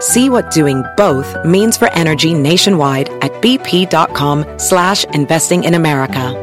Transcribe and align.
See 0.00 0.28
what 0.28 0.50
doing 0.50 0.84
both 0.96 1.34
means 1.46 1.78
for 1.78 1.88
energy 1.92 2.34
nationwide 2.34 3.08
at 3.24 3.32
bp.com 3.40 4.44
slash 4.58 5.04
investing 5.14 5.64
in 5.64 5.72
America. 5.72 6.34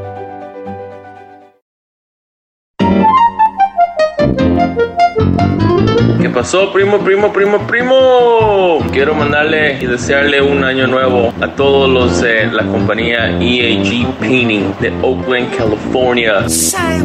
¿Qué 6.20 6.30
pasó, 6.30 6.74
primo, 6.74 6.98
primo, 6.98 7.32
primo, 7.32 7.60
primo? 7.68 8.80
Quiero 8.92 9.14
mandarle 9.14 9.78
y 9.80 9.86
desearle 9.86 10.42
un 10.42 10.64
año 10.64 10.88
nuevo 10.88 11.32
a 11.40 11.48
todos 11.54 11.88
los 11.88 12.22
de 12.22 12.48
la 12.48 12.64
compañía 12.64 13.38
EAG 13.40 14.08
Painting 14.20 14.74
de 14.80 14.92
Oakland, 15.04 15.56
California. 15.56 16.50
Say 16.50 17.02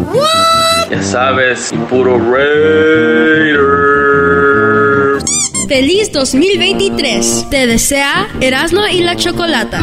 Ya 0.90 1.02
sabes, 1.02 1.70
y 1.74 1.76
puro 1.76 2.18
Raiders. 2.18 4.17
Feliz 5.68 6.10
2023. 6.12 7.50
Te 7.50 7.66
desea 7.66 8.26
Erasmo 8.40 8.86
y 8.86 9.00
la 9.02 9.16
Chocolata. 9.16 9.78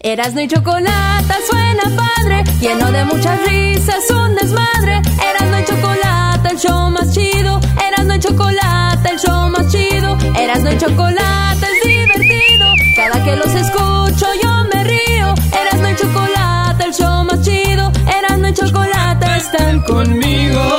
Erasmo 0.00 0.40
y 0.40 0.46
Chocolata 0.46 1.36
suena 1.50 1.96
padre, 1.96 2.44
lleno 2.60 2.92
de 2.92 3.06
muchas 3.06 3.40
risas, 3.48 4.04
un 4.10 4.34
desmadre. 4.34 5.00
Erasmo 5.30 5.58
y 5.58 5.64
Chocolata, 5.64 6.50
el 6.50 6.58
show 6.58 6.90
más 6.90 7.14
chido. 7.14 7.58
Erasmo 7.88 8.12
y 8.12 8.18
Chocolata, 8.18 9.08
el 9.10 9.18
show 9.18 9.48
más 9.48 9.72
chido. 9.72 10.18
Erasmo 10.38 10.70
y 10.70 10.76
Chocolata 10.76 11.66
es 11.66 11.88
divertido. 11.88 12.66
Cada 12.94 13.24
que 13.24 13.36
los 13.36 13.54
escucho 13.54 14.26
yo 14.42 14.64
me 14.70 14.84
río. 14.84 15.34
Erasmo 15.62 15.88
y 15.88 15.96
Chocolata, 15.96 16.84
el 16.84 16.92
show 16.92 17.24
más 17.24 17.40
chido. 17.40 17.90
Erasmo 18.18 18.48
y 18.48 18.52
Chocolata 18.52 19.36
están 19.38 19.80
conmigo. 19.80 20.77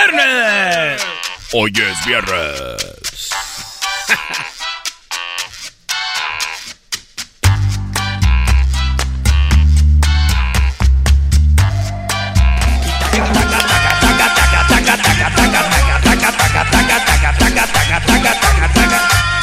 ¡Viernes! 0.00 1.02
Hoy 1.52 1.72
es 1.76 2.06
viernes. 2.06 3.30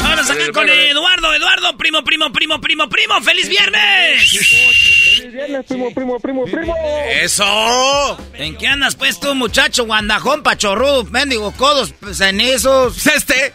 Vámonos 0.02 0.30
aquí 0.32 0.52
con 0.52 0.68
Eduardo, 0.68 1.34
Eduardo, 1.36 1.78
primo, 1.78 2.04
primo, 2.04 2.34
primo, 2.34 2.60
primo, 2.60 2.90
primo, 2.90 3.22
¡feliz 3.22 3.48
viernes! 3.48 5.07
¡Feliz 5.38 5.50
viernes, 5.50 5.66
primo, 5.68 5.94
primo, 5.94 6.20
primo, 6.20 6.46
primo! 6.46 6.76
¡Eso! 7.22 8.18
¿En 8.34 8.58
qué 8.58 8.68
andas 8.68 8.96
pues 8.96 9.20
tú, 9.20 9.36
muchacho, 9.36 9.86
guandajón, 9.86 10.42
pachorrudo, 10.42 11.04
mendigo, 11.06 11.52
codos, 11.52 11.94
cenizos? 12.12 13.06
Este. 13.06 13.54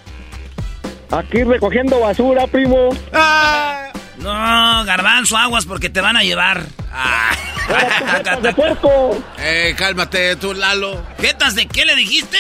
Aquí 1.10 1.42
recogiendo 1.42 1.98
basura, 1.98 2.46
primo. 2.46 2.90
No, 4.18 4.84
garbanzo, 4.84 5.36
aguas 5.36 5.66
porque 5.66 5.90
te 5.90 6.00
van 6.00 6.16
a 6.16 6.22
llevar. 6.22 6.62
Tú, 7.66 7.74
jetas 8.16 8.42
de 8.42 8.52
puerco. 8.52 9.24
Eh, 9.38 9.74
cálmate 9.76 10.36
tú, 10.36 10.54
Lalo. 10.54 11.04
¿Jetas 11.18 11.56
de 11.56 11.66
qué 11.66 11.84
le 11.84 11.96
dijiste? 11.96 12.38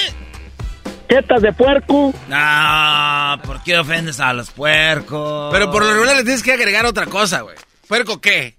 Jetas 1.10 1.42
de 1.42 1.52
puerco. 1.52 2.14
No, 2.28 3.42
¿por 3.44 3.60
qué 3.64 3.76
ofendes 3.76 4.20
a 4.20 4.32
los 4.34 4.52
puercos? 4.52 5.52
Pero 5.52 5.72
por 5.72 5.82
lo 5.84 5.92
regular 5.92 6.14
le 6.14 6.22
tienes 6.22 6.44
que 6.44 6.52
agregar 6.52 6.86
otra 6.86 7.06
cosa, 7.06 7.40
güey. 7.40 7.56
¿Puerco 7.88 8.20
qué? 8.20 8.54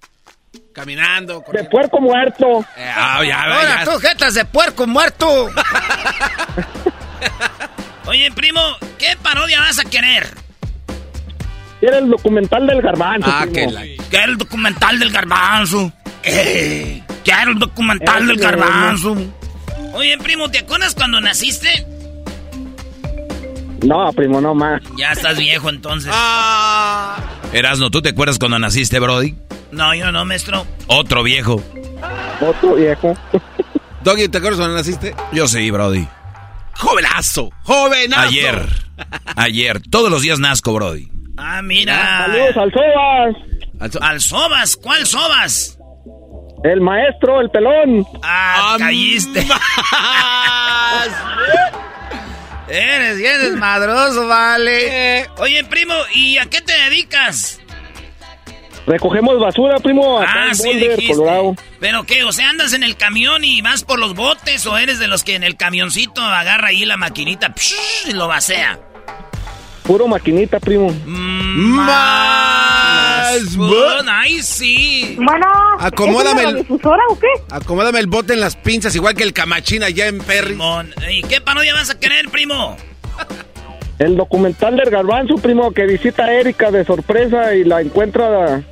Caminando. 0.74 1.44
De 1.54 1.64
puerco 1.66 2.02
muerto. 2.02 2.66
Eh, 2.76 2.92
ah, 2.96 3.24
ya, 3.24 3.44
Ahora 3.44 3.86
ya. 3.86 3.92
tú, 3.92 4.00
jetas 4.00 4.34
de 4.34 4.44
puerco 4.46 4.88
muerto. 4.88 5.28
Oye, 8.06 8.32
primo, 8.32 8.60
¿qué 8.98 9.16
parodia 9.22 9.60
vas 9.62 9.80
a 9.80 9.86
querer? 9.86 10.28
Era 11.82 12.00
el 12.00 12.10
documental 12.10 12.66
del 12.68 12.82
garbanzo, 12.82 13.30
Ah, 13.32 13.46
primo. 13.50 13.54
que 13.54 13.68
la... 13.72 13.82
Quiero 14.10 14.32
el 14.32 14.38
documental 14.38 15.00
del 15.00 15.12
garbanzo. 15.12 15.92
Eh, 16.24 17.04
quiero 17.24 17.52
el 17.52 17.60
documental 17.60 18.28
del 18.28 18.38
garbanzo. 18.38 19.16
Oye, 19.94 20.18
primo, 20.18 20.50
¿te 20.50 20.60
acuerdas 20.60 20.96
cuando 20.96 21.22
naciste? 21.22 21.86
No, 23.84 24.12
primo, 24.14 24.40
no 24.42 24.56
más. 24.56 24.82
Ya 24.98 25.12
estás 25.12 25.38
viejo 25.38 25.70
entonces. 25.70 26.12
Ah. 26.14 27.18
Erasno, 27.52 27.92
¿tú 27.92 28.02
te 28.02 28.10
acuerdas 28.10 28.40
cuando 28.40 28.58
naciste, 28.60 29.00
Brody? 29.00 29.36
No, 29.74 29.94
yo 29.96 30.12
no, 30.12 30.24
maestro. 30.24 30.66
Otro 30.88 31.24
viejo. 31.24 31.62
Otro 32.40 32.76
viejo. 32.76 33.18
Doggy, 34.04 34.28
¿te 34.28 34.38
acuerdas 34.38 34.60
cuando 34.60 34.76
naciste? 34.76 35.16
Yo 35.32 35.48
sí, 35.48 35.72
Brody. 35.72 36.08
¡Jovenazo! 36.76 37.50
¡Jovenazo! 37.64 38.22
Ayer. 38.30 38.68
Ayer. 39.36 39.82
Todos 39.90 40.12
los 40.12 40.22
días 40.22 40.40
nazco, 40.40 40.74
Brody. 40.74 41.10
Ah, 41.38 41.62
mira. 41.64 42.26
Saludos 42.28 42.58
al 42.58 42.72
Sobas. 42.72 43.36
Al 44.02 44.22
Sobas, 44.22 44.76
¿cuál 44.76 45.06
Sobas? 45.08 45.80
El 46.64 46.80
maestro, 46.82 47.42
el 47.42 47.50
pelón. 47.50 48.06
Ah, 48.24 48.76
caíste. 48.78 49.46
Eres 52.68 53.18
bien 53.18 53.40
desmadroso, 53.42 54.28
vale. 54.28 55.28
Oye, 55.38 55.64
primo, 55.66 55.94
¿y 56.14 56.38
a 56.38 56.46
qué 56.46 56.62
te 56.62 56.74
dedicas? 56.74 57.60
Recogemos 58.86 59.40
basura, 59.40 59.78
primo. 59.80 60.20
Acá 60.20 60.32
Ah, 60.36 60.48
en 60.50 60.56
sí, 60.56 60.68
Boulder, 60.70 60.96
dijiste. 60.98 61.16
Colorado. 61.16 61.56
¿Pero 61.80 62.04
qué? 62.04 62.24
O 62.24 62.32
sea, 62.34 62.50
¿andas 62.50 62.74
en 62.74 62.84
el 62.84 62.98
camión 62.98 63.44
y 63.46 63.62
vas 63.62 63.84
por 63.84 63.98
los 64.00 64.14
botes 64.14 64.66
o 64.66 64.78
eres 64.78 65.00
de 65.00 65.08
los 65.08 65.24
que 65.24 65.36
en 65.36 65.44
el 65.44 65.56
camioncito 65.56 66.22
agarra 66.22 66.68
ahí 66.70 66.84
la 66.86 66.98
maquinita 66.98 67.54
psh, 67.56 68.10
y 68.10 68.14
lo 68.14 68.28
vacea? 68.28 68.80
Puro 69.84 70.08
maquinita, 70.08 70.60
primo. 70.60 70.90
Más. 72.24 73.56
Bueno, 73.58 74.12
ahí 74.12 74.42
sí. 74.42 75.16
Bueno, 75.18 75.46
Acomódame 75.80 76.30
¿es 76.30 76.34
una 76.34 76.42
el- 76.42 76.46
radiodifusora 76.56 77.04
o 77.10 77.20
qué? 77.20 77.28
Acomódame 77.52 78.00
el 78.00 78.08
bote 78.08 78.34
en 78.34 78.40
las 78.40 78.56
pinzas, 78.56 78.96
igual 78.96 79.14
que 79.16 79.24
el 79.24 79.34
camachín 79.34 79.84
allá 79.84 80.08
en 80.08 80.20
Perry. 80.20 80.52
Simón, 80.52 80.94
¿Y 81.10 81.22
qué 81.24 81.42
parodia 81.42 81.74
vas 81.74 81.90
a 81.90 82.00
querer, 82.00 82.30
primo? 82.30 82.78
El 84.00 84.16
documental 84.18 84.75
del 84.75 84.90
garbanzo, 84.90 85.36
primo, 85.36 85.72
que 85.72 85.86
visita 85.86 86.24
a 86.25 86.34
Erika 86.34 86.72
de 86.72 86.84
sorpresa 86.86 87.54
y 87.56 87.63
la 87.63 87.81
encuentra 87.81 88.63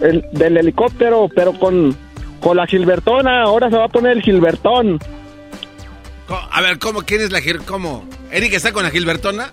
el- 0.00 0.24
del 0.32 0.56
helicóptero, 0.56 1.28
pero 1.34 1.52
con, 1.58 1.96
con 2.40 2.56
la 2.56 2.66
Gilbertona. 2.66 3.42
Ahora 3.42 3.70
se 3.70 3.76
va 3.76 3.84
a 3.86 3.88
poner 3.88 4.12
el 4.12 4.22
Gilbertón. 4.22 4.98
A 6.50 6.60
ver, 6.60 6.78
¿cómo? 6.78 7.02
¿Quién 7.02 7.22
es 7.22 7.30
la 7.32 7.40
Gil? 7.40 7.58
¿Cómo? 7.64 8.06
¿Eric 8.30 8.52
está 8.52 8.72
con 8.72 8.82
la 8.84 8.90
Gilbertona? 8.90 9.52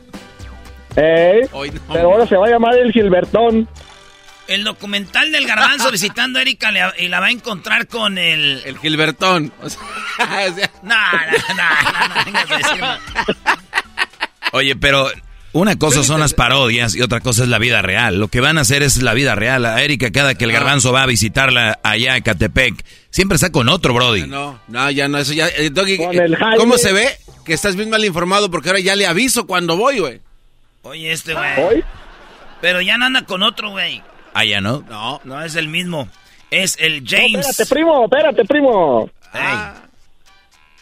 ¿Eh? 0.98 1.48
Hoy 1.54 1.72
no. 1.72 1.80
Pero 1.94 2.12
ahora 2.12 2.28
se 2.28 2.36
va 2.36 2.48
a 2.48 2.50
llamar 2.50 2.76
el 2.78 2.92
Gilbertón. 2.92 3.68
El 4.48 4.64
documental 4.64 5.32
del 5.32 5.48
garbanzo 5.48 5.90
visitando 5.90 6.38
a 6.38 6.42
Erika 6.44 6.72
le- 6.72 6.84
y 7.04 7.08
la 7.08 7.20
va 7.20 7.28
a 7.28 7.32
encontrar 7.32 7.88
con 7.88 8.18
el... 8.20 8.62
El 8.66 8.78
Gilbertón. 8.78 9.52
O 9.62 9.70
sea, 9.70 9.82
o 10.20 10.54
sea, 10.54 10.72
No, 10.84 10.96
no, 10.96 11.56
no, 11.56 12.26
no, 12.26 12.32
no 12.32 12.40
a 12.40 12.58
decirme. 12.58 12.88
Oye, 14.52 14.76
pero 14.76 15.10
una 15.56 15.78
cosa 15.78 16.04
son 16.04 16.20
las 16.20 16.34
parodias 16.34 16.96
y 16.96 17.02
otra 17.02 17.22
cosa 17.22 17.44
es 17.44 17.50
la 17.50 17.58
vida 17.60 17.82
real. 17.82 18.20
Lo 18.20 18.28
que 18.28 18.42
van 18.42 18.58
a 18.58 18.62
hacer 18.62 18.84
es 18.84 19.02
la 19.02 19.14
vida 19.14 19.36
real. 19.36 19.66
A 19.66 19.82
Erika, 19.82 20.12
cada 20.12 20.36
que 20.36 20.44
el 20.44 20.52
garbanzo 20.52 20.92
va 20.92 21.04
a 21.04 21.06
visitarla 21.06 21.80
allá 21.82 22.16
a 22.16 22.22
Catepec, 22.22 22.76
siempre 23.10 23.36
está 23.36 23.52
con 23.52 23.70
otro, 23.70 23.94
Brody. 23.94 24.28
no, 24.28 24.60
no, 24.68 24.92
ya 24.92 25.08
no, 25.08 25.18
eso 25.18 25.34
ya. 25.34 25.48
eh, 25.48 25.70
Doggy, 25.72 25.94
eh. 25.94 26.38
¿Cómo 26.58 26.78
se 26.78 26.92
ve? 26.94 27.08
que 27.46 27.54
estás 27.54 27.76
bien 27.76 27.90
mal 27.90 28.04
informado 28.04 28.50
porque 28.52 28.70
ahora 28.70 28.80
ya 28.82 28.96
le 28.96 29.06
aviso 29.06 29.46
cuando 29.48 29.78
voy, 29.78 30.00
güey. 30.00 30.20
Oye, 30.82 31.12
este 31.12 31.34
güey. 31.34 31.84
Pero 32.60 32.82
ya 32.82 32.98
no 32.98 33.06
anda 33.06 33.24
con 33.24 33.42
otro, 33.44 33.70
güey. 33.70 34.02
Ah, 34.34 34.44
ya 34.44 34.60
no. 34.62 34.84
No. 34.90 35.22
No 35.24 35.42
es 35.44 35.56
el 35.56 35.68
mismo. 35.68 36.10
Es 36.52 36.76
el 36.80 37.04
James. 37.08 37.48
espérate, 37.48 37.66
primo, 37.74 38.04
espérate, 38.06 38.46
primo. 38.46 39.10
Ah. 39.34 39.76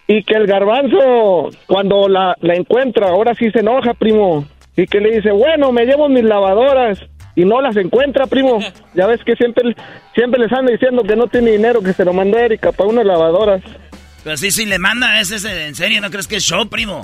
Y 0.08 0.24
que 0.24 0.34
el 0.36 0.48
garbanzo, 0.48 1.50
cuando 1.68 2.08
la, 2.10 2.36
la 2.42 2.56
encuentra, 2.56 3.10
ahora 3.10 3.34
sí 3.36 3.50
se 3.52 3.60
enoja, 3.60 3.94
primo. 3.94 4.46
Y 4.76 4.88
que 4.88 5.00
le 5.00 5.16
dice, 5.16 5.32
bueno, 5.32 5.72
me 5.72 5.86
llevo 5.86 6.10
mis 6.10 6.24
lavadoras. 6.24 7.00
Y 7.36 7.46
no 7.46 7.62
las 7.62 7.76
encuentra, 7.76 8.28
primo. 8.28 8.60
Ya 8.94 9.08
ves 9.08 9.22
que 9.26 9.36
siempre, 9.36 9.76
siempre 10.14 10.40
les 10.40 10.52
anda 10.52 10.72
diciendo 10.72 11.02
que 11.04 11.16
no 11.16 11.28
tiene 11.28 11.52
dinero, 11.52 11.82
que 11.82 11.94
se 11.94 12.06
lo 12.06 12.14
mandó 12.14 12.38
Erika 12.38 12.72
para 12.72 12.90
unas 12.90 13.06
lavadoras. 13.06 13.64
Pero 14.24 14.38
sí, 14.38 14.52
sí, 14.52 14.66
le 14.66 14.78
manda, 14.78 15.20
ese 15.20 15.36
es 15.36 15.46
en 15.46 15.74
serio, 15.74 16.00
¿no 16.00 16.12
crees 16.12 16.28
que 16.28 16.36
es 16.36 16.44
show, 16.44 16.68
primo? 16.70 17.04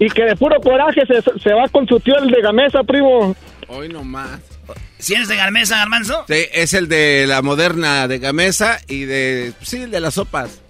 y 0.00 0.10
que 0.10 0.24
de 0.24 0.34
puro 0.34 0.60
coraje 0.60 1.02
se, 1.06 1.22
se 1.40 1.52
va 1.52 1.68
con 1.68 1.86
su 1.86 2.00
tío 2.00 2.18
el 2.18 2.28
de 2.28 2.42
Gamesa, 2.42 2.82
primo. 2.82 3.36
Hoy 3.68 3.88
nomás. 3.88 4.40
¿Sí 4.98 5.14
es 5.14 5.28
de 5.28 5.36
Gamesa, 5.36 5.76
Garmanzo? 5.76 6.24
Sí, 6.26 6.46
es 6.52 6.74
el 6.74 6.88
de 6.88 7.26
la 7.28 7.40
moderna 7.42 8.08
de 8.08 8.18
Gamesa 8.18 8.80
y 8.88 9.04
de... 9.04 9.52
Sí, 9.62 9.82
el 9.82 9.90
de 9.90 10.00
las 10.00 10.14
sopas. 10.14 10.60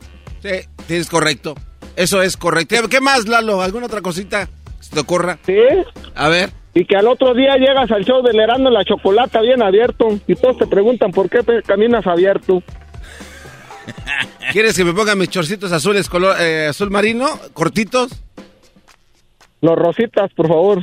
Sí, 0.43 0.69
tienes 0.87 1.09
correcto. 1.09 1.55
Eso 1.97 2.21
es 2.21 2.37
correcto. 2.37 2.89
¿Qué 2.89 3.01
más, 3.01 3.27
Lalo? 3.27 3.63
¿Alguna 3.63 3.87
otra 3.87 4.03
cosita 4.03 4.49
se 4.85 4.95
te 4.95 5.01
ocurra? 5.01 5.39
Sí. 5.45 5.59
A 6.15 6.29
ver. 6.29 6.51
Y 6.75 6.85
que 6.85 6.97
al 6.97 7.07
otro 7.07 7.35
día 7.35 7.57
llegas 7.57 7.91
al 7.91 8.05
show 8.05 8.23
del 8.23 8.39
Herando 8.39 8.71
la 8.71 8.85
chocolata 8.85 9.41
bien 9.41 9.63
abierto 9.63 10.19
y 10.27 10.35
todos 10.35 10.59
te 10.59 10.67
preguntan 10.67 11.13
por 11.13 11.31
qué 11.31 11.41
caminas 11.65 12.07
abierto. 12.07 12.63
¿Quieres 14.53 14.77
que 14.77 14.85
me 14.85 14.93
ponga 14.93 15.15
mis 15.15 15.29
chorcitos 15.29 15.73
azules 15.73 16.09
color 16.09 16.37
eh, 16.41 16.67
azul 16.69 16.91
marino, 16.91 17.27
cortitos? 17.53 18.11
Los 19.61 19.77
rositas, 19.77 20.33
por 20.35 20.49
favor. 20.49 20.83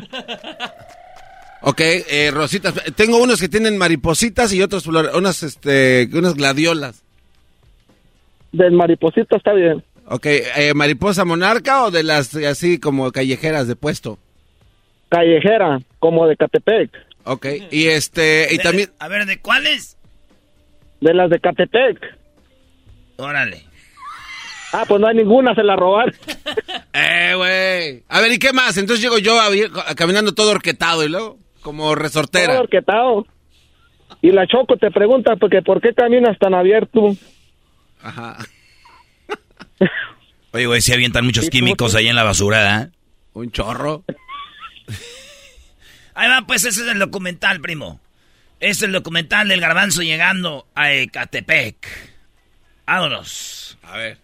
Ok, 1.61 1.79
eh, 1.79 2.31
rositas. 2.33 2.73
Tengo 2.95 3.21
unos 3.21 3.39
que 3.39 3.47
tienen 3.47 3.77
maripositas 3.77 4.51
y 4.53 4.61
otros 4.61 4.87
unas, 4.87 5.43
este, 5.43 6.09
unas 6.13 6.33
gladiolas. 6.33 7.03
Del 8.51 8.71
mariposito 8.71 9.37
está 9.37 9.53
bien. 9.53 9.83
Ok, 10.13 10.25
eh, 10.25 10.73
mariposa 10.75 11.23
monarca 11.23 11.85
o 11.85 11.89
de 11.89 12.03
las 12.03 12.35
así 12.35 12.81
como 12.81 13.13
callejeras 13.13 13.69
de 13.69 13.77
puesto. 13.77 14.19
Callejera, 15.07 15.79
como 15.99 16.27
de 16.27 16.35
Catepec. 16.35 16.91
Ok, 17.23 17.45
y 17.71 17.87
este, 17.87 18.53
y 18.53 18.57
también... 18.57 18.89
a 18.99 19.07
ver, 19.07 19.25
¿de 19.25 19.39
cuáles? 19.39 19.97
De 20.99 21.13
las 21.13 21.29
de 21.29 21.39
Catepec. 21.39 21.97
Órale. 23.15 23.63
Ah, 24.73 24.83
pues 24.85 24.99
no 24.99 25.07
hay 25.07 25.15
ninguna, 25.15 25.55
se 25.55 25.63
la 25.63 25.77
robaron. 25.77 26.13
eh, 26.93 27.33
güey. 27.37 28.03
A 28.09 28.19
ver, 28.19 28.33
¿y 28.33 28.37
qué 28.37 28.51
más? 28.51 28.75
Entonces 28.75 29.01
llego 29.01 29.17
yo 29.17 29.39
caminando 29.95 30.33
todo 30.33 30.51
orquetado 30.51 31.05
y 31.05 31.09
luego, 31.09 31.37
como 31.61 31.95
resortera. 31.95 32.51
Todo 32.51 32.63
orquetado. 32.63 33.27
Y 34.21 34.31
la 34.31 34.45
Choco 34.45 34.75
te 34.75 34.91
pregunta, 34.91 35.37
porque 35.37 35.61
¿por 35.61 35.79
qué 35.79 35.93
caminas 35.93 36.37
tan 36.37 36.53
abierto? 36.53 37.15
Ajá. 38.01 38.37
Oye, 40.53 40.65
güey, 40.65 40.81
si 40.81 40.93
avientan 40.93 41.25
muchos 41.25 41.49
químicos 41.49 41.95
ahí 41.95 42.07
en 42.07 42.15
la 42.15 42.23
basura, 42.23 42.81
¿eh? 42.81 42.89
Un 43.33 43.51
chorro. 43.51 44.03
Ahí 46.13 46.27
va, 46.27 46.41
pues 46.45 46.65
ese 46.65 46.81
es 46.81 46.87
el 46.89 46.99
documental, 46.99 47.61
primo. 47.61 48.01
Es 48.59 48.81
el 48.81 48.91
documental 48.91 49.47
del 49.47 49.61
garbanzo 49.61 50.01
llegando 50.01 50.67
a 50.75 50.91
Ecatepec. 50.91 51.87
Vámonos. 52.85 53.77
A 53.83 53.95
ver. 53.95 54.17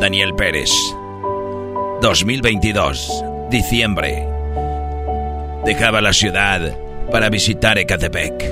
Daniel 0.00 0.34
Pérez. 0.36 0.70
2022. 2.00 3.24
Diciembre. 3.50 4.24
Dejaba 5.64 6.00
la 6.00 6.12
ciudad 6.12 6.78
para 7.12 7.28
visitar 7.28 7.78
Ecatepec. 7.78 8.42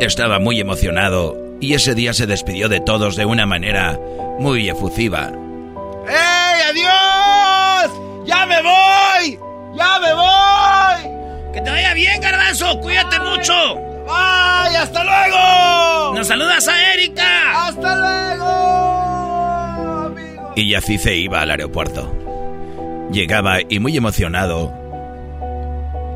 Estaba 0.00 0.40
muy 0.40 0.60
emocionado 0.60 1.38
y 1.60 1.74
ese 1.74 1.94
día 1.94 2.12
se 2.12 2.26
despidió 2.26 2.68
de 2.68 2.80
todos 2.80 3.14
de 3.14 3.24
una 3.24 3.46
manera 3.46 3.98
muy 4.40 4.68
efusiva. 4.68 5.30
¡Ey, 6.08 6.60
adiós! 6.70 7.92
¡Ya 8.26 8.44
me 8.46 8.60
voy! 8.60 9.38
¡Ya 9.76 9.98
me 10.00 10.12
voy! 10.12 11.52
Que 11.52 11.60
te 11.60 11.70
vaya 11.70 11.94
bien, 11.94 12.20
garbanzo. 12.20 12.80
Cuídate 12.80 13.20
mucho. 13.20 13.54
¡Ay, 14.10 14.74
hasta 14.74 15.04
luego! 15.04 16.14
Nos 16.16 16.26
saludas 16.26 16.66
a 16.66 16.94
Erika. 16.94 17.68
¡Hasta 17.68 17.96
luego! 17.96 18.46
Amigo. 20.06 20.52
Y 20.56 20.74
así 20.74 20.98
se 20.98 21.14
iba 21.14 21.40
al 21.40 21.52
aeropuerto. 21.52 22.12
Llegaba 23.12 23.58
y 23.68 23.78
muy 23.78 23.96
emocionado. 23.96 24.83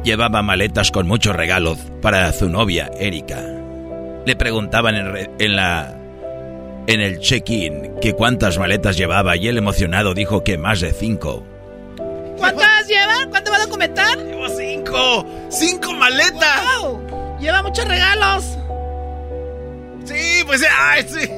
Llevaba 0.08 0.40
maletas 0.40 0.90
con 0.90 1.06
muchos 1.06 1.37
regalos 1.37 1.76
para 2.00 2.32
su 2.32 2.49
novia, 2.49 2.90
Erika. 2.99 3.44
Le 4.25 4.37
preguntaban 4.37 4.94
en, 4.94 5.31
en 5.38 5.55
la 5.55 6.00
en 6.87 7.02
el 7.02 7.19
check-in 7.19 7.96
que 8.00 8.14
cuántas 8.14 8.56
maletas 8.56 8.96
llevaba 8.96 9.37
y 9.37 9.49
él 9.49 9.58
emocionado 9.58 10.14
dijo 10.14 10.43
que 10.43 10.56
más 10.56 10.81
de 10.81 10.93
cinco. 10.93 11.44
¿Cuántas 12.38 12.88
lleva? 12.88 13.26
¿Cuánto 13.28 13.50
va 13.50 13.58
a 13.58 13.66
documentar? 13.66 14.16
Llevo 14.16 14.49
cinco. 14.49 15.26
¡Cinco 15.50 15.93
maletas! 15.93 16.62
Lleva 17.38 17.62
muchos 17.62 17.87
regalos. 17.87 18.56
Sí, 20.06 20.43
pues, 20.46 20.64
ay, 20.75 21.05
sí. 21.06 21.31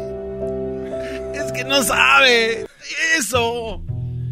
Es 1.34 1.50
que 1.50 1.64
no 1.64 1.82
sabe. 1.82 2.66
Eso. 3.18 3.82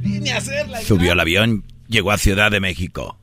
Vine 0.01 0.31
a 0.31 0.37
hacerla. 0.37 0.81
Subió 0.83 1.11
al 1.11 1.19
avión, 1.19 1.65
llegó 1.89 2.13
a 2.13 2.19
Ciudad 2.19 2.53
de 2.53 2.61
México. 2.61 3.19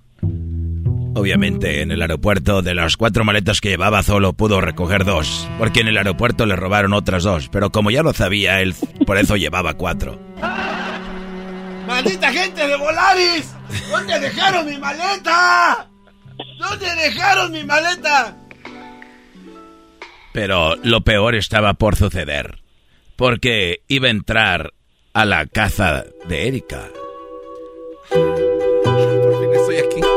Obviamente, 1.16 1.82
en 1.82 1.92
el 1.92 2.02
aeropuerto, 2.02 2.62
de 2.62 2.76
las 2.76 2.98
cuatro 2.98 3.24
maletas 3.24 3.62
que 3.62 3.70
llevaba, 3.70 4.04
solo 4.04 4.34
pudo 4.34 4.60
recoger 4.60 5.06
dos, 5.06 5.48
porque 5.58 5.80
en 5.80 5.88
el 5.88 5.98
aeropuerto 5.98 6.46
le 6.46 6.58
robaron 6.58 6.92
otras 6.92 7.24
dos, 7.24 7.48
pero 7.48 7.72
como 7.72 7.90
ya 7.90 8.04
lo 8.04 8.12
sabía, 8.12 8.60
él 8.60 8.76
por 9.06 9.18
eso 9.18 9.38
llevaba 9.38 9.76
cuatro. 9.76 10.20
¡Maldita 11.88 12.34
gente 12.34 12.68
de 12.68 12.76
Volaris! 12.76 13.56
¿Dónde 13.90 14.20
dejaron 14.20 14.66
mi 14.66 14.78
maleta? 14.78 15.88
¿Dónde 16.60 16.96
dejaron 16.96 17.52
mi 17.54 17.64
maleta? 17.64 18.36
Pero 20.34 20.76
lo 20.84 21.00
peor 21.00 21.36
estaba 21.36 21.76
por 21.76 21.96
suceder, 21.96 22.60
porque 23.16 23.84
iba 23.88 24.08
a 24.08 24.12
entrar 24.12 24.74
a 25.14 25.24
la 25.24 25.46
casa 25.46 26.04
de 26.28 26.48
Erika. 26.50 26.90
Por 28.10 29.40
fin 29.40 29.50
estoy 29.54 29.78
aquí. 29.78 30.15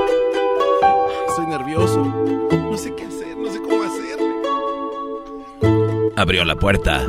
Nervioso. 1.79 2.05
No 2.51 2.77
sé 2.77 2.93
qué 2.97 3.05
hacer, 3.05 3.37
no 3.37 3.53
sé 3.53 3.61
cómo 3.61 3.85
hacerle. 3.85 4.35
Abrió 6.17 6.45
la 6.45 6.57
puerta. 6.57 7.07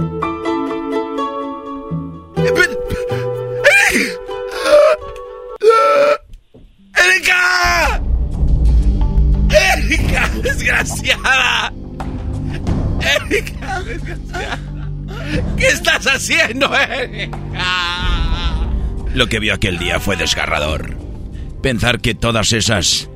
¡Erika! 6.96 8.02
¡Erika! 9.50 10.30
¡Desgraciada! 10.44 11.74
¡Erika! 13.02 13.82
¡Desgraciada! 13.82 14.60
¿Qué 15.58 15.66
estás 15.66 16.06
haciendo, 16.06 16.70
Erika? 16.76 17.40
Lo 19.16 19.26
que 19.28 19.40
vio 19.40 19.56
aquel 19.56 19.80
día 19.80 20.00
fue 20.00 20.16
desgarrador. 20.16 20.96
Pensar 21.64 22.00
que 22.02 22.14
todas 22.14 22.54
esas 22.54 23.10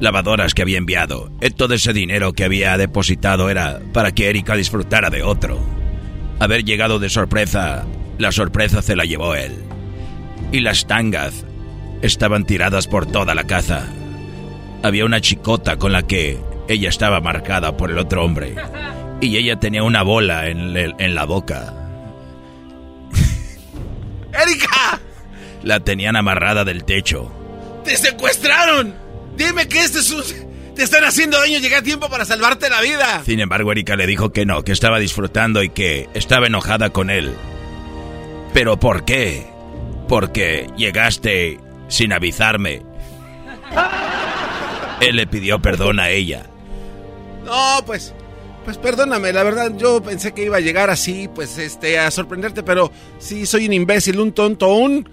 lavadoras 0.00 0.54
que 0.54 0.62
había 0.62 0.78
enviado, 0.78 1.30
eh, 1.40 1.50
todo 1.50 1.74
ese 1.74 1.92
dinero 1.92 2.32
que 2.32 2.44
había 2.44 2.76
depositado 2.76 3.50
era 3.50 3.80
para 3.92 4.12
que 4.12 4.28
Erika 4.28 4.54
disfrutara 4.54 5.10
de 5.10 5.22
otro. 5.22 5.58
Haber 6.38 6.64
llegado 6.64 6.98
de 6.98 7.08
sorpresa, 7.08 7.84
la 8.18 8.32
sorpresa 8.32 8.82
se 8.82 8.96
la 8.96 9.04
llevó 9.04 9.34
él. 9.34 9.52
Y 10.52 10.60
las 10.60 10.86
tangas 10.86 11.44
estaban 12.02 12.44
tiradas 12.44 12.86
por 12.86 13.06
toda 13.06 13.34
la 13.34 13.44
casa. 13.44 13.88
Había 14.82 15.04
una 15.04 15.20
chicota 15.20 15.76
con 15.76 15.92
la 15.92 16.06
que 16.06 16.38
ella 16.68 16.88
estaba 16.88 17.20
marcada 17.20 17.76
por 17.76 17.90
el 17.90 17.98
otro 17.98 18.24
hombre. 18.24 18.54
Y 19.20 19.36
ella 19.36 19.58
tenía 19.58 19.82
una 19.82 20.02
bola 20.02 20.48
en, 20.48 20.76
en 20.76 21.14
la 21.14 21.24
boca. 21.24 21.74
¡Erika! 24.32 25.00
La 25.64 25.80
tenían 25.80 26.14
amarrada 26.14 26.64
del 26.64 26.84
techo. 26.84 27.32
¡Te 27.84 27.96
secuestraron! 27.96 29.07
Dime 29.38 29.68
que 29.68 29.78
este 29.78 30.00
es 30.00 30.10
un... 30.10 30.22
Te 30.74 30.82
están 30.82 31.04
haciendo 31.04 31.38
daño, 31.38 31.58
llegué 31.58 31.76
a 31.76 31.82
tiempo 31.82 32.08
para 32.08 32.24
salvarte 32.24 32.68
la 32.68 32.80
vida. 32.80 33.22
Sin 33.24 33.40
embargo, 33.40 33.72
Erika 33.72 33.96
le 33.96 34.06
dijo 34.06 34.30
que 34.32 34.44
no, 34.46 34.62
que 34.62 34.72
estaba 34.72 34.98
disfrutando 34.98 35.62
y 35.62 35.70
que 35.70 36.08
estaba 36.14 36.46
enojada 36.46 36.90
con 36.90 37.10
él. 37.10 37.34
¿Pero 38.52 38.78
por 38.78 39.04
qué? 39.04 39.46
Porque 40.08 40.68
llegaste 40.76 41.58
sin 41.88 42.12
avisarme. 42.12 42.82
Él 45.00 45.16
le 45.16 45.26
pidió 45.26 45.60
perdón 45.60 46.00
a 46.00 46.10
ella. 46.10 46.46
No, 47.44 47.82
pues, 47.86 48.14
Pues 48.64 48.76
perdóname, 48.76 49.32
la 49.32 49.42
verdad, 49.42 49.72
yo 49.76 50.02
pensé 50.02 50.32
que 50.32 50.44
iba 50.44 50.58
a 50.58 50.60
llegar 50.60 50.90
así, 50.90 51.28
pues, 51.34 51.58
este, 51.58 51.98
a 51.98 52.10
sorprenderte, 52.10 52.62
pero 52.62 52.92
sí, 53.18 53.46
soy 53.46 53.66
un 53.66 53.72
imbécil, 53.72 54.20
un 54.20 54.32
tonto, 54.32 54.68
un... 54.74 55.08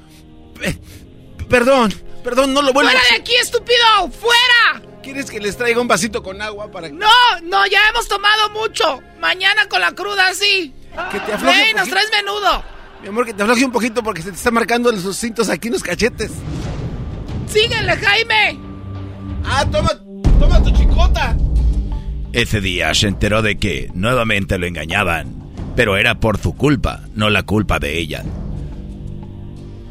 Perdón, 1.49 1.93
perdón, 2.25 2.53
no 2.53 2.61
lo 2.63 2.73
vuelvo 2.73 2.89
¡Fuera 2.91 3.07
de 3.11 3.21
aquí, 3.21 3.33
estúpido! 3.35 4.09
¡Fuera! 4.19 4.81
¿Quieres 5.03 5.29
que 5.29 5.39
les 5.39 5.55
traiga 5.55 5.79
un 5.79 5.87
vasito 5.87 6.23
con 6.23 6.41
agua 6.41 6.71
para 6.71 6.89
que... 6.89 6.95
No, 6.95 7.07
no, 7.43 7.65
ya 7.67 7.79
hemos 7.89 8.07
tomado 8.07 8.49
mucho. 8.49 9.01
Mañana 9.21 9.69
con 9.69 9.79
la 9.79 9.91
cruda, 9.91 10.33
sí. 10.33 10.73
Que 11.11 11.19
te 11.19 11.33
afloje 11.33 11.61
Ey, 11.61 11.71
un 11.71 11.77
nos 11.77 11.89
traes 11.89 12.09
menudo. 12.11 12.63
Mi 13.03 13.09
amor, 13.09 13.25
que 13.27 13.33
te 13.35 13.43
afloje 13.43 13.63
un 13.63 13.71
poquito 13.71 14.01
porque 14.01 14.23
se 14.23 14.31
te 14.31 14.37
está 14.37 14.49
marcando 14.49 14.91
los 14.91 15.15
cintos 15.15 15.47
aquí 15.49 15.67
en 15.67 15.73
los 15.73 15.83
cachetes. 15.83 16.31
Síguele, 17.47 17.95
Jaime. 17.97 18.59
Ah, 19.45 19.63
toma, 19.71 19.91
toma 20.39 20.63
tu 20.63 20.71
chicota. 20.71 21.37
Ese 22.33 22.59
día 22.59 22.91
se 22.95 23.07
enteró 23.07 23.43
de 23.43 23.59
que 23.59 23.91
nuevamente 23.93 24.57
lo 24.57 24.65
engañaban, 24.65 25.53
pero 25.75 25.95
era 25.97 26.19
por 26.19 26.39
su 26.39 26.55
culpa, 26.55 27.01
no 27.13 27.29
la 27.29 27.43
culpa 27.43 27.77
de 27.77 27.99
ella. 27.99 28.23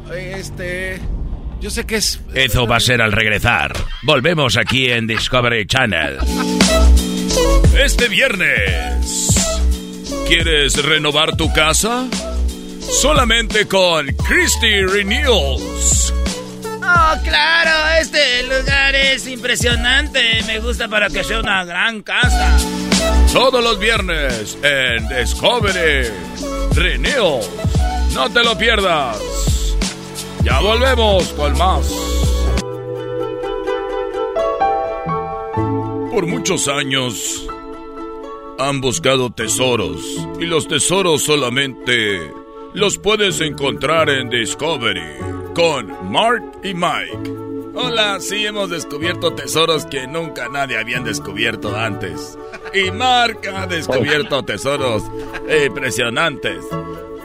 Oye, 0.09 0.33
Este, 0.37 0.99
yo 1.59 1.69
sé 1.69 1.85
que 1.85 1.95
es... 1.95 2.19
Eso 2.33 2.67
va 2.67 2.77
a 2.77 2.79
ser 2.79 3.01
al 3.01 3.11
regresar. 3.11 3.73
Volvemos 4.03 4.57
aquí 4.57 4.91
en 4.91 5.07
Discovery 5.07 5.65
Channel. 5.65 6.17
Este 7.77 8.07
viernes. 8.07 9.35
¿Quieres 10.27 10.83
renovar 10.83 11.35
tu 11.35 11.51
casa? 11.53 12.05
Solamente 12.79 13.67
con 13.67 14.07
Christie 14.27 14.85
Renewals. 14.87 16.13
Oh, 16.63 17.13
claro, 17.23 17.99
este 17.99 18.43
lugar 18.43 18.95
es 18.95 19.27
impresionante. 19.27 20.41
Me 20.47 20.59
gusta 20.59 20.87
para 20.87 21.09
que 21.09 21.23
sea 21.23 21.39
una 21.39 21.65
gran 21.65 22.01
casa. 22.01 22.57
Todos 23.33 23.63
los 23.63 23.79
viernes 23.79 24.57
en 24.63 25.07
Discovery 25.09 26.09
Renewals. 26.73 27.49
No 28.13 28.29
te 28.29 28.43
lo 28.43 28.57
pierdas. 28.57 29.54
Ya 30.45 30.59
volvemos 30.59 31.33
con 31.33 31.57
más. 31.57 31.91
Por 36.11 36.27
muchos 36.27 36.67
años 36.67 37.47
han 38.59 38.79
buscado 38.79 39.31
tesoros 39.31 39.99
y 40.39 40.45
los 40.45 40.67
tesoros 40.67 41.23
solamente 41.23 42.31
los 42.75 42.99
puedes 42.99 43.41
encontrar 43.41 44.07
en 44.11 44.29
Discovery 44.29 45.15
con 45.55 46.11
Mark 46.11 46.43
y 46.63 46.75
Mike. 46.75 47.33
Hola, 47.73 48.19
sí 48.19 48.45
hemos 48.45 48.69
descubierto 48.69 49.33
tesoros 49.33 49.87
que 49.87 50.05
nunca 50.05 50.47
nadie 50.47 50.77
habían 50.77 51.03
descubierto 51.03 51.75
antes. 51.75 52.37
Y 52.71 52.91
Mark 52.91 53.39
ha 53.51 53.65
descubierto 53.65 54.45
tesoros 54.45 55.01
impresionantes. 55.65 56.63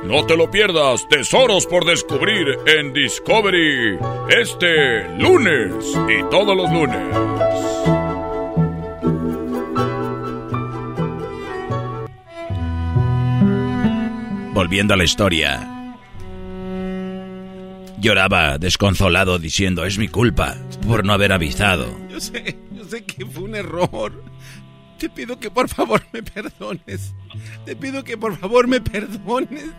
No 0.04 0.24
te 0.24 0.36
lo 0.36 0.50
pierdas, 0.50 1.06
tesoros 1.08 1.66
por 1.66 1.84
descubrir 1.84 2.58
en 2.66 2.92
Discovery 2.92 3.98
este 4.30 5.06
lunes 5.18 5.72
y 6.08 6.22
todos 6.30 6.56
los 6.56 6.72
lunes. 6.72 7.16
Volviendo 14.54 14.94
a 14.94 14.96
la 14.96 15.04
historia. 15.04 15.94
Lloraba 17.98 18.56
desconsolado 18.56 19.38
diciendo, 19.38 19.84
es 19.84 19.98
mi 19.98 20.08
culpa 20.08 20.56
por 20.86 21.04
no 21.04 21.12
haber 21.12 21.32
avisado. 21.32 21.94
Yo 22.08 22.18
sé, 22.20 22.58
yo 22.72 22.84
sé 22.84 23.04
que 23.04 23.26
fue 23.26 23.44
un 23.44 23.54
error. 23.54 24.24
Te 24.96 25.10
pido 25.10 25.38
que 25.38 25.50
por 25.50 25.68
favor 25.68 26.02
me 26.12 26.22
perdones. 26.22 27.14
Te 27.66 27.76
pido 27.76 28.02
que 28.02 28.16
por 28.16 28.36
favor 28.38 28.66
me 28.66 28.80
perdones. 28.80 29.70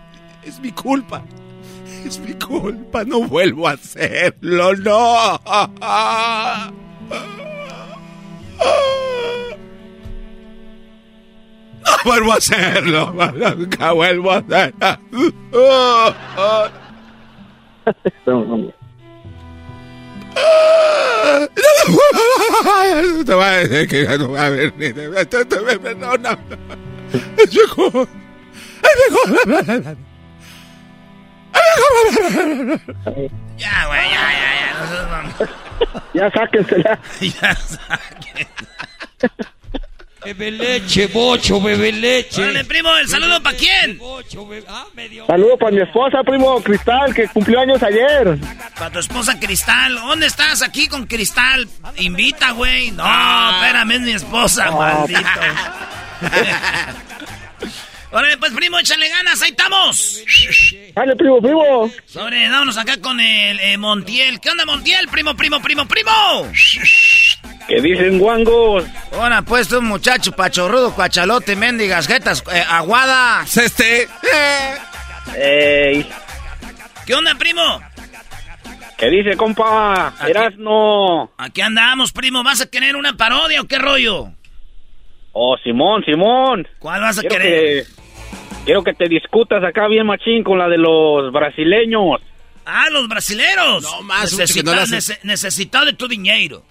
Es 0.45 0.59
mi 0.59 0.71
culpa. 0.71 1.23
Es 2.05 2.19
mi 2.19 2.33
culpa. 2.33 3.03
No 3.03 3.21
vuelvo 3.23 3.67
a 3.67 3.71
hacerlo. 3.71 4.75
No. 4.75 5.39
No 11.83 11.91
vuelvo 12.05 12.33
a 12.33 12.35
hacerlo. 12.35 13.13
Nunca 13.57 13.91
vuelvo 13.93 14.31
a 14.31 14.37
hacerlo. 14.37 14.99
Te 23.25 23.33
voy 23.33 23.43
a 23.43 23.49
decir 23.67 23.87
que 23.87 24.03
ya 24.03 24.17
no 24.17 24.31
va 24.31 24.45
a 24.45 24.49
ver 24.49 24.73
ni 24.77 24.91
te 24.93 25.25
te- 25.25 25.45
te- 25.45 25.61
me 25.61 25.77
perdona. 25.79 26.37
Es 27.37 27.53
mejor. 27.55 28.07
Es 28.83 29.57
mejor. 29.67 29.97
Ya, 33.57 33.85
güey, 33.87 34.09
ya, 34.09 34.31
ya, 34.31 34.49
ya. 34.59 34.79
no 34.79 34.87
seas 34.87 35.09
mamón. 35.09 35.33
Ya 36.13 36.31
sáquensela. 36.31 36.99
ya 37.21 37.55
saquen. 37.55 38.47
Bebe 40.23 40.51
leche, 40.51 41.07
bocho, 41.07 41.59
bebe 41.59 41.91
leche. 41.91 42.43
Órale, 42.43 42.63
primo, 42.65 42.95
¿el 42.95 43.07
saludo 43.07 43.41
para 43.41 43.57
quién? 43.57 43.97
Bocho, 43.97 44.45
bebe... 44.45 44.65
Ah, 44.69 44.85
me 44.93 45.09
dio... 45.09 45.25
Saludos 45.25 45.57
para 45.59 45.71
mi 45.71 45.81
esposa, 45.81 46.19
primo 46.23 46.61
Cristal, 46.61 47.13
que 47.15 47.27
cumplió 47.27 47.59
años 47.59 47.81
ayer. 47.81 48.37
Para 48.75 48.91
tu 48.91 48.99
esposa 48.99 49.39
Cristal. 49.39 49.95
¿Dónde 49.95 50.27
estás 50.27 50.61
aquí 50.61 50.87
con 50.87 51.07
Cristal? 51.07 51.67
Invita, 51.97 52.51
güey. 52.51 52.91
No, 52.91 53.03
espérame, 53.51 53.91
es 53.93 54.01
mi 54.01 54.11
esposa, 54.11 54.69
maldito. 54.69 55.19
Órale, 58.11 58.37
pues, 58.37 58.51
primo, 58.51 58.77
échale 58.77 59.07
ganas, 59.09 59.41
ahí 59.41 59.51
estamos. 59.51 60.21
Dale, 60.93 61.15
primo, 61.15 61.41
primo. 61.41 61.89
Sobre, 62.05 62.49
vámonos 62.49 62.77
acá 62.77 62.99
con 62.99 63.19
el 63.21 63.59
eh, 63.61 63.77
Montiel. 63.77 64.41
¿Qué 64.41 64.49
onda, 64.49 64.65
Montiel? 64.65 65.07
Primo, 65.07 65.33
primo, 65.35 65.61
primo, 65.61 65.87
primo. 65.87 66.11
¿Qué 67.69 67.81
dicen, 67.81 68.19
guangos? 68.19 68.83
Ahora, 69.13 69.41
pues, 69.43 69.69
tú, 69.69 69.81
muchacho 69.81 70.33
pachorrudo, 70.33 70.93
cuachalote, 70.93 71.55
mendigas, 71.55 72.05
jetas, 72.07 72.43
eh, 72.53 72.63
aguadas. 72.69 73.55
Este. 73.57 74.09
Ey, 75.37 76.05
¿Qué 77.05 77.15
onda, 77.15 77.35
primo? 77.35 77.81
¿qué 78.97 79.09
dice, 79.09 79.35
compa? 79.37 80.09
Aquí. 80.19 80.31
Erasno. 80.31 81.31
Aquí 81.37 81.61
andamos, 81.61 82.11
primo. 82.11 82.43
¿Vas 82.43 82.61
a 82.61 82.69
querer 82.69 82.95
una 82.95 83.15
parodia 83.15 83.61
o 83.61 83.65
qué 83.65 83.79
rollo? 83.79 84.33
Oh, 85.31 85.55
Simón, 85.63 86.03
Simón. 86.05 86.67
¿Cuál 86.77 87.01
vas 87.01 87.17
a 87.17 87.21
Quiero 87.21 87.37
querer? 87.37 87.85
que, 87.85 88.00
quiero 88.65 88.83
que 88.83 88.93
te 88.93 89.07
discutas 89.07 89.63
acá 89.63 89.87
bien 89.87 90.05
machín 90.05 90.43
con 90.43 90.57
la 90.57 90.67
de 90.67 90.77
los 90.77 91.31
brasileños. 91.31 92.21
Ah, 92.65 92.85
los 92.91 93.07
brasileros. 93.07 93.83
No 93.83 94.01
más, 94.03 94.37
Necesita, 94.37 94.73
no 94.75 94.81
nece- 94.81 95.85
de 95.85 95.93
tu 95.93 96.07
dinero. 96.07 96.63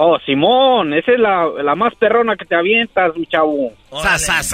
Oh, 0.00 0.16
Simón, 0.24 0.92
esa 0.94 1.12
es 1.12 1.18
la, 1.18 1.44
la 1.64 1.74
más 1.74 1.92
perrona 1.96 2.36
que 2.36 2.44
te 2.44 2.54
avientas, 2.54 3.16
mi 3.16 3.26
chavo. 3.26 3.72
Órale. 3.90 4.18
Sas, 4.18 4.26
sas, 4.26 4.46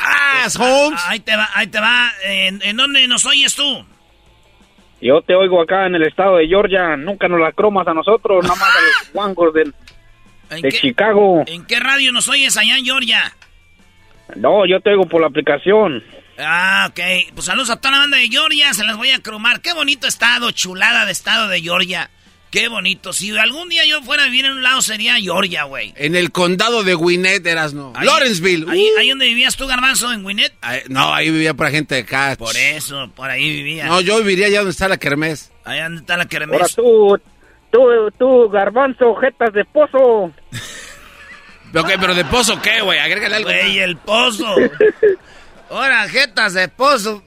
sas, 0.52 0.56
Holmes. 0.58 1.00
Ah, 1.04 1.11
Ahí 1.11 1.20
te 1.20 1.37
va, 1.37 1.49
ahí 1.54 1.66
te 1.66 1.80
va. 1.80 2.11
¿En, 2.25 2.62
en 2.62 2.76
dónde 2.76 3.06
nos 3.08 3.26
oyes 3.26 3.54
tú? 3.54 3.84
Yo 5.02 5.20
te 5.20 5.34
oigo 5.34 5.61
acá 5.61 5.87
en 5.87 5.96
el 5.96 6.04
estado 6.06 6.37
de 6.37 6.46
Georgia, 6.46 6.96
nunca 6.96 7.28
nos 7.28 7.40
la 7.40 7.52
cromas 7.52 7.87
a 7.87 7.92
nosotros, 7.92 8.42
nada 8.42 8.54
más 8.54 8.70
a 8.70 8.80
los 8.80 9.12
guangos 9.12 9.52
de, 9.52 9.62
¿En 10.50 10.62
de 10.62 10.68
qué, 10.70 10.78
Chicago. 10.78 11.42
¿En 11.46 11.66
qué 11.66 11.78
radio 11.78 12.11
nos 12.11 12.26
oyes 12.28 12.56
allá 12.56 12.78
en 12.78 12.84
Georgia? 12.87 13.20
No, 14.37 14.64
yo 14.64 14.80
te 14.80 14.90
oigo 14.90 15.04
por 15.06 15.20
la 15.20 15.26
aplicación. 15.26 16.02
Ah, 16.38 16.87
ok. 16.91 17.00
Pues 17.35 17.47
saludos 17.47 17.71
a 17.71 17.76
toda 17.76 17.93
la 17.93 17.99
banda 17.99 18.17
de 18.19 18.29
Georgia, 18.29 18.73
se 18.75 18.85
las 18.85 18.97
voy 18.97 19.11
a 19.11 19.21
cromar. 19.21 19.61
Qué 19.61 19.73
bonito 19.73 20.07
estado, 20.07 20.50
chulada 20.50 21.07
de 21.07 21.12
estado 21.12 21.49
de 21.49 21.61
Georgia. 21.61 22.11
Qué 22.50 22.69
bonito. 22.69 23.12
Si 23.12 23.37
algún 23.37 23.69
día 23.69 23.85
yo 23.85 24.00
fuera 24.03 24.23
a 24.23 24.26
vivir 24.26 24.45
en 24.45 24.53
un 24.53 24.62
lado 24.62 24.81
sería 24.81 25.17
Georgia, 25.17 25.64
güey. 25.64 25.93
En 25.97 26.14
el 26.14 26.31
condado 26.31 26.85
de 26.85 26.95
Gwinnett 26.95 27.45
eras 27.45 27.75
no. 27.75 27.93
Ahí- 27.97 28.07
Lawrenceville. 28.07 28.67
Ahí, 28.71 28.91
Uh. 28.95 28.99
ahí 29.00 29.09
donde 29.09 29.26
vivías 29.26 29.57
tú, 29.57 29.67
Garbanzo, 29.67 30.12
en 30.12 30.23
Gwinnett. 30.23 30.53
Ahí- 30.61 30.83
no, 30.88 31.12
ahí 31.12 31.31
vivía 31.31 31.55
para 31.55 31.73
gente 31.73 31.97
de 31.97 32.03
acá. 32.03 32.37
Por 32.38 32.57
eso, 32.57 33.11
por 33.17 33.29
ahí 33.29 33.50
vivía. 33.50 33.87
No, 33.87 34.00
yo 34.00 34.19
viviría 34.19 34.47
allá 34.47 34.59
donde 34.59 34.71
está 34.71 34.87
la 34.87 34.99
kermés. 34.99 35.50
Ahí 35.64 35.81
donde 35.81 36.00
está 36.03 36.17
la 36.17 36.23
Ahora 36.25 36.29
kermés. 36.29 36.75
tú, 36.76 37.19
tú, 37.73 37.81
tú, 38.19 38.49
garbanzo, 38.50 39.17
jetas 39.17 39.53
de 39.53 39.64
pozo. 39.64 40.33
Pero, 41.73 41.85
qué, 41.87 41.99
pero 41.99 42.14
de 42.14 42.25
pozo, 42.26 42.62
¿qué, 42.62 42.81
güey? 42.83 43.00
Agrégale 43.00 43.35
algo. 43.35 43.49
Güey, 43.50 43.81
el 43.81 43.97
pozo. 43.97 44.55
Ahora, 45.75 46.09
jetas 46.09 46.54
de 46.54 46.69
pozo. 46.69 47.23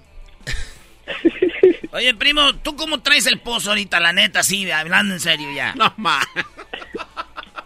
Oye, 1.92 2.13
primo, 2.16 2.56
¿tú 2.58 2.75
cómo 2.75 3.01
traes 3.01 3.25
el 3.27 3.39
pozo 3.39 3.70
ahorita, 3.72 4.00
la 4.00 4.13
neta, 4.13 4.44
sí, 4.44 4.70
hablando 4.72 5.13
en 5.16 5.20
serio 5.20 5.50
ya? 5.56 5.74
No, 5.75 5.94
ma. 5.98 6.20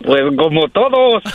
Pues 0.04 0.22
como 0.38 0.68
todos. 0.70 1.24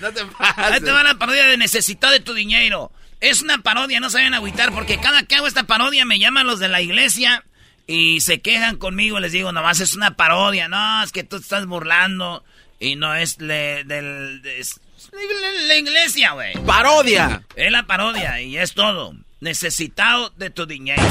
No 0.00 0.12
te 0.12 0.20
Ahí 0.22 0.26
pases. 0.56 0.84
te 0.84 0.90
va 0.90 1.04
la 1.04 1.14
parodia 1.14 1.46
de 1.46 1.56
Necesitado 1.56 2.12
de 2.12 2.18
tu 2.18 2.34
dinero. 2.34 2.90
Es 3.20 3.42
una 3.42 3.58
parodia, 3.58 4.00
no 4.00 4.10
se 4.10 4.18
vayan 4.18 4.34
a 4.34 4.38
agüitar, 4.38 4.72
porque 4.72 4.98
cada 4.98 5.22
que 5.22 5.36
hago 5.36 5.46
esta 5.46 5.64
parodia 5.64 6.04
me 6.04 6.18
llaman 6.18 6.46
los 6.48 6.58
de 6.58 6.66
la 6.68 6.80
iglesia 6.80 7.44
y 7.86 8.20
se 8.20 8.40
quejan 8.40 8.76
conmigo. 8.76 9.20
Les 9.20 9.30
digo, 9.30 9.52
nomás 9.52 9.78
es 9.78 9.94
una 9.94 10.16
parodia. 10.16 10.66
No, 10.68 11.02
es 11.04 11.12
que 11.12 11.22
tú 11.22 11.36
estás 11.36 11.66
burlando 11.66 12.44
y 12.80 12.96
no 12.96 13.14
es 13.14 13.40
le- 13.40 13.84
del... 13.84 14.42
es- 14.44 14.80
La, 15.18 15.66
la 15.66 15.74
iglesia, 15.74 16.32
güey. 16.32 16.54
¡Parodia! 16.64 17.42
Es 17.56 17.72
la 17.72 17.86
parodia 17.86 18.40
y 18.40 18.56
es 18.56 18.72
todo. 18.72 19.14
Necesitado 19.40 20.30
de 20.36 20.50
tu 20.50 20.64
dinero. 20.64 21.02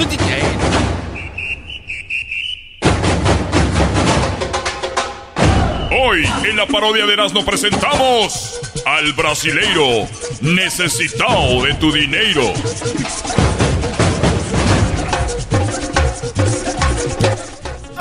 Hoy 5.92 6.26
en 6.46 6.56
la 6.56 6.66
parodia 6.68 7.06
de 7.06 7.14
Erasmo 7.14 7.44
presentamos 7.44 8.62
al 8.86 9.12
brasileiro 9.14 10.08
necesitado 10.42 11.64
de 11.64 11.74
tu 11.76 11.92
dinero. 11.92 12.54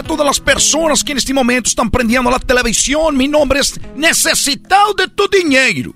Todas 0.06 0.24
las 0.24 0.40
personas 0.40 1.02
que 1.02 1.12
en 1.12 1.18
este 1.18 1.34
momento 1.34 1.68
están 1.68 1.90
prendiendo 1.90 2.30
la 2.30 2.38
televisión, 2.38 3.16
mi 3.16 3.28
nombre 3.28 3.60
es 3.60 3.78
Necesitado 3.96 4.94
de 4.94 5.08
tu 5.08 5.28
dinero. 5.28 5.92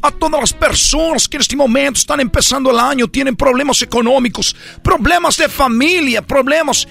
A 0.00 0.10
todas 0.10 0.40
las 0.40 0.52
personas 0.52 1.28
que 1.28 1.36
en 1.36 1.42
este 1.42 1.56
momento 1.56 1.98
están 1.98 2.20
empezando 2.20 2.70
el 2.70 2.78
año, 2.78 3.06
tienen 3.08 3.36
problemas 3.36 3.82
económicos, 3.82 4.56
problemas 4.82 5.36
de 5.36 5.48
familia, 5.48 6.22
problemas 6.22 6.88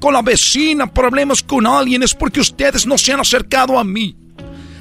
con 0.00 0.12
la 0.12 0.22
vecina, 0.22 0.92
problemas 0.92 1.42
con 1.42 1.66
alguien, 1.66 2.02
es 2.02 2.14
porque 2.14 2.40
ustedes 2.40 2.84
no 2.84 2.98
se 2.98 3.12
han 3.12 3.20
acercado 3.20 3.78
a 3.78 3.84
mí. 3.84 4.16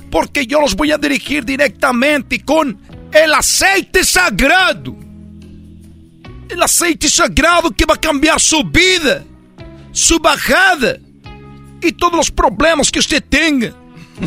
Porque 0.10 0.48
yo 0.48 0.60
los 0.60 0.76
voy 0.76 0.92
a 0.92 0.98
dirigir 0.98 1.46
directamente 1.46 2.44
con 2.44 2.80
el 3.12 3.34
aceite 3.34 4.04
sagrado. 4.04 4.96
El 6.50 6.62
aceite 6.62 7.10
sagrado 7.10 7.72
que 7.72 7.86
va 7.86 7.96
a 7.96 8.00
cambiar 8.00 8.40
su 8.40 8.64
vida, 8.64 9.24
su 9.96 10.20
bajada 10.20 10.98
y 11.82 11.92
todos 11.94 12.16
los 12.16 12.32
problemas 12.32 12.92
que 12.92 13.00
usted 13.00 13.24
tenga. 13.30 13.74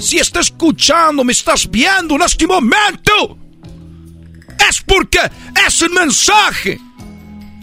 Si 0.00 0.18
está 0.18 0.40
escuchando, 0.40 1.22
me 1.24 1.32
estás 1.32 1.70
viendo 1.70 2.14
en 2.16 2.22
este 2.22 2.46
momento, 2.46 3.38
es 4.68 4.82
porque 4.82 5.20
es 5.66 5.82
el 5.82 5.90
mensaje 5.90 6.80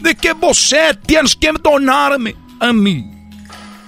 de 0.02 0.16
que 0.16 0.34
você 0.34 0.94
tienes 1.06 1.36
que 1.36 1.52
donarme 1.62 2.36
a 2.60 2.72
mí. 2.72 3.12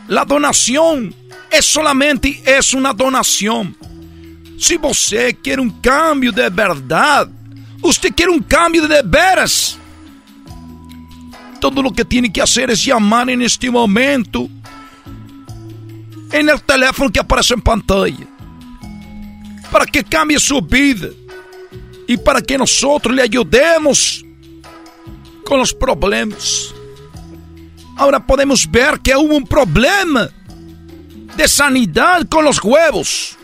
La 0.07 0.25
donación 0.25 1.13
es 1.51 1.65
solamente 1.65 2.41
es 2.43 2.73
una 2.73 2.93
donación. 2.93 3.75
Si 4.57 4.77
você 4.77 5.31
quer 5.31 5.59
um 5.59 5.69
cambio 5.69 6.31
de 6.31 6.49
verdade, 6.49 7.31
usted 7.83 8.11
quer 8.11 8.29
um 8.29 8.41
cambio 8.41 8.87
de 8.87 9.03
veras, 9.03 9.77
todo 11.59 11.81
lo 11.81 11.91
que 11.91 12.05
tiene 12.05 12.31
que 12.31 12.41
hacer 12.41 12.69
es 12.69 12.83
llamar 12.83 13.29
en 13.29 13.41
este 13.41 13.69
momento 13.69 14.49
en 16.31 16.49
el 16.49 16.61
teléfono 16.61 17.11
que 17.11 17.19
aparece 17.19 17.53
en 17.53 17.61
pantalla. 17.61 18.27
Para 19.71 19.85
que 19.85 20.03
cambie 20.03 20.39
su 20.39 20.61
vida. 20.61 21.09
Y 22.07 22.17
para 22.17 22.41
que 22.41 22.57
nosotros 22.57 23.13
le 23.13 23.21
ayudemos 23.21 24.23
con 25.45 25.59
los 25.59 25.73
problemas. 25.73 26.73
Ahora 27.97 28.25
podemos 28.25 28.69
ver 28.69 28.99
que 28.99 29.15
hubo 29.15 29.35
un 29.35 29.45
problema 29.45 30.29
de 31.35 31.47
sanidad 31.47 32.27
con 32.29 32.45
los 32.45 32.63
huevos. 32.63 33.37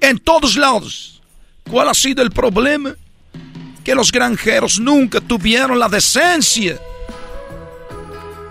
En 0.00 0.18
todos 0.18 0.56
lados. 0.56 1.22
¿Cuál 1.70 1.88
ha 1.88 1.94
sido 1.94 2.22
el 2.22 2.30
problema? 2.30 2.94
Que 3.82 3.94
los 3.94 4.12
granjeros 4.12 4.78
nunca 4.78 5.20
tuvieron 5.20 5.78
la 5.78 5.88
decencia 5.88 6.78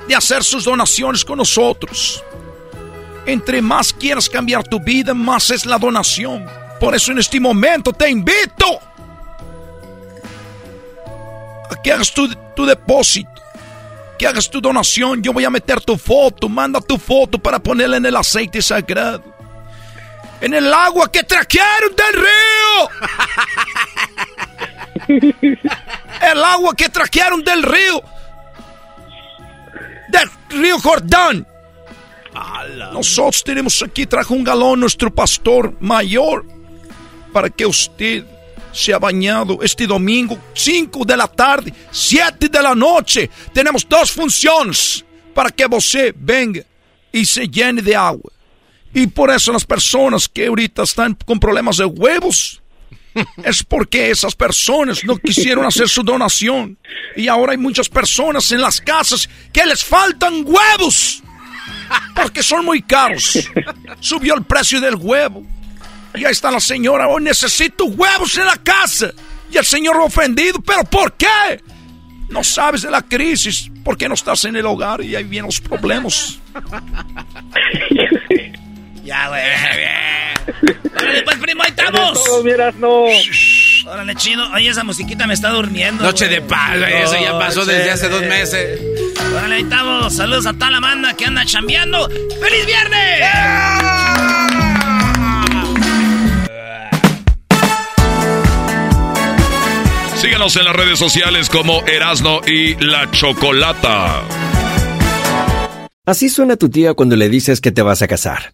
de 0.08 0.16
hacer 0.16 0.44
sus 0.44 0.66
donaciones 0.66 1.24
con 1.24 1.38
nosotros. 1.38 2.24
Entre 3.26 3.62
más 3.62 3.94
quieras 3.94 4.28
cambiar 4.28 4.64
tu 4.64 4.80
vida, 4.80 5.14
más 5.14 5.50
es 5.50 5.66
la 5.66 5.78
donación. 5.78 6.46
Por 6.80 6.94
eso 6.94 7.12
en 7.12 7.20
este 7.20 7.40
momento 7.40 7.94
te 7.94 8.10
invito 8.10 8.80
a 11.70 11.82
que 11.82 11.92
hagas 11.92 12.14
tu, 12.14 12.28
tu 12.56 12.66
depósito, 12.66 13.30
que 14.20 14.28
hagas 14.28 14.50
tu 14.50 14.60
donación. 14.60 15.24
Yo 15.24 15.32
voy 15.32 15.46
a 15.46 15.50
meter 15.50 15.80
tu 15.80 15.98
foto, 15.98 16.50
manda 16.50 16.82
tu 16.82 16.98
foto 16.98 17.40
para 17.40 17.60
ponerla 17.60 17.98
en 17.98 18.06
el 18.06 18.16
aceite 18.16 18.62
sagrado. 18.62 19.24
En 20.42 20.54
el 20.54 20.74
agua 20.74 21.10
que 21.10 21.24
trajeron 21.24 21.96
del 21.96 22.14
río. 22.14 22.90
El 26.22 26.44
agua 26.44 26.76
que 26.76 26.90
trajeron 26.90 27.44
del 27.44 27.64
río. 27.64 28.02
Del 30.14 30.30
río 30.62 30.80
Jordán. 30.80 31.46
Nosotros 32.94 33.44
tenemos 33.44 33.82
aquí, 33.84 34.06
trajo 34.06 34.34
un 34.34 34.44
galón 34.44 34.80
nuestro 34.80 35.14
pastor 35.14 35.76
mayor 35.80 36.46
para 37.32 37.50
que 37.50 37.66
usted 37.66 38.26
se 38.72 38.94
ha 38.94 39.00
bañado 39.00 39.60
este 39.62 39.86
domingo, 39.86 40.38
5 40.54 41.06
de 41.06 41.18
la 41.18 41.28
tarde, 41.28 41.74
7 41.92 42.50
de 42.50 42.62
la 42.62 42.74
noche. 42.74 43.30
Tenemos 43.54 43.88
dos 43.88 44.12
funciones 44.12 45.06
para 45.34 45.50
que 45.50 45.68
você 45.68 46.14
venga 46.16 46.64
y 47.12 47.26
se 47.26 47.48
llene 47.48 47.82
de 47.82 47.96
agua. 47.96 48.32
Y 48.94 49.08
por 49.08 49.32
eso 49.32 49.52
las 49.52 49.66
personas 49.66 50.28
que 50.28 50.48
ahorita 50.48 50.84
están 50.84 51.18
con 51.26 51.40
problemas 51.40 51.78
de 51.78 51.86
huevos, 51.86 52.63
es 53.44 53.64
porque 53.64 54.12
esas 54.12 54.36
personas 54.36 55.04
no 55.04 55.18
quisieron 55.18 55.66
hacer 55.66 55.88
su 55.90 56.04
donación. 56.04 56.78
Y 57.16 57.28
ahora 57.28 57.52
hay 57.52 57.58
muchas 57.58 57.90
personas 57.90 58.52
en 58.52 58.62
las 58.62 58.82
casas 58.82 59.30
que 59.52 59.66
les 59.66 59.84
faltan 59.84 60.44
huevos. 60.46 61.24
Porque 62.16 62.44
son 62.44 62.66
muy 62.66 62.82
caros. 62.82 63.40
Subió 64.00 64.36
el 64.36 64.44
precio 64.44 64.82
del 64.82 64.96
huevo. 64.96 65.46
Y 66.16 66.26
ahí 66.26 66.32
está 66.32 66.52
la 66.52 66.60
señora, 66.60 67.08
hoy 67.08 67.24
necesito 67.24 67.86
huevos 67.86 68.38
en 68.38 68.46
la 68.46 68.58
casa. 68.58 69.12
Y 69.52 69.58
el 69.58 69.66
señor 69.66 69.98
ofendido, 69.98 70.60
¿pero 70.62 70.84
por 70.84 71.14
qué? 71.14 71.62
No 72.30 72.44
sabes 72.44 72.84
de 72.84 72.92
la 72.92 73.02
crisis, 73.02 73.70
porque 73.84 74.08
no 74.08 74.14
estás 74.14 74.46
en 74.46 74.56
el 74.56 74.66
hogar 74.66 75.02
y 75.02 75.16
ahí 75.16 75.24
vienen 75.24 75.48
los 75.48 75.60
problemas. 75.60 76.40
Ya, 79.04 79.28
güey. 79.28 79.42
Bien. 79.78 80.80
Órale, 80.96 81.24
pues, 81.24 81.38
primo, 81.38 81.64
ahí 81.64 81.70
estamos. 81.70 82.24
Todo 82.24 82.44
vieras, 82.44 82.76
no. 82.76 83.06
Órale, 83.86 84.16
chido. 84.16 84.50
Oye, 84.54 84.70
esa 84.70 84.84
musiquita 84.84 85.28
me 85.28 85.34
está 85.34 85.50
durmiendo. 85.50 86.04
Noche 86.04 86.28
güey. 86.28 86.40
de 86.40 86.46
paz, 86.48 86.80
güey. 86.80 86.94
Eso 86.94 87.16
ya 87.22 87.38
pasó 87.38 87.66
desde 87.66 87.92
hace 87.92 88.08
dos 88.08 88.22
meses. 88.22 88.80
Órale, 89.36 89.56
ahí 89.56 89.62
estamos. 89.64 90.16
Saludos 90.16 90.46
a 90.46 90.54
toda 90.54 90.72
la 90.72 90.80
banda 90.80 91.14
que 91.16 91.26
anda 91.26 91.46
chambeando. 91.46 92.10
¡Feliz 92.10 92.66
viernes! 92.66 93.24
Síganos 100.16 100.56
en 100.56 100.64
las 100.64 100.76
redes 100.76 100.98
sociales 100.98 101.50
como 101.50 101.86
Erasno 101.86 102.40
y 102.48 102.76
la 102.76 103.12
Chocolata. 103.12 104.24
Así 106.06 106.30
suena 106.30 106.56
tu 106.56 106.70
tía 106.70 106.94
cuando 106.94 107.18
le 107.18 107.28
dices 107.28 107.60
que 107.60 107.74
te 107.74 107.82
vas 107.82 108.02
a 108.02 108.08
casar. 108.08 108.54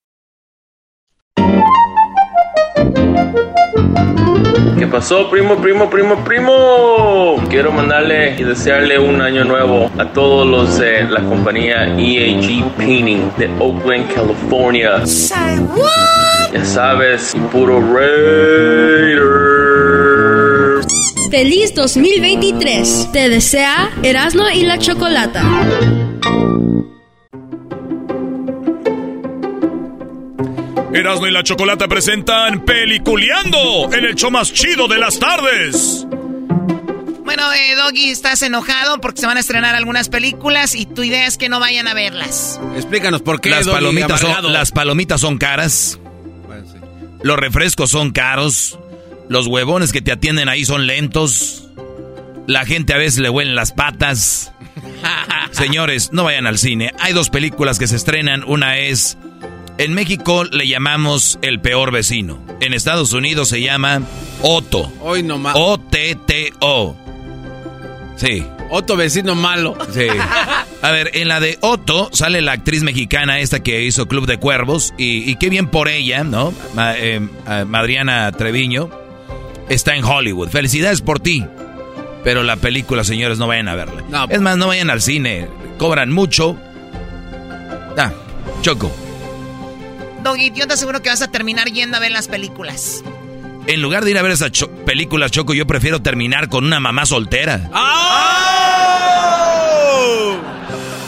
¿Qué 4.77 4.87
pasó, 4.87 5.29
primo, 5.29 5.57
primo, 5.57 5.89
primo, 5.89 6.23
primo? 6.23 7.41
Quiero 7.49 7.71
mandarle 7.71 8.35
y 8.37 8.43
desearle 8.43 8.97
un 8.97 9.21
año 9.21 9.43
nuevo 9.43 9.91
a 9.97 10.05
todos 10.11 10.47
los 10.47 10.79
de 10.79 11.03
la 11.03 11.21
compañía 11.21 11.85
EAG 11.97 12.65
Painting 12.77 13.29
de 13.37 13.49
Oakland, 13.59 14.11
California. 14.13 15.03
Ya 16.51 16.65
sabes, 16.65 17.35
puro 17.51 17.79
Raider. 17.93 19.21
Feliz 21.29 21.73
2023. 21.75 23.09
Te 23.13 23.29
desea 23.29 23.89
Erasmo 24.03 24.49
y 24.53 24.63
la 24.63 24.79
Chocolata. 24.79 25.43
Erasmo 31.01 31.25
y 31.25 31.31
la 31.31 31.41
Chocolata 31.41 31.87
presentan 31.87 32.63
Peliculeando 32.63 33.91
en 33.91 34.05
el 34.05 34.13
show 34.13 34.29
más 34.29 34.53
chido 34.53 34.87
de 34.87 34.99
las 34.99 35.17
tardes. 35.17 36.05
Bueno, 37.25 37.51
eh, 37.53 37.73
Doggy, 37.75 38.11
estás 38.11 38.43
enojado 38.43 39.01
porque 39.01 39.19
se 39.21 39.25
van 39.25 39.37
a 39.37 39.39
estrenar 39.39 39.73
algunas 39.73 40.09
películas 40.09 40.75
y 40.75 40.85
tu 40.85 41.01
idea 41.01 41.25
es 41.25 41.37
que 41.37 41.49
no 41.49 41.59
vayan 41.59 41.87
a 41.87 41.95
verlas. 41.95 42.61
Explícanos 42.75 43.23
por 43.23 43.41
qué. 43.41 43.49
Las 43.49 43.65
Doggy, 43.65 43.77
palomitas, 43.77 44.19
son, 44.19 44.29
amargado. 44.29 44.49
las 44.53 44.71
palomitas 44.71 45.21
son 45.21 45.37
caras. 45.39 45.99
Los 47.23 47.39
refrescos 47.39 47.89
son 47.89 48.11
caros. 48.11 48.77
Los 49.27 49.47
huevones 49.47 49.91
que 49.91 50.01
te 50.01 50.11
atienden 50.11 50.49
ahí 50.49 50.65
son 50.65 50.85
lentos. 50.85 51.67
La 52.45 52.63
gente 52.65 52.93
a 52.93 52.97
veces 52.97 53.19
le 53.19 53.29
huelen 53.31 53.55
las 53.55 53.71
patas. 53.71 54.53
Señores, 55.51 56.11
no 56.13 56.25
vayan 56.25 56.45
al 56.45 56.59
cine. 56.59 56.93
Hay 56.99 57.13
dos 57.13 57.31
películas 57.31 57.79
que 57.79 57.87
se 57.87 57.95
estrenan. 57.95 58.43
Una 58.45 58.77
es... 58.77 59.17
En 59.81 59.93
México 59.95 60.43
le 60.43 60.67
llamamos 60.67 61.39
El 61.41 61.59
Peor 61.59 61.91
Vecino. 61.91 62.39
En 62.59 62.73
Estados 62.73 63.13
Unidos 63.13 63.49
se 63.49 63.61
llama 63.61 64.01
Otto. 64.43 64.91
Hoy 65.01 65.23
nomás. 65.23 65.55
O-T-T-O. 65.57 66.95
Sí. 68.15 68.45
Otto 68.69 68.95
vecino 68.95 69.33
malo. 69.33 69.75
Sí. 69.91 70.05
A 70.83 70.91
ver, 70.91 71.09
en 71.15 71.27
la 71.27 71.39
de 71.39 71.57
Otto 71.61 72.09
sale 72.13 72.41
la 72.43 72.51
actriz 72.51 72.83
mexicana 72.83 73.39
esta 73.39 73.61
que 73.61 73.83
hizo 73.83 74.07
Club 74.07 74.27
de 74.27 74.37
Cuervos 74.37 74.93
y, 74.99 75.29
y 75.29 75.35
qué 75.37 75.49
bien 75.49 75.67
por 75.67 75.89
ella, 75.89 76.23
¿no? 76.23 76.53
Ma- 76.75 76.93
eh, 76.95 77.19
a- 77.47 77.65
Madriana 77.65 78.31
Treviño 78.31 78.89
está 79.67 79.95
en 79.95 80.03
Hollywood. 80.05 80.49
Felicidades 80.49 81.01
por 81.01 81.19
ti. 81.19 81.43
Pero 82.23 82.43
la 82.43 82.55
película, 82.57 83.03
señores, 83.03 83.39
no 83.39 83.47
vayan 83.47 83.67
a 83.67 83.73
verla. 83.75 84.03
No. 84.09 84.25
Es 84.29 84.39
más, 84.41 84.55
no 84.57 84.67
vayan 84.67 84.91
al 84.91 85.01
cine. 85.01 85.47
Cobran 85.79 86.11
mucho. 86.11 86.55
Ah, 87.97 88.11
Choco. 88.61 88.91
Doggy, 90.23 90.51
yo 90.51 90.67
te 90.67 90.73
aseguro 90.73 91.01
que 91.01 91.09
vas 91.09 91.21
a 91.21 91.29
terminar 91.29 91.67
yendo 91.69 91.97
a 91.97 91.99
ver 91.99 92.11
las 92.11 92.27
películas. 92.27 93.03
En 93.67 93.81
lugar 93.81 94.03
de 94.05 94.11
ir 94.11 94.17
a 94.17 94.21
ver 94.21 94.31
esas 94.31 94.51
cho- 94.51 94.69
películas, 94.85 95.31
Choco, 95.31 95.53
yo 95.53 95.67
prefiero 95.67 96.01
terminar 96.01 96.49
con 96.49 96.65
una 96.65 96.79
mamá 96.79 97.05
soltera. 97.05 97.69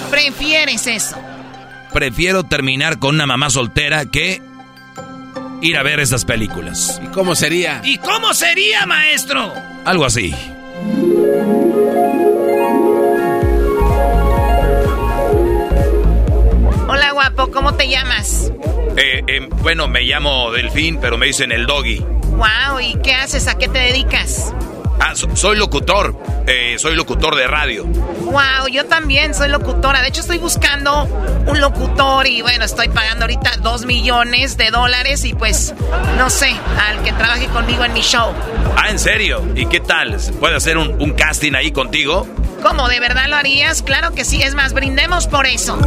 Prefieres 0.10 0.88
eso. 0.88 1.18
Prefiero 1.92 2.44
terminar 2.44 3.00
con 3.00 3.16
una 3.16 3.26
mamá 3.26 3.50
soltera 3.50 4.06
que 4.06 4.42
ir 5.62 5.78
a 5.78 5.84
ver 5.84 6.00
esas 6.00 6.26
películas. 6.26 7.00
¿Y 7.04 7.08
cómo 7.08 7.36
sería? 7.36 7.82
¿Y 7.84 7.98
cómo 7.98 8.34
sería, 8.34 8.86
maestro? 8.86 9.52
Algo 9.86 10.06
así. 10.06 10.34
Hola, 16.88 17.12
guapo, 17.14 17.50
¿cómo 17.52 17.74
te 17.76 17.88
llamas? 17.90 18.52
Eh, 18.98 19.24
eh, 19.28 19.48
bueno, 19.62 19.88
me 19.88 20.02
llamo 20.02 20.52
Delfín, 20.52 20.98
pero 21.00 21.18
me 21.18 21.26
dicen 21.26 21.52
el 21.52 21.66
doggy. 21.66 22.00
Wow, 22.00 22.80
¿y 22.82 22.96
qué 23.02 23.14
haces? 23.16 23.48
¿A 23.48 23.58
qué 23.58 23.68
te 23.68 23.80
dedicas? 23.80 24.54
Ah, 25.00 25.16
so- 25.16 25.36
soy 25.36 25.58
locutor. 25.58 26.16
Eh, 26.46 26.76
soy 26.78 26.96
locutor 26.96 27.36
de 27.36 27.48
radio. 27.48 27.86
Wow, 27.86 28.68
yo 28.72 28.86
también 28.86 29.34
soy 29.34 29.50
locutora. 29.50 30.02
De 30.02 30.08
hecho, 30.10 30.22
estoy 30.22 30.38
buscando 30.38 31.04
un 31.48 31.60
locutor 31.60 32.28
y 32.28 32.42
bueno, 32.42 32.66
estoy 32.66 32.90
pagando 32.90 33.24
ahorita 33.26 33.58
dos 33.62 33.86
millones 33.86 34.58
de 34.58 34.70
dólares 34.70 35.26
y 35.26 35.34
pues, 35.34 35.74
no 36.18 36.30
sé, 36.30 36.54
al 36.88 37.02
que 37.04 37.12
trabaje 37.14 37.48
conmigo 37.48 37.84
en 37.86 37.94
mi 37.94 38.02
show. 38.02 38.34
Ah, 38.78 38.90
¿en 38.90 39.00
serio? 39.00 39.44
¿Y 39.56 39.66
qué 39.68 39.80
tal? 39.80 40.20
¿Se 40.20 40.32
¿Puede 40.34 40.56
hacer 40.56 40.78
un, 40.78 41.02
un 41.02 41.14
casting 41.14 41.54
ahí 41.56 41.72
contigo? 41.72 42.28
¿Cómo? 42.62 42.88
¿De 42.88 43.00
verdad 43.00 43.26
lo 43.28 43.36
harías? 43.36 43.82
Claro 43.82 44.14
que 44.14 44.24
sí. 44.26 44.42
Es 44.42 44.54
más, 44.56 44.74
brindemos 44.74 45.28
por 45.28 45.46
eso. 45.46 45.78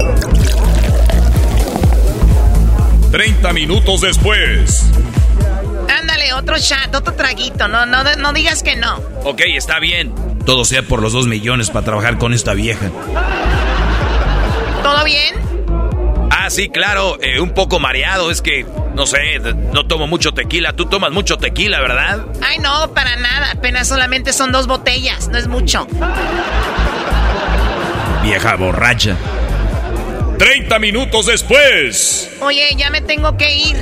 30 3.16 3.54
minutos 3.54 4.02
después. 4.02 4.90
Ándale, 5.88 6.34
otro 6.34 6.58
chat, 6.58 6.94
otro 6.94 7.14
traguito. 7.14 7.66
No, 7.66 7.86
no, 7.86 8.04
no 8.18 8.32
digas 8.34 8.62
que 8.62 8.76
no. 8.76 8.96
Ok, 9.24 9.40
está 9.56 9.78
bien. 9.78 10.14
Todo 10.44 10.66
sea 10.66 10.82
por 10.82 11.00
los 11.00 11.14
dos 11.14 11.26
millones 11.26 11.70
para 11.70 11.86
trabajar 11.86 12.18
con 12.18 12.34
esta 12.34 12.52
vieja. 12.52 12.90
¿Todo 14.82 15.02
bien? 15.04 15.34
Ah, 16.30 16.50
sí, 16.50 16.68
claro. 16.68 17.16
eh, 17.22 17.40
un 17.40 17.54
poco 17.54 17.80
mareado. 17.80 18.30
Es 18.30 18.42
que, 18.42 18.66
no 18.94 19.06
sé, 19.06 19.38
no 19.72 19.86
tomo 19.86 20.06
mucho 20.06 20.32
tequila. 20.34 20.74
Tú 20.74 20.84
tomas 20.84 21.10
mucho 21.10 21.38
tequila, 21.38 21.80
¿verdad? 21.80 22.26
Ay, 22.46 22.58
no, 22.58 22.92
para 22.92 23.16
nada. 23.16 23.52
Apenas 23.52 23.88
solamente 23.88 24.34
son 24.34 24.52
dos 24.52 24.66
botellas. 24.66 25.28
No 25.28 25.38
es 25.38 25.48
mucho. 25.48 25.86
Vieja 28.22 28.56
borracha. 28.56 29.16
30 30.38 30.78
minutos 30.78 31.26
después. 31.26 32.30
Oye, 32.40 32.68
ya 32.76 32.90
me 32.90 33.00
tengo 33.00 33.36
que 33.36 33.54
ir. 33.54 33.76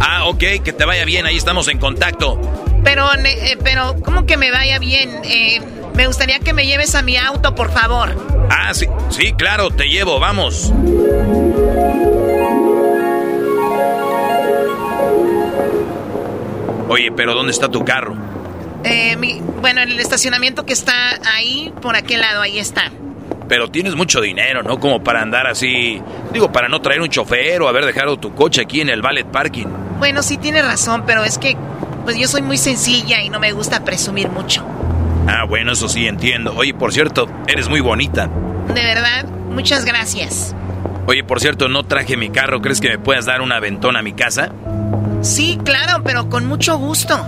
Ah, 0.00 0.24
ok, 0.26 0.38
que 0.64 0.72
te 0.72 0.84
vaya 0.84 1.04
bien. 1.04 1.26
Ahí 1.26 1.36
estamos 1.36 1.68
en 1.68 1.78
contacto. 1.78 2.40
Pero, 2.82 3.06
eh, 3.14 3.56
pero, 3.62 3.94
¿cómo 4.02 4.26
que 4.26 4.36
me 4.36 4.50
vaya 4.50 4.78
bien? 4.78 5.10
Eh, 5.24 5.60
me 5.94 6.06
gustaría 6.06 6.38
que 6.40 6.52
me 6.52 6.66
lleves 6.66 6.94
a 6.94 7.02
mi 7.02 7.16
auto, 7.16 7.54
por 7.54 7.70
favor. 7.72 8.16
Ah, 8.50 8.72
sí, 8.74 8.86
sí, 9.10 9.32
claro, 9.34 9.70
te 9.70 9.84
llevo, 9.88 10.18
vamos. 10.18 10.72
Oye, 16.88 17.12
pero 17.12 17.34
¿dónde 17.34 17.52
está 17.52 17.68
tu 17.68 17.84
carro? 17.84 18.16
Eh, 18.84 19.16
mi- 19.16 19.40
bueno, 19.60 19.82
en 19.82 19.90
el 19.90 20.00
estacionamiento 20.00 20.64
que 20.66 20.72
está 20.72 20.94
ahí, 21.34 21.72
por 21.80 21.94
aquel 21.96 22.20
lado, 22.20 22.40
ahí 22.42 22.58
está. 22.58 22.90
Pero 23.50 23.68
tienes 23.68 23.96
mucho 23.96 24.20
dinero, 24.20 24.62
¿no? 24.62 24.78
Como 24.78 25.02
para 25.02 25.22
andar 25.22 25.48
así. 25.48 26.00
Digo, 26.32 26.52
para 26.52 26.68
no 26.68 26.80
traer 26.80 27.00
un 27.00 27.08
chofer 27.08 27.60
o 27.60 27.66
haber 27.66 27.84
dejado 27.84 28.16
tu 28.16 28.32
coche 28.32 28.60
aquí 28.60 28.80
en 28.80 28.88
el 28.88 29.02
valet 29.02 29.26
parking. 29.26 29.66
Bueno, 29.98 30.22
sí 30.22 30.38
tiene 30.38 30.62
razón, 30.62 31.02
pero 31.04 31.24
es 31.24 31.36
que, 31.36 31.56
pues 32.04 32.16
yo 32.16 32.28
soy 32.28 32.42
muy 32.42 32.56
sencilla 32.56 33.20
y 33.20 33.28
no 33.28 33.40
me 33.40 33.50
gusta 33.50 33.84
presumir 33.84 34.28
mucho. 34.28 34.64
Ah, 35.26 35.46
bueno, 35.48 35.72
eso 35.72 35.88
sí 35.88 36.06
entiendo. 36.06 36.54
Oye, 36.56 36.74
por 36.74 36.92
cierto, 36.92 37.28
eres 37.48 37.68
muy 37.68 37.80
bonita. 37.80 38.30
De 38.72 38.84
verdad, 38.84 39.24
muchas 39.24 39.84
gracias. 39.84 40.54
Oye, 41.06 41.24
por 41.24 41.40
cierto, 41.40 41.68
no 41.68 41.82
traje 41.82 42.16
mi 42.16 42.30
carro. 42.30 42.62
¿Crees 42.62 42.80
que 42.80 42.88
me 42.88 42.98
puedas 43.00 43.26
dar 43.26 43.42
una 43.42 43.58
ventona 43.58 43.98
a 43.98 44.02
mi 44.02 44.12
casa? 44.12 44.52
Sí, 45.22 45.58
claro, 45.64 46.04
pero 46.04 46.28
con 46.28 46.46
mucho 46.46 46.78
gusto. 46.78 47.20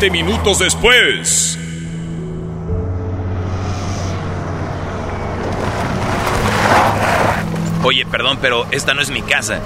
Veinte 0.00 0.18
minutos 0.18 0.58
después. 0.58 1.58
Oye, 7.82 8.06
perdón, 8.06 8.38
pero 8.40 8.66
esta 8.70 8.94
no 8.94 9.02
es 9.02 9.10
mi 9.10 9.20
casa. 9.20 9.60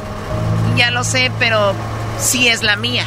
Ya 0.77 0.91
lo 0.91 1.05
sé, 1.05 1.31
pero 1.39 1.73
sí 2.19 2.49
es 2.49 2.65
la 2.65 2.75
mía. 2.75 3.07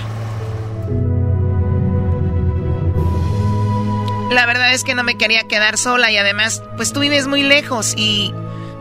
La 4.31 4.45
verdad 4.45 4.71
es 4.71 4.85
que 4.85 4.95
no 4.95 5.03
me 5.03 5.17
quería 5.17 5.49
quedar 5.49 5.77
sola 5.77 6.09
y 6.11 6.17
además, 6.17 6.63
pues 6.77 6.93
tú 6.93 7.01
vives 7.01 7.27
muy 7.27 7.43
lejos 7.43 7.93
y 7.97 8.33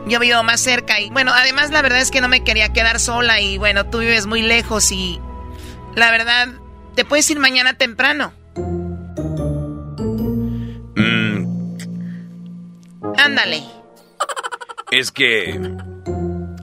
yo 0.07 0.21
vivo 0.21 0.45
más 0.45 0.61
cerca 0.61 1.01
y 1.01 1.11
bueno, 1.11 1.33
además 1.35 1.73
la 1.73 1.83
verdad 1.83 2.01
es 2.01 2.13
que 2.13 2.21
no 2.21 2.29
me 2.29 2.45
quería 2.45 2.73
quedar 2.73 3.01
sola 3.01 3.41
y 3.41 3.59
bueno, 3.59 3.87
tú 3.87 3.99
vives 3.99 4.27
muy 4.27 4.43
lejos 4.43 4.93
y 4.93 5.21
la 5.97 6.13
verdad, 6.13 6.49
te 6.97 7.05
puedes 7.05 7.31
ir 7.31 7.39
mañana 7.39 7.75
temprano. 7.75 8.33
Mm. 10.97 11.47
Ándale. 13.19 13.63
Es 14.91 15.13
que... 15.13 15.61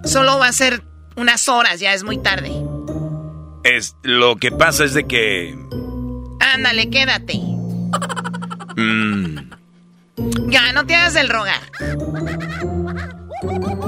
Solo 0.03 0.37
va 0.39 0.47
a 0.47 0.51
ser 0.53 0.83
unas 1.15 1.47
horas, 1.47 1.79
ya 1.79 1.93
es 1.93 2.03
muy 2.03 2.17
tarde. 2.17 2.51
Es, 3.63 3.95
lo 4.03 4.35
que 4.35 4.51
pasa 4.51 4.83
es 4.83 4.93
de 4.93 5.05
que... 5.05 5.57
Ándale, 6.41 6.89
quédate. 6.89 7.39
Mm, 8.75 9.37
Ya, 10.49 10.73
no 10.73 10.85
te 10.85 10.95
hagas 10.95 11.13
del 11.13 11.29
rogar. 11.29 11.61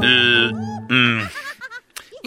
l- 0.01 0.53
mm, 0.89 1.21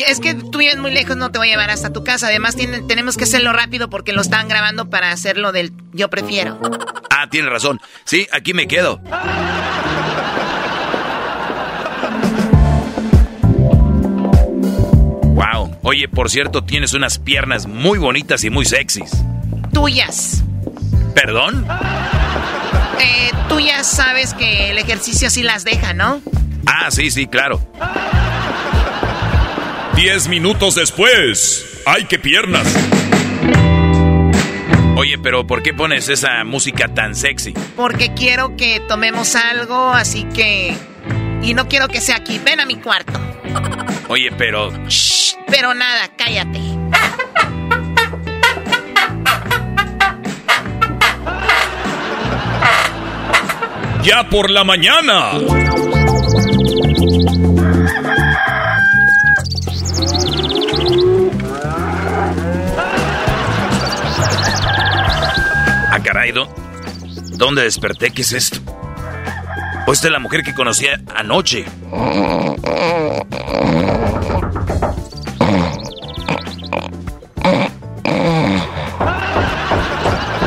Es 0.06 0.20
que 0.20 0.34
tú 0.34 0.58
vives 0.58 0.76
muy 0.78 0.90
lejos, 0.92 1.16
no 1.16 1.30
te 1.30 1.38
voy 1.38 1.48
a 1.48 1.50
llevar 1.52 1.70
hasta 1.70 1.92
tu 1.92 2.04
casa. 2.04 2.28
Además, 2.28 2.56
tienen- 2.56 2.86
tenemos 2.86 3.16
que 3.16 3.24
hacerlo 3.24 3.52
rápido 3.52 3.90
porque 3.90 4.12
lo 4.12 4.20
están 4.22 4.48
grabando 4.48 4.88
para 4.90 5.10
hacerlo 5.10 5.52
del 5.52 5.72
yo 5.92 6.08
prefiero. 6.08 6.58
Ah, 7.10 7.28
tiene 7.30 7.48
razón. 7.50 7.80
Sí, 8.04 8.26
aquí 8.32 8.54
me 8.54 8.66
quedo. 8.68 9.00
Wow. 15.34 15.76
Oye, 15.82 16.08
por 16.08 16.30
cierto, 16.30 16.62
tienes 16.64 16.94
unas 16.94 17.18
piernas 17.18 17.66
muy 17.66 17.98
bonitas 17.98 18.44
y 18.44 18.50
muy 18.50 18.64
sexys. 18.64 19.10
Tuyas. 19.72 20.42
¿Perdón? 21.14 21.66
Eh, 23.00 23.30
tú 23.48 23.60
ya 23.60 23.84
sabes 23.84 24.34
que 24.34 24.70
el 24.70 24.78
ejercicio 24.78 25.30
sí 25.30 25.42
las 25.42 25.64
deja, 25.64 25.94
¿no? 25.94 26.20
Ah, 26.66 26.90
sí, 26.90 27.10
sí, 27.10 27.26
claro. 27.26 27.60
Diez 29.98 30.28
minutos 30.28 30.76
después. 30.76 31.82
¡Ay, 31.84 32.04
qué 32.04 32.20
piernas! 32.20 32.72
Oye, 34.96 35.18
pero 35.18 35.44
¿por 35.44 35.60
qué 35.60 35.74
pones 35.74 36.08
esa 36.08 36.44
música 36.44 36.86
tan 36.86 37.16
sexy? 37.16 37.52
Porque 37.74 38.14
quiero 38.14 38.56
que 38.56 38.78
tomemos 38.86 39.34
algo, 39.34 39.90
así 39.90 40.22
que... 40.32 40.76
Y 41.42 41.52
no 41.52 41.66
quiero 41.66 41.88
que 41.88 42.00
sea 42.00 42.14
aquí. 42.14 42.40
Ven 42.44 42.60
a 42.60 42.64
mi 42.64 42.76
cuarto. 42.76 43.18
Oye, 44.08 44.30
pero... 44.38 44.70
shh, 44.86 45.34
Pero 45.48 45.74
nada, 45.74 46.08
cállate. 46.16 46.60
¡Ya 54.04 54.28
por 54.30 54.48
la 54.48 54.62
mañana! 54.62 55.32
¿Dónde 67.38 67.62
desperté? 67.62 68.10
¿Qué 68.10 68.22
es 68.22 68.32
esto? 68.32 68.58
¿O 69.86 69.92
esta 69.92 70.08
es 70.08 70.12
la 70.12 70.18
mujer 70.18 70.42
que 70.42 70.52
conocía 70.52 71.00
anoche? 71.14 71.64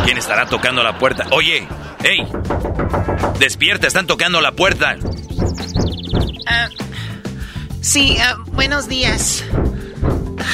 ¿Quién 0.06 0.18
estará 0.18 0.46
tocando 0.46 0.84
la 0.84 1.00
puerta? 1.00 1.26
Oye, 1.32 1.68
hey, 2.04 2.28
despierta, 3.40 3.88
están 3.88 4.06
tocando 4.06 4.42
la 4.42 4.52
puerta. 4.52 4.98
Ah, 6.48 6.68
sí, 7.82 8.18
ah, 8.22 8.36
buenos 8.48 8.88
días. 8.88 9.44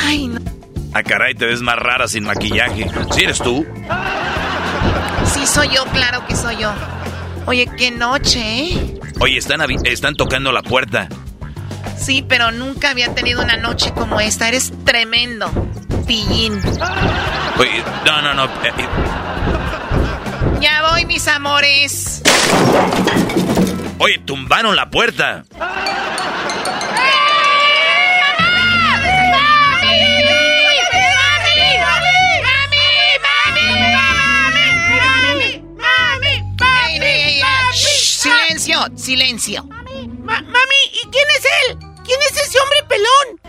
Ay, 0.06 0.28
no. 0.28 0.39
Ah, 0.93 1.04
caray, 1.04 1.34
te 1.34 1.45
ves 1.45 1.62
más 1.62 1.76
rara 1.78 2.08
sin 2.08 2.23
maquillaje. 2.23 2.89
¿Sí 3.12 3.23
eres 3.23 3.39
tú? 3.39 3.65
Soy 5.53 5.69
yo, 5.73 5.86
claro 5.86 6.25
que 6.27 6.36
soy 6.36 6.57
yo. 6.57 6.71
Oye, 7.45 7.67
qué 7.77 7.91
noche, 7.91 8.39
¿eh? 8.41 8.99
Oye, 9.19 9.38
están, 9.38 9.62
están 9.86 10.15
tocando 10.15 10.51
la 10.51 10.62
puerta. 10.62 11.07
Sí, 11.97 12.23
pero 12.27 12.51
nunca 12.51 12.91
había 12.91 13.13
tenido 13.15 13.41
una 13.41 13.57
noche 13.57 13.91
como 13.93 14.19
esta. 14.19 14.47
Eres 14.47 14.71
tremendo, 14.86 15.49
pillín. 16.05 16.60
Oye, 17.57 17.83
no, 18.05 18.21
no, 18.21 18.33
no. 18.33 18.45
eh, 18.45 18.73
eh, 18.77 18.88
Ya 20.62 20.83
voy, 20.91 21.05
mis 21.05 21.27
amores. 21.27 22.21
Oye, 23.99 24.19
tumbaron 24.19 24.75
la 24.75 24.89
puerta. 24.89 25.43
Silencio, 39.07 39.61
silencio. 39.61 39.63
mami, 40.25 40.81
¿y 40.91 41.07
quién 41.09 41.27
es 41.37 41.45
él? 41.69 41.77
¿Quién 42.03 42.19
es 42.29 42.43
ese 42.43 42.59
hombre 42.59 42.83
pelón? 42.89 43.39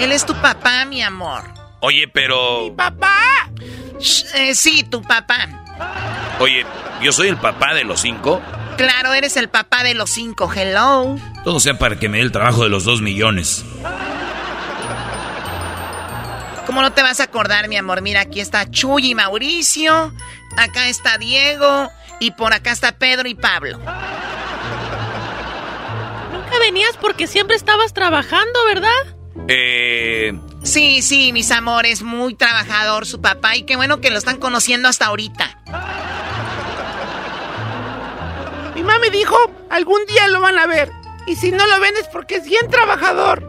Él 0.00 0.10
es 0.10 0.26
tu 0.26 0.34
papá, 0.34 0.84
mi 0.84 1.00
amor. 1.00 1.44
Oye, 1.78 2.08
pero... 2.08 2.74
¡Papá! 2.76 3.52
Shh, 4.00 4.24
eh, 4.34 4.54
sí, 4.56 4.82
tu 4.82 5.00
papá. 5.00 5.46
Oye, 6.40 6.66
yo 7.00 7.12
soy 7.12 7.28
el 7.28 7.36
papá 7.36 7.72
de 7.72 7.84
los 7.84 8.00
cinco. 8.00 8.42
Claro, 8.76 9.14
eres 9.14 9.36
el 9.36 9.48
papá 9.48 9.84
de 9.84 9.94
los 9.94 10.10
cinco. 10.10 10.52
Hello. 10.52 11.16
Todo 11.44 11.60
sea 11.60 11.78
para 11.78 12.00
que 12.00 12.08
me 12.08 12.16
dé 12.16 12.24
el 12.24 12.32
trabajo 12.32 12.64
de 12.64 12.68
los 12.68 12.82
dos 12.82 13.00
millones. 13.00 13.64
¿Cómo 16.66 16.82
no 16.82 16.92
te 16.92 17.04
vas 17.04 17.20
a 17.20 17.24
acordar, 17.24 17.68
mi 17.68 17.76
amor? 17.76 18.02
Mira, 18.02 18.22
aquí 18.22 18.40
está 18.40 18.68
Chuy 18.68 19.10
y 19.10 19.14
Mauricio. 19.14 20.12
Acá 20.56 20.88
está 20.88 21.16
Diego. 21.16 21.92
Y 22.18 22.30
por 22.32 22.52
acá 22.54 22.72
está 22.72 22.92
Pedro 22.92 23.28
y 23.28 23.34
Pablo. 23.34 23.78
Nunca 26.32 26.58
venías 26.60 26.96
porque 27.00 27.26
siempre 27.26 27.56
estabas 27.56 27.92
trabajando, 27.92 28.64
¿verdad? 28.66 29.16
Eh... 29.48 30.38
Sí, 30.62 31.00
sí, 31.00 31.32
mis 31.32 31.50
amores, 31.52 32.02
muy 32.02 32.34
trabajador 32.34 33.06
su 33.06 33.20
papá. 33.20 33.54
Y 33.56 33.62
qué 33.62 33.76
bueno 33.76 34.00
que 34.00 34.10
lo 34.10 34.18
están 34.18 34.38
conociendo 34.38 34.88
hasta 34.88 35.06
ahorita. 35.06 35.62
Mi 38.74 38.82
mami 38.82 39.10
dijo, 39.10 39.36
algún 39.70 40.04
día 40.06 40.26
lo 40.28 40.40
van 40.40 40.58
a 40.58 40.66
ver. 40.66 40.90
Y 41.26 41.36
si 41.36 41.52
no 41.52 41.66
lo 41.66 41.78
ven 41.80 41.96
es 41.96 42.08
porque 42.08 42.36
es 42.36 42.44
bien 42.44 42.68
trabajador. 42.68 43.40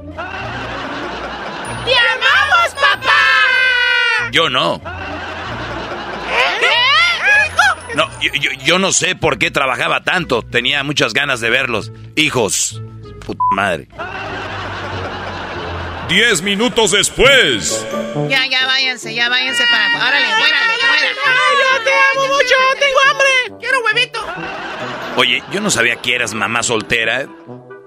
¡Te 1.86 1.93
amamos, 1.97 2.75
papá! 2.75 4.30
Yo 4.32 4.49
no. 4.49 4.80
¿Qué? 6.60 6.87
No, 7.98 8.08
yo, 8.22 8.30
yo- 8.40 8.52
yo 8.64 8.78
no 8.80 8.92
sé 8.94 9.16
por 9.16 9.40
qué 9.40 9.50
trabajaba 9.52 10.04
tanto. 10.04 10.44
Tenía 10.44 10.84
muchas 10.84 11.14
ganas 11.14 11.40
de 11.42 11.50
verlos. 11.50 11.92
Hijos. 12.16 12.80
Puta 13.26 13.42
madre. 13.56 13.88
Diez 16.08 16.42
minutos 16.42 16.92
después. 16.92 17.86
Ya, 18.30 18.46
ya 18.48 18.66
váyanse, 18.66 19.14
ya 19.14 19.28
váyanse 19.30 19.64
para 19.70 19.88
afuera. 19.88 20.08
Órale, 20.08 20.28
fuera, 20.28 20.58
fuera. 20.80 21.08
¡Yo 21.60 21.84
te 21.84 21.92
amo 21.92 22.28
mucho! 22.34 22.56
¡Tengo 22.80 23.00
hambre! 23.12 23.60
¡Quiero 23.60 23.80
huevito! 23.82 24.26
Oye, 25.18 25.44
yo 25.52 25.60
no 25.60 25.70
sabía 25.70 25.98
que 25.98 26.16
eras 26.16 26.34
mamá 26.34 26.64
soltera. 26.64 27.28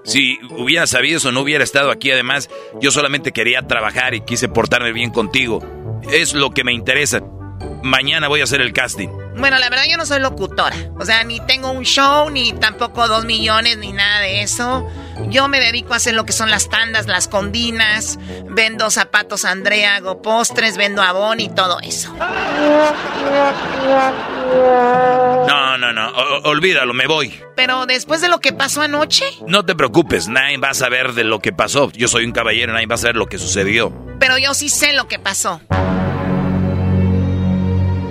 Si 0.03 0.37
hubiera 0.49 0.85
sabido 0.87 1.17
eso, 1.17 1.31
no 1.31 1.39
hubiera 1.41 1.63
estado 1.63 1.89
aquí. 1.89 2.11
Además, 2.11 2.49
yo 2.79 2.91
solamente 2.91 3.31
quería 3.31 3.63
trabajar 3.63 4.13
y 4.13 4.21
quise 4.21 4.49
portarme 4.49 4.91
bien 4.91 5.09
contigo. 5.11 5.63
Es 6.11 6.33
lo 6.33 6.51
que 6.51 6.63
me 6.63 6.73
interesa. 6.73 7.21
Mañana 7.81 8.27
voy 8.27 8.41
a 8.41 8.43
hacer 8.43 8.61
el 8.61 8.73
casting. 8.73 9.09
Bueno, 9.37 9.57
la 9.59 9.69
verdad 9.69 9.85
yo 9.89 9.97
no 9.97 10.05
soy 10.05 10.19
locutora. 10.19 10.75
O 10.99 11.05
sea, 11.05 11.23
ni 11.23 11.39
tengo 11.41 11.71
un 11.71 11.83
show, 11.83 12.29
ni 12.29 12.53
tampoco 12.53 13.07
dos 13.07 13.25
millones, 13.25 13.77
ni 13.77 13.91
nada 13.93 14.19
de 14.21 14.41
eso. 14.43 14.87
Yo 15.29 15.47
me 15.47 15.59
dedico 15.59 15.93
a 15.93 15.97
hacer 15.97 16.13
lo 16.15 16.25
que 16.25 16.33
son 16.33 16.49
las 16.49 16.69
tandas, 16.69 17.07
las 17.07 17.27
condinas. 17.27 18.19
Vendo 18.49 18.89
zapatos 18.91 19.45
a 19.45 19.51
Andrea, 19.51 19.95
hago 19.95 20.21
postres, 20.21 20.75
vendo 20.77 21.01
abón 21.01 21.39
y 21.39 21.49
todo 21.49 21.79
eso. 21.81 22.13
No, 25.47 25.77
no, 25.77 25.93
no. 25.93 26.09
o- 26.09 26.49
olvídalo, 26.49 26.93
me 26.93 27.07
voy. 27.07 27.39
Pero 27.55 27.85
después 27.85 28.21
de 28.21 28.27
lo 28.29 28.39
que 28.39 28.51
pasó 28.53 28.81
anoche, 28.81 29.25
No 29.47 29.63
te 29.65 29.75
preocupes, 29.75 30.27
nadie 30.27 30.57
va 30.57 30.69
a 30.69 30.73
saber 30.73 31.13
de 31.13 31.23
lo 31.23 31.39
que 31.39 31.53
pasó. 31.53 31.91
Yo 31.91 32.07
soy 32.07 32.25
un 32.25 32.31
caballero, 32.31 32.73
nadie 32.73 32.87
va 32.87 32.95
a 32.95 32.97
saber 32.99 33.15
lo 33.15 33.27
que 33.27 33.37
sucedió. 33.37 33.93
pero 34.19 34.37
yo 34.37 34.53
sí 34.53 34.69
sé 34.69 34.93
lo 34.93 35.07
que 35.07 35.19
pasó. 35.19 35.61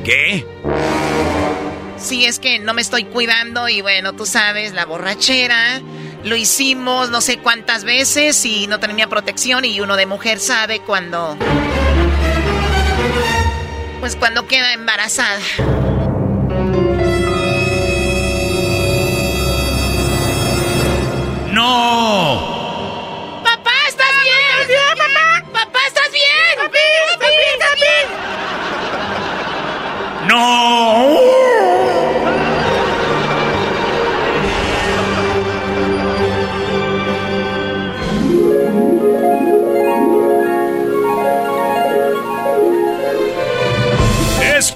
¿Qué? 0.05 0.45
Sí, 2.01 2.25
es 2.25 2.39
que 2.39 2.59
no 2.59 2.73
me 2.73 2.81
estoy 2.81 3.05
cuidando 3.05 3.69
y 3.69 3.83
bueno, 3.83 4.15
tú 4.15 4.25
sabes, 4.25 4.73
la 4.73 4.87
borrachera. 4.87 5.81
Lo 6.25 6.35
hicimos 6.35 7.11
no 7.11 7.21
sé 7.21 7.39
cuántas 7.39 7.85
veces 7.85 8.45
y 8.45 8.67
no 8.67 8.81
tenía 8.81 9.07
protección 9.07 9.65
y 9.65 9.81
uno 9.81 9.97
de 9.97 10.07
mujer 10.07 10.41
sabe 10.41 10.81
cuando... 10.81 11.37
Pues 14.01 14.17
cuando 14.17 14.47
queda 14.47 14.73
embarazada. 14.73 15.41
¡No! 21.53 23.43
¡Papá, 23.45 23.73
estás 23.89 24.15
bien! 24.23 24.69
bien, 24.69 24.81
papá! 24.97 25.45
¡Papá, 25.53 25.79
estás 25.87 26.11
bien! 26.13 26.57
¡Papi, 26.57 26.79
papi, 27.19 27.59
papi! 27.61 27.93
¡No! 30.29 31.40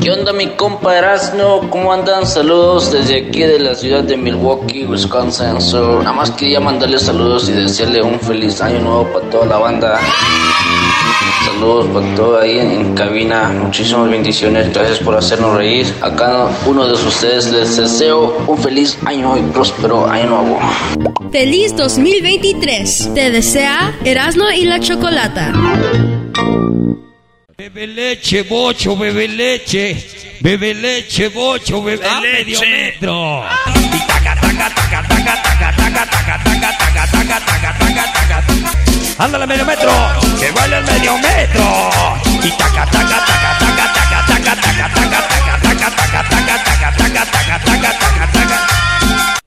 ¿Qué 0.00 0.10
onda 0.10 0.32
mi 0.32 0.46
compa 0.56 0.96
Erasno? 0.96 1.68
¿Cómo 1.68 1.92
andan? 1.92 2.26
Saludos 2.26 2.90
desde 2.90 3.16
aquí 3.16 3.40
de 3.40 3.58
la 3.58 3.74
ciudad 3.74 4.02
de 4.02 4.16
Milwaukee, 4.16 4.86
Wisconsin. 4.86 5.60
So, 5.60 5.98
nada 5.98 6.12
más 6.12 6.30
quería 6.30 6.58
mandarle 6.58 6.98
saludos 6.98 7.50
y 7.50 7.52
desearle 7.52 8.02
un 8.02 8.18
feliz 8.18 8.62
año 8.62 8.80
nuevo 8.80 9.04
para 9.12 9.28
toda 9.28 9.46
la 9.46 9.58
banda. 9.58 10.00
Saludos 11.44 11.86
para 11.92 12.14
todo 12.14 12.40
ahí 12.40 12.58
en, 12.58 12.70
en 12.70 12.94
cabina. 12.94 13.50
Muchísimas 13.62 14.08
bendiciones. 14.10 14.72
Gracias 14.72 15.00
por 15.00 15.16
hacernos 15.16 15.54
reír. 15.54 15.86
A 16.00 16.14
cada 16.16 16.50
uno 16.66 16.86
de 16.86 16.94
ustedes 16.94 17.52
les 17.52 17.76
deseo 17.76 18.42
un 18.46 18.56
feliz 18.56 18.96
año 19.04 19.36
y 19.36 19.42
próspero 19.52 20.06
año 20.06 20.30
nuevo. 20.30 20.58
Feliz 21.30 21.76
2023. 21.76 23.10
Te 23.14 23.30
desea 23.30 23.94
Erasmo 24.02 24.44
y 24.50 24.64
la 24.64 24.80
Chocolata. 24.80 25.52
Bebe 27.60 27.86
leche, 27.86 28.42
bocho, 28.44 28.96
bebe 28.96 29.26
leche. 29.28 29.94
Bebe 30.40 30.72
leche, 30.72 31.28
bocho, 31.28 31.82
bebe 31.82 32.06
ah, 32.08 32.18
medio 32.18 32.58
metro. 32.58 33.44
Ándale 39.18 39.46
medio 39.46 39.66
metro, 39.66 39.92
que 40.38 40.50
baila 40.52 40.78
el 40.78 40.84
medio 40.86 41.18
metro. 41.18 41.90
Y 42.42 42.50
taca, 42.52 42.86
taca, 42.86 43.26
taca, 43.26 43.58
taca, 43.58 43.92
taca, 43.94 44.24
taca, 44.24 44.56
taca, 44.56 44.88
taca, 44.88 45.20
taca, 45.20 45.84
taca, 45.84 46.24
taca, 46.30 46.56
taca, 46.56 46.64
taca, 46.64 47.26
taca, 47.26 47.60
taca, 47.60 47.98
taca, 47.98 48.32
taca. 48.32 49.40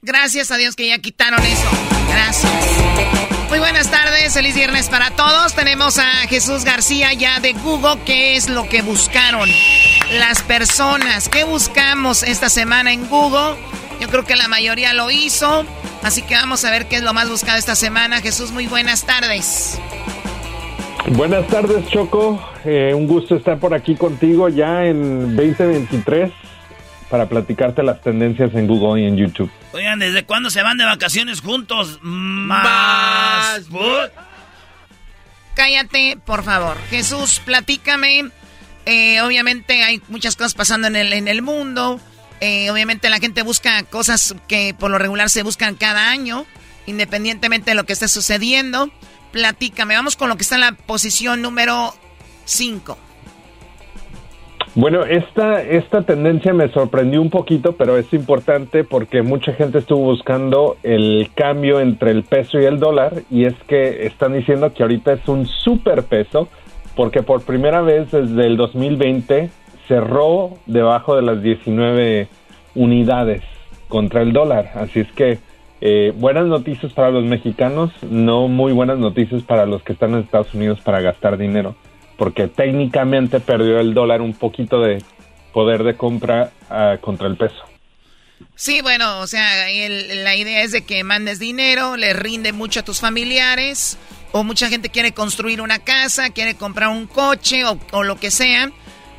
Gracias 0.00 0.50
a 0.50 0.56
Dios 0.56 0.74
que 0.74 0.88
ya 0.88 0.98
quitaron 1.00 1.44
eso. 1.44 1.68
Gracias. 2.08 3.29
Muy 3.50 3.58
buenas 3.58 3.90
tardes, 3.90 4.32
feliz 4.32 4.54
viernes 4.54 4.88
para 4.88 5.10
todos. 5.10 5.56
Tenemos 5.56 5.98
a 5.98 6.04
Jesús 6.28 6.64
García 6.64 7.12
ya 7.14 7.40
de 7.40 7.52
Google. 7.52 8.00
¿Qué 8.06 8.36
es 8.36 8.48
lo 8.48 8.68
que 8.68 8.80
buscaron 8.80 9.48
las 10.16 10.44
personas? 10.44 11.28
¿Qué 11.28 11.42
buscamos 11.42 12.22
esta 12.22 12.48
semana 12.48 12.92
en 12.92 13.08
Google? 13.08 13.56
Yo 14.00 14.06
creo 14.06 14.24
que 14.24 14.36
la 14.36 14.46
mayoría 14.46 14.94
lo 14.94 15.10
hizo. 15.10 15.64
Así 16.04 16.22
que 16.22 16.36
vamos 16.36 16.64
a 16.64 16.70
ver 16.70 16.86
qué 16.86 16.96
es 16.96 17.02
lo 17.02 17.12
más 17.12 17.28
buscado 17.28 17.58
esta 17.58 17.74
semana. 17.74 18.20
Jesús, 18.20 18.52
muy 18.52 18.68
buenas 18.68 19.04
tardes. 19.04 19.80
Buenas 21.08 21.44
tardes, 21.48 21.88
Choco. 21.88 22.40
Eh, 22.64 22.94
un 22.94 23.08
gusto 23.08 23.34
estar 23.34 23.58
por 23.58 23.74
aquí 23.74 23.96
contigo 23.96 24.48
ya 24.48 24.86
en 24.86 25.34
2023 25.34 26.30
para 27.08 27.28
platicarte 27.28 27.82
las 27.82 28.00
tendencias 28.00 28.54
en 28.54 28.68
Google 28.68 29.02
y 29.02 29.06
en 29.06 29.16
YouTube. 29.16 29.50
Oigan, 29.72 29.98
¿desde 30.00 30.24
cuándo 30.24 30.50
se 30.50 30.62
van 30.62 30.78
de 30.78 30.84
vacaciones 30.84 31.40
juntos? 31.40 31.98
Más. 32.02 33.62
Cállate, 35.54 36.18
por 36.24 36.42
favor. 36.42 36.76
Jesús, 36.90 37.40
platícame. 37.44 38.30
Eh, 38.86 39.20
obviamente 39.20 39.82
hay 39.82 40.02
muchas 40.08 40.34
cosas 40.34 40.54
pasando 40.54 40.88
en 40.88 40.96
el, 40.96 41.12
en 41.12 41.28
el 41.28 41.42
mundo. 41.42 42.00
Eh, 42.40 42.70
obviamente 42.70 43.10
la 43.10 43.18
gente 43.18 43.42
busca 43.42 43.82
cosas 43.84 44.34
que 44.48 44.74
por 44.76 44.90
lo 44.90 44.98
regular 44.98 45.28
se 45.28 45.42
buscan 45.42 45.74
cada 45.76 46.10
año, 46.10 46.46
independientemente 46.86 47.72
de 47.72 47.74
lo 47.74 47.84
que 47.84 47.92
esté 47.92 48.08
sucediendo. 48.08 48.90
Platícame, 49.32 49.94
vamos 49.94 50.16
con 50.16 50.28
lo 50.28 50.36
que 50.36 50.42
está 50.42 50.56
en 50.56 50.62
la 50.62 50.72
posición 50.72 51.42
número 51.42 51.94
5. 52.46 52.98
Bueno, 54.76 55.04
esta, 55.04 55.62
esta 55.62 56.02
tendencia 56.02 56.54
me 56.54 56.68
sorprendió 56.68 57.20
un 57.20 57.28
poquito, 57.28 57.72
pero 57.72 57.96
es 57.98 58.12
importante 58.12 58.84
porque 58.84 59.20
mucha 59.20 59.52
gente 59.52 59.78
estuvo 59.78 60.04
buscando 60.04 60.76
el 60.84 61.28
cambio 61.34 61.80
entre 61.80 62.12
el 62.12 62.22
peso 62.22 62.60
y 62.60 62.66
el 62.66 62.78
dólar 62.78 63.22
y 63.30 63.46
es 63.46 63.54
que 63.66 64.06
están 64.06 64.34
diciendo 64.34 64.72
que 64.72 64.84
ahorita 64.84 65.14
es 65.14 65.26
un 65.26 65.46
superpeso 65.46 66.46
porque 66.94 67.24
por 67.24 67.42
primera 67.42 67.80
vez 67.80 68.12
desde 68.12 68.46
el 68.46 68.56
2020 68.56 69.50
cerró 69.88 70.50
debajo 70.66 71.16
de 71.16 71.22
las 71.22 71.42
19 71.42 72.28
unidades 72.76 73.42
contra 73.88 74.22
el 74.22 74.32
dólar. 74.32 74.70
Así 74.76 75.00
es 75.00 75.10
que 75.10 75.40
eh, 75.80 76.12
buenas 76.16 76.46
noticias 76.46 76.92
para 76.92 77.10
los 77.10 77.24
mexicanos, 77.24 77.90
no 78.08 78.46
muy 78.46 78.72
buenas 78.72 79.00
noticias 79.00 79.42
para 79.42 79.66
los 79.66 79.82
que 79.82 79.94
están 79.94 80.12
en 80.12 80.20
Estados 80.20 80.54
Unidos 80.54 80.80
para 80.80 81.00
gastar 81.00 81.38
dinero 81.38 81.74
porque 82.20 82.48
técnicamente 82.48 83.40
perdió 83.40 83.80
el 83.80 83.94
dólar 83.94 84.20
un 84.20 84.34
poquito 84.34 84.78
de 84.82 85.02
poder 85.54 85.84
de 85.84 85.96
compra 85.96 86.52
uh, 86.68 87.00
contra 87.00 87.26
el 87.26 87.38
peso. 87.38 87.64
Sí, 88.54 88.82
bueno, 88.82 89.20
o 89.20 89.26
sea, 89.26 89.70
el, 89.70 90.22
la 90.22 90.36
idea 90.36 90.62
es 90.62 90.70
de 90.70 90.82
que 90.82 91.02
mandes 91.02 91.38
dinero, 91.38 91.96
le 91.96 92.12
rinde 92.12 92.52
mucho 92.52 92.80
a 92.80 92.82
tus 92.82 93.00
familiares, 93.00 93.96
o 94.32 94.44
mucha 94.44 94.68
gente 94.68 94.90
quiere 94.90 95.12
construir 95.12 95.62
una 95.62 95.78
casa, 95.78 96.28
quiere 96.28 96.56
comprar 96.56 96.90
un 96.90 97.06
coche 97.06 97.64
o, 97.64 97.78
o 97.92 98.02
lo 98.02 98.16
que 98.16 98.30
sea, 98.30 98.70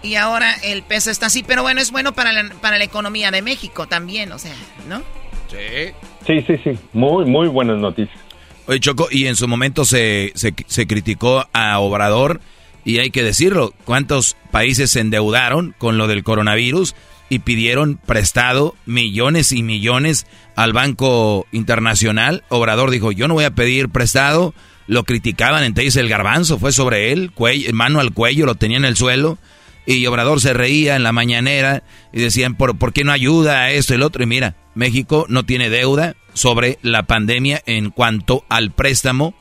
y 0.03 0.13
ahora 0.13 0.53
el 0.63 0.83
peso 0.83 1.09
está 1.09 1.25
así, 1.25 1.41
pero 1.41 1.63
bueno, 1.63 1.81
es 1.81 1.89
bueno 1.89 2.13
para 2.13 2.31
la, 2.31 2.51
para 2.61 2.77
la 2.77 2.83
economía 2.83 3.31
de 3.31 3.41
México 3.41 3.87
también, 3.87 4.31
o 4.31 4.37
sea, 4.37 4.53
¿no? 4.87 5.01
Sí. 5.49 5.91
Sí, 6.27 6.41
sí, 6.45 6.55
sí, 6.63 6.79
muy, 6.93 7.25
muy 7.25 7.47
buenas 7.47 7.79
noticias. 7.79 8.19
Oye, 8.67 8.79
Choco, 8.79 9.07
y 9.09 9.25
en 9.25 9.35
su 9.35 9.47
momento 9.47 9.85
se, 9.85 10.33
se, 10.35 10.53
se 10.67 10.85
criticó 10.85 11.47
a 11.51 11.79
Obrador 11.79 12.39
y 12.83 12.99
hay 12.99 13.11
que 13.11 13.23
decirlo, 13.23 13.73
¿cuántos 13.85 14.35
países 14.51 14.91
se 14.91 14.99
endeudaron 14.99 15.75
con 15.77 15.97
lo 15.97 16.07
del 16.07 16.23
coronavirus 16.23 16.95
y 17.29 17.39
pidieron 17.39 17.99
prestado 18.05 18.75
millones 18.85 19.51
y 19.51 19.63
millones 19.63 20.27
al 20.55 20.73
Banco 20.73 21.47
Internacional? 21.51 22.43
Obrador 22.49 22.91
dijo, 22.91 23.11
yo 23.11 23.27
no 23.27 23.35
voy 23.35 23.45
a 23.45 23.55
pedir 23.55 23.89
prestado. 23.89 24.53
Lo 24.87 25.03
criticaban, 25.03 25.63
entonces 25.63 25.95
el 25.95 26.09
garbanzo 26.09 26.59
fue 26.59 26.73
sobre 26.73 27.11
él, 27.13 27.31
mano 27.71 27.99
al 27.99 28.13
cuello, 28.13 28.45
lo 28.45 28.55
tenía 28.55 28.77
en 28.77 28.85
el 28.85 28.97
suelo. 28.97 29.37
Y 29.85 30.05
Obrador 30.05 30.41
se 30.41 30.53
reía 30.53 30.95
en 30.95 31.03
la 31.03 31.11
mañanera 31.11 31.83
y 32.11 32.19
decían, 32.19 32.55
¿por, 32.55 32.77
¿por 32.77 32.91
qué 32.93 33.03
no 33.03 33.11
ayuda 33.11 33.61
a 33.61 33.71
esto 33.71 33.93
y 33.93 33.95
el 33.95 34.03
otro? 34.03 34.23
Y 34.23 34.27
mira, 34.27 34.55
México 34.75 35.25
no 35.29 35.43
tiene 35.45 35.69
deuda, 35.69 36.15
sobre 36.33 36.79
la 36.81 37.03
pandemia 37.03 37.61
en 37.65 37.89
cuanto 37.89 38.45
al 38.49 38.71
préstamo. 38.71 39.33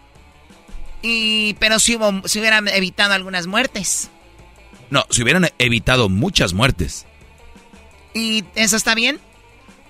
Y, 1.02 1.54
pero 1.54 1.78
si, 1.78 1.96
hubo, 1.96 2.26
si 2.28 2.40
hubieran 2.40 2.68
evitado 2.68 3.14
algunas 3.14 3.46
muertes. 3.46 4.10
No, 4.90 5.04
si 5.10 5.22
hubieran 5.22 5.48
evitado 5.58 6.08
muchas 6.08 6.52
muertes. 6.52 7.06
¿Y 8.12 8.44
eso 8.54 8.76
está 8.76 8.94
bien? 8.94 9.20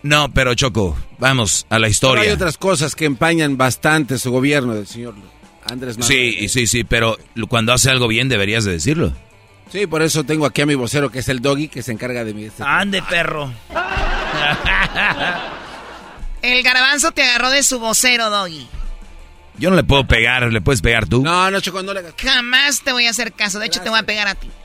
No, 0.02 0.32
pero 0.32 0.54
Choco, 0.54 0.96
vamos 1.18 1.66
a 1.68 1.78
la 1.78 1.88
historia. 1.88 2.22
hay 2.24 2.30
otras 2.30 2.56
cosas 2.56 2.94
que 2.94 3.04
empañan 3.04 3.56
bastante 3.56 4.18
su 4.18 4.30
gobierno 4.30 4.74
del 4.74 4.86
señor 4.86 5.14
Andrés 5.64 5.98
Manuel. 5.98 6.34
Sí, 6.34 6.48
sí, 6.48 6.66
sí, 6.66 6.84
pero 6.84 7.18
cuando 7.48 7.72
hace 7.72 7.90
algo 7.90 8.08
bien 8.08 8.28
deberías 8.28 8.64
de 8.64 8.72
decirlo. 8.72 9.12
Sí, 9.70 9.86
por 9.86 10.02
eso 10.02 10.24
tengo 10.24 10.46
aquí 10.46 10.62
a 10.62 10.66
mi 10.66 10.74
vocero 10.74 11.10
que 11.10 11.20
es 11.20 11.28
el 11.28 11.40
doggy 11.40 11.68
que 11.68 11.82
se 11.82 11.92
encarga 11.92 12.24
de 12.24 12.34
mi... 12.34 12.48
Ande, 12.58 13.02
perro. 13.02 13.52
el 16.42 16.62
garbanzo 16.62 17.12
te 17.12 17.22
agarró 17.22 17.50
de 17.50 17.62
su 17.62 17.78
vocero, 17.78 18.30
doggy. 18.30 18.66
Yo 19.60 19.68
no 19.68 19.76
le 19.76 19.84
puedo 19.84 20.06
pegar, 20.06 20.42
¿le 20.50 20.60
puedes 20.62 20.80
pegar 20.80 21.06
tú? 21.06 21.22
No, 21.22 21.50
no, 21.50 21.60
Choco, 21.60 21.82
no 21.82 21.92
le 21.92 22.02
Jamás 22.16 22.80
te 22.80 22.92
voy 22.92 23.06
a 23.06 23.10
hacer 23.10 23.34
caso, 23.34 23.58
de 23.58 23.66
hecho 23.66 23.82
te 23.82 23.90
voy 23.90 23.98
a 23.98 24.04
pegar 24.04 24.26
a 24.26 24.34
ti. 24.34 24.50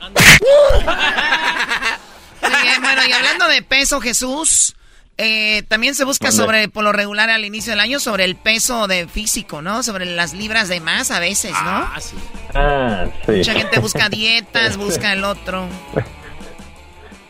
bueno, 2.80 3.02
y 3.06 3.12
hablando 3.12 3.46
de 3.46 3.60
peso, 3.60 4.00
Jesús, 4.00 4.74
eh, 5.18 5.64
también 5.68 5.94
se 5.94 6.04
busca 6.04 6.32
sobre, 6.32 6.70
por 6.70 6.82
lo 6.82 6.92
regular 6.92 7.28
al 7.28 7.44
inicio 7.44 7.72
del 7.72 7.80
año, 7.80 8.00
sobre 8.00 8.24
el 8.24 8.36
peso 8.36 8.86
de 8.86 9.06
físico, 9.06 9.60
¿no? 9.60 9.82
Sobre 9.82 10.06
las 10.06 10.32
libras 10.32 10.70
de 10.70 10.80
más 10.80 11.10
a 11.10 11.20
veces, 11.20 11.52
¿no? 11.52 11.58
Ah, 11.60 11.98
sí. 12.00 12.16
Ah, 12.54 13.04
sí. 13.26 13.32
Mucha 13.32 13.52
gente 13.52 13.78
busca 13.80 14.08
dietas, 14.10 14.78
busca 14.78 15.12
el 15.12 15.24
otro. 15.24 15.68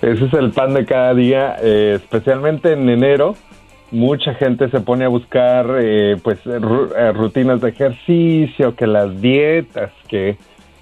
Ese 0.02 0.24
es 0.24 0.32
el 0.34 0.52
pan 0.52 0.72
de 0.72 0.86
cada 0.86 1.14
día, 1.14 1.56
eh, 1.60 1.98
especialmente 2.00 2.74
en 2.74 2.88
enero. 2.88 3.36
Mucha 3.90 4.34
gente 4.34 4.68
se 4.70 4.80
pone 4.80 5.04
a 5.04 5.08
buscar, 5.08 5.66
eh, 5.80 6.16
pues, 6.22 6.40
rutinas 6.44 7.60
de 7.60 7.70
ejercicio, 7.70 8.74
que 8.74 8.86
las 8.86 9.20
dietas, 9.20 9.92
que 10.08 10.36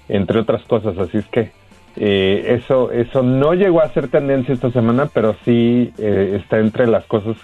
entre 0.09 0.39
otras 0.39 0.63
cosas. 0.63 0.97
Así 0.97 1.17
es 1.17 1.25
que 1.27 1.51
eh, 1.97 2.57
eso, 2.59 2.91
eso 2.91 3.23
no 3.23 3.53
llegó 3.53 3.81
a 3.81 3.93
ser 3.93 4.09
tendencia 4.09 4.53
esta 4.53 4.71
semana, 4.71 5.07
pero 5.07 5.35
sí 5.45 5.93
eh, 5.97 6.39
está 6.41 6.59
entre 6.59 6.87
las 6.87 7.05
cosas 7.05 7.37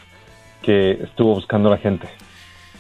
que 0.62 0.92
estuvo 0.92 1.36
buscando 1.36 1.70
la 1.70 1.78
gente. 1.78 2.08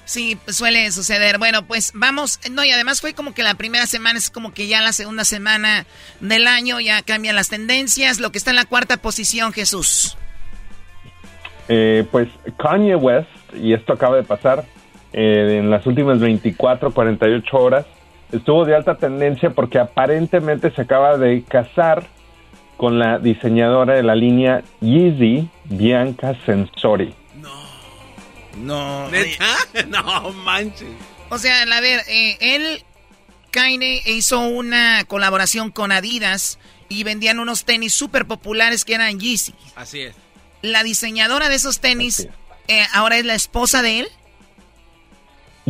Sí, 0.04 0.38
suele 0.48 0.92
suceder. 0.92 1.38
Bueno, 1.38 1.66
pues 1.66 1.92
vamos, 1.94 2.40
no, 2.52 2.66
y 2.66 2.72
además 2.72 3.00
fue 3.00 3.14
como 3.14 3.34
que 3.34 3.44
la 3.44 3.56
primera 3.56 3.88
semana 3.88 4.20
es 4.20 4.30
como 4.30 4.54
que 4.54 4.68
ya 4.68 4.82
la 4.82 4.92
segunda 4.92 5.24
semana 5.24 5.86
del 6.20 6.48
año 6.48 6.82
ya 6.82 7.02
cambian 7.02 7.36
las 7.36 7.48
tendencias. 7.48 8.20
Lo 8.20 8.32
que 8.32 8.38
está 8.38 8.50
en 8.50 8.58
la 8.58 8.66
cuarta 8.66 8.98
posición, 8.98 9.54
Jesús. 9.54 10.18
Eh, 11.74 12.06
pues 12.12 12.28
Kanye 12.58 12.98
West, 12.98 13.30
y 13.54 13.72
esto 13.72 13.94
acaba 13.94 14.18
de 14.18 14.24
pasar 14.24 14.66
en 15.14 15.70
las 15.70 15.86
últimas 15.86 16.20
24, 16.20 16.92
48 16.92 17.58
horas, 17.58 17.86
estuvo 18.34 18.66
de 18.66 18.76
alta 18.76 18.96
tendencia 18.96 19.52
porque 19.52 19.80
aparentemente 19.80 20.72
se 20.72 20.82
acaba 20.82 21.18
de 21.18 21.44
casar 21.44 22.06
con 22.76 23.00
la 23.00 23.20
diseñadora 23.20 23.94
de 23.94 24.04
la 24.04 24.16
línea 24.16 24.64
Yeezy, 24.82 25.48
Bianca 25.66 26.36
Sensori. 26.46 27.14
No. 27.36 27.54
No. 28.58 29.10
¿Neta? 29.10 29.46
No, 29.88 30.32
manches. 30.32 30.90
O 31.30 31.38
sea, 31.38 31.62
a 31.62 31.80
ver, 31.80 32.02
eh, 32.10 32.38
él, 32.42 32.84
Kaine, 33.52 34.02
hizo 34.08 34.42
una 34.42 35.06
colaboración 35.06 35.72
con 35.72 35.94
Adidas 35.94 36.60
y 36.90 37.06
vendían 37.06 37.40
unos 37.40 37.64
tenis 37.64 37.94
súper 37.94 38.26
populares 38.26 38.84
que 38.84 38.96
eran 38.96 39.20
Yeezy. 39.20 39.54
Así 39.76 40.02
es. 40.02 40.16
La 40.62 40.84
diseñadora 40.84 41.50
de 41.50 41.56
esos 41.56 41.80
tenis 41.80 42.28
eh, 42.68 42.84
ahora 42.94 43.18
es 43.18 43.26
la 43.26 43.36
esposa 43.36 43.82
de 43.82 44.02
él. 44.02 44.08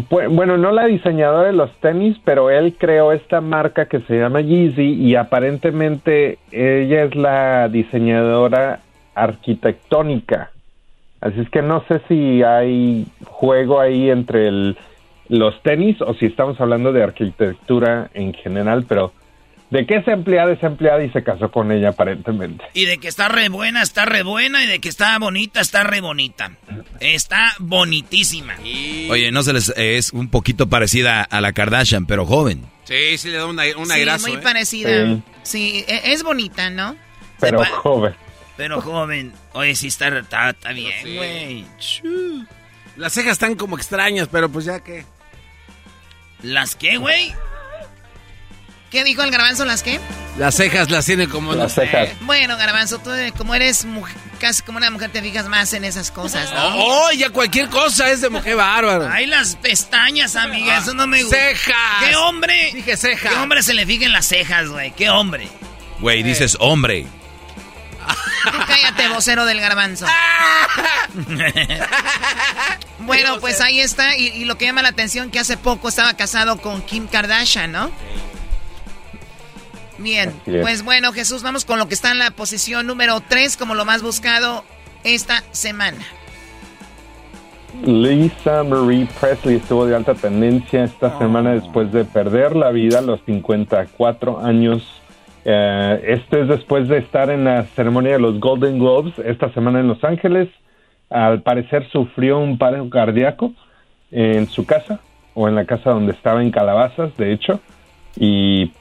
Bueno, 0.09 0.57
no 0.57 0.71
la 0.71 0.85
diseñadora 0.85 1.47
de 1.47 1.53
los 1.53 1.71
tenis, 1.79 2.17
pero 2.23 2.49
él 2.49 2.75
creó 2.77 3.11
esta 3.11 3.41
marca 3.41 3.87
que 3.87 3.99
se 4.01 4.17
llama 4.17 4.41
Yeezy 4.41 4.93
y 4.93 5.15
aparentemente 5.15 6.39
ella 6.51 7.03
es 7.03 7.15
la 7.15 7.67
diseñadora 7.67 8.79
arquitectónica. 9.15 10.51
Así 11.19 11.41
es 11.41 11.49
que 11.49 11.61
no 11.61 11.83
sé 11.87 12.01
si 12.07 12.41
hay 12.41 13.05
juego 13.25 13.79
ahí 13.79 14.09
entre 14.09 14.75
los 15.27 15.61
tenis 15.61 16.01
o 16.01 16.13
si 16.13 16.25
estamos 16.25 16.59
hablando 16.59 16.93
de 16.93 17.03
arquitectura 17.03 18.09
en 18.13 18.33
general, 18.33 18.85
pero 18.87 19.11
de 19.71 19.85
que 19.85 19.95
es 19.95 20.07
empleada, 20.07 20.51
es 20.51 20.61
empleada 20.61 21.01
y 21.01 21.09
se 21.11 21.23
casó 21.23 21.49
con 21.49 21.71
ella 21.71 21.89
aparentemente. 21.89 22.63
Y 22.73 22.85
de 22.85 22.97
que 22.97 23.07
está 23.07 23.29
re 23.29 23.47
buena, 23.47 23.81
está 23.81 24.03
re 24.03 24.21
buena 24.21 24.63
y 24.63 24.67
de 24.67 24.79
que 24.79 24.89
está 24.89 25.17
bonita, 25.17 25.61
está 25.61 25.83
re 25.83 26.01
bonita. 26.01 26.51
Está 26.99 27.53
bonitísima. 27.57 28.55
Oye, 29.09 29.31
no 29.31 29.43
se 29.43 29.53
les 29.53 29.73
es 29.77 30.11
un 30.11 30.29
poquito 30.29 30.67
parecida 30.67 31.23
a 31.23 31.39
la 31.39 31.53
Kardashian, 31.53 32.05
pero 32.05 32.25
joven. 32.25 32.65
Sí, 32.83 33.17
sí 33.17 33.29
le 33.29 33.37
da 33.37 33.45
una, 33.45 33.63
una 33.77 33.95
sí, 33.95 34.29
muy 34.29 34.37
¿eh? 34.37 34.41
parecida. 34.43 35.21
Sí. 35.43 35.85
E, 35.87 36.11
es 36.11 36.23
bonita, 36.23 36.69
¿no? 36.69 36.97
Pero 37.39 37.63
joven. 37.63 38.13
Pero 38.57 38.81
joven. 38.81 39.31
Oye, 39.53 39.73
sí 39.75 39.87
está, 39.87 40.09
está, 40.19 40.73
bien, 40.73 41.15
güey. 41.15 41.65
Las 42.97 43.13
cejas 43.13 43.33
están 43.33 43.55
como 43.55 43.77
extrañas, 43.77 44.27
pero 44.29 44.49
pues 44.49 44.65
ya 44.65 44.81
que... 44.81 45.05
¿Las 46.43 46.75
qué, 46.75 46.97
güey? 46.97 47.33
¿Qué 48.91 49.05
dijo 49.05 49.23
el 49.23 49.31
garbanzo? 49.31 49.63
¿Las 49.63 49.83
qué? 49.83 50.01
Las 50.37 50.55
cejas 50.55 50.91
las 50.91 51.05
tiene 51.05 51.29
como... 51.29 51.53
Las 51.53 51.75
cejas. 51.75 52.09
Bueno, 52.19 52.57
garbanzo, 52.57 52.99
tú 52.99 53.13
eh, 53.13 53.31
como 53.37 53.55
eres 53.55 53.87
casi 54.37 54.61
como 54.63 54.79
una 54.79 54.89
mujer 54.91 55.09
te 55.09 55.21
fijas 55.21 55.47
más 55.47 55.71
en 55.71 55.85
esas 55.85 56.11
cosas, 56.11 56.51
¿no? 56.51 56.75
Oh, 56.75 57.11
ya 57.13 57.29
cualquier 57.29 57.69
cosa 57.69 58.11
es 58.11 58.19
de 58.19 58.29
mujer 58.29 58.57
bárbara. 58.57 59.09
Ay, 59.13 59.27
las 59.27 59.55
pestañas, 59.55 60.35
amiga, 60.35 60.79
eso 60.79 60.93
no 60.93 61.07
me 61.07 61.23
gusta. 61.23 61.37
¡Cejas! 61.37 62.03
¿Qué 62.05 62.15
hombre? 62.17 62.71
Dije 62.73 62.97
cejas. 62.97 63.31
¿Qué 63.31 63.39
hombre 63.39 63.63
se 63.63 63.73
le 63.73 63.85
fijen 63.85 64.11
las 64.11 64.25
cejas, 64.25 64.67
güey? 64.67 64.91
¿Qué 64.91 65.09
hombre? 65.09 65.47
Güey, 66.01 66.21
dices 66.21 66.57
hombre. 66.59 67.07
cállate, 68.67 69.07
vocero 69.07 69.45
del 69.45 69.61
garbanzo. 69.61 70.05
bueno, 72.99 73.39
pues 73.39 73.61
ahí 73.61 73.79
está. 73.79 74.17
Y, 74.17 74.27
y, 74.27 74.43
lo 74.43 74.57
que 74.57 74.65
llama 74.65 74.81
la 74.81 74.89
atención 74.89 75.31
que 75.31 75.39
hace 75.39 75.55
poco 75.55 75.87
estaba 75.87 76.13
casado 76.15 76.57
con 76.57 76.81
Kim 76.81 77.07
Kardashian, 77.07 77.71
¿no? 77.71 77.89
Bien, 80.01 80.31
pues 80.45 80.83
bueno, 80.83 81.11
Jesús, 81.13 81.43
vamos 81.43 81.65
con 81.65 81.77
lo 81.77 81.87
que 81.87 81.93
está 81.93 82.11
en 82.11 82.19
la 82.19 82.31
posición 82.31 82.87
número 82.87 83.19
3 83.21 83.57
como 83.57 83.75
lo 83.75 83.85
más 83.85 84.01
buscado 84.01 84.63
esta 85.03 85.43
semana. 85.51 85.99
Lisa 87.85 88.63
Marie 88.63 89.07
Presley 89.19 89.55
estuvo 89.55 89.85
de 89.85 89.95
alta 89.95 90.13
tendencia 90.13 90.83
esta 90.83 91.17
semana 91.17 91.53
después 91.53 91.91
de 91.91 92.05
perder 92.05 92.55
la 92.55 92.69
vida 92.71 92.99
a 92.99 93.01
los 93.01 93.21
54 93.25 94.45
años. 94.45 95.01
Eh, 95.45 96.03
este 96.07 96.41
es 96.41 96.47
después 96.47 96.87
de 96.87 96.97
estar 96.97 97.29
en 97.29 97.45
la 97.45 97.63
ceremonia 97.75 98.13
de 98.13 98.19
los 98.19 98.39
Golden 98.39 98.77
Globes 98.77 99.13
esta 99.25 99.51
semana 99.53 99.79
en 99.79 99.87
Los 99.87 100.03
Ángeles. 100.03 100.49
Al 101.09 101.41
parecer 101.41 101.89
sufrió 101.91 102.39
un 102.39 102.57
paro 102.57 102.89
cardíaco 102.89 103.53
en 104.11 104.47
su 104.47 104.65
casa 104.65 104.99
o 105.33 105.47
en 105.47 105.55
la 105.55 105.65
casa 105.65 105.91
donde 105.91 106.11
estaba 106.11 106.41
en 106.41 106.51
Calabazas, 106.51 107.15
de 107.17 107.33
hecho, 107.33 107.59
y 108.17 108.71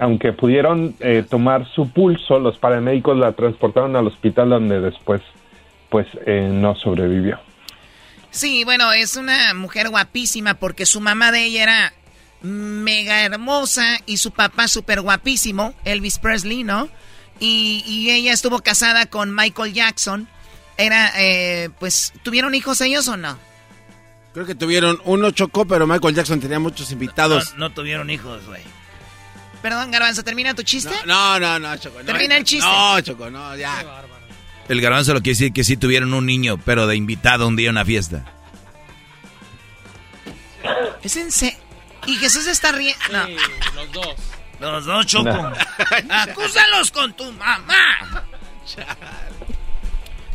aunque 0.00 0.32
pudieron 0.32 0.96
eh, 1.00 1.24
tomar 1.28 1.70
su 1.74 1.90
pulso, 1.90 2.38
los 2.38 2.56
paramédicos 2.56 3.18
la 3.18 3.32
transportaron 3.32 3.94
al 3.96 4.06
hospital 4.06 4.48
donde 4.48 4.80
después 4.80 5.20
pues 5.90 6.06
eh, 6.26 6.48
no 6.50 6.74
sobrevivió. 6.74 7.38
Sí, 8.30 8.64
bueno, 8.64 8.92
es 8.92 9.16
una 9.16 9.52
mujer 9.52 9.90
guapísima 9.90 10.54
porque 10.54 10.86
su 10.86 11.00
mamá 11.00 11.32
de 11.32 11.44
ella 11.44 11.62
era 11.64 11.92
mega 12.40 13.24
hermosa 13.24 13.98
y 14.06 14.16
su 14.16 14.30
papá 14.30 14.68
súper 14.68 15.02
guapísimo, 15.02 15.74
Elvis 15.84 16.18
Presley, 16.18 16.64
¿no? 16.64 16.88
Y, 17.38 18.08
ella 18.10 18.32
estuvo 18.32 18.60
casada 18.60 19.06
con 19.06 19.34
Michael 19.34 19.72
Jackson. 19.72 20.28
Era, 20.76 21.10
eh, 21.18 21.70
pues, 21.78 22.12
¿tuvieron 22.22 22.54
hijos 22.54 22.80
ellos 22.82 23.08
o 23.08 23.16
no? 23.16 23.38
Creo 24.32 24.46
que 24.46 24.54
tuvieron 24.54 25.00
uno 25.04 25.30
chocó, 25.30 25.66
pero 25.66 25.86
Michael 25.86 26.14
Jackson 26.14 26.40
tenía 26.40 26.58
muchos 26.58 26.92
invitados. 26.92 27.54
no 27.56 27.70
tuvieron 27.70 28.10
hijos, 28.10 28.46
güey. 28.46 28.62
Perdón, 29.62 29.90
Garbanzo, 29.90 30.22
¿termina 30.22 30.54
tu 30.54 30.62
chiste? 30.62 30.94
No, 31.06 31.38
no, 31.38 31.58
no, 31.58 31.76
Choco. 31.76 31.98
Termina 32.00 32.36
el 32.36 32.44
chiste. 32.44 32.66
No, 32.66 33.00
Choco, 33.00 33.30
no, 33.30 33.56
ya. 33.56 34.04
El 34.68 34.80
Garbanzo 34.80 35.12
lo 35.12 35.20
quiere 35.20 35.36
decir 35.38 35.52
que 35.52 35.64
sí 35.64 35.76
tuvieron 35.76 36.14
un 36.14 36.24
niño, 36.24 36.58
pero 36.64 36.86
de 36.86 36.96
invitado 36.96 37.46
un 37.46 37.56
día 37.56 37.68
a 37.68 37.72
una 37.72 37.84
fiesta. 37.84 38.24
Es 41.02 41.16
en 41.16 41.30
serio. 41.30 41.58
Y 42.06 42.16
Jesús 42.16 42.46
está 42.46 42.72
riendo. 42.72 42.98
No. 43.12 43.26
Sí, 43.26 43.36
los 43.74 43.92
dos. 43.92 44.14
Los 44.60 44.84
dos, 44.84 45.06
Choco. 45.06 45.28
Acúsalos 46.08 46.90
con 46.90 47.12
tu 47.14 47.30
mamá. 47.32 48.24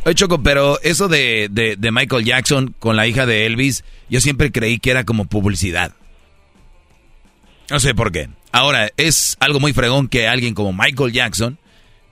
Oye, 0.04 0.14
Choco, 0.14 0.42
pero 0.42 0.80
eso 0.82 1.08
de, 1.08 1.48
de 1.50 1.90
Michael 1.92 2.24
Jackson 2.24 2.74
con 2.78 2.94
la 2.94 3.06
hija 3.06 3.26
de 3.26 3.46
Elvis, 3.46 3.84
yo 4.08 4.20
siempre 4.20 4.52
creí 4.52 4.78
que 4.78 4.90
era 4.92 5.04
como 5.04 5.24
publicidad. 5.24 5.92
No 7.70 7.80
sé 7.80 7.94
por 7.94 8.12
qué. 8.12 8.28
Ahora, 8.56 8.90
es 8.96 9.36
algo 9.38 9.60
muy 9.60 9.74
fregón 9.74 10.08
que 10.08 10.26
alguien 10.26 10.54
como 10.54 10.72
Michael 10.72 11.12
Jackson, 11.12 11.58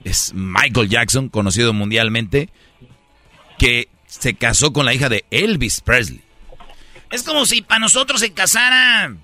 es 0.04 0.34
Michael 0.34 0.90
Jackson, 0.90 1.30
conocido 1.30 1.72
mundialmente, 1.72 2.50
que 3.58 3.88
se 4.06 4.34
casó 4.34 4.70
con 4.70 4.84
la 4.84 4.92
hija 4.92 5.08
de 5.08 5.24
Elvis 5.30 5.80
Presley. 5.80 6.20
Es 7.10 7.22
como 7.22 7.46
si 7.46 7.62
para 7.62 7.78
nosotros 7.78 8.20
se 8.20 8.34
casara. 8.34 9.16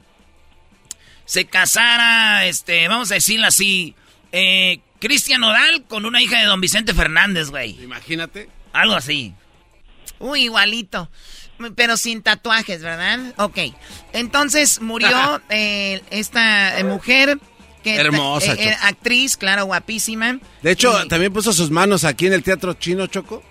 Se 1.26 1.44
casara, 1.44 2.46
este, 2.46 2.88
vamos 2.88 3.10
a 3.10 3.16
decirlo 3.16 3.48
así. 3.48 3.94
Eh, 4.32 4.80
Cristian 4.98 5.42
Nodal 5.42 5.84
con 5.88 6.06
una 6.06 6.22
hija 6.22 6.40
de 6.40 6.46
don 6.46 6.62
Vicente 6.62 6.94
Fernández, 6.94 7.50
güey. 7.50 7.82
Imagínate. 7.82 8.48
Algo 8.72 8.94
así. 8.94 9.34
Uy, 10.20 10.44
igualito. 10.44 11.10
Pero 11.74 11.96
sin 11.96 12.22
tatuajes, 12.22 12.82
¿verdad? 12.82 13.20
Ok. 13.36 13.58
Entonces 14.12 14.80
murió 14.80 15.40
eh, 15.48 16.02
esta 16.10 16.78
eh, 16.78 16.84
mujer. 16.84 17.38
Que 17.82 17.96
Hermosa, 17.96 18.52
eh, 18.52 18.68
eh, 18.68 18.76
actriz, 18.82 19.38
claro, 19.38 19.64
guapísima. 19.64 20.38
De 20.62 20.70
hecho, 20.70 21.06
también 21.08 21.32
puso 21.32 21.52
sus 21.52 21.70
manos 21.70 22.04
aquí 22.04 22.26
en 22.26 22.34
el 22.34 22.42
Teatro 22.42 22.74
Chino 22.74 23.06
Choco. 23.06 23.42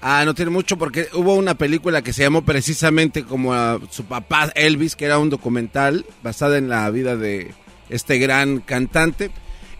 Ah, 0.00 0.24
no 0.24 0.34
tiene 0.34 0.50
mucho 0.50 0.78
porque 0.78 1.08
hubo 1.12 1.34
una 1.34 1.54
película 1.54 2.00
que 2.00 2.12
se 2.12 2.22
llamó 2.22 2.42
precisamente 2.42 3.24
como 3.24 3.52
a 3.52 3.78
su 3.90 4.04
papá 4.04 4.52
Elvis, 4.54 4.96
que 4.96 5.04
era 5.04 5.18
un 5.18 5.28
documental 5.30 6.06
basada 6.22 6.56
en 6.56 6.68
la 6.68 6.88
vida 6.90 7.16
de 7.16 7.54
este 7.90 8.18
gran 8.18 8.60
cantante. 8.60 9.30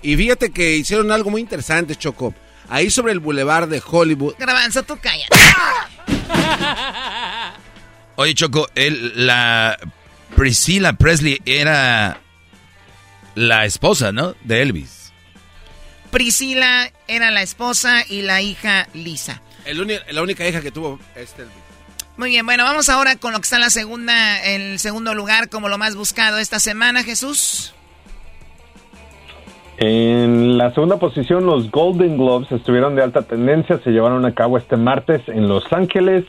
Y 0.03 0.17
fíjate 0.17 0.51
que 0.51 0.77
hicieron 0.77 1.11
algo 1.11 1.31
muy 1.31 1.41
interesante, 1.41 1.97
Choco. 1.97 2.35
Ahí 2.69 2.91
sobre 2.91 3.13
el 3.13 3.21
bulevar 3.21 3.69
de 3.69 3.83
Hollywood. 3.85 4.35
Grabanzo, 4.39 4.83
tú 4.83 4.99
callas. 5.01 5.29
Oye, 8.17 8.35
Choco, 8.35 8.69
él, 8.75 9.13
la 9.27 9.79
Priscilla 10.35 10.95
Presley 10.95 11.41
era 11.45 12.19
la 13.35 13.65
esposa, 13.65 14.13
¿no? 14.13 14.35
De 14.43 14.63
Elvis. 14.63 15.13
Priscila 16.11 16.91
era 17.09 17.31
la 17.31 17.43
esposa 17.43 18.03
y 18.09 18.23
la 18.23 18.41
hija 18.41 18.89
Lisa. 18.95 19.43
El 19.65 20.01
la 20.11 20.23
única 20.23 20.47
hija 20.49 20.61
que 20.63 20.71
tuvo 20.71 20.99
este 21.15 21.43
Elvis. 21.43 21.57
Muy 22.17 22.31
bien, 22.31 22.47
bueno, 22.47 22.65
vamos 22.65 22.89
ahora 22.89 23.17
con 23.17 23.33
lo 23.33 23.39
que 23.39 23.43
está 23.43 23.57
en 23.57 23.63
la 23.63 23.71
segunda, 23.71 24.43
en 24.47 24.63
el 24.63 24.79
segundo 24.79 25.15
lugar 25.15 25.51
como 25.51 25.69
lo 25.69 25.77
más 25.77 25.95
buscado 25.95 26.39
esta 26.39 26.59
semana, 26.59 27.03
Jesús. 27.03 27.75
En 29.77 30.57
la 30.57 30.73
segunda 30.73 30.97
posición, 30.97 31.45
los 31.45 31.71
Golden 31.71 32.17
Globes 32.17 32.51
estuvieron 32.51 32.97
de 32.97 33.03
alta 33.03 33.23
tendencia, 33.23 33.79
se 33.85 33.91
llevaron 33.91 34.25
a 34.25 34.35
cabo 34.35 34.57
este 34.57 34.79
martes 34.79 35.21
en 35.29 35.49
Los 35.49 35.71
Ángeles. 35.71 36.25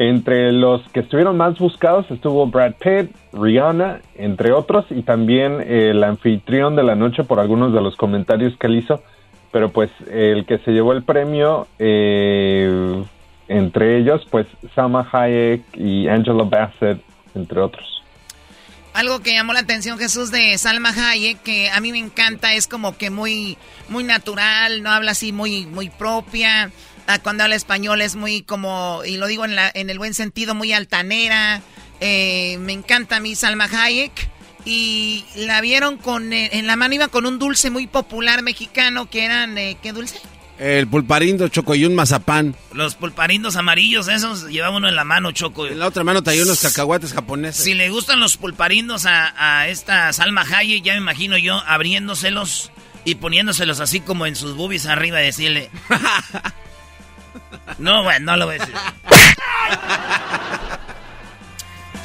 Entre 0.00 0.52
los 0.52 0.80
que 0.92 1.00
estuvieron 1.00 1.36
más 1.36 1.58
buscados 1.58 2.08
estuvo 2.12 2.46
Brad 2.46 2.74
Pitt, 2.74 3.10
Rihanna, 3.32 4.00
entre 4.14 4.52
otros, 4.52 4.84
y 4.90 5.02
también 5.02 5.60
el 5.60 6.04
anfitrión 6.04 6.76
de 6.76 6.84
la 6.84 6.94
noche 6.94 7.24
por 7.24 7.40
algunos 7.40 7.74
de 7.74 7.80
los 7.80 7.96
comentarios 7.96 8.56
que 8.60 8.68
él 8.68 8.76
hizo. 8.76 9.02
Pero 9.50 9.72
pues 9.72 9.90
el 10.08 10.46
que 10.46 10.58
se 10.58 10.70
llevó 10.70 10.92
el 10.92 11.02
premio, 11.02 11.66
eh, 11.80 13.02
entre 13.48 13.98
ellos, 13.98 14.24
pues 14.30 14.46
Salma 14.76 15.04
Hayek 15.10 15.64
y 15.74 16.06
Angela 16.06 16.44
Bassett, 16.44 17.02
entre 17.34 17.58
otros. 17.58 18.00
Algo 18.94 19.18
que 19.18 19.32
llamó 19.32 19.52
la 19.52 19.60
atención 19.60 19.98
Jesús 19.98 20.30
de 20.30 20.56
Salma 20.58 20.90
Hayek, 20.90 21.42
que 21.42 21.70
a 21.70 21.80
mí 21.80 21.90
me 21.90 21.98
encanta, 21.98 22.54
es 22.54 22.68
como 22.68 22.96
que 22.96 23.10
muy, 23.10 23.58
muy 23.88 24.04
natural, 24.04 24.80
no 24.80 24.92
habla 24.92 25.10
así 25.10 25.32
muy, 25.32 25.66
muy 25.66 25.90
propia. 25.90 26.70
Ah, 27.10 27.20
cuando 27.20 27.42
habla 27.42 27.56
español 27.56 28.02
es 28.02 28.16
muy 28.16 28.42
como, 28.42 29.00
y 29.02 29.16
lo 29.16 29.26
digo 29.26 29.46
en, 29.46 29.56
la, 29.56 29.70
en 29.72 29.88
el 29.88 29.98
buen 29.98 30.12
sentido, 30.12 30.54
muy 30.54 30.74
altanera. 30.74 31.62
Eh, 32.00 32.58
me 32.60 32.74
encanta 32.74 33.16
a 33.16 33.20
mí 33.20 33.34
Salma 33.34 33.64
Hayek. 33.64 34.28
Y 34.66 35.24
la 35.34 35.62
vieron 35.62 35.96
con, 35.96 36.34
eh, 36.34 36.50
en 36.52 36.66
la 36.66 36.76
mano 36.76 36.94
iba 36.94 37.08
con 37.08 37.24
un 37.24 37.38
dulce 37.38 37.70
muy 37.70 37.86
popular 37.86 38.42
mexicano 38.42 39.08
que 39.08 39.24
eran, 39.24 39.56
eh, 39.56 39.78
¿qué 39.82 39.94
dulce? 39.94 40.20
El 40.58 40.86
pulparindo, 40.86 41.48
Choco, 41.48 41.74
y 41.74 41.86
un 41.86 41.94
mazapán. 41.94 42.54
Los 42.74 42.94
pulparindos 42.94 43.56
amarillos, 43.56 44.08
esos 44.08 44.50
llevaba 44.50 44.76
uno 44.76 44.86
en 44.86 44.94
la 44.94 45.04
mano, 45.04 45.32
Choco. 45.32 45.66
En 45.66 45.78
la 45.78 45.86
otra 45.86 46.04
mano 46.04 46.22
traía 46.22 46.42
unos 46.42 46.60
cacahuates 46.60 47.14
japoneses. 47.14 47.64
Si 47.64 47.72
le 47.72 47.88
gustan 47.88 48.20
los 48.20 48.36
pulparindos 48.36 49.06
a, 49.06 49.32
a 49.38 49.68
esta 49.68 50.12
Salma 50.12 50.42
Hayek, 50.42 50.84
ya 50.84 50.92
me 50.92 50.98
imagino 50.98 51.38
yo 51.38 51.54
abriéndoselos 51.66 52.70
y 53.06 53.14
poniéndoselos 53.14 53.80
así 53.80 54.00
como 54.00 54.26
en 54.26 54.36
sus 54.36 54.56
boobies 54.56 54.84
arriba 54.84 55.22
y 55.22 55.24
decirle... 55.24 55.70
no, 57.78 58.02
bueno, 58.02 58.32
no 58.32 58.36
lo 58.36 58.46
voy 58.46 58.56
a 58.56 58.58
decir. 58.58 58.74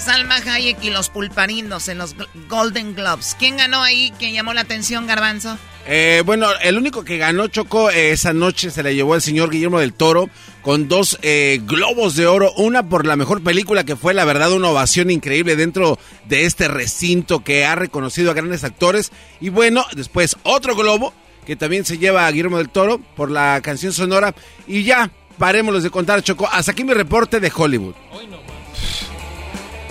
Salma 0.04 0.36
Hayek 0.36 0.84
y 0.84 0.90
los 0.90 1.08
pulparindos 1.10 1.88
en 1.88 1.98
los 1.98 2.16
Golden 2.50 2.94
Globes. 2.94 3.38
¿Quién 3.40 3.56
ganó 3.56 3.82
ahí? 3.82 4.12
¿Quién 4.20 4.34
llamó 4.34 4.54
la 4.54 4.62
atención, 4.62 5.08
Garbanzo? 5.08 5.58
Eh, 5.86 6.24
bueno, 6.26 6.48
el 6.62 6.78
único 6.78 7.04
que 7.04 7.18
ganó 7.18 7.48
Choco 7.48 7.90
eh, 7.90 8.12
esa 8.12 8.34
noche 8.34 8.70
se 8.70 8.84
la 8.84 8.92
llevó 8.92 9.16
el 9.16 9.22
señor 9.22 9.50
Guillermo 9.50 9.80
del 9.80 9.94
Toro 9.94 10.30
con 10.62 10.88
dos 10.88 11.18
eh, 11.22 11.62
globos 11.64 12.16
de 12.16 12.28
oro. 12.28 12.52
Una 12.58 12.88
por 12.90 13.06
la 13.06 13.16
mejor 13.16 13.44
película 13.44 13.86
que 13.86 13.96
fue, 13.96 14.14
la 14.14 14.26
verdad, 14.26 14.52
una 14.52 14.70
ovación 14.70 15.10
increíble 15.10 15.56
dentro 15.56 15.98
de 16.26 16.46
este 16.46 16.68
recinto 16.68 17.44
que 17.44 17.66
ha 17.66 17.76
reconocido 17.76 18.32
a 18.32 18.34
grandes 18.34 18.66
actores. 18.66 19.12
Y 19.40 19.50
bueno, 19.50 19.86
después 19.94 20.36
otro 20.44 20.76
globo 20.76 21.14
que 21.46 21.56
también 21.56 21.86
se 21.86 21.98
lleva 21.98 22.28
a 22.28 22.32
Guillermo 22.32 22.58
del 22.58 22.70
Toro 22.70 23.00
por 23.00 23.30
la 23.32 23.60
canción 23.62 23.94
sonora. 23.94 24.34
Y 24.68 24.84
ya, 24.84 25.12
parémoslos 25.38 25.84
de 25.84 25.90
contar, 25.90 26.22
Choco. 26.22 26.48
Hasta 26.48 26.72
aquí 26.72 26.84
mi 26.84 26.94
reporte 26.94 27.40
de 27.40 27.52
Hollywood. 27.54 27.96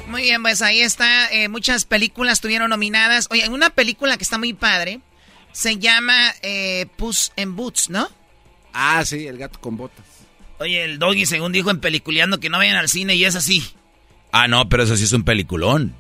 Muy 0.09 0.23
bien, 0.23 0.43
pues 0.43 0.61
ahí 0.61 0.81
está. 0.81 1.31
Eh, 1.33 1.49
muchas 1.49 1.85
películas 1.85 2.35
estuvieron 2.35 2.71
nominadas. 2.71 3.29
Oye, 3.31 3.49
una 3.49 3.71
película 3.71 4.17
que 4.17 4.25
está 4.25 4.39
muy 4.39 4.53
padre 4.53 5.01
se 5.53 5.79
llama 5.79 6.35
eh, 6.43 6.87
Puss 6.97 7.33
en 7.37 7.57
Boots, 7.57 7.91
¿no? 7.91 8.09
Ah, 8.73 9.05
sí, 9.05 9.27
el 9.27 9.39
gato 9.39 9.61
con 9.61 9.77
botas. 9.77 10.05
Oye, 10.59 10.85
el 10.85 10.99
doggy, 10.99 11.27
según 11.27 11.53
dijo 11.53 11.71
en 11.71 11.81
Peliculeando, 11.81 12.41
que 12.41 12.49
no 12.49 12.59
vayan 12.59 12.77
al 12.77 12.89
cine 12.89 13.15
y 13.15 13.25
es 13.25 13.35
así. 13.35 13.65
Ah, 14.33 14.49
no, 14.49 14.69
pero 14.69 14.83
eso 14.83 14.97
sí 14.97 15.05
es 15.05 15.13
un 15.13 15.25
peliculón. 15.25 15.95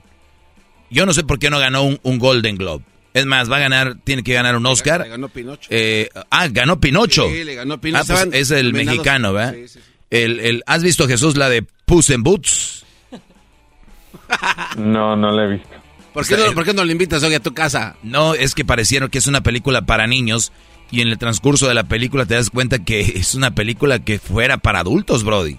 Yo 0.90 1.07
no 1.07 1.12
sé 1.12 1.22
por 1.22 1.38
qué 1.38 1.51
no 1.51 1.59
ganó 1.59 1.84
un, 1.84 2.18
Golden 2.18 2.57
Globe. 2.57 2.84
Es 3.14 3.26
más, 3.26 3.50
va 3.50 3.56
a 3.56 3.60
ganar, 3.60 3.96
tiene 4.04 4.22
que 4.22 4.32
ganar 4.32 4.56
un 4.56 4.64
Oscar. 4.66 5.02
Le 5.02 5.08
ganó 5.08 5.28
Pinocho. 5.28 5.68
Eh, 5.70 6.08
ah, 6.30 6.48
ganó 6.48 6.80
Pinocho. 6.80 7.28
Sí, 7.28 7.44
le 7.44 7.54
ganó 7.54 7.80
Pinocho. 7.80 8.14
Ah, 8.14 8.24
pues 8.24 8.28
es 8.32 8.50
el 8.50 8.72
mexicano, 8.72 9.32
¿verdad? 9.32 9.54
Sí, 9.54 9.68
sí, 9.68 9.80
el, 10.10 10.40
el, 10.40 10.62
¿Has 10.66 10.82
visto, 10.82 11.06
Jesús, 11.06 11.36
la 11.36 11.48
de 11.48 11.62
Puss 11.62 12.10
en 12.10 12.22
Boots? 12.22 12.84
No, 14.78 15.14
no 15.14 15.30
la 15.30 15.44
he 15.44 15.48
visto. 15.48 15.68
¿Por 16.12 16.26
qué, 16.26 16.36
no, 16.36 16.52
¿por 16.52 16.64
qué 16.64 16.74
no 16.74 16.84
le 16.84 16.92
invitas 16.92 17.22
hoy 17.22 17.34
a 17.34 17.40
tu 17.40 17.54
casa? 17.54 17.96
No, 18.02 18.34
es 18.34 18.54
que 18.54 18.64
parecieron 18.64 19.08
que 19.08 19.18
es 19.18 19.26
una 19.26 19.42
película 19.42 19.82
para 19.82 20.06
niños 20.06 20.52
y 20.90 21.00
en 21.00 21.08
el 21.08 21.18
transcurso 21.18 21.68
de 21.68 21.74
la 21.74 21.84
película 21.84 22.26
te 22.26 22.34
das 22.34 22.50
cuenta 22.50 22.78
que 22.78 23.00
es 23.16 23.34
una 23.34 23.54
película 23.54 23.98
que 23.98 24.18
fuera 24.18 24.58
para 24.58 24.80
adultos, 24.80 25.24
Brody. 25.24 25.58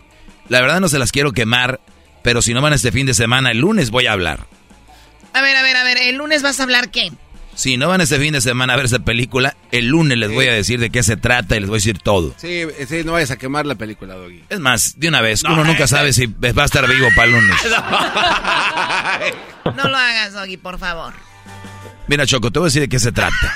La 0.50 0.62
verdad 0.62 0.80
no 0.80 0.90
se 0.90 1.00
las 1.00 1.12
quiero 1.12 1.32
quemar, 1.32 1.80
pero 2.22 2.42
si 2.42 2.54
no 2.54 2.62
van 2.62 2.74
este 2.74 2.92
fin 2.92 3.06
de 3.06 3.14
semana, 3.14 3.52
el 3.52 3.60
lunes 3.60 3.90
voy 3.90 4.06
a 4.06 4.14
hablar. 4.14 4.46
A 5.34 5.42
ver, 5.42 5.56
a 5.56 5.64
ver, 5.64 5.76
a 5.76 5.84
ver, 5.84 5.98
¿el 5.98 6.18
lunes 6.18 6.44
vas 6.44 6.60
a 6.60 6.64
hablar 6.64 6.92
qué? 6.92 7.12
Si 7.56 7.78
no 7.78 7.88
van 7.88 8.02
este 8.02 8.20
fin 8.20 8.34
de 8.34 8.42
semana 8.42 8.74
a 8.74 8.76
ver 8.76 8.86
esa 8.86 9.00
película, 9.00 9.56
el 9.72 9.88
lunes 9.88 10.18
les 10.18 10.32
voy 10.32 10.48
a 10.48 10.54
decir 10.54 10.80
de 10.80 10.90
qué 10.90 11.04
se 11.04 11.18
trata 11.18 11.56
y 11.56 11.60
les 11.60 11.70
voy 11.70 11.78
a 11.78 11.80
decir 11.80 12.00
todo. 12.00 12.34
Sí, 12.38 12.64
sí, 12.88 13.04
no 13.04 13.14
vayas 13.14 13.32
a 13.32 13.38
quemar 13.38 13.66
la 13.66 13.76
película, 13.76 14.16
Doggy. 14.16 14.44
Es 14.50 14.60
más, 14.60 15.00
de 15.00 15.08
una 15.08 15.22
vez, 15.22 15.44
uno 15.44 15.64
nunca 15.64 15.88
sabe 15.88 16.14
si 16.14 16.26
va 16.28 16.64
a 16.64 16.66
estar 16.66 16.88
vivo 16.88 17.08
para 17.16 17.28
el 17.28 17.34
lunes. 17.34 17.58
No. 19.76 19.88
lo 19.88 19.98
hagas, 19.98 20.34
Doggy, 20.34 20.58
por 20.58 20.78
favor. 20.78 21.14
Mira, 22.08 22.28
Choco, 22.28 22.52
te 22.52 22.60
voy 22.60 22.66
a 22.66 22.68
decir 22.68 22.82
de 22.82 22.90
qué 22.90 23.00
se 23.00 23.12
trata. 23.12 23.56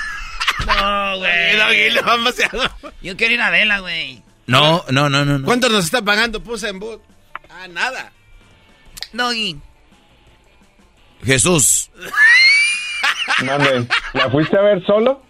No, 0.66 1.18
güey. 1.18 1.56
Doggy, 1.90 2.04
vamos 2.04 2.34
a... 2.40 2.92
Yo 3.02 3.16
quiero 3.16 3.34
ir 3.34 3.42
a 3.42 3.50
verla, 3.50 3.78
güey. 3.80 4.22
No, 4.46 4.84
no, 4.90 5.10
no, 5.10 5.24
no, 5.24 5.44
¿Cuánto 5.44 5.68
nos 5.68 5.84
está 5.84 6.02
pagando 6.02 6.42
Puse 6.42 6.70
en 6.70 6.78
Boot? 6.80 7.02
Ah, 7.50 7.68
nada. 7.68 8.10
Doggy. 9.12 9.60
Jesús. 11.24 11.90
¿La 14.14 14.30
fuiste 14.30 14.56
a 14.56 14.62
ver 14.62 14.84
solo? 14.84 15.22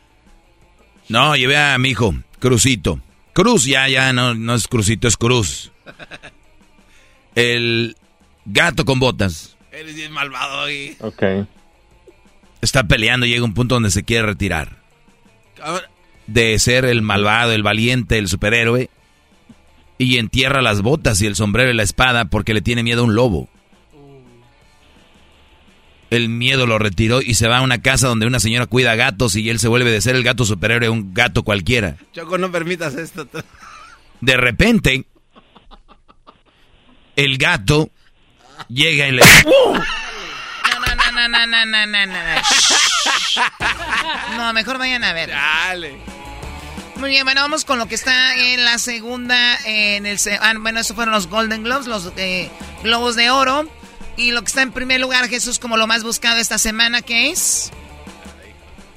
No, 1.08 1.36
llevé 1.36 1.56
a 1.56 1.78
mi 1.78 1.90
hijo, 1.90 2.14
Cruzito. 2.38 3.00
Cruz, 3.32 3.64
ya, 3.64 3.88
ya, 3.88 4.12
no, 4.12 4.34
no 4.34 4.54
es 4.54 4.68
Cruzito, 4.68 5.08
es 5.08 5.16
Cruz. 5.16 5.72
El 7.34 7.96
gato 8.44 8.84
con 8.84 8.98
botas. 8.98 9.56
Eres 9.72 9.94
bien 9.94 10.12
malvado. 10.12 10.66
Ok. 11.00 11.22
Está 12.60 12.84
peleando 12.84 13.26
y 13.26 13.30
llega 13.30 13.44
un 13.44 13.54
punto 13.54 13.76
donde 13.76 13.90
se 13.90 14.04
quiere 14.04 14.26
retirar. 14.26 14.78
De 16.26 16.58
ser 16.58 16.84
el 16.84 17.02
malvado, 17.02 17.52
el 17.52 17.62
valiente, 17.62 18.18
el 18.18 18.28
superhéroe. 18.28 18.90
Y 19.98 20.18
entierra 20.18 20.62
las 20.62 20.82
botas 20.82 21.20
y 21.22 21.26
el 21.26 21.36
sombrero 21.36 21.70
y 21.70 21.74
la 21.74 21.82
espada 21.82 22.26
porque 22.26 22.54
le 22.54 22.60
tiene 22.60 22.82
miedo 22.82 23.02
a 23.02 23.04
un 23.04 23.14
lobo 23.14 23.48
el 26.10 26.28
miedo 26.28 26.66
lo 26.66 26.78
retiró 26.78 27.20
y 27.20 27.34
se 27.34 27.48
va 27.48 27.58
a 27.58 27.62
una 27.62 27.82
casa 27.82 28.08
donde 28.08 28.26
una 28.26 28.40
señora 28.40 28.66
cuida 28.66 28.94
gatos 28.94 29.36
y 29.36 29.50
él 29.50 29.58
se 29.58 29.68
vuelve 29.68 29.90
de 29.90 30.00
ser 30.00 30.16
el 30.16 30.24
gato 30.24 30.44
superhéroe 30.44 30.88
a 30.88 30.90
un 30.90 31.12
gato 31.14 31.42
cualquiera. 31.42 31.96
Choco, 32.12 32.38
no 32.38 32.50
permitas 32.50 32.94
esto. 32.94 33.28
De 34.20 34.36
repente, 34.36 35.04
el 37.16 37.38
gato 37.38 37.90
llega 38.68 39.08
y 39.08 39.12
le... 39.12 39.22
No, 39.44 41.28
no, 41.28 41.28
no, 41.28 41.46
no, 41.46 41.46
no, 41.46 41.66
no, 41.66 41.86
no, 41.86 42.06
no. 42.06 42.42
No, 44.36 44.52
mejor 44.52 44.78
vayan 44.78 45.04
a 45.04 45.12
ver. 45.12 45.30
Dale. 45.30 45.98
Muy 46.96 47.10
bien, 47.10 47.24
bueno, 47.24 47.42
vamos 47.42 47.64
con 47.64 47.78
lo 47.78 47.86
que 47.86 47.94
está 47.94 48.34
en 48.34 48.64
la 48.64 48.78
segunda, 48.78 49.56
en 49.64 50.06
el... 50.06 50.18
Ah, 50.40 50.54
bueno, 50.58 50.80
esos 50.80 50.96
fueron 50.96 51.14
los 51.14 51.28
Golden 51.28 51.62
Globes, 51.62 51.86
los 51.86 52.12
eh, 52.16 52.50
Globos 52.82 53.14
de 53.14 53.30
Oro. 53.30 53.68
Y 54.18 54.32
lo 54.32 54.40
que 54.40 54.46
está 54.46 54.62
en 54.62 54.72
primer 54.72 55.00
lugar, 55.00 55.26
Jesús, 55.28 55.60
como 55.60 55.76
lo 55.76 55.86
más 55.86 56.02
buscado 56.02 56.40
esta 56.40 56.58
semana, 56.58 57.02
¿qué 57.02 57.30
es? 57.30 57.72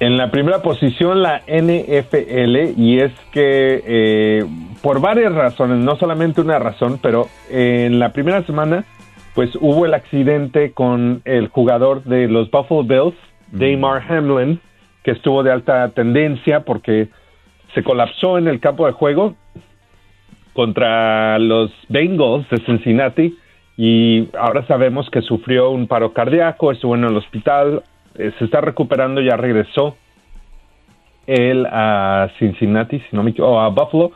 En 0.00 0.16
la 0.16 0.32
primera 0.32 0.62
posición 0.62 1.22
la 1.22 1.42
NFL 1.46 2.76
y 2.76 2.98
es 2.98 3.12
que 3.30 3.84
eh, 3.86 4.44
por 4.82 5.00
varias 5.00 5.32
razones, 5.32 5.78
no 5.78 5.96
solamente 5.96 6.40
una 6.40 6.58
razón, 6.58 6.98
pero 7.00 7.28
en 7.48 8.00
la 8.00 8.12
primera 8.12 8.44
semana 8.44 8.84
pues 9.36 9.50
hubo 9.60 9.86
el 9.86 9.94
accidente 9.94 10.72
con 10.72 11.22
el 11.24 11.46
jugador 11.46 12.02
de 12.02 12.26
los 12.26 12.50
Buffalo 12.50 12.82
Bills, 12.82 13.16
Damar 13.52 14.02
Hamlin, 14.08 14.60
que 15.04 15.12
estuvo 15.12 15.44
de 15.44 15.52
alta 15.52 15.88
tendencia 15.90 16.64
porque 16.64 17.10
se 17.74 17.84
colapsó 17.84 18.38
en 18.38 18.48
el 18.48 18.58
campo 18.58 18.86
de 18.86 18.92
juego 18.92 19.36
contra 20.52 21.38
los 21.38 21.70
Bengals 21.88 22.50
de 22.50 22.58
Cincinnati 22.66 23.38
y 23.76 24.28
ahora 24.38 24.66
sabemos 24.66 25.08
que 25.10 25.22
sufrió 25.22 25.70
un 25.70 25.86
paro 25.86 26.12
cardíaco, 26.12 26.72
estuvo 26.72 26.94
en 26.94 27.04
el 27.04 27.16
hospital, 27.16 27.82
eh, 28.16 28.32
se 28.38 28.44
está 28.44 28.60
recuperando, 28.60 29.20
ya 29.20 29.36
regresó 29.36 29.96
él 31.26 31.66
a 31.70 32.28
Cincinnati, 32.38 33.00
si 33.00 33.16
no 33.16 33.22
me 33.22 33.34
o 33.38 33.60
a 33.60 33.68
Buffalo, 33.68 34.12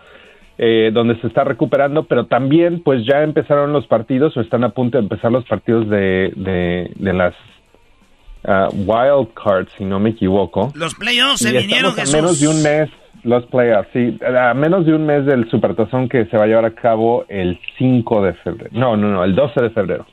eh, 0.58 0.90
donde 0.92 1.20
se 1.20 1.26
está 1.26 1.44
recuperando, 1.44 2.04
pero 2.04 2.26
también 2.26 2.82
pues 2.82 3.04
ya 3.06 3.22
empezaron 3.22 3.72
los 3.72 3.86
partidos 3.86 4.36
o 4.36 4.40
están 4.40 4.64
a 4.64 4.70
punto 4.70 4.98
de 4.98 5.04
empezar 5.04 5.30
los 5.30 5.44
partidos 5.44 5.88
de, 5.88 6.32
de, 6.34 7.12
las 7.12 7.34
uh, 8.44 8.74
wild 8.74 9.28
cards, 9.34 9.70
si 9.78 9.84
no 9.84 10.00
me 10.00 10.10
equivoco. 10.10 10.72
Los 10.74 10.94
playoffs 10.94 11.40
se 11.40 11.52
vinieron, 11.52 11.92
a 11.98 12.04
menos 12.10 12.40
de 12.40 12.48
un 12.48 12.62
mes, 12.62 12.88
los 13.22 13.44
playoffs, 13.46 13.88
sí, 13.92 14.18
a 14.24 14.54
menos 14.54 14.86
de 14.86 14.94
un 14.94 15.06
mes 15.06 15.26
del 15.26 15.48
Supertazón 15.50 16.08
que 16.08 16.26
se 16.26 16.36
va 16.36 16.44
a 16.44 16.46
llevar 16.46 16.64
a 16.64 16.74
cabo 16.74 17.24
el 17.28 17.58
5 17.78 18.22
de 18.22 18.34
febrero. 18.34 18.70
No, 18.72 18.96
no, 18.96 19.08
no, 19.08 19.24
el 19.24 19.34
12 19.34 19.60
de 19.60 19.70
febrero. 19.70 20.06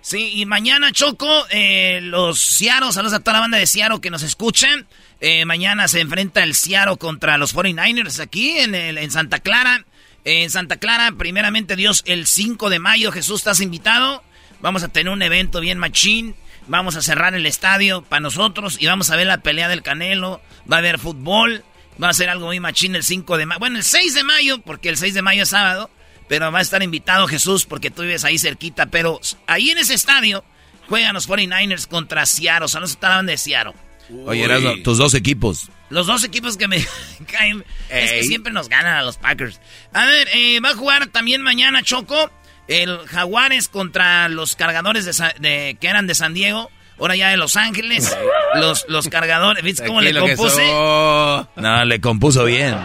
Sí, 0.00 0.32
y 0.40 0.46
mañana, 0.46 0.90
Choco, 0.90 1.28
eh, 1.50 2.00
los 2.02 2.40
Ciaros, 2.40 2.96
saludos 2.96 3.14
a 3.14 3.20
toda 3.20 3.34
la 3.34 3.40
banda 3.40 3.58
de 3.58 3.68
Ciaro 3.68 4.00
que 4.00 4.10
nos 4.10 4.24
escuchan. 4.24 4.86
Eh, 5.20 5.44
mañana 5.44 5.86
se 5.86 6.00
enfrenta 6.00 6.42
el 6.42 6.54
Ciaro 6.54 6.96
contra 6.96 7.38
los 7.38 7.54
49ers 7.54 8.20
aquí 8.20 8.58
en, 8.58 8.74
el, 8.74 8.98
en 8.98 9.12
Santa 9.12 9.38
Clara. 9.38 9.84
En 10.24 10.50
Santa 10.50 10.78
Clara, 10.78 11.12
primeramente 11.16 11.76
Dios, 11.76 12.02
el 12.06 12.26
5 12.26 12.68
de 12.68 12.80
mayo, 12.80 13.12
Jesús, 13.12 13.40
estás 13.40 13.60
invitado. 13.60 14.24
Vamos 14.60 14.82
a 14.82 14.88
tener 14.88 15.12
un 15.12 15.22
evento 15.22 15.60
bien 15.60 15.78
machín. 15.78 16.34
Vamos 16.66 16.96
a 16.96 17.02
cerrar 17.02 17.34
el 17.34 17.46
estadio 17.46 18.02
para 18.02 18.20
nosotros 18.20 18.78
y 18.80 18.86
vamos 18.86 19.10
a 19.10 19.16
ver 19.16 19.28
la 19.28 19.38
pelea 19.38 19.68
del 19.68 19.82
Canelo. 19.82 20.40
Va 20.70 20.76
a 20.76 20.78
haber 20.80 20.98
fútbol. 20.98 21.64
Va 22.00 22.08
a 22.08 22.14
ser 22.14 22.28
algo 22.28 22.46
muy 22.46 22.60
machín 22.60 22.94
el 22.94 23.02
5 23.02 23.36
de 23.36 23.46
mayo. 23.46 23.58
Bueno, 23.58 23.78
el 23.78 23.84
6 23.84 24.14
de 24.14 24.24
mayo, 24.24 24.58
porque 24.62 24.88
el 24.88 24.96
6 24.96 25.14
de 25.14 25.22
mayo 25.22 25.42
es 25.42 25.50
sábado. 25.50 25.90
Pero 26.28 26.50
va 26.50 26.60
a 26.60 26.62
estar 26.62 26.82
invitado 26.82 27.26
Jesús 27.26 27.66
porque 27.66 27.90
tú 27.90 28.02
vives 28.02 28.24
ahí 28.24 28.38
cerquita. 28.38 28.86
Pero 28.86 29.20
ahí 29.46 29.70
en 29.70 29.78
ese 29.78 29.94
estadio 29.94 30.44
juegan 30.88 31.14
los 31.14 31.28
49ers 31.28 31.86
contra 31.86 32.24
Seattle. 32.24 32.64
O 32.64 32.68
sea, 32.68 32.80
no 32.80 32.86
se 32.86 32.94
estaban 32.94 33.26
de 33.26 33.36
Seattle. 33.36 33.74
Oye, 34.26 34.44
eran 34.44 34.82
tus 34.82 34.98
dos 34.98 35.14
equipos. 35.14 35.68
Los 35.90 36.06
dos 36.06 36.24
equipos 36.24 36.56
que 36.56 36.68
me 36.68 36.84
caen 37.30 37.64
es 37.90 38.12
que 38.12 38.24
siempre 38.24 38.52
nos 38.52 38.68
ganan 38.68 38.96
a 38.96 39.02
los 39.02 39.18
Packers. 39.18 39.60
A 39.92 40.06
ver, 40.06 40.28
eh, 40.32 40.60
va 40.60 40.70
a 40.70 40.74
jugar 40.74 41.08
también 41.08 41.42
mañana 41.42 41.82
Choco. 41.82 42.30
El 42.68 42.98
Jaguares 43.06 43.68
contra 43.68 44.28
los 44.28 44.56
cargadores 44.56 45.04
de 45.40 45.76
que 45.80 45.86
eran 45.86 46.06
de 46.06 46.14
San 46.14 46.32
Diego 46.32 46.70
ahora 47.02 47.16
ya 47.16 47.30
de 47.30 47.36
Los 47.36 47.56
Ángeles, 47.56 48.16
los, 48.54 48.84
los 48.88 49.08
cargadores, 49.08 49.64
¿viste 49.64 49.84
cómo 49.84 50.00
le 50.00 50.14
compuse? 50.14 50.64
No, 50.72 51.84
le 51.84 52.00
compuso 52.00 52.44
bien. 52.44 52.76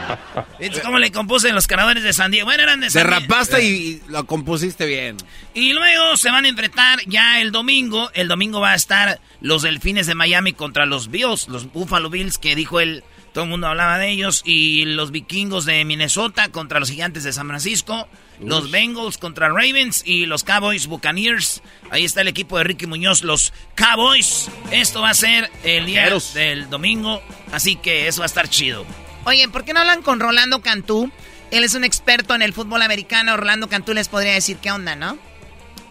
¿Viste 0.59 0.81
cómo 0.81 0.97
le 0.97 1.11
compuse 1.11 1.51
los 1.51 1.67
cargadores 1.67 2.03
de 2.03 2.13
San 2.13 2.31
Diego? 2.31 2.47
Bueno, 2.47 2.63
eran 2.63 2.81
de 2.81 2.89
San 2.89 3.03
Te 3.03 3.09
rapaste 3.09 3.63
y 3.63 4.01
lo 4.07 4.25
compusiste 4.25 4.87
bien. 4.87 5.17
Y 5.53 5.73
luego 5.73 6.17
se 6.17 6.31
van 6.31 6.45
a 6.45 6.47
enfrentar 6.47 6.99
ya 7.05 7.41
el 7.41 7.51
domingo. 7.51 8.09
El 8.15 8.27
domingo 8.27 8.59
va 8.59 8.71
a 8.71 8.75
estar 8.75 9.19
los 9.39 9.61
Delfines 9.61 10.07
de 10.07 10.15
Miami 10.15 10.53
contra 10.53 10.87
los 10.87 11.11
Bills, 11.11 11.47
los 11.47 11.71
Buffalo 11.71 12.09
Bills, 12.09 12.39
que 12.39 12.55
dijo 12.55 12.79
él, 12.79 13.03
todo 13.37 13.43
el 13.43 13.51
mundo 13.51 13.67
hablaba 13.67 13.99
de 13.99 14.09
ellos, 14.09 14.41
y 14.45 14.85
los 14.85 15.11
Vikingos 15.11 15.65
de 15.65 15.85
Minnesota 15.85 16.49
contra 16.49 16.79
los 16.79 16.89
Gigantes 16.89 17.23
de 17.23 17.31
San 17.31 17.47
Francisco 17.47 18.07
los 18.39 18.71
Bengals 18.71 19.19
contra 19.19 19.49
Ravens 19.49 20.01
y 20.03 20.25
los 20.25 20.43
Cowboys 20.43 20.87
Buccaneers. 20.87 21.61
Ahí 21.91 22.03
está 22.03 22.21
el 22.21 22.29
equipo 22.29 22.57
de 22.57 22.63
Ricky 22.63 22.87
Muñoz, 22.87 23.21
los 23.21 23.53
Cowboys. 23.75 24.49
Esto 24.71 25.01
va 25.01 25.11
a 25.11 25.13
ser 25.13 25.51
el 25.63 25.85
día 25.85 26.09
del 26.33 26.67
domingo, 26.71 27.21
así 27.51 27.75
que 27.75 28.07
eso 28.07 28.21
va 28.21 28.25
a 28.25 28.27
estar 28.27 28.49
chido. 28.49 28.87
Oye, 29.25 29.47
¿por 29.49 29.65
qué 29.65 29.73
no 29.73 29.81
hablan 29.81 30.01
con 30.01 30.19
Rolando 30.19 30.63
Cantú? 30.63 31.11
Él 31.51 31.63
es 31.63 31.75
un 31.75 31.83
experto 31.83 32.33
en 32.33 32.41
el 32.41 32.53
fútbol 32.53 32.81
americano. 32.81 33.37
Rolando 33.37 33.69
Cantú 33.69 33.93
les 33.93 34.07
podría 34.07 34.33
decir 34.33 34.57
qué 34.57 34.71
onda, 34.71 34.95
¿no? 34.95 35.15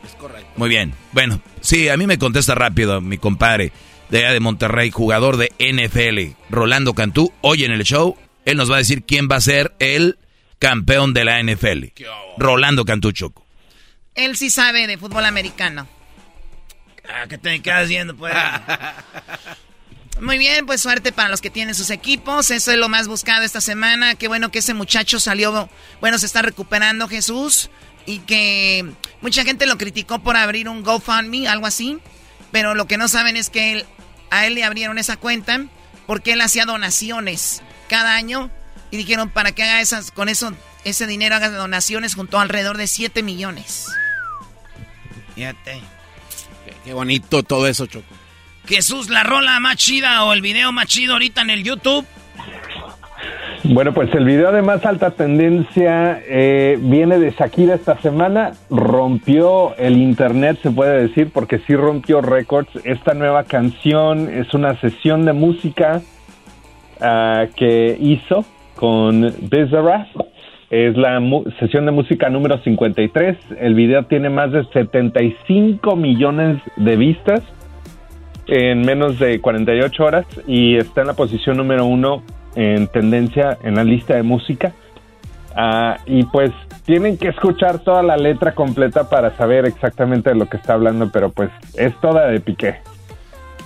Es 0.04 0.16
correcto. 0.16 0.50
Muy 0.56 0.68
bien. 0.68 0.94
Bueno, 1.12 1.40
sí, 1.60 1.88
a 1.88 1.96
mí 1.96 2.08
me 2.08 2.18
contesta 2.18 2.56
rápido 2.56 3.00
mi 3.00 3.18
compadre 3.18 3.70
de 4.10 4.18
allá 4.18 4.32
de 4.32 4.40
Monterrey, 4.40 4.90
jugador 4.90 5.36
de 5.36 5.52
NFL, 5.58 6.36
Rolando 6.50 6.94
Cantú. 6.94 7.32
Hoy 7.40 7.64
en 7.64 7.72
el 7.72 7.84
show, 7.84 8.16
él 8.44 8.56
nos 8.56 8.70
va 8.70 8.76
a 8.76 8.78
decir 8.78 9.04
quién 9.04 9.28
va 9.30 9.36
a 9.36 9.40
ser 9.40 9.74
el 9.78 10.18
campeón 10.58 11.14
de 11.14 11.24
la 11.24 11.42
NFL. 11.42 11.86
Rolando 12.38 12.84
Cantuchoco. 12.84 13.44
Él 14.14 14.36
sí 14.36 14.50
sabe 14.50 14.86
de 14.86 14.98
fútbol 14.98 15.24
americano. 15.24 15.86
Ah, 17.08 17.26
¿qué 17.28 17.38
te 17.38 17.60
quedas 17.60 17.88
viendo, 17.88 18.16
pues? 18.16 18.34
Muy 20.20 20.38
bien, 20.38 20.64
pues 20.64 20.80
suerte 20.80 21.12
para 21.12 21.28
los 21.28 21.42
que 21.42 21.50
tienen 21.50 21.74
sus 21.74 21.90
equipos. 21.90 22.50
Eso 22.50 22.72
es 22.72 22.78
lo 22.78 22.88
más 22.88 23.06
buscado 23.06 23.44
esta 23.44 23.60
semana. 23.60 24.14
Qué 24.14 24.28
bueno 24.28 24.50
que 24.50 24.60
ese 24.60 24.72
muchacho 24.72 25.20
salió, 25.20 25.68
bueno, 26.00 26.18
se 26.18 26.26
está 26.26 26.40
recuperando 26.42 27.06
Jesús. 27.06 27.70
Y 28.06 28.20
que 28.20 28.86
mucha 29.20 29.44
gente 29.44 29.66
lo 29.66 29.76
criticó 29.76 30.20
por 30.20 30.36
abrir 30.36 30.68
un 30.68 30.82
GoFundMe, 30.82 31.48
algo 31.48 31.66
así. 31.66 31.98
Pero 32.50 32.74
lo 32.74 32.86
que 32.86 32.96
no 32.96 33.08
saben 33.08 33.36
es 33.36 33.50
que 33.50 33.84
a 34.30 34.46
él 34.46 34.54
le 34.54 34.64
abrieron 34.64 34.98
esa 34.98 35.16
cuenta 35.16 35.64
porque 36.06 36.32
él 36.32 36.40
hacía 36.40 36.64
donaciones 36.64 37.62
cada 37.88 38.14
año 38.14 38.50
y 38.90 38.96
dijeron, 38.96 39.30
para 39.30 39.52
que 39.52 39.62
haga 39.62 39.80
esas, 39.80 40.10
con 40.10 40.28
eso, 40.28 40.52
ese 40.84 41.06
dinero 41.06 41.34
haga 41.34 41.50
donaciones 41.50 42.14
junto 42.14 42.38
alrededor 42.38 42.76
de 42.76 42.86
7 42.86 43.22
millones. 43.22 43.88
Fíjate. 45.34 45.80
Qué, 46.84 46.92
bonito 46.92 47.42
todo 47.42 47.66
eso, 47.66 47.86
Choco. 47.86 48.06
Jesús, 48.66 49.10
la 49.10 49.22
rola 49.22 49.60
más 49.60 49.76
chida 49.76 50.24
o 50.24 50.32
el 50.32 50.40
video 50.40 50.72
más 50.72 50.86
chido 50.86 51.14
ahorita 51.14 51.42
en 51.42 51.50
el 51.50 51.62
YouTube. 51.62 52.06
Bueno, 53.64 53.92
pues 53.92 54.14
el 54.14 54.24
video 54.24 54.52
de 54.52 54.62
más 54.62 54.84
alta 54.86 55.10
tendencia 55.10 56.20
eh, 56.28 56.78
viene 56.80 57.18
de 57.18 57.32
Shakira 57.32 57.74
esta 57.74 57.98
semana. 57.98 58.52
Rompió 58.70 59.76
el 59.76 59.96
internet, 59.96 60.58
se 60.62 60.70
puede 60.70 61.08
decir, 61.08 61.30
porque 61.32 61.58
sí 61.66 61.74
rompió 61.74 62.20
récords. 62.20 62.70
Esta 62.84 63.14
nueva 63.14 63.44
canción 63.44 64.28
es 64.28 64.54
una 64.54 64.78
sesión 64.80 65.24
de 65.24 65.32
música 65.32 66.00
uh, 67.00 67.52
que 67.56 67.96
hizo 67.98 68.44
con 68.76 69.34
Bizarrap. 69.50 70.06
Es 70.70 70.96
la 70.96 71.20
sesión 71.58 71.86
de 71.86 71.92
música 71.92 72.28
número 72.28 72.58
53. 72.58 73.36
El 73.58 73.74
video 73.74 74.04
tiene 74.04 74.30
más 74.30 74.52
de 74.52 74.64
75 74.64 75.96
millones 75.96 76.60
de 76.76 76.96
vistas 76.96 77.42
en 78.46 78.82
menos 78.82 79.18
de 79.18 79.40
48 79.40 80.04
horas 80.04 80.26
y 80.46 80.76
está 80.76 81.00
en 81.00 81.08
la 81.08 81.14
posición 81.14 81.56
número 81.56 81.84
uno 81.84 82.22
en 82.56 82.88
tendencia 82.88 83.58
en 83.62 83.76
la 83.76 83.84
lista 83.84 84.14
de 84.14 84.22
música. 84.22 84.72
Ah, 85.54 85.98
y 86.06 86.24
pues 86.24 86.50
tienen 86.84 87.16
que 87.16 87.28
escuchar 87.28 87.78
toda 87.78 88.02
la 88.02 88.16
letra 88.16 88.54
completa 88.54 89.08
para 89.08 89.36
saber 89.36 89.64
exactamente 89.64 90.30
de 90.30 90.36
lo 90.36 90.46
que 90.46 90.56
está 90.56 90.74
hablando, 90.74 91.10
pero 91.10 91.30
pues 91.30 91.50
es 91.76 91.98
toda 92.00 92.26
de 92.26 92.40
piqué 92.40 92.76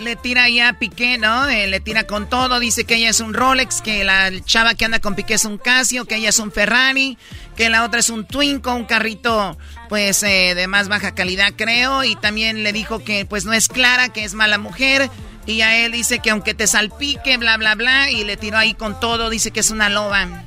le 0.00 0.16
tira 0.16 0.48
ya 0.48 0.70
a 0.70 0.72
Piqué, 0.78 1.18
¿no? 1.18 1.48
Eh, 1.48 1.66
le 1.66 1.80
tira 1.80 2.04
con 2.04 2.28
todo, 2.28 2.58
dice 2.58 2.84
que 2.84 2.96
ella 2.96 3.10
es 3.10 3.20
un 3.20 3.34
Rolex, 3.34 3.80
que 3.80 4.04
la 4.04 4.30
chava 4.44 4.74
que 4.74 4.84
anda 4.84 4.98
con 4.98 5.14
Piqué 5.14 5.34
es 5.34 5.44
un 5.44 5.58
Casio, 5.58 6.06
que 6.06 6.16
ella 6.16 6.30
es 6.30 6.38
un 6.38 6.50
Ferrari, 6.50 7.18
que 7.56 7.68
la 7.68 7.84
otra 7.84 8.00
es 8.00 8.10
un 8.10 8.24
Twinko, 8.24 8.74
un 8.74 8.84
carrito 8.84 9.56
pues 9.88 10.22
eh, 10.22 10.54
de 10.54 10.66
más 10.66 10.88
baja 10.88 11.14
calidad 11.14 11.52
creo, 11.54 12.04
y 12.04 12.16
también 12.16 12.62
le 12.62 12.72
dijo 12.72 13.04
que 13.04 13.26
pues 13.26 13.44
no 13.44 13.52
es 13.52 13.68
clara, 13.68 14.08
que 14.10 14.24
es 14.24 14.34
mala 14.34 14.58
mujer, 14.58 15.10
y 15.46 15.62
a 15.62 15.84
él 15.84 15.92
dice 15.92 16.20
que 16.20 16.30
aunque 16.30 16.54
te 16.54 16.66
salpique, 16.66 17.36
bla, 17.36 17.56
bla, 17.56 17.74
bla, 17.74 18.10
y 18.10 18.24
le 18.24 18.36
tiró 18.36 18.58
ahí 18.58 18.74
con 18.74 18.98
todo, 19.00 19.30
dice 19.30 19.50
que 19.50 19.60
es 19.60 19.70
una 19.70 19.88
loba. 19.88 20.44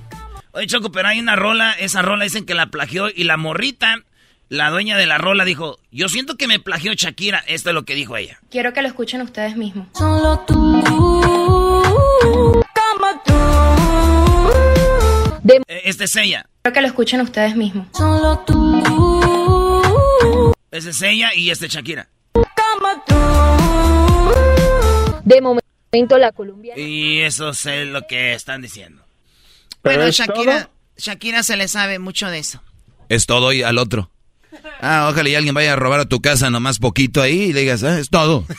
Oye, 0.52 0.68
Choco, 0.68 0.92
pero 0.92 1.08
hay 1.08 1.20
una 1.20 1.36
rola, 1.36 1.74
esa 1.74 2.02
rola 2.02 2.24
dicen 2.24 2.46
que 2.46 2.54
la 2.54 2.68
plagió 2.68 3.10
y 3.10 3.24
la 3.24 3.38
morrita 3.38 4.04
la 4.54 4.70
dueña 4.70 4.98
de 4.98 5.08
la 5.08 5.18
rola 5.18 5.46
dijo, 5.46 5.80
yo 5.92 6.10
siento 6.10 6.38
que 6.38 6.48
me 6.48 6.60
plagió 6.60 6.94
Shakira. 6.94 7.44
Esto 7.48 7.72
es 7.72 7.74
lo 7.74 7.86
que 7.86 7.96
dijo 7.96 8.16
ella. 8.18 8.40
Quiero 8.52 8.72
que 8.72 8.84
lo 8.84 8.88
escuchen 8.88 9.20
ustedes 9.22 9.58
mismos. 9.58 9.88
Solo 9.94 10.40
tú, 10.46 10.84
tú. 13.26 13.64
Eh, 15.68 15.82
este 15.86 16.04
es 16.04 16.16
ella. 16.16 16.46
Quiero 16.62 16.74
que 16.74 16.82
lo 16.82 16.88
escuchen 16.88 17.22
ustedes 17.22 17.56
mismos. 17.56 17.88
Solo 17.94 18.40
tú. 18.46 18.84
Este 20.70 20.92
es 20.92 21.02
ella 21.02 21.32
y 21.36 21.50
este 21.50 21.66
es 21.66 21.74
Shakira. 21.74 22.08
De 25.26 25.42
momento 25.42 26.18
la 26.18 26.32
Colombia. 26.32 26.78
Y 26.78 27.20
eso 27.22 27.50
es 27.52 27.66
lo 27.88 28.02
que 28.08 28.34
están 28.34 28.62
diciendo. 28.62 29.04
Pero 29.82 30.10
Shakira, 30.10 30.70
Shakira 30.98 31.44
se 31.44 31.56
le 31.58 31.68
sabe 31.68 32.00
mucho 32.00 32.30
de 32.30 32.40
eso. 32.40 32.62
Es 33.10 33.26
todo 33.26 33.52
y 33.54 33.64
al 33.64 33.78
otro. 33.78 34.10
Ah, 34.82 35.08
ojalá 35.12 35.30
y 35.30 35.36
alguien 35.36 35.56
vaya 35.56 35.74
a 35.74 35.76
robar 35.76 36.00
a 36.00 36.06
tu 36.06 36.22
casa 36.22 36.50
nomás 36.50 36.80
poquito 36.80 37.22
ahí 37.22 37.44
y 37.44 37.54
le 37.54 37.62
digas, 37.62 37.84
ah, 37.84 38.00
es 38.00 38.10
todo. 38.10 38.46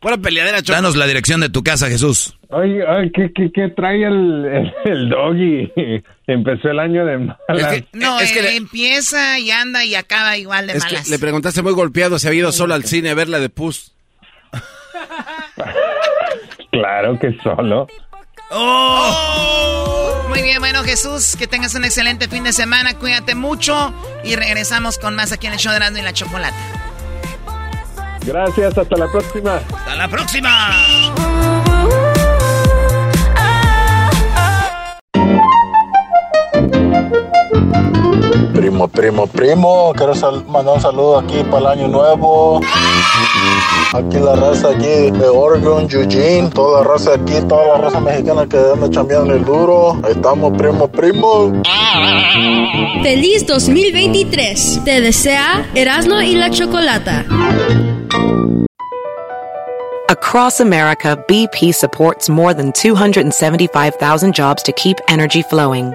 Pura 0.00 0.18
peleadera, 0.18 0.60
Choco. 0.62 0.74
Danos 0.74 0.96
la 0.96 1.06
dirección 1.06 1.40
de 1.40 1.48
tu 1.48 1.62
casa, 1.64 1.88
Jesús. 1.88 2.38
Oye, 2.50 2.84
oye, 2.86 3.10
¿qué, 3.14 3.32
qué, 3.34 3.50
qué 3.52 3.68
trae 3.70 4.04
el, 4.06 4.44
el, 4.44 4.72
el 4.84 5.08
doggy? 5.08 5.72
Empezó 6.26 6.68
el 6.70 6.78
año 6.78 7.06
de 7.06 7.18
malas. 7.18 7.82
No, 7.94 8.20
Es 8.20 8.32
que 8.32 8.40
eh, 8.40 8.42
le- 8.42 8.56
empieza 8.56 9.38
y 9.38 9.50
anda 9.50 9.82
y 9.84 9.94
acaba 9.94 10.36
igual 10.36 10.66
de 10.66 10.74
Es 10.74 10.84
que 10.84 10.92
malas. 10.94 11.08
le 11.08 11.18
preguntaste 11.18 11.62
muy 11.62 11.72
golpeado 11.72 12.18
si 12.18 12.26
había 12.28 12.40
ido 12.40 12.52
solo 12.52 12.74
al 12.74 12.84
cine 12.84 13.10
a 13.10 13.14
ver 13.14 13.28
la 13.30 13.40
de 13.40 13.48
Pus. 13.48 13.93
Claro 16.74 17.16
que 17.20 17.32
solo. 17.40 17.86
¡Oh! 18.50 20.24
Muy 20.28 20.42
bien, 20.42 20.58
bueno, 20.58 20.82
Jesús, 20.82 21.36
que 21.36 21.46
tengas 21.46 21.74
un 21.76 21.84
excelente 21.84 22.26
fin 22.26 22.42
de 22.42 22.52
semana, 22.52 22.94
cuídate 22.98 23.36
mucho 23.36 23.94
y 24.24 24.34
regresamos 24.34 24.98
con 24.98 25.14
más 25.14 25.30
aquí 25.30 25.46
en 25.46 25.52
el 25.52 25.58
show 25.60 25.70
de 25.70 25.76
Erasmo 25.76 25.98
y 25.98 26.02
la 26.02 26.12
Chocolata. 26.12 26.56
Gracias, 28.26 28.76
hasta 28.76 28.96
la 28.96 29.06
próxima. 29.06 29.56
¡Hasta 29.56 29.94
la 29.94 30.08
próxima! 30.08 31.53
Primo, 38.54 38.88
primo, 38.88 39.26
primo, 39.26 39.92
quiero 39.96 40.14
sal- 40.14 40.44
mandar 40.48 40.74
un 40.76 40.80
saludo 40.80 41.18
aquí 41.18 41.42
para 41.50 41.58
el 41.72 41.78
año 41.80 41.88
nuevo. 41.88 42.60
Aquí 43.92 44.18
la 44.18 44.34
raza 44.34 44.70
aquí 44.70 45.10
de 45.10 45.28
Oregon, 45.28 45.86
Eugene, 45.90 46.50
toda 46.50 46.80
la 46.82 46.88
raza 46.88 47.14
aquí, 47.14 47.34
toda 47.48 47.66
la 47.66 47.78
raza 47.84 48.00
mexicana 48.00 48.46
que 48.48 48.56
anda 48.58 48.88
chambeando 48.90 49.34
el 49.34 49.44
duro. 49.44 49.92
Ahí 50.04 50.12
estamos, 50.12 50.52
primo, 50.56 50.88
primo. 50.88 51.52
Feliz 53.02 53.46
2023. 53.46 54.80
Te 54.84 55.00
desea 55.00 55.66
Erasmo 55.74 56.20
y 56.22 56.34
la 56.34 56.50
Chocolata. 56.50 57.24
Across 60.08 60.60
America, 60.60 61.16
BP 61.28 61.72
supports 61.72 62.28
more 62.28 62.54
than 62.54 62.72
275,000 62.72 64.32
jobs 64.34 64.62
to 64.62 64.72
keep 64.72 64.98
energy 65.08 65.42
flowing. 65.42 65.94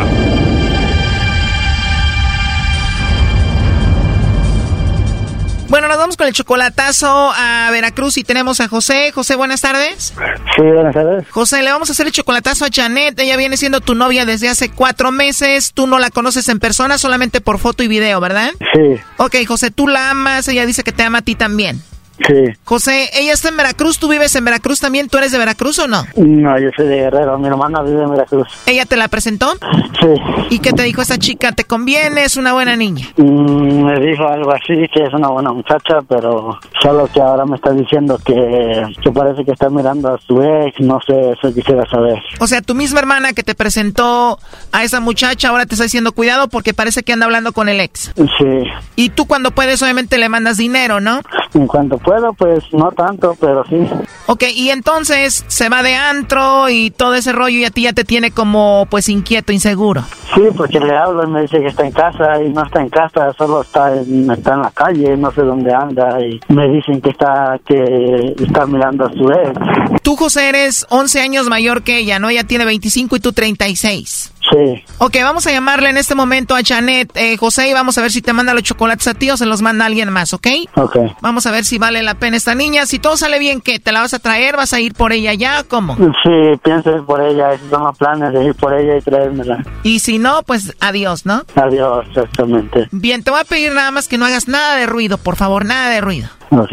Bueno, 5.71 5.87
nos 5.87 5.95
vamos 5.95 6.17
con 6.17 6.27
el 6.27 6.33
chocolatazo 6.33 7.31
a 7.33 7.69
Veracruz 7.71 8.17
y 8.17 8.25
tenemos 8.25 8.59
a 8.59 8.67
José. 8.67 9.13
José, 9.13 9.35
buenas 9.37 9.61
tardes. 9.61 10.13
Sí, 10.57 10.61
buenas 10.63 10.93
tardes. 10.93 11.25
José, 11.29 11.63
le 11.63 11.71
vamos 11.71 11.87
a 11.87 11.93
hacer 11.93 12.07
el 12.07 12.11
chocolatazo 12.11 12.65
a 12.65 12.67
Janet. 12.69 13.17
Ella 13.17 13.37
viene 13.37 13.55
siendo 13.55 13.79
tu 13.79 13.95
novia 13.95 14.25
desde 14.25 14.49
hace 14.49 14.69
cuatro 14.69 15.13
meses. 15.13 15.71
Tú 15.73 15.87
no 15.87 15.97
la 15.97 16.09
conoces 16.09 16.49
en 16.49 16.59
persona, 16.59 16.97
solamente 16.97 17.39
por 17.39 17.57
foto 17.57 17.83
y 17.83 17.87
video, 17.87 18.19
¿verdad? 18.19 18.51
Sí, 18.73 18.99
Ok, 19.15 19.37
José, 19.47 19.71
tú 19.71 19.87
la 19.87 20.09
amas. 20.09 20.45
Ella 20.49 20.65
dice 20.65 20.83
que 20.83 20.91
te 20.91 21.03
ama 21.03 21.19
a 21.19 21.21
ti 21.21 21.35
también. 21.35 21.81
Sí. 22.27 22.53
José, 22.63 23.09
ella 23.13 23.33
está 23.33 23.49
en 23.49 23.57
Veracruz. 23.57 23.99
¿Tú 23.99 24.09
vives 24.09 24.35
en 24.35 24.45
Veracruz 24.45 24.79
también? 24.79 25.09
¿Tú 25.09 25.17
eres 25.17 25.31
de 25.31 25.37
Veracruz 25.37 25.79
o 25.79 25.87
no? 25.87 26.03
No, 26.15 26.59
yo 26.59 26.69
soy 26.75 26.87
de 26.87 26.95
Guerrero. 26.97 27.37
Mi 27.37 27.47
hermana 27.47 27.81
vive 27.81 28.03
en 28.03 28.11
Veracruz. 28.11 28.47
¿Ella 28.65 28.85
te 28.85 28.97
la 28.97 29.07
presentó? 29.07 29.53
Sí. 29.99 30.07
¿Y 30.49 30.59
qué 30.59 30.73
te 30.73 30.83
dijo 30.83 31.01
esa 31.01 31.17
chica? 31.17 31.51
¿Te 31.51 31.63
conviene? 31.63 32.23
¿Es 32.23 32.37
una 32.37 32.53
buena 32.53 32.75
niña? 32.75 33.07
Mm, 33.17 33.83
me 33.83 33.99
dijo 33.99 34.27
algo 34.27 34.51
así, 34.53 34.73
que 34.93 35.03
es 35.03 35.13
una 35.13 35.29
buena 35.29 35.51
muchacha, 35.51 35.99
pero 36.07 36.59
solo 36.81 37.07
que 37.13 37.21
ahora 37.21 37.45
me 37.45 37.55
está 37.55 37.71
diciendo 37.71 38.19
que, 38.23 38.83
que 39.01 39.11
parece 39.11 39.43
que 39.45 39.51
está 39.51 39.69
mirando 39.69 40.13
a 40.13 40.17
su 40.19 40.41
ex. 40.41 40.79
No 40.79 40.99
sé, 41.05 41.31
eso 41.31 41.53
quisiera 41.53 41.85
saber. 41.89 42.17
O 42.39 42.47
sea, 42.47 42.61
tu 42.61 42.75
misma 42.75 42.99
hermana 42.99 43.33
que 43.33 43.43
te 43.43 43.55
presentó 43.55 44.39
a 44.71 44.83
esa 44.83 44.99
muchacha 44.99 45.49
ahora 45.49 45.65
te 45.65 45.75
está 45.75 45.83
diciendo 45.83 46.11
cuidado 46.11 46.47
porque 46.47 46.73
parece 46.73 47.03
que 47.03 47.13
anda 47.13 47.25
hablando 47.25 47.51
con 47.53 47.69
el 47.69 47.79
ex. 47.79 48.13
Sí. 48.15 48.63
Y 48.95 49.09
tú 49.09 49.25
cuando 49.25 49.51
puedes 49.51 49.81
obviamente 49.81 50.17
le 50.17 50.29
mandas 50.29 50.57
dinero, 50.57 50.99
¿no? 50.99 51.21
En 51.53 51.67
cuanto 51.67 51.97
puedo, 52.11 52.33
pues 52.33 52.63
no 52.73 52.91
tanto, 52.91 53.37
pero 53.39 53.63
sí. 53.69 53.87
Ok, 54.25 54.43
y 54.53 54.69
entonces 54.69 55.45
se 55.47 55.69
va 55.69 55.81
de 55.81 55.95
antro 55.95 56.69
y 56.69 56.91
todo 56.91 57.15
ese 57.15 57.31
rollo 57.31 57.57
y 57.57 57.65
a 57.65 57.69
ti 57.69 57.83
ya 57.83 57.93
te 57.93 58.03
tiene 58.03 58.31
como 58.31 58.85
pues 58.89 59.07
inquieto, 59.07 59.53
inseguro. 59.53 60.03
Sí, 60.35 60.41
porque 60.55 60.79
le 60.79 60.95
hablo 60.95 61.23
y 61.23 61.27
me 61.27 61.41
dice 61.43 61.59
que 61.59 61.67
está 61.67 61.85
en 61.85 61.91
casa 61.91 62.41
y 62.43 62.49
no 62.49 62.63
está 62.63 62.81
en 62.81 62.89
casa, 62.89 63.31
solo 63.37 63.61
está 63.61 63.95
en, 63.95 64.29
está 64.29 64.55
en 64.55 64.61
la 64.61 64.71
calle, 64.71 65.15
no 65.15 65.31
sé 65.31 65.41
dónde 65.41 65.73
anda 65.73 66.19
y 66.19 66.39
me 66.49 66.67
dicen 66.67 67.01
que 67.01 67.11
está 67.11 67.59
que 67.65 68.35
está 68.41 68.65
mirando 68.65 69.05
a 69.05 69.11
su 69.11 69.29
ex. 69.31 70.01
Tú, 70.01 70.15
José, 70.17 70.49
eres 70.49 70.85
11 70.89 71.21
años 71.21 71.47
mayor 71.47 71.83
que 71.83 71.97
ella, 71.97 72.19
¿no? 72.19 72.29
Ella 72.29 72.43
tiene 72.43 72.65
25 72.65 73.15
y 73.15 73.19
tú 73.19 73.31
36. 73.31 74.33
Sí. 74.49 74.83
Ok, 74.97 75.17
vamos 75.23 75.45
a 75.47 75.51
llamarle 75.51 75.89
en 75.89 75.97
este 75.97 76.15
momento 76.15 76.55
a 76.55 76.59
Janet, 76.65 77.11
eh, 77.15 77.37
José, 77.37 77.69
y 77.69 77.73
vamos 77.73 77.97
a 77.97 78.01
ver 78.01 78.11
si 78.11 78.21
te 78.21 78.33
manda 78.33 78.53
los 78.53 78.63
chocolates 78.63 79.07
a 79.07 79.13
ti 79.13 79.29
o 79.29 79.37
se 79.37 79.45
los 79.45 79.61
manda 79.61 79.85
alguien 79.85 80.09
más, 80.09 80.33
¿ok? 80.33 80.47
Ok. 80.75 80.97
Vamos 81.21 81.45
a 81.45 81.51
ver 81.51 81.63
si 81.63 81.77
vale 81.77 82.01
la 82.03 82.15
pena 82.15 82.37
esta 82.37 82.55
niña. 82.55 82.85
Si 82.85 82.99
todo 82.99 83.17
sale 83.17 83.39
bien, 83.39 83.61
¿qué? 83.61 83.79
¿Te 83.79 83.91
la 83.91 84.01
vas 84.01 84.13
a 84.13 84.19
traer? 84.19 84.57
¿Vas 84.57 84.73
a 84.73 84.79
ir 84.79 84.93
por 84.93 85.13
ella 85.13 85.33
ya? 85.33 85.63
¿Cómo? 85.63 85.95
Sí, 85.95 86.59
pienso 86.63 86.95
ir 86.95 87.03
por 87.03 87.21
ella, 87.21 87.53
esos 87.53 87.69
son 87.69 87.83
los 87.83 87.97
planes 87.97 88.33
de 88.33 88.43
ir 88.45 88.55
por 88.55 88.73
ella 88.73 88.97
y 88.97 89.01
traérmela. 89.01 89.63
Y 89.83 89.99
si 89.99 90.17
no, 90.17 90.43
pues 90.43 90.75
adiós, 90.79 91.25
¿no? 91.25 91.43
Adiós, 91.55 92.05
exactamente. 92.09 92.87
Bien, 92.91 93.23
te 93.23 93.31
voy 93.31 93.39
a 93.39 93.45
pedir 93.45 93.71
nada 93.73 93.91
más 93.91 94.07
que 94.07 94.17
no 94.17 94.25
hagas 94.25 94.47
nada 94.47 94.75
de 94.75 94.85
ruido, 94.85 95.17
por 95.17 95.35
favor, 95.35 95.65
nada 95.65 95.89
de 95.89 96.01
ruido. 96.01 96.29
Ok. 96.49 96.71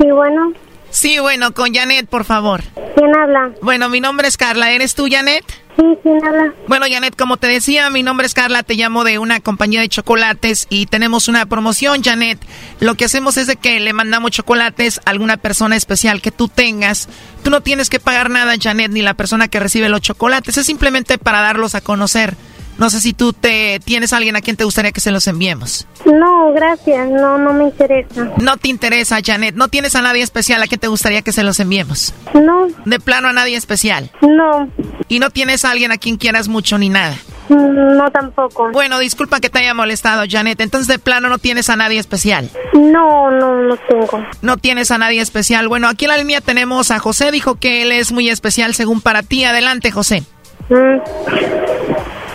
Sí, 0.00 0.10
bueno. 0.12 0.52
Sí, 0.98 1.20
bueno, 1.20 1.54
con 1.54 1.72
Janet, 1.72 2.08
por 2.08 2.24
favor. 2.24 2.60
¿Quién 2.96 3.16
habla? 3.16 3.52
Bueno, 3.62 3.88
mi 3.88 4.00
nombre 4.00 4.26
es 4.26 4.36
Carla. 4.36 4.72
¿Eres 4.72 4.96
tú, 4.96 5.06
Janet? 5.08 5.44
Sí, 5.76 5.84
¿quién 6.02 6.18
habla? 6.26 6.52
Bueno, 6.66 6.86
Janet, 6.90 7.14
como 7.14 7.36
te 7.36 7.46
decía, 7.46 7.88
mi 7.88 8.02
nombre 8.02 8.26
es 8.26 8.34
Carla, 8.34 8.64
te 8.64 8.74
llamo 8.74 9.04
de 9.04 9.20
una 9.20 9.38
compañía 9.38 9.80
de 9.80 9.88
chocolates 9.88 10.66
y 10.70 10.86
tenemos 10.86 11.28
una 11.28 11.46
promoción, 11.46 12.02
Janet. 12.02 12.40
Lo 12.80 12.96
que 12.96 13.04
hacemos 13.04 13.36
es 13.36 13.46
de 13.46 13.54
que 13.54 13.78
le 13.78 13.92
mandamos 13.92 14.32
chocolates 14.32 14.98
a 15.04 15.10
alguna 15.10 15.36
persona 15.36 15.76
especial 15.76 16.20
que 16.20 16.32
tú 16.32 16.48
tengas. 16.48 17.08
Tú 17.44 17.50
no 17.50 17.60
tienes 17.60 17.90
que 17.90 18.00
pagar 18.00 18.28
nada, 18.28 18.54
Janet, 18.60 18.90
ni 18.90 19.00
la 19.00 19.14
persona 19.14 19.46
que 19.46 19.60
recibe 19.60 19.88
los 19.88 20.00
chocolates, 20.00 20.58
es 20.58 20.66
simplemente 20.66 21.16
para 21.16 21.42
darlos 21.42 21.76
a 21.76 21.80
conocer. 21.80 22.34
No 22.78 22.90
sé 22.90 23.00
si 23.00 23.12
tú 23.12 23.32
te 23.32 23.80
tienes 23.84 24.12
a 24.12 24.16
alguien 24.18 24.36
a 24.36 24.40
quien 24.40 24.56
te 24.56 24.64
gustaría 24.64 24.92
que 24.92 25.00
se 25.00 25.10
los 25.10 25.26
enviemos. 25.26 25.86
No, 26.06 26.52
gracias. 26.52 27.08
No, 27.10 27.36
no 27.36 27.52
me 27.52 27.64
interesa. 27.64 28.30
No 28.40 28.56
te 28.56 28.68
interesa, 28.68 29.18
Janet. 29.24 29.56
No 29.56 29.68
tienes 29.68 29.96
a 29.96 30.02
nadie 30.02 30.22
especial 30.22 30.62
a 30.62 30.66
quien 30.68 30.80
te 30.80 30.86
gustaría 30.88 31.22
que 31.22 31.32
se 31.32 31.42
los 31.42 31.58
enviemos. 31.60 32.14
No. 32.34 32.68
De 32.84 33.00
plano 33.00 33.28
a 33.28 33.32
nadie 33.32 33.56
especial. 33.56 34.10
No. 34.22 34.70
Y 35.08 35.18
no 35.18 35.30
tienes 35.30 35.64
a 35.64 35.72
alguien 35.72 35.90
a 35.92 35.98
quien 35.98 36.16
quieras 36.16 36.48
mucho 36.48 36.78
ni 36.78 36.88
nada. 36.88 37.16
Mm, 37.48 37.96
No 37.96 38.10
tampoco. 38.12 38.70
Bueno, 38.72 38.98
disculpa 39.00 39.40
que 39.40 39.50
te 39.50 39.58
haya 39.58 39.74
molestado, 39.74 40.24
Janet. 40.28 40.60
Entonces, 40.60 40.86
de 40.86 40.98
plano 41.00 41.28
no 41.28 41.38
tienes 41.38 41.68
a 41.70 41.76
nadie 41.76 41.98
especial. 41.98 42.48
No, 42.74 43.30
no, 43.32 43.62
no 43.62 43.76
tengo. 43.76 44.24
No 44.42 44.56
tienes 44.56 44.90
a 44.92 44.98
nadie 44.98 45.20
especial. 45.20 45.66
Bueno, 45.66 45.88
aquí 45.88 46.04
en 46.04 46.10
la 46.10 46.18
línea 46.18 46.40
tenemos 46.40 46.90
a 46.92 46.98
José. 47.00 47.32
Dijo 47.32 47.56
que 47.56 47.82
él 47.82 47.90
es 47.90 48.12
muy 48.12 48.28
especial 48.28 48.74
según 48.74 49.00
para 49.00 49.22
ti. 49.24 49.44
Adelante, 49.44 49.90
José. 49.90 50.22
Mm, 50.68 51.87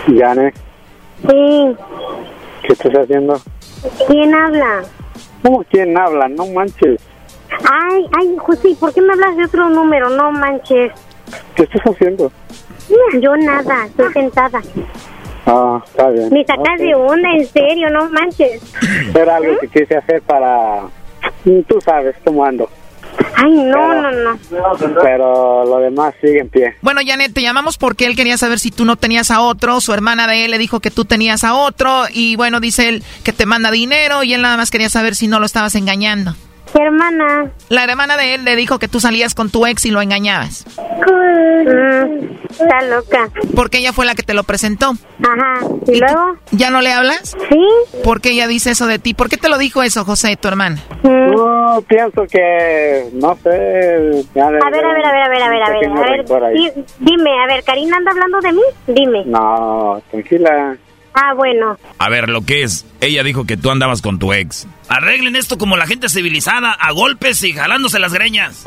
Janet, 0.06 0.54
Sí. 1.28 1.76
¿qué 2.62 2.72
estás 2.72 2.92
haciendo? 2.92 3.40
¿Quién 4.06 4.34
habla? 4.34 4.82
¿Cómo 5.42 5.64
quién 5.70 5.96
habla? 5.96 6.28
No 6.28 6.46
manches. 6.46 7.00
Ay, 7.70 8.06
ay, 8.18 8.36
José, 8.38 8.74
¿por 8.78 8.92
qué 8.92 9.00
me 9.00 9.12
hablas 9.12 9.36
de 9.36 9.44
otro 9.44 9.68
número? 9.70 10.10
No 10.10 10.32
manches. 10.32 10.92
¿Qué 11.54 11.62
estás 11.64 11.82
haciendo? 11.82 12.30
Yo 13.20 13.36
nada, 13.36 13.86
estoy 13.86 14.12
sentada. 14.12 14.60
Ah, 15.46 15.80
está 15.84 16.10
bien. 16.10 16.28
Me 16.32 16.44
sacas 16.44 16.78
de 16.78 16.94
onda, 16.94 17.30
en 17.32 17.46
serio, 17.46 17.90
no 17.90 18.08
manches. 18.10 18.62
Era 19.14 19.36
algo 19.36 19.58
que 19.60 19.68
quise 19.68 19.96
hacer 19.96 20.22
para... 20.22 20.82
Tú 21.68 21.80
sabes 21.80 22.16
cómo 22.24 22.44
ando. 22.44 22.68
Ay, 23.36 23.50
no, 23.50 24.02
no, 24.02 24.10
no. 24.12 24.38
Pero 25.02 25.64
lo 25.64 25.78
demás 25.78 26.14
sigue 26.20 26.40
en 26.40 26.48
pie. 26.48 26.76
Bueno, 26.82 27.00
Janet, 27.04 27.32
te 27.32 27.42
llamamos 27.42 27.78
porque 27.78 28.06
él 28.06 28.16
quería 28.16 28.38
saber 28.38 28.58
si 28.58 28.70
tú 28.70 28.84
no 28.84 28.96
tenías 28.96 29.30
a 29.30 29.40
otro. 29.40 29.80
Su 29.80 29.92
hermana 29.92 30.26
de 30.26 30.44
él 30.44 30.50
le 30.50 30.58
dijo 30.58 30.80
que 30.80 30.90
tú 30.90 31.04
tenías 31.04 31.44
a 31.44 31.54
otro. 31.54 32.04
Y 32.12 32.36
bueno, 32.36 32.60
dice 32.60 32.88
él 32.88 33.02
que 33.22 33.32
te 33.32 33.46
manda 33.46 33.70
dinero 33.70 34.22
y 34.22 34.34
él 34.34 34.42
nada 34.42 34.56
más 34.56 34.70
quería 34.70 34.88
saber 34.88 35.14
si 35.14 35.26
no 35.28 35.40
lo 35.40 35.46
estabas 35.46 35.74
engañando. 35.74 36.34
¿Qué 36.74 36.82
hermana? 36.82 37.50
La 37.68 37.84
hermana 37.84 38.16
de 38.16 38.34
él 38.34 38.44
le 38.44 38.56
dijo 38.56 38.78
que 38.80 38.88
tú 38.88 38.98
salías 38.98 39.34
con 39.34 39.48
tu 39.50 39.64
ex 39.66 39.84
y 39.86 39.90
lo 39.90 40.02
engañabas. 40.02 40.66
Mm, 40.78 42.24
está 42.50 42.82
loca. 42.82 43.28
Porque 43.54 43.78
ella 43.78 43.92
fue 43.92 44.04
la 44.06 44.14
que 44.14 44.22
te 44.24 44.34
lo 44.34 44.42
presentó. 44.42 44.92
Ajá. 45.22 45.66
¿Y, 45.86 46.00
luego? 46.00 46.36
¿Ya 46.50 46.70
no 46.70 46.80
le 46.80 46.92
hablas? 46.92 47.36
Sí. 47.48 47.98
¿Por 48.02 48.20
qué 48.20 48.30
ella 48.30 48.48
dice 48.48 48.70
eso 48.72 48.86
de 48.88 48.98
ti? 48.98 49.14
¿Por 49.14 49.28
qué 49.28 49.36
te 49.36 49.48
lo 49.48 49.56
dijo 49.58 49.82
eso, 49.84 50.04
José, 50.04 50.36
tu 50.36 50.48
hermana? 50.48 50.82
Mm. 51.04 51.30
No, 51.34 51.82
pienso 51.86 52.24
que, 52.30 53.08
no 53.12 53.36
sé. 53.42 54.24
ya 54.34 54.50
le- 54.50 54.58
A 54.58 54.70
ver, 54.70 54.84
a 54.84 54.94
ver, 54.94 55.06
a 55.06 55.12
ver, 55.12 55.22
a 55.22 55.28
ver, 55.28 55.42
a 55.42 55.48
ver, 55.50 55.62
a 55.62 55.70
ver. 55.70 56.44
A 56.44 56.50
dime, 56.98 57.30
a 57.42 57.46
ver, 57.46 57.62
¿Karina 57.64 57.96
anda 57.96 58.10
hablando 58.10 58.40
de 58.40 58.52
mí? 58.52 58.62
Dime. 58.88 59.22
No, 59.26 60.02
tranquila. 60.10 60.76
Ah, 61.14 61.32
bueno. 61.34 61.78
A 61.98 62.08
ver, 62.10 62.28
lo 62.28 62.42
que 62.44 62.64
es, 62.64 62.84
ella 63.00 63.22
dijo 63.22 63.46
que 63.46 63.56
tú 63.56 63.70
andabas 63.70 64.02
con 64.02 64.18
tu 64.18 64.32
ex. 64.32 64.66
Arreglen 64.88 65.36
esto 65.36 65.58
como 65.58 65.76
la 65.76 65.86
gente 65.86 66.08
civilizada, 66.08 66.72
a 66.72 66.92
golpes 66.92 67.42
y 67.44 67.52
jalándose 67.52 68.00
las 68.00 68.12
greñas. 68.12 68.66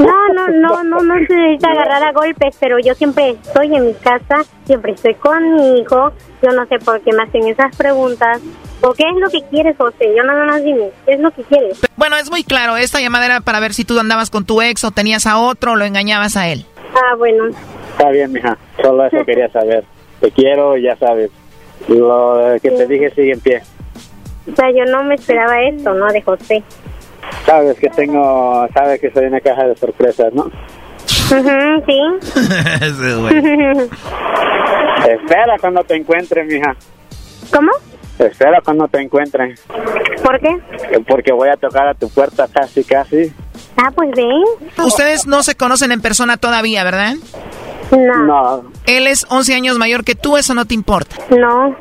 No, 0.00 0.28
no, 0.34 0.48
no, 0.48 0.84
no, 0.84 1.02
no 1.02 1.14
se 1.26 1.34
necesita 1.34 1.70
agarrar 1.70 2.02
a 2.02 2.12
golpes, 2.12 2.56
pero 2.60 2.78
yo 2.78 2.94
siempre 2.94 3.30
estoy 3.30 3.74
en 3.74 3.86
mi 3.86 3.94
casa, 3.94 4.44
siempre 4.64 4.92
estoy 4.92 5.14
con 5.14 5.54
mi 5.54 5.80
hijo. 5.80 6.12
Yo 6.42 6.50
no 6.50 6.66
sé 6.66 6.78
por 6.78 7.00
qué 7.00 7.12
me 7.12 7.22
hacen 7.22 7.46
esas 7.46 7.76
preguntas. 7.76 8.40
¿O 8.80 8.92
qué 8.94 9.04
es 9.08 9.16
lo 9.20 9.28
que 9.28 9.42
quieres, 9.50 9.76
José? 9.76 10.14
Yo 10.16 10.22
nada 10.22 10.44
más 10.44 10.62
dime, 10.62 10.90
¿qué 11.04 11.14
es 11.14 11.20
lo 11.20 11.30
que 11.32 11.42
quieres? 11.42 11.80
Bueno, 11.96 12.16
es 12.16 12.30
muy 12.30 12.44
claro. 12.44 12.76
Esta 12.76 13.00
llamada 13.00 13.26
era 13.26 13.40
para 13.40 13.58
ver 13.58 13.74
si 13.74 13.84
tú 13.84 13.98
andabas 13.98 14.30
con 14.30 14.44
tu 14.44 14.62
ex 14.62 14.84
o 14.84 14.92
tenías 14.92 15.26
a 15.26 15.38
otro 15.38 15.72
o 15.72 15.76
lo 15.76 15.84
engañabas 15.84 16.36
a 16.36 16.48
él. 16.48 16.64
Ah, 16.94 17.16
bueno. 17.16 17.48
Está 17.92 18.10
bien, 18.10 18.32
mija. 18.32 18.56
Solo 18.80 19.06
eso 19.06 19.24
quería 19.24 19.48
saber. 19.50 19.84
Te 20.20 20.30
quiero 20.30 20.76
y 20.76 20.82
ya 20.82 20.96
sabes. 20.96 21.30
Lo 21.88 22.56
que 22.62 22.70
te 22.70 22.86
dije 22.86 23.10
sigue 23.10 23.32
en 23.32 23.40
pie. 23.40 23.62
O 24.50 24.56
sea, 24.56 24.70
yo 24.70 24.84
no 24.90 25.02
me 25.04 25.14
esperaba 25.14 25.60
esto, 25.62 25.92
¿no? 25.94 26.06
De 26.08 26.22
José. 26.22 26.62
Sabes 27.44 27.78
que 27.78 27.88
tengo, 27.90 28.66
sabes 28.72 29.00
que 29.00 29.10
soy 29.10 29.26
una 29.26 29.40
caja 29.40 29.66
de 29.66 29.76
sorpresas, 29.76 30.32
¿no? 30.32 30.50
Sí. 31.06 31.34
Espera 35.08 35.56
cuando 35.60 35.82
te 35.84 35.96
encuentre, 35.96 36.44
mija. 36.44 36.74
¿Cómo? 37.52 37.72
Espera 38.18 38.60
cuando 38.64 38.88
te 38.88 39.00
encuentre. 39.00 39.54
¿Por 40.22 40.40
qué? 40.40 40.58
Porque 41.06 41.32
voy 41.32 41.48
a 41.48 41.56
tocar 41.56 41.88
a 41.88 41.94
tu 41.94 42.08
puerta 42.08 42.48
casi, 42.52 42.82
casi. 42.84 43.32
Ah, 43.76 43.90
pues 43.94 44.10
ven. 44.16 44.42
Ustedes 44.84 45.26
no 45.26 45.42
se 45.42 45.54
conocen 45.54 45.92
en 45.92 46.00
persona 46.00 46.36
todavía, 46.36 46.82
¿verdad? 46.84 47.14
No. 47.90 48.24
No. 48.24 48.62
Él 48.86 49.06
es 49.06 49.26
11 49.28 49.54
años 49.54 49.78
mayor 49.78 50.04
que 50.04 50.14
tú, 50.14 50.36
eso 50.36 50.54
no 50.54 50.64
te 50.64 50.74
importa. 50.74 51.16
No. 51.30 51.76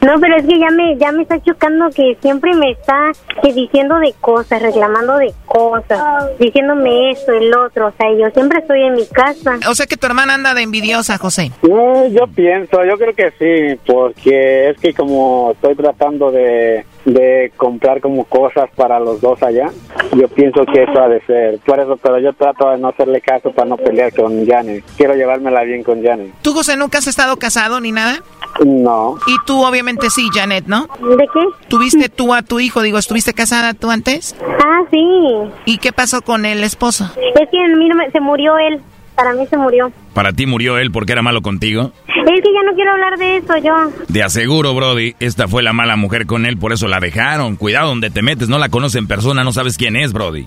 No, 0.00 0.18
pero 0.18 0.36
es 0.36 0.46
que 0.46 0.58
ya 0.58 0.70
me 0.70 0.96
ya 0.96 1.12
me 1.12 1.22
está 1.22 1.38
chocando 1.40 1.90
que 1.90 2.16
siempre 2.22 2.54
me 2.54 2.70
está 2.70 3.12
que 3.42 3.52
diciendo 3.52 3.98
de 3.98 4.14
cosas, 4.20 4.62
reclamando 4.62 5.18
de 5.18 5.34
cosas, 5.44 6.38
diciéndome 6.38 7.10
esto, 7.10 7.32
el 7.32 7.54
otro, 7.54 7.88
o 7.88 7.92
sea, 7.92 8.06
yo 8.18 8.30
siempre 8.30 8.60
estoy 8.60 8.82
en 8.82 8.94
mi 8.94 9.06
casa. 9.06 9.58
O 9.68 9.74
sea 9.74 9.86
que 9.86 9.96
tu 9.96 10.06
hermana 10.06 10.34
anda 10.34 10.54
de 10.54 10.62
envidiosa, 10.62 11.18
José. 11.18 11.52
No, 11.62 12.06
yo 12.08 12.26
pienso, 12.34 12.82
yo 12.84 12.96
creo 12.96 13.14
que 13.14 13.30
sí, 13.38 13.80
porque 13.86 14.70
es 14.70 14.78
que 14.78 14.94
como 14.94 15.52
estoy 15.52 15.74
tratando 15.74 16.30
de, 16.30 16.86
de 17.04 17.52
comprar 17.56 18.00
como 18.00 18.24
cosas 18.24 18.68
para 18.76 18.98
los 18.98 19.20
dos 19.20 19.42
allá, 19.42 19.66
yo 20.16 20.28
pienso 20.28 20.64
que 20.66 20.82
eso 20.84 21.00
ha 21.02 21.08
de 21.08 21.20
ser. 21.22 21.58
Por 21.66 21.78
eso, 21.78 21.96
pero 22.02 22.18
yo 22.18 22.32
trato 22.32 22.70
de 22.70 22.78
no 22.78 22.88
hacerle 22.88 23.20
caso 23.20 23.50
para 23.52 23.68
no 23.68 23.76
pelear 23.76 24.12
con 24.14 24.46
Janet. 24.46 24.84
Quiero 24.96 25.14
llevármela 25.14 25.62
bien 25.64 25.82
con 25.82 26.02
Janet. 26.02 26.32
¿Tú, 26.42 26.52
José, 26.52 26.76
nunca 26.76 26.98
has 26.98 27.06
estado 27.06 27.36
casado 27.36 27.80
ni 27.80 27.92
nada? 27.92 28.18
No. 28.64 29.18
Y 29.26 29.36
tú, 29.46 29.62
obviamente, 29.64 30.10
sí, 30.10 30.28
Janet, 30.32 30.66
¿no? 30.66 30.86
¿De 31.16 31.26
qué? 31.32 31.40
¿Tuviste 31.68 32.08
tú 32.08 32.32
a 32.32 32.42
tu 32.42 32.60
hijo? 32.60 32.82
Digo, 32.82 32.98
¿estuviste 32.98 33.34
casada 33.34 33.74
tú 33.74 33.90
antes? 33.90 34.36
Ah, 34.64 34.82
sí. 34.90 35.34
¿Y 35.66 35.78
qué 35.78 35.92
pasó 35.92 36.22
con 36.22 36.44
el 36.46 36.62
esposo? 36.64 37.04
Es 37.16 37.48
que 37.50 37.58
a 37.62 37.68
mí 37.76 37.88
no 37.88 37.96
me- 37.96 38.10
se 38.10 38.20
murió 38.20 38.56
él. 38.58 38.80
Para 39.16 39.32
mí 39.32 39.46
se 39.46 39.56
murió. 39.56 39.92
¿Para 40.12 40.32
ti 40.32 40.44
murió 40.46 40.76
él 40.78 40.90
porque 40.90 41.12
era 41.12 41.22
malo 41.22 41.40
contigo? 41.40 41.92
Es 42.24 42.42
que 42.42 42.52
ya 42.52 42.62
no 42.64 42.74
quiero 42.74 42.92
hablar 42.92 43.18
de 43.18 43.36
eso, 43.36 43.56
yo. 43.58 44.04
De 44.08 44.22
aseguro, 44.22 44.74
Brody, 44.74 45.14
esta 45.20 45.46
fue 45.46 45.62
la 45.62 45.72
mala 45.72 45.96
mujer 45.96 46.26
con 46.26 46.46
él, 46.46 46.56
por 46.56 46.72
eso 46.72 46.88
la 46.88 47.00
dejaron. 47.00 47.56
Cuidado 47.56 47.88
donde 47.88 48.10
te 48.10 48.22
metes, 48.22 48.48
no 48.48 48.58
la 48.58 48.68
conoces 48.68 48.96
en 48.96 49.06
persona, 49.06 49.44
no 49.44 49.52
sabes 49.52 49.76
quién 49.76 49.96
es, 49.96 50.12
Brody. 50.12 50.46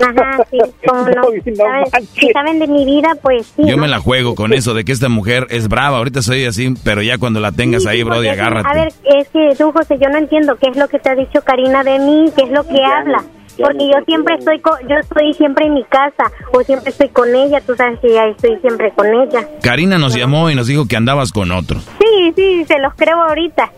Ajá, 0.00 0.44
sí, 0.50 0.58
cómo 0.86 1.02
no. 1.02 1.22
¿Saben? 1.56 2.06
Si 2.14 2.32
saben 2.32 2.58
de 2.58 2.66
mi 2.66 2.84
vida, 2.84 3.10
pues 3.22 3.46
sí. 3.56 3.62
Yo 3.66 3.76
¿no? 3.76 3.82
me 3.82 3.88
la 3.88 3.98
juego 4.00 4.34
con 4.34 4.52
eso 4.52 4.74
de 4.74 4.84
que 4.84 4.92
esta 4.92 5.08
mujer 5.08 5.46
es 5.50 5.68
brava. 5.68 5.98
Ahorita 5.98 6.22
soy 6.22 6.44
así, 6.44 6.74
pero 6.84 7.02
ya 7.02 7.18
cuando 7.18 7.40
la 7.40 7.52
tengas 7.52 7.82
Sí, 7.82 7.88
ahí, 7.88 7.98
sí, 7.98 8.04
Brody, 8.04 8.28
agárrate. 8.28 8.68
A 8.68 8.74
ver, 8.74 8.88
es 9.04 9.28
que 9.28 9.50
tú, 9.56 9.72
José, 9.72 9.96
yo 10.00 10.08
no 10.08 10.18
entiendo 10.18 10.56
qué 10.56 10.70
es 10.70 10.76
lo 10.76 10.88
que 10.88 10.98
te 10.98 11.10
ha 11.10 11.14
dicho 11.14 11.40
Karina 11.42 11.82
de 11.82 11.98
mí, 11.98 12.26
qué 12.36 12.44
es 12.44 12.50
lo 12.50 12.66
que 12.66 12.82
habla. 12.82 13.24
Porque 13.56 13.86
yo 13.86 14.04
siempre 14.06 14.34
estoy 14.38 14.60
co- 14.60 14.78
yo 14.88 14.96
estoy 14.96 15.32
siempre 15.34 15.66
en 15.66 15.74
mi 15.74 15.84
casa 15.84 16.30
o 16.52 16.62
siempre 16.62 16.90
estoy 16.90 17.08
con 17.10 17.34
ella, 17.34 17.60
tú 17.60 17.74
sabes 17.76 17.98
que 18.00 18.12
ya 18.12 18.24
estoy 18.26 18.56
siempre 18.60 18.92
con 18.96 19.06
ella. 19.06 19.46
Karina 19.62 19.98
nos 19.98 20.14
llamó 20.14 20.50
y 20.50 20.54
nos 20.54 20.66
dijo 20.66 20.86
que 20.88 20.96
andabas 20.96 21.30
con 21.32 21.52
otro. 21.52 21.78
Sí, 21.80 22.03
sí, 22.34 22.64
se 22.66 22.78
los 22.78 22.94
creo 22.94 23.20
ahorita. 23.22 23.70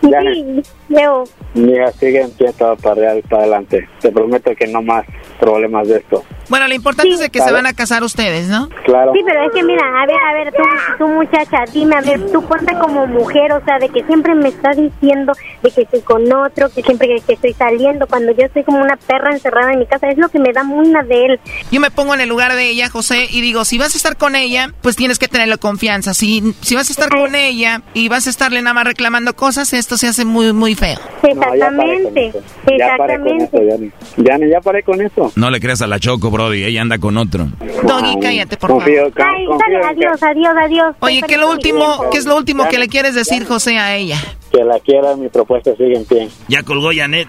Sí, 0.00 0.62
Leo. 0.88 1.24
Mija, 1.54 1.90
sigue 1.92 2.20
en 2.20 2.30
pie 2.32 2.52
todo 2.52 2.76
para, 2.76 3.12
adelante. 3.12 3.88
Te 4.00 4.10
prometo 4.12 4.52
que 4.54 4.66
no 4.66 4.82
más 4.82 5.04
problemas 5.40 5.88
de 5.88 5.98
esto. 5.98 6.24
Bueno, 6.48 6.68
lo 6.68 6.74
importante 6.74 7.12
es 7.14 7.18
de 7.20 7.28
que 7.30 7.38
se 7.38 7.44
Claro. 7.46 7.56
van 7.56 7.66
a 7.66 7.72
casar 7.72 8.04
ustedes, 8.04 8.48
¿no? 8.48 8.68
Claro. 8.84 9.12
Sí, 9.14 9.20
pero 9.26 9.46
es 9.46 9.52
que 9.52 9.62
mira, 9.64 9.82
a 10.02 10.06
ver, 10.06 10.16
a 10.16 10.32
ver, 10.34 10.52
tú, 10.52 10.62
tú 10.98 11.08
muchacha, 11.08 11.64
dime, 11.72 11.96
a 11.96 12.00
ver, 12.02 12.20
tú 12.30 12.42
ponte 12.42 12.72
como 12.78 13.06
mujer, 13.06 13.52
o 13.52 13.64
sea, 13.64 13.78
de 13.78 13.88
que 13.88 14.04
siempre 14.04 14.34
me 14.34 14.48
está 14.48 14.70
diciendo 14.72 15.32
de 15.62 15.70
que 15.70 15.82
estoy 15.82 16.00
con 16.02 16.32
otro, 16.32 16.68
que 16.70 16.82
siempre 16.82 17.08
que, 17.08 17.20
que 17.20 17.32
estoy 17.34 17.52
saliendo, 17.54 18.06
cuando 18.06 18.32
yo 18.32 18.44
estoy 18.46 18.62
como 18.64 18.80
una 18.80 18.96
perra 18.96 19.32
encerrada 19.32 19.72
en 19.72 19.80
mi 19.80 19.86
casa, 19.86 20.08
es 20.08 20.18
lo 20.18 20.28
que 20.28 20.38
me 20.38 20.52
da 20.52 20.62
muina 20.62 21.02
de 21.02 21.24
él. 21.26 21.40
Yo 21.72 21.80
me 21.80 21.90
pongo 21.90 22.14
en 22.14 22.20
el 22.20 22.28
lugar 22.28 22.54
de 22.54 22.68
ella, 22.68 22.88
José, 22.90 23.26
y 23.30 23.40
digo, 23.40 23.64
si 23.64 23.78
vas 23.78 23.94
a 23.94 23.96
estar 23.96 24.16
con 24.16 24.36
ella, 24.36 24.72
pues 24.82 24.94
tienes 24.94 25.18
que 25.18 25.26
tenerle 25.28 25.58
confianza. 25.58 26.14
Si, 26.14 26.54
si 26.60 26.74
vas 26.76 26.88
a 26.88 26.92
estar 26.92 27.08
con 27.08 27.34
ella 27.34 27.55
y 27.94 28.08
vas 28.08 28.26
a 28.26 28.30
estarle 28.30 28.60
nada 28.62 28.74
más 28.74 28.84
reclamando 28.84 29.34
cosas, 29.34 29.72
esto 29.72 29.96
se 29.96 30.08
hace 30.08 30.24
muy, 30.24 30.52
muy 30.52 30.74
feo. 30.74 30.98
Exactamente, 31.22 32.32
Ya 32.78 32.96
paré 32.98 33.18
con 33.18 33.40
eso, 33.40 33.58
Yanni. 33.62 33.90
Yanni, 34.16 34.50
ya 34.50 34.60
paré 34.60 34.82
con 34.82 35.00
eso. 35.00 35.32
No 35.36 35.50
le 35.50 35.60
creas 35.60 35.80
a 35.82 35.86
la 35.86 35.98
Choco, 35.98 36.30
Brody, 36.30 36.64
ella 36.64 36.82
anda 36.82 36.98
con 36.98 37.16
otro. 37.16 37.46
Doggy, 37.82 38.18
cállate, 38.20 38.56
por 38.56 38.70
Confío, 38.70 39.10
favor. 39.10 39.34
Ay, 39.36 39.46
dale, 39.46 39.86
adiós, 39.86 40.22
adiós, 40.22 40.54
adiós. 40.62 40.96
Oye, 41.00 41.22
¿qué 41.26 41.34
es 41.34 41.40
lo 41.40 41.50
último, 41.50 42.10
qué 42.10 42.18
es 42.18 42.26
lo 42.26 42.36
último 42.36 42.68
que 42.68 42.78
le 42.78 42.88
quieres 42.88 43.14
decir, 43.14 43.46
José, 43.46 43.78
a 43.78 43.96
ella? 43.96 44.18
Que 44.52 44.62
la 44.64 44.78
quiera, 44.80 45.16
mi 45.16 45.28
propuesta 45.28 45.72
sigue 45.76 45.96
en 45.96 46.04
pie. 46.04 46.28
Ya 46.48 46.62
colgó 46.62 46.90
Janet. 46.94 47.28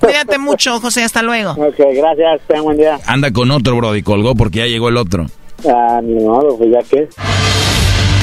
Cuídate 0.00 0.38
mucho, 0.38 0.80
José, 0.80 1.02
hasta 1.04 1.22
luego. 1.22 1.54
Ok, 1.64 1.76
gracias, 1.94 2.40
ten 2.46 2.62
buen 2.62 2.76
día. 2.76 2.98
Anda 3.06 3.32
con 3.32 3.50
otro, 3.50 3.76
Brody, 3.76 4.02
colgó 4.02 4.34
porque 4.34 4.58
ya 4.60 4.66
llegó 4.66 4.88
el 4.90 4.96
otro. 4.96 5.26
Ah, 5.66 6.00
ni 6.02 6.22
modo, 6.22 6.56
pues 6.58 6.70
ya 6.70 6.82
que. 6.88 7.08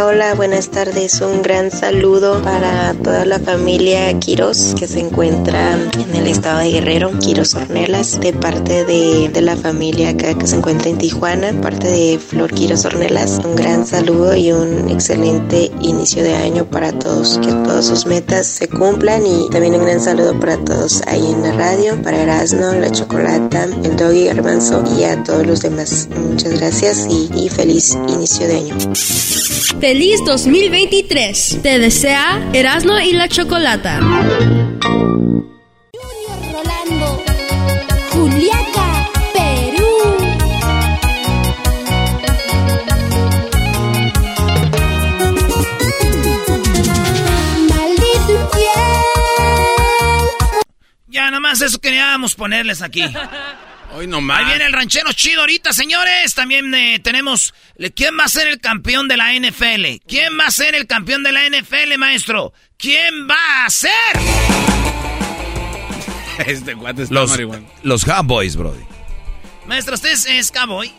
Hola 0.00 0.34
buenas 0.34 0.68
tardes. 0.68 1.20
Un 1.20 1.42
gran 1.42 1.72
saludo 1.72 2.40
para 2.42 2.94
toda 2.94 3.24
la 3.24 3.40
familia 3.40 4.16
Quiros 4.20 4.74
que 4.78 4.86
se 4.86 5.00
encuentra 5.00 5.72
en 5.74 6.14
el 6.14 6.28
estado 6.28 6.60
de 6.60 6.70
Guerrero, 6.70 7.10
Quiros 7.18 7.54
Ornelas, 7.56 8.20
de 8.20 8.32
parte 8.32 8.84
de, 8.84 9.28
de 9.28 9.40
la 9.40 9.56
familia 9.56 10.10
acá 10.10 10.38
que 10.38 10.46
se 10.46 10.56
encuentra 10.56 10.88
en 10.88 10.98
Tijuana, 10.98 11.52
parte 11.60 11.88
de 11.88 12.18
Flor 12.20 12.54
Quiros 12.54 12.84
Ornelas. 12.84 13.40
Un 13.44 13.56
gran 13.56 13.86
saludo 13.86 14.36
y 14.36 14.52
un 14.52 14.88
excelente 14.88 15.72
inicio 15.80 16.22
de 16.22 16.36
año 16.36 16.64
para 16.64 16.92
todos. 16.92 17.38
Que 17.38 17.48
todas 17.48 17.86
sus 17.86 18.06
metas 18.06 18.46
se 18.46 18.68
cumplan 18.68 19.26
y 19.26 19.50
también 19.50 19.74
un 19.74 19.84
gran 19.84 20.00
saludo 20.00 20.38
para 20.38 20.58
todos 20.58 21.02
ahí 21.08 21.26
en 21.32 21.42
la 21.42 21.52
radio, 21.52 22.00
para 22.02 22.22
Erasmo, 22.22 22.72
la 22.72 22.92
Chocolata, 22.92 23.64
el 23.64 23.96
Doggy 23.96 24.26
Garbanzo 24.26 24.84
y 24.96 25.04
a 25.04 25.22
todos 25.24 25.44
los 25.44 25.62
demás. 25.62 26.08
Muchas 26.16 26.52
gracias 26.52 27.08
y 27.08 27.48
feliz 27.48 27.98
inicio 28.06 28.46
de 28.46 28.56
año. 28.56 28.76
Feliz 29.88 30.20
2023. 30.26 31.60
Te 31.62 31.78
desea 31.78 32.50
Erasmo 32.52 32.98
y 32.98 33.14
la 33.14 33.26
Chocolata. 33.26 34.00
Rolando, 36.52 37.24
Juliaca, 38.10 39.08
Perú. 39.32 39.88
Maldito 47.70 48.32
infiel. 48.42 48.68
Ya 51.06 51.30
nomás 51.30 51.62
eso 51.62 51.78
queríamos 51.78 52.34
ponerles 52.34 52.82
aquí. 52.82 53.04
Hoy 53.94 54.06
nomás. 54.06 54.38
Ahí 54.40 54.44
viene 54.46 54.66
el 54.66 54.72
ranchero 54.72 55.12
chido 55.12 55.40
ahorita, 55.40 55.72
señores. 55.72 56.34
También 56.34 56.72
eh, 56.74 57.00
tenemos. 57.02 57.54
¿Quién 57.94 58.18
va 58.18 58.24
a 58.24 58.28
ser 58.28 58.48
el 58.48 58.60
campeón 58.60 59.08
de 59.08 59.16
la 59.16 59.32
NFL? 59.32 60.04
¿Quién 60.06 60.38
va 60.38 60.46
a 60.46 60.50
ser 60.50 60.74
el 60.74 60.86
campeón 60.86 61.22
de 61.22 61.32
la 61.32 61.40
NFL, 61.48 61.96
maestro? 61.98 62.52
¿Quién 62.76 63.28
va 63.28 63.64
a 63.64 63.70
ser? 63.70 63.90
Este 66.46 66.74
guante 66.74 67.02
está 67.02 67.14
Los, 67.14 67.30
marihuana. 67.30 67.66
los 67.82 68.04
Cowboys, 68.04 68.54
Brody. 68.54 68.84
Maestro, 69.66 69.94
¿usted 69.96 70.12
es, 70.12 70.24
es 70.26 70.52
cowboy? 70.52 70.92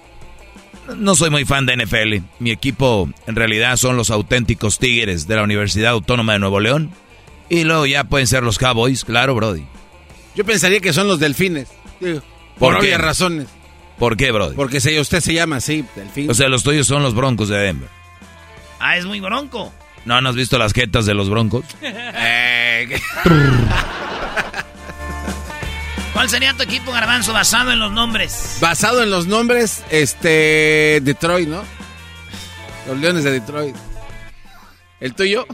No 0.97 1.15
soy 1.15 1.29
muy 1.29 1.45
fan 1.45 1.65
de 1.65 1.77
NFL. 1.77 2.25
Mi 2.39 2.51
equipo 2.51 3.09
en 3.25 3.35
realidad 3.35 3.77
son 3.77 3.95
los 3.95 4.09
auténticos 4.09 4.79
Tigres 4.79 5.27
de 5.27 5.35
la 5.37 5.43
Universidad 5.43 5.91
Autónoma 5.91 6.33
de 6.33 6.39
Nuevo 6.39 6.59
León. 6.59 6.91
Y 7.47 7.63
luego 7.63 7.85
ya 7.85 8.03
pueden 8.03 8.27
ser 8.27 8.43
los 8.43 8.57
Cowboys, 8.59 9.05
claro, 9.05 9.33
Brody. 9.33 9.63
Yo 10.35 10.43
pensaría 10.43 10.81
que 10.81 10.91
son 10.91 11.07
los 11.07 11.19
delfines. 11.19 11.69
Digo, 12.01 12.21
¿Por 12.59 12.75
obvias 12.75 12.99
razones. 13.01 13.47
¿Por 13.97 14.15
qué, 14.17 14.31
Brody? 14.31 14.55
Porque 14.55 14.79
se- 14.79 14.99
usted 14.99 15.19
se 15.21 15.33
llama 15.33 15.57
así, 15.57 15.83
delfín. 15.95 16.29
O 16.29 16.33
sea, 16.33 16.47
los 16.49 16.63
tuyos 16.63 16.87
son 16.87 17.03
los 17.03 17.13
Broncos 17.15 17.49
de 17.49 17.57
Denver. 17.57 17.89
Ah, 18.79 18.97
es 18.97 19.05
muy 19.05 19.19
bronco. 19.19 19.73
¿No, 20.05 20.21
¿No 20.21 20.29
has 20.29 20.35
visto 20.35 20.57
las 20.57 20.73
jetas 20.73 21.05
de 21.05 21.13
los 21.13 21.29
Broncos? 21.29 21.65
Eh. 21.81 22.99
¿Cuál 26.13 26.29
sería 26.29 26.53
tu 26.53 26.63
equipo 26.63 26.91
garbanzo 26.91 27.31
basado 27.33 27.71
en 27.71 27.79
los 27.79 27.91
nombres? 27.91 28.57
Basado 28.59 29.03
en 29.03 29.09
los 29.09 29.27
nombres, 29.27 29.83
este. 29.89 30.99
Detroit, 31.01 31.47
¿no? 31.47 31.63
Los 32.87 32.97
Leones 32.97 33.23
de 33.23 33.31
Detroit. 33.31 33.75
¿El 34.99 35.13
tuyo? 35.13 35.45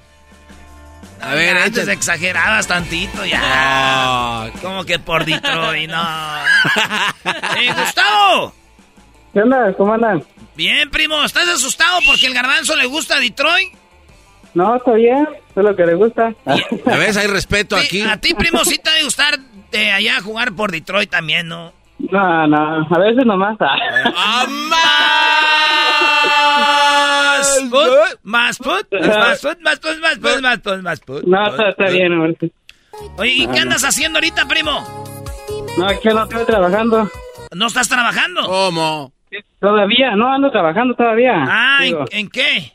A 1.21 1.33
ver, 1.33 1.55
Ya, 1.55 1.63
antes 1.63 1.87
exagerabas 1.87 2.67
tantito 2.67 3.25
ya. 3.25 4.49
Como 4.61 4.83
que 4.83 4.99
por 4.99 5.25
Detroit, 5.25 5.89
no. 5.89 6.03
¡Eh, 7.57 7.73
Gustavo! 7.77 8.53
¿Qué 9.33 9.41
onda? 9.41 9.73
¿Cómo 9.77 9.93
andan? 9.93 10.23
Bien, 10.55 10.89
primo, 10.89 11.23
¿estás 11.23 11.47
asustado 11.49 11.99
porque 12.05 12.27
el 12.27 12.33
garbanzo 12.33 12.75
le 12.75 12.85
gusta 12.85 13.19
Detroit? 13.19 13.73
No, 14.53 14.75
está 14.77 14.93
bien, 14.93 15.27
es 15.55 15.63
lo 15.63 15.75
que 15.75 15.85
le 15.85 15.95
gusta. 15.95 16.33
¿Ya 16.45 16.95
ves? 16.97 17.17
Hay 17.17 17.27
respeto 17.27 17.77
Sí, 17.79 17.85
aquí. 17.85 18.01
A 18.03 18.17
ti, 18.21 18.33
primo, 18.33 18.63
sí 18.63 18.77
te 18.77 18.89
debe 18.91 19.03
gustar 19.03 19.37
de 19.71 19.91
allá 19.91 20.21
jugar 20.21 20.53
por 20.53 20.71
Detroit 20.71 21.09
también, 21.09 21.47
¿no? 21.49 21.73
No, 21.99 22.47
no, 22.47 22.87
a 22.89 22.99
veces 22.99 23.25
nomás. 23.25 23.57
¡Más 23.59 24.47
put! 27.69 28.19
¡Más 28.23 28.57
put! 28.57 28.87
¡Más 28.91 29.39
put! 29.41 29.59
¡Más 29.61 29.79
put! 29.79 29.99
¡Más 30.01 30.17
put! 30.19 30.41
¡Más 30.41 30.59
put! 30.59 30.81
¡Más 30.81 30.99
put! 31.01 31.23
No, 31.25 31.47
está, 31.49 31.69
está 31.69 31.89
bien, 31.89 32.13
hombre. 32.13 32.51
Oye, 33.17 33.31
¿y 33.31 33.47
qué 33.47 33.59
Ah, 33.59 33.61
andas 33.63 33.83
haciendo 33.83 34.17
ahorita, 34.17 34.47
primo? 34.47 34.83
No, 35.77 35.89
es 35.89 35.99
que 35.99 36.09
no 36.09 36.23
estoy 36.23 36.45
trabajando. 36.45 37.11
¿No 37.53 37.67
estás 37.67 37.89
trabajando? 37.89 38.43
¿Cómo? 38.45 39.11
Todavía, 39.59 40.15
no 40.15 40.31
ando 40.33 40.49
trabajando 40.51 40.93
todavía. 40.95 41.33
Ah, 41.47 41.79
¿en, 41.85 41.97
en 42.11 42.29
qué? 42.29 42.73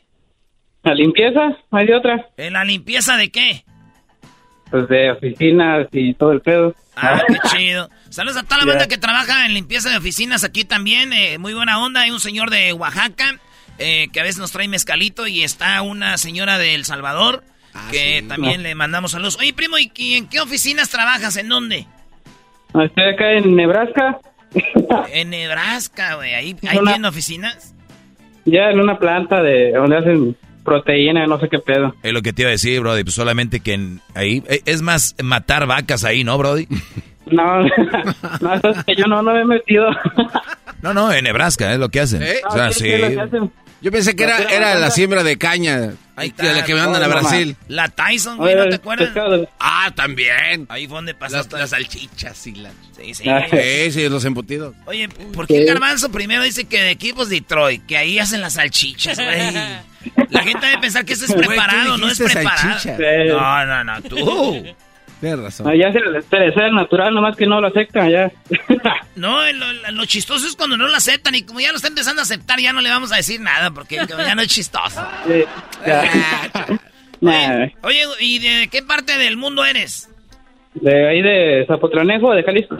La 0.83 0.93
limpieza, 0.93 1.57
no 1.71 1.77
hay 1.77 1.87
de 1.87 1.95
otra. 1.95 2.27
¿En 2.37 2.53
la 2.53 2.63
limpieza 2.63 3.17
de 3.17 3.31
qué? 3.31 3.63
Pues 4.69 4.87
de 4.87 5.11
oficinas 5.11 5.87
y 5.91 6.13
todo 6.13 6.31
el 6.31 6.41
pedo. 6.41 6.73
Ah, 6.95 7.21
qué 7.27 7.35
chido. 7.49 7.89
Saludos 8.09 8.37
a 8.37 8.43
toda 8.43 8.59
la 8.59 8.65
banda 8.71 8.87
que 8.87 8.97
trabaja 8.97 9.45
en 9.45 9.53
limpieza 9.53 9.89
de 9.89 9.97
oficinas 9.97 10.43
aquí 10.43 10.63
también. 10.65 11.11
eh, 11.13 11.37
muy 11.39 11.53
buena 11.53 11.79
onda. 11.83 12.01
Hay 12.01 12.11
un 12.11 12.19
señor 12.19 12.49
de 12.51 12.73
Oaxaca 12.73 13.39
eh, 13.79 14.07
que 14.13 14.19
a 14.19 14.23
veces 14.23 14.39
nos 14.39 14.51
trae 14.51 14.67
mezcalito 14.67 15.27
y 15.27 15.43
está 15.43 15.81
una 15.81 16.17
señora 16.17 16.57
de 16.57 16.75
El 16.75 16.85
Salvador 16.85 17.43
que 17.89 18.23
también 18.27 18.63
le 18.63 18.75
mandamos 18.75 19.11
saludos. 19.11 19.37
Oye, 19.39 19.53
primo, 19.53 19.77
¿y 19.77 19.89
en 20.15 20.27
qué 20.27 20.39
oficinas 20.41 20.89
trabajas? 20.89 21.37
¿En 21.37 21.47
dónde? 21.49 21.85
Estoy 22.73 23.03
acá 23.13 23.31
en 23.33 23.55
Nebraska, 23.55 24.19
En 25.13 25.29
Nebraska, 25.29 26.15
güey. 26.15 26.33
¿Ahí, 26.33 26.55
ahí 26.67 26.77
Una- 26.77 26.91
tienen 26.91 27.05
oficinas? 27.05 27.73
ya 28.45 28.71
en 28.71 28.79
una 28.79 28.97
planta 28.99 29.41
de 29.41 29.71
donde 29.71 29.97
hacen 29.97 30.35
proteína, 30.65 31.25
no 31.27 31.39
sé 31.39 31.47
qué 31.49 31.59
pedo. 31.59 31.95
Es 32.03 32.11
lo 32.11 32.21
que 32.21 32.33
te 32.33 32.41
iba 32.41 32.49
a 32.49 32.51
decir, 32.51 32.79
Brody. 32.81 33.03
Pues 33.03 33.15
solamente 33.15 33.59
que 33.61 33.73
en- 33.73 34.01
ahí. 34.15 34.43
eh, 34.49 34.61
Es 34.65 34.81
más 34.81 35.15
matar 35.23 35.65
vacas 35.67 36.03
ahí, 36.03 36.23
¿no, 36.23 36.37
Brody? 36.37 36.67
No, 37.27 37.61
no, 38.41 38.53
eso 38.55 38.69
es 38.69 38.83
que 38.83 38.95
yo 38.95 39.05
no, 39.05 39.21
no 39.21 39.33
me 39.33 39.41
he 39.41 39.45
metido. 39.45 39.87
No, 40.81 40.93
no, 40.93 41.11
en 41.13 41.23
Nebraska 41.23 41.71
es 41.73 41.79
lo 41.79 41.89
que 41.89 41.99
hacen. 42.01 42.23
¿Eh? 42.23 42.41
O 42.47 42.51
sea, 42.51 42.71
sí. 42.71 42.91
Yo 43.81 43.91
pensé 43.91 44.15
que 44.15 44.23
era, 44.23 44.37
era 44.43 44.75
la 44.75 44.91
siembra 44.91 45.23
de 45.23 45.37
caña. 45.37 45.93
Ahí 46.15 46.31
de 46.37 46.53
la 46.53 46.63
que 46.63 46.75
mandan 46.75 47.01
a 47.01 47.07
Brasil. 47.07 47.55
La 47.67 47.87
Tyson, 47.89 48.37
güey, 48.37 48.55
¿no 48.55 48.69
te 48.69 48.75
acuerdas? 48.75 49.07
pescado. 49.07 49.49
Ah, 49.59 49.91
también. 49.95 50.67
Ahí 50.69 50.85
fue 50.85 50.97
donde 50.97 51.15
pasaste. 51.15 51.57
las 51.57 51.71
salchichas 51.71 52.45
y 52.45 52.55
las... 52.55 52.73
Sí, 52.95 53.13
sí. 53.15 53.29
Ah. 53.29 53.45
Sí, 53.49 53.91
sí, 53.91 54.07
los 54.07 54.23
embutidos. 54.25 54.75
Oye, 54.85 55.09
¿por 55.33 55.47
qué 55.47 55.61
el 55.61 55.65
garbanzo 55.65 56.11
primero 56.11 56.43
dice 56.43 56.65
que 56.65 56.79
de 56.81 56.91
equipos 56.91 57.29
Detroit, 57.29 57.83
que 57.87 57.97
ahí 57.97 58.19
hacen 58.19 58.41
las 58.41 58.53
salchichas, 58.53 59.17
güey? 59.17 59.51
La 60.29 60.43
gente 60.43 60.65
debe 60.65 60.79
pensar 60.81 61.03
que 61.05 61.13
eso 61.13 61.25
es 61.25 61.33
Güey, 61.33 61.47
preparado, 61.47 61.97
no 61.97 62.07
es 62.07 62.17
preparado. 62.19 62.79
salchicha. 62.79 62.97
No, 63.29 63.65
no, 63.65 63.83
no, 63.83 64.01
tú. 64.03 64.65
Tienes 65.21 65.39
razón. 65.39 65.67
No, 65.67 65.73
ya 65.73 65.93
se 65.93 65.99
les 66.01 66.25
se 66.25 66.35
les 66.37 66.53
sale 66.53 66.71
natural, 66.71 67.13
nomás 67.13 67.37
que 67.37 67.45
no 67.45 67.61
lo 67.61 67.67
aceptan 67.67 68.09
ya. 68.09 68.31
No, 69.15 69.39
lo, 69.53 69.91
lo 69.91 70.05
chistoso 70.05 70.47
es 70.47 70.55
cuando 70.55 70.75
no 70.77 70.87
lo 70.87 70.95
aceptan 70.95 71.35
y 71.35 71.43
como 71.43 71.59
ya 71.59 71.69
lo 71.71 71.75
está 71.77 71.87
empezando 71.89 72.21
a 72.21 72.23
aceptar, 72.23 72.59
ya 72.59 72.73
no 72.73 72.81
le 72.81 72.89
vamos 72.89 73.11
a 73.13 73.17
decir 73.17 73.39
nada 73.39 73.69
porque 73.71 73.97
ya 74.07 74.35
no 74.35 74.41
es 74.41 74.47
chistoso. 74.49 75.01
Sí, 75.27 75.43
ya. 75.85 76.03
Nah, 77.21 77.67
Oye, 77.83 78.03
¿y 78.19 78.39
de 78.39 78.67
qué 78.69 78.81
parte 78.81 79.15
del 79.19 79.37
mundo 79.37 79.63
eres? 79.63 80.09
de 80.73 81.07
ahí 81.09 81.21
de 81.21 81.65
Zapotlanejo, 81.67 82.33
de 82.33 82.41
Jalisco. 82.43 82.75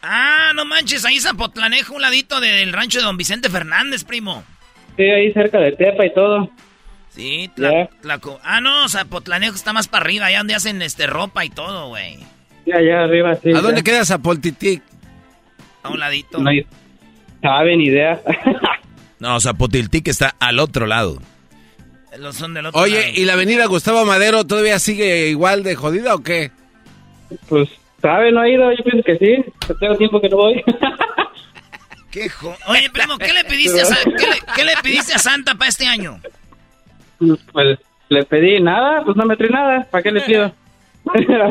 Ah, 0.00 0.52
no 0.54 0.64
manches, 0.64 1.04
ahí 1.04 1.20
Zapotlanejo, 1.20 1.94
un 1.94 2.00
ladito 2.00 2.40
del 2.40 2.72
rancho 2.72 3.00
de 3.00 3.04
don 3.04 3.18
Vicente 3.18 3.50
Fernández, 3.50 4.04
primo. 4.04 4.44
Sí, 4.96 5.02
ahí 5.02 5.30
cerca 5.34 5.58
de 5.58 5.72
Tepa 5.72 6.06
y 6.06 6.14
todo. 6.14 6.50
Sí, 7.14 7.50
Tla- 7.56 7.90
Tlaco- 8.02 8.38
Ah, 8.42 8.60
no, 8.60 8.88
Zapotlanejo 8.88 9.54
está 9.54 9.72
más 9.72 9.86
para 9.88 10.04
arriba, 10.04 10.26
allá 10.26 10.38
donde 10.38 10.54
hacen 10.54 10.80
este 10.82 11.06
ropa 11.06 11.44
y 11.44 11.50
todo, 11.50 11.88
güey. 11.88 12.18
Sí, 12.64 12.72
allá 12.72 13.04
arriba, 13.04 13.34
sí. 13.36 13.50
¿A 13.50 13.54
ya. 13.54 13.60
dónde 13.60 13.82
queda 13.82 14.04
Zapoltitic? 14.04 14.82
A 15.82 15.90
un 15.90 15.98
ladito. 15.98 16.38
No 16.38 16.48
hay- 16.50 16.66
sabe 17.42 17.76
ni 17.76 17.86
idea. 17.86 18.20
No, 19.18 19.38
Zapotiltic 19.38 20.08
está 20.08 20.34
al 20.40 20.58
otro 20.58 20.84
lado. 20.88 21.22
Los 22.18 22.34
son 22.34 22.54
del 22.54 22.66
otro 22.66 22.80
Oye, 22.80 23.00
lado. 23.02 23.12
¿y 23.14 23.24
la 23.24 23.34
avenida 23.34 23.66
Gustavo 23.66 24.04
Madero 24.04 24.44
todavía 24.44 24.80
sigue 24.80 25.28
igual 25.28 25.62
de 25.62 25.76
jodida 25.76 26.16
o 26.16 26.24
qué? 26.24 26.50
pues, 27.48 27.68
sabe, 28.00 28.32
no 28.32 28.40
ha 28.40 28.48
ido, 28.48 28.72
yo 28.72 28.82
pienso 28.82 29.04
que 29.04 29.16
sí. 29.18 29.44
Pero 29.64 29.78
Tengo 29.78 29.96
tiempo 29.96 30.20
que 30.20 30.28
no 30.28 30.38
voy. 30.38 30.64
¿Qué 32.10 32.28
jo- 32.28 32.56
Oye, 32.66 32.90
primo, 32.90 33.16
¿qué 33.16 33.32
le 33.32 33.44
pediste 33.48 33.80
a, 33.80 33.84
Sa- 33.84 33.96
qué 34.04 34.26
le, 34.26 34.36
qué 34.56 34.64
le 34.64 34.72
pediste 34.82 35.14
a 35.14 35.18
Santa 35.18 35.54
para 35.54 35.68
este 35.68 35.86
año? 35.86 36.20
Pues, 37.52 37.78
le 38.08 38.24
pedí 38.24 38.60
nada, 38.60 39.02
pues 39.04 39.16
no 39.16 39.24
me 39.24 39.36
trae 39.36 39.50
nada. 39.50 39.86
¿Para 39.90 40.02
qué 40.02 40.10
le 40.12 40.20
pido? 40.22 40.52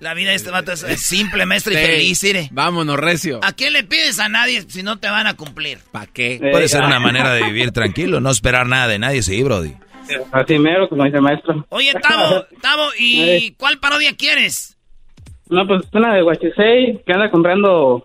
La 0.00 0.14
vida 0.14 0.30
de 0.30 0.36
este 0.36 0.50
vato 0.50 0.72
es, 0.72 0.80
simple, 1.00 1.46
maestro, 1.46 1.72
y 1.72 1.76
Sí. 1.76 1.82
feliz, 1.86 2.24
mire. 2.24 2.48
Vámonos, 2.50 2.96
recio. 2.98 3.38
¿A 3.44 3.52
qué 3.52 3.70
le 3.70 3.84
pides 3.84 4.18
a 4.18 4.28
nadie 4.28 4.62
si 4.62 4.82
no 4.82 4.98
te 4.98 5.08
van 5.08 5.28
a 5.28 5.34
cumplir? 5.34 5.78
¿Para 5.92 6.06
qué? 6.06 6.38
Puede 6.50 6.66
ser 6.66 6.82
una 6.82 6.98
manera 6.98 7.32
de 7.34 7.44
vivir 7.44 7.70
tranquilo, 7.70 8.20
no 8.20 8.30
esperar 8.30 8.66
nada 8.66 8.88
de 8.88 8.98
nadie, 8.98 9.22
sí, 9.22 9.40
Brody. 9.44 9.74
Así 10.32 10.58
mero, 10.58 10.88
como 10.88 11.04
dice 11.04 11.18
el 11.18 11.22
maestro. 11.22 11.64
Oye, 11.68 11.92
Tavo, 11.94 12.44
Tavo, 12.60 12.88
¿y 12.98 13.52
cuál 13.58 13.78
parodia 13.78 14.16
quieres? 14.16 14.76
No, 15.48 15.64
pues 15.68 15.82
una 15.92 16.14
de 16.14 16.22
Huachisei 16.24 17.00
que 17.06 17.12
anda 17.12 17.30
comprando 17.30 18.02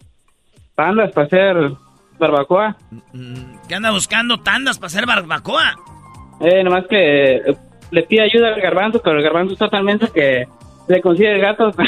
pandas 0.76 1.12
para 1.14 1.26
hacer 1.26 1.56
barbacoa. 2.20 2.78
¿Que 3.68 3.74
anda 3.74 3.90
buscando 3.90 4.40
tandas 4.42 4.78
para 4.78 4.88
hacer 4.88 5.08
barbacoa? 5.08 5.76
Eh, 6.42 6.64
nomás 6.64 6.86
que 6.88 7.36
eh, 7.38 7.56
le 7.92 8.04
pide 8.04 8.22
ayuda 8.24 8.50
al 8.54 8.62
garbanzo, 8.62 9.02
pero 9.04 9.18
el 9.18 9.24
garbanzo 9.24 9.54
está 9.54 9.70
tan 9.70 9.84
menso 9.86 10.12
que 10.12 10.48
le 10.88 11.02
consigue 11.02 11.38
gatos. 11.40 11.76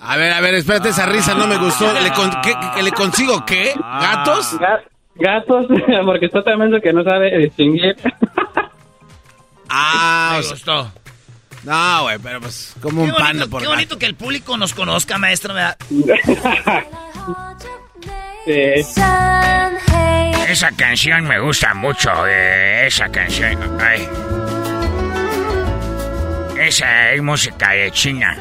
A 0.00 0.16
ver, 0.16 0.32
a 0.32 0.40
ver, 0.40 0.54
espérate, 0.54 0.90
esa 0.90 1.04
risa 1.06 1.34
no 1.34 1.48
me 1.48 1.56
gustó. 1.58 1.92
¿Le, 2.00 2.12
con- 2.12 2.30
qué- 2.42 2.54
qué- 2.76 2.82
le 2.84 2.92
consigo 2.92 3.44
qué? 3.44 3.72
¿Gatos? 3.76 4.56
Ga- 4.60 4.82
gatos, 5.16 5.66
porque 6.06 6.26
está 6.26 6.44
tan 6.44 6.60
menso 6.60 6.80
que 6.80 6.92
no 6.92 7.02
sabe 7.02 7.36
distinguir. 7.38 7.96
Ah, 9.68 10.30
Me 10.34 10.38
o 10.38 10.42
sea- 10.42 10.52
gustó. 10.52 10.92
No, 11.64 12.02
güey, 12.02 12.18
pero 12.22 12.40
pues 12.40 12.76
como 12.80 13.02
un 13.02 13.08
Qué 13.10 13.14
panda 13.16 13.46
bonito, 13.46 13.50
por 13.50 13.60
qué 13.60 13.64
gato. 13.66 13.74
bonito 13.76 13.98
que 13.98 14.06
el 14.06 14.14
público 14.14 14.56
nos 14.56 14.74
conozca, 14.74 15.18
maestro. 15.18 15.54
¿verdad? 15.54 15.76
Esa 20.48 20.70
canción 20.72 21.24
me 21.24 21.40
gusta 21.40 21.72
mucho, 21.74 22.10
eh, 22.26 22.86
esa 22.86 23.08
canción. 23.08 23.58
Esa 26.60 27.12
es 27.12 27.22
música 27.22 27.70
de 27.70 27.90
China. 27.90 28.36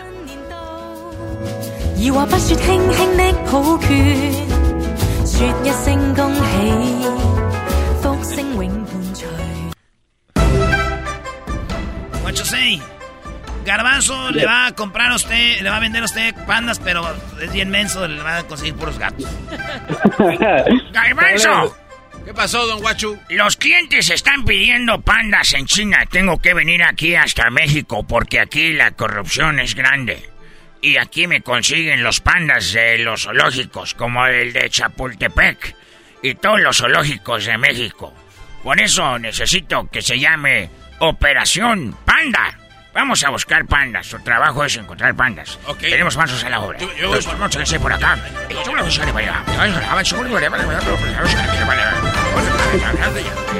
Guacho 12.22 12.43
Garbanzo 13.66 14.32
le 14.32 14.45
va 14.45 14.68
a 14.68 14.72
comprar 14.74 15.10
a 15.12 15.16
usted, 15.16 15.62
le 15.62 15.70
va 15.70 15.78
a 15.78 15.80
vender 15.80 16.01
a 16.01 16.06
usted 16.06 16.36
pandas, 16.45 16.80
pero 16.80 17.01
es 17.41 17.54
bien 17.54 17.70
menso, 17.70 18.06
le 18.08 18.22
va 18.22 18.39
a 18.39 18.43
conseguir 18.43 18.76
puros 18.76 18.99
gatos. 18.99 19.26
¡Garbanzo! 20.91 21.83
¿Qué 22.26 22.34
pasó, 22.34 22.66
don 22.66 22.80
Guachu? 22.80 23.20
Los 23.30 23.58
clientes 23.58 24.10
están 24.10 24.46
pidiendo 24.46 25.02
pandas 25.02 25.54
en 25.54 25.66
China. 25.66 26.06
Tengo 26.10 26.40
que 26.40 26.54
venir 26.54 26.82
aquí 26.84 27.16
hasta 27.16 27.50
México 27.50 28.06
porque 28.08 28.40
aquí 28.40 28.72
la 28.72 28.92
corrupción 28.92 29.60
es 29.60 29.76
grande. 29.76 30.30
Y 30.82 30.98
aquí 30.98 31.28
me 31.28 31.42
consiguen 31.42 32.02
los 32.02 32.22
pandas 32.22 32.72
de 32.72 33.00
los 33.00 33.24
zoológicos, 33.24 33.94
como 33.94 34.26
el 34.26 34.54
de 34.54 34.70
Chapultepec 34.70 35.76
y 36.22 36.36
todos 36.36 36.62
los 36.62 36.78
zoológicos 36.78 37.46
de 37.46 37.58
México. 37.58 38.14
Por 38.64 38.80
eso 38.80 39.20
necesito 39.20 39.90
que 39.92 40.02
se 40.02 40.18
llame 40.18 40.70
Operación 41.00 41.98
Panda. 42.06 42.58
Vamos 42.94 43.24
a 43.24 43.30
buscar 43.30 43.66
pandas. 43.66 44.06
Su 44.08 44.20
trabajo 44.20 44.64
es 44.64 44.78
encontrar 44.78 45.16
pandas. 45.16 45.58
Tenemos 45.89 46.16
manos 46.16 46.44
a 46.44 46.50
la 46.50 46.60
obra. 46.60 46.78
Yo- 46.80 46.94
yo 46.94 47.08
voy 47.10 47.18
sé 47.66 47.80
por 47.80 47.91
acá. 47.91 48.18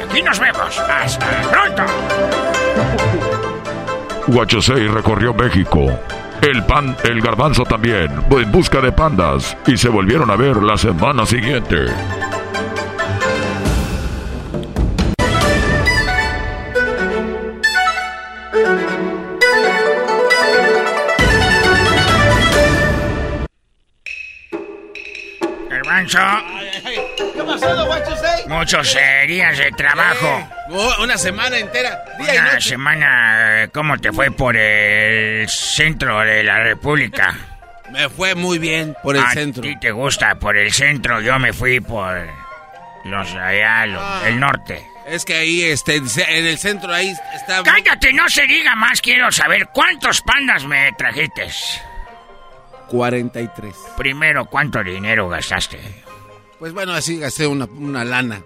Aquí 0.10 0.22
nos 0.22 0.40
vemos. 0.40 0.80
Hasta 0.80 1.42
pronto. 1.50 1.84
Guachosei 4.28 4.88
recorrió 4.88 5.34
México. 5.34 6.00
El 6.42 6.64
pan, 6.66 6.96
el 7.04 7.22
garbanzo 7.22 7.64
también, 7.64 8.12
en 8.30 8.46
busca 8.52 8.82
de 8.82 8.92
pandas, 8.92 9.56
y 9.66 9.78
se 9.78 9.88
volvieron 9.90 10.30
a 10.30 10.36
ver 10.36 10.58
la 10.58 10.78
semana 10.78 11.26
siguiente. 11.26 11.86
Garbanzo, 26.12 26.54
¿Qué 27.36 27.44
pasó, 27.44 27.76
don 27.76 27.88
Guachosei? 27.88 28.48
muchos 28.48 28.96
eh, 28.96 29.26
días 29.28 29.58
de 29.58 29.72
trabajo. 29.72 30.50
Oh, 30.70 31.04
una 31.04 31.18
semana 31.18 31.58
entera, 31.58 32.04
día 32.20 32.36
y 32.36 32.38
Una 32.38 32.54
noche. 32.54 32.70
semana, 32.70 33.64
eh, 33.64 33.70
¿cómo 33.74 33.98
te 33.98 34.12
fue 34.12 34.32
por 34.32 34.56
el 34.58 35.48
centro 35.50 36.20
de 36.22 36.44
la 36.44 36.60
República? 36.64 37.36
Me 37.92 38.10
fue 38.10 38.34
muy 38.36 38.60
bien 38.60 38.96
por 39.04 39.16
el 39.16 39.24
a 39.24 39.32
centro. 39.32 39.62
ti 39.62 39.76
te 39.80 39.92
gusta 39.92 40.36
por 40.36 40.58
el 40.58 40.72
centro, 40.72 41.22
yo 41.22 41.38
me 41.40 41.54
fui 41.54 41.80
por 41.80 42.28
los 43.06 43.34
allá, 43.36 43.86
los, 43.86 44.02
Ah. 44.02 44.22
el 44.28 44.40
norte. 44.40 44.88
Es 45.06 45.26
que 45.26 45.36
ahí, 45.36 45.64
este, 45.64 45.98
en 45.98 46.46
el 46.46 46.58
centro, 46.58 46.94
ahí 46.94 47.14
está... 47.36 47.62
Cállate, 47.62 48.14
no 48.14 48.30
se 48.30 48.48
diga 48.48 48.74
más, 48.76 49.02
quiero 49.02 49.30
saber 49.34 49.68
cuántos 49.74 50.22
pandas 50.22 50.64
me 50.64 50.92
trajiste. 50.94 51.48
43. 52.94 53.76
Primero, 53.98 54.46
¿cuánto 54.46 54.84
dinero 54.84 55.28
gastaste? 55.28 55.80
Pues 56.60 56.74
bueno, 56.74 56.94
así 56.94 57.18
gasté 57.18 57.48
una, 57.48 57.66
una 57.66 58.06
lana. 58.06 58.44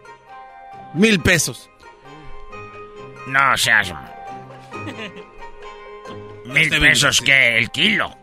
Mil 0.94 1.20
pesos. 1.20 1.70
No 3.28 3.58
seas... 3.58 3.92
Mil 6.46 6.64
Este 6.64 6.80
pesos 6.80 7.20
que 7.20 7.58
el 7.58 7.70
kilo. 7.72 8.18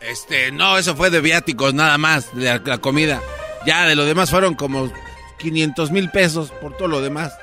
Este, 0.00 0.52
no, 0.52 0.78
eso 0.78 0.94
fue 0.94 1.10
de 1.10 1.20
viáticos 1.20 1.74
nada 1.74 1.98
más, 1.98 2.32
de 2.36 2.44
la, 2.44 2.62
la 2.64 2.78
comida. 2.78 3.20
Ya 3.66 3.84
de 3.84 3.96
lo 3.96 4.04
demás 4.04 4.30
fueron 4.30 4.54
como 4.54 4.92
500 5.38 5.90
mil 5.90 6.08
pesos 6.10 6.52
por 6.60 6.76
todo 6.76 6.86
lo 6.86 7.00
demás. 7.00 7.36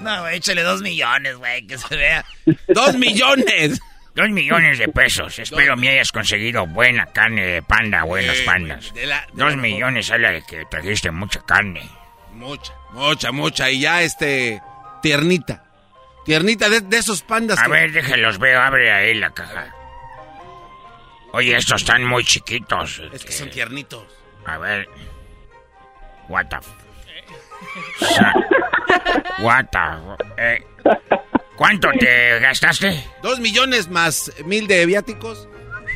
No, 0.00 0.28
échale 0.28 0.62
dos 0.62 0.80
millones, 0.80 1.34
güey, 1.38 1.66
que 1.66 1.76
se 1.76 1.96
vea. 1.96 2.24
¡Dos 2.68 2.96
millones! 2.96 3.80
Dos 4.16 4.30
millones 4.30 4.78
de 4.78 4.88
pesos. 4.88 5.38
Espero 5.38 5.76
me 5.76 5.88
hayas 5.90 6.10
conseguido 6.10 6.66
buena 6.66 7.06
carne 7.06 7.44
de 7.46 7.62
panda, 7.62 8.02
buenos 8.04 8.38
Eh, 8.38 8.42
pandas. 8.44 8.92
de 8.94 9.06
la- 9.06 9.20
de 9.26 9.32
Dos 9.34 9.50
la- 9.54 9.62
millones 9.62 10.10
habla 10.10 10.32
de 10.32 10.42
que 10.42 10.64
trajiste 10.64 11.10
mucha 11.10 11.40
carne. 11.42 11.88
Mucha, 12.32 12.72
mucha, 12.92 13.30
mucha. 13.32 13.70
Y 13.70 13.80
ya, 13.80 14.02
este, 14.02 14.60
tiernita. 15.02 15.62
Tiernita 16.24 16.68
de, 16.68 16.80
de 16.80 16.96
esos 16.98 17.22
pandas. 17.22 17.58
A 17.58 17.64
que- 17.64 17.70
ver, 17.70 17.92
déjenlos 17.92 18.38
veo, 18.38 18.60
abre 18.60 18.90
ahí 18.92 19.14
la 19.14 19.30
caja. 19.30 19.72
Oye, 21.32 21.54
estos 21.56 21.82
están 21.82 22.04
muy 22.04 22.24
chiquitos. 22.24 23.02
Es 23.12 23.24
que 23.24 23.32
son 23.32 23.50
tiernitos. 23.50 24.04
A 24.46 24.56
ver. 24.58 24.88
What 26.28 26.46
the... 26.46 26.56
f- 26.56 26.70
What 29.42 29.66
the... 29.70 29.78
eh, 30.38 30.64
¿Cuánto 31.56 31.88
te 31.98 32.38
gastaste? 32.40 33.04
Dos 33.22 33.40
millones 33.40 33.88
más 33.88 34.32
mil 34.44 34.66
de 34.66 34.84
viáticos. 34.86 35.48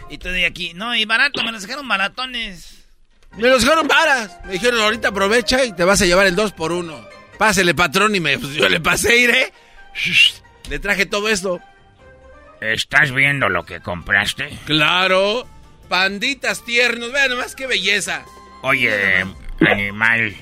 Y 0.09 0.19
te 0.19 0.33
di 0.33 0.45
aquí, 0.45 0.73
no, 0.75 0.95
y 0.97 1.05
barato, 1.05 1.43
me 1.43 1.53
los 1.53 1.63
dejaron 1.63 1.87
baratones. 1.87 2.85
Me 3.37 3.49
los 3.49 3.63
dejaron 3.63 3.87
varas. 3.87 4.39
Me 4.45 4.55
dijeron, 4.55 4.81
ahorita 4.81 5.09
aprovecha 5.09 5.65
y 5.65 5.73
te 5.73 5.85
vas 5.85 6.03
a 6.03 6.07
llevar 6.07 6.27
el 6.27 6.35
dos 6.35 6.53
por 6.53 6.73
uno. 6.73 7.07
Pásele, 7.39 7.75
patrón, 7.75 8.15
y 8.17 8.21
me, 8.21 8.39
pues, 8.39 8.55
yo 8.55 8.69
le 8.69 8.81
pasé, 8.81 9.17
iré. 9.17 9.53
Le 10.69 10.79
traje 10.79 11.07
todo 11.07 11.29
esto. 11.29 11.61
¿Estás 12.61 13.13
viendo 13.13 13.49
lo 13.49 13.65
que 13.65 13.81
compraste? 13.81 14.51
Claro. 14.67 15.49
Panditas 15.89 16.65
tiernos. 16.65 17.13
Vean 17.13 17.31
nomás 17.31 17.55
qué 17.55 17.67
belleza. 17.67 18.25
Oye, 18.63 19.25
animal. 19.61 20.37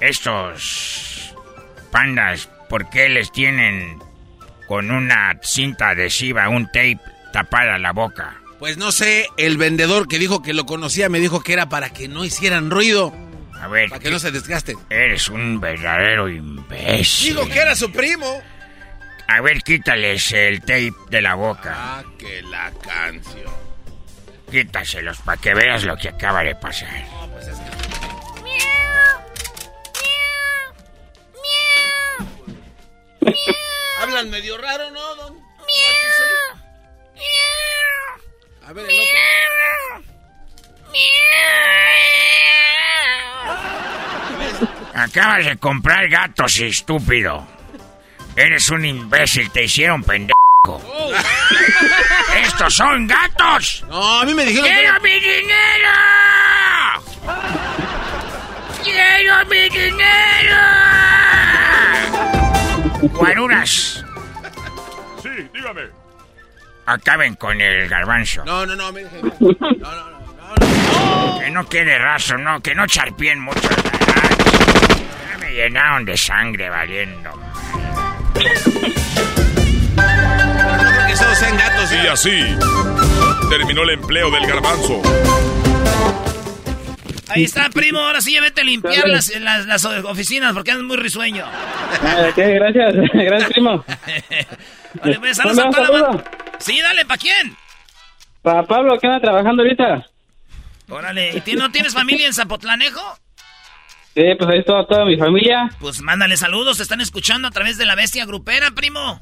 Estos 0.00 1.34
pandas, 1.90 2.50
¿por 2.74 2.90
qué 2.90 3.08
les 3.08 3.30
tienen 3.30 4.02
con 4.66 4.90
una 4.90 5.38
cinta 5.44 5.90
adhesiva, 5.90 6.48
un 6.48 6.66
tape 6.66 6.98
tapada 7.32 7.78
la 7.78 7.92
boca? 7.92 8.34
Pues 8.58 8.76
no 8.76 8.90
sé, 8.90 9.28
el 9.36 9.58
vendedor 9.58 10.08
que 10.08 10.18
dijo 10.18 10.42
que 10.42 10.54
lo 10.54 10.66
conocía 10.66 11.08
me 11.08 11.20
dijo 11.20 11.40
que 11.40 11.52
era 11.52 11.68
para 11.68 11.90
que 11.90 12.08
no 12.08 12.24
hicieran 12.24 12.70
ruido. 12.72 13.14
A 13.60 13.68
ver, 13.68 13.90
Para 13.90 14.00
que 14.02 14.10
no 14.10 14.18
se 14.18 14.32
desgasten. 14.32 14.76
eres 14.90 15.28
un 15.28 15.60
verdadero 15.60 16.28
imbécil. 16.28 17.36
Digo 17.36 17.48
que 17.48 17.60
era 17.60 17.76
su 17.76 17.92
primo. 17.92 18.42
A 19.28 19.40
ver, 19.40 19.62
quítales 19.62 20.32
el 20.32 20.58
tape 20.62 20.94
de 21.10 21.22
la 21.22 21.36
boca. 21.36 21.74
Ah, 21.76 22.02
que 22.18 22.42
la 22.42 22.72
canción. 22.72 23.54
Quítaselos 24.50 25.18
para 25.18 25.40
que 25.40 25.54
veas 25.54 25.84
lo 25.84 25.96
que 25.96 26.08
acaba 26.08 26.42
de 26.42 26.56
pasar. 26.56 27.06
Hablan 34.00 34.30
medio 34.30 34.58
raro, 34.58 34.90
¿no, 34.90 35.14
don? 35.16 35.44
A 38.66 38.72
ver, 38.72 38.86
el 38.88 38.96
Acabas 44.94 45.44
de 45.44 45.56
comprar 45.58 46.08
gatos, 46.08 46.58
estúpido. 46.60 47.46
Eres 48.36 48.70
un 48.70 48.84
imbécil, 48.84 49.50
te 49.50 49.64
hicieron 49.64 50.02
pendejo. 50.02 50.34
¡Estos 52.42 52.74
son 52.74 53.06
gatos! 53.06 53.84
No, 53.88 54.20
a 54.20 54.24
mí 54.24 54.34
me 54.34 54.44
dijeron 54.44 54.68
¡Quiero 54.68 55.00
mi 55.00 55.20
dinero! 55.20 55.92
¡Quiero 58.82 59.46
mi 59.46 59.68
dinero! 59.68 61.23
Guaruras, 63.12 64.04
Sí, 65.22 65.28
dígame. 65.52 65.82
acaben 66.86 67.34
con 67.36 67.60
el 67.60 67.88
garbanzo. 67.88 68.44
No, 68.44 68.64
no, 68.66 68.74
no, 68.76 68.92
me 68.92 69.04
dije- 69.04 69.20
No, 69.40 69.56
no, 69.78 70.10
no. 70.10 71.38
Que 71.40 71.50
no 71.50 71.66
quede 71.68 71.98
raso, 71.98 72.36
no, 72.38 72.60
que 72.60 72.74
no 72.74 72.86
charpien 72.86 73.40
mucho. 73.40 73.68
Ya 75.30 75.38
me 75.38 75.50
llenaron 75.52 76.04
de 76.04 76.16
sangre 76.16 76.68
valiendo. 76.70 77.30
Que 81.06 81.14
todos 81.14 81.38
sean 81.38 81.56
gatos. 81.56 81.92
Y 81.92 82.06
así 82.06 82.56
terminó 83.50 83.82
el 83.82 83.90
empleo 83.90 84.30
del 84.30 84.46
garbanzo. 84.46 85.02
Ahí 87.28 87.44
está, 87.44 87.70
primo. 87.70 87.98
Ahora 88.00 88.20
sí, 88.20 88.34
ya 88.34 88.40
vete 88.40 88.60
a 88.60 88.64
limpiar 88.64 89.08
las, 89.08 89.34
las, 89.40 89.66
las 89.66 89.84
oficinas 89.84 90.52
porque 90.52 90.70
andas 90.70 90.86
muy 90.86 90.96
risueño. 90.96 91.44
Ah, 91.46 92.30
gracias. 92.36 92.94
Gracias, 93.12 93.52
primo. 93.52 93.84
Vale, 95.02 95.18
pues, 95.18 95.36
saludos 95.36 95.58
a 95.58 95.70
toda 95.70 95.82
la 95.82 95.90
banda. 95.90 96.24
Sí, 96.58 96.80
dale, 96.80 97.04
¿para 97.04 97.18
quién? 97.18 97.56
Para 98.42 98.62
Pablo, 98.64 98.98
que 98.98 99.06
anda 99.06 99.20
trabajando 99.20 99.62
ahorita. 99.62 100.06
Órale, 100.88 101.42
¿y 101.44 101.52
no 101.54 101.70
tienes 101.70 101.94
familia 101.94 102.26
en 102.26 102.34
Zapotlanejo? 102.34 103.00
Sí, 104.14 104.22
pues 104.38 104.50
ahí 104.50 104.58
está 104.60 104.86
toda 104.86 105.04
mi 105.04 105.16
familia. 105.16 105.70
Pues 105.80 106.00
mándale 106.00 106.36
saludos, 106.36 106.76
te 106.76 106.84
están 106.84 107.00
escuchando 107.00 107.48
a 107.48 107.50
través 107.50 107.78
de 107.78 107.86
la 107.86 107.96
bestia 107.96 108.26
grupera, 108.26 108.70
primo. 108.70 109.20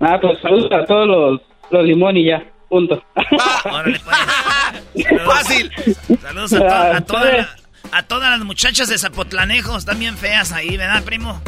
Ah, 0.00 0.18
pues 0.20 0.38
saludos 0.42 0.70
a 0.72 0.84
todos 0.84 1.06
los, 1.06 1.40
los 1.70 1.84
limón 1.84 2.16
y 2.16 2.26
ya. 2.26 2.44
Punto. 2.72 3.04
Órale, 3.70 4.00
pues. 4.02 5.06
Fácil. 5.26 5.70
Saludos 6.22 6.54
a, 6.54 6.58
to- 6.58 6.64
a, 6.96 7.00
toda 7.02 7.32
la- 7.32 7.48
a 7.92 8.02
todas 8.04 8.30
las 8.30 8.40
muchachas 8.46 8.88
de 8.88 8.96
Zapotlanejo. 8.96 9.76
Están 9.76 9.98
bien 9.98 10.16
feas 10.16 10.52
ahí, 10.52 10.78
¿verdad, 10.78 11.02
primo? 11.04 11.38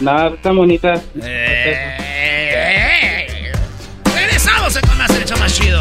Nada, 0.00 0.30
están 0.30 0.56
bonitas. 0.56 1.00
Eh, 1.22 2.42
Regresamos 4.12 4.76
con 4.80 4.98
más 4.98 5.10
hecho 5.20 5.36
más 5.36 5.54
chido. 5.54 5.80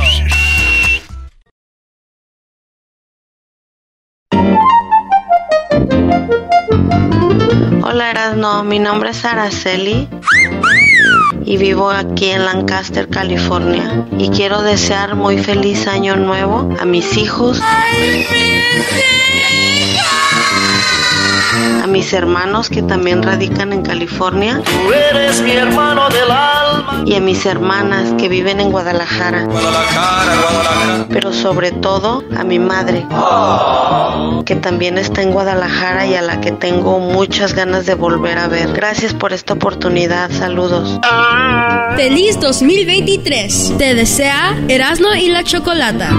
Hola 7.84 8.12
Erasno, 8.12 8.64
mi 8.64 8.80
nombre 8.80 9.12
es 9.12 9.24
Araceli 9.24 10.07
y 11.45 11.57
vivo 11.57 11.89
aquí 11.89 12.31
en 12.31 12.45
Lancaster, 12.45 13.07
California. 13.07 14.05
Y 14.17 14.30
quiero 14.30 14.61
desear 14.61 15.15
muy 15.15 15.38
feliz 15.38 15.88
año 15.88 16.15
nuevo 16.15 16.69
a 16.80 16.85
mis 16.85 17.17
hijos, 17.17 17.61
mis 22.06 22.14
hermanos 22.14 22.69
que 22.69 22.84
también 22.84 23.23
radican 23.23 23.73
en 23.73 23.82
California 23.82 24.61
Tú 24.64 24.94
eres 24.94 25.41
mi 25.41 25.53
hermano 25.53 26.07
del 26.10 26.30
alma. 26.30 27.02
y 27.03 27.15
a 27.15 27.19
mis 27.19 27.44
hermanas 27.48 28.14
que 28.19 28.30
viven 28.30 28.60
en 28.60 28.69
Guadalajara. 28.69 29.48
Pero 31.10 31.34
sobre 31.34 31.72
todo 31.72 32.23
a 32.38 32.44
mi 32.44 32.60
madre, 32.60 33.07
que 34.45 34.56
también 34.56 34.99
está 34.99 35.23
en 35.23 35.32
Guadalajara 35.32 36.06
y 36.06 36.14
a 36.14 36.22
la 36.22 36.41
que 36.41 36.52
tengo 36.52 36.99
muchas 36.99 37.56
ganas 37.56 37.88
de 37.88 37.95
volver 37.95 38.38
a 38.38 38.48
ver. 38.49 38.72
Gracias 38.73 39.15
por 39.15 39.34
esta 39.34 39.53
oportunidad. 39.53 40.30
Saludos. 40.30 40.99
Feliz 41.95 42.40
2023. 42.40 43.73
Te 43.80 43.95
desea 43.95 44.56
Erasmo 44.68 45.15
y 45.15 45.30
la 45.30 45.44
Chocolata. 45.44 46.10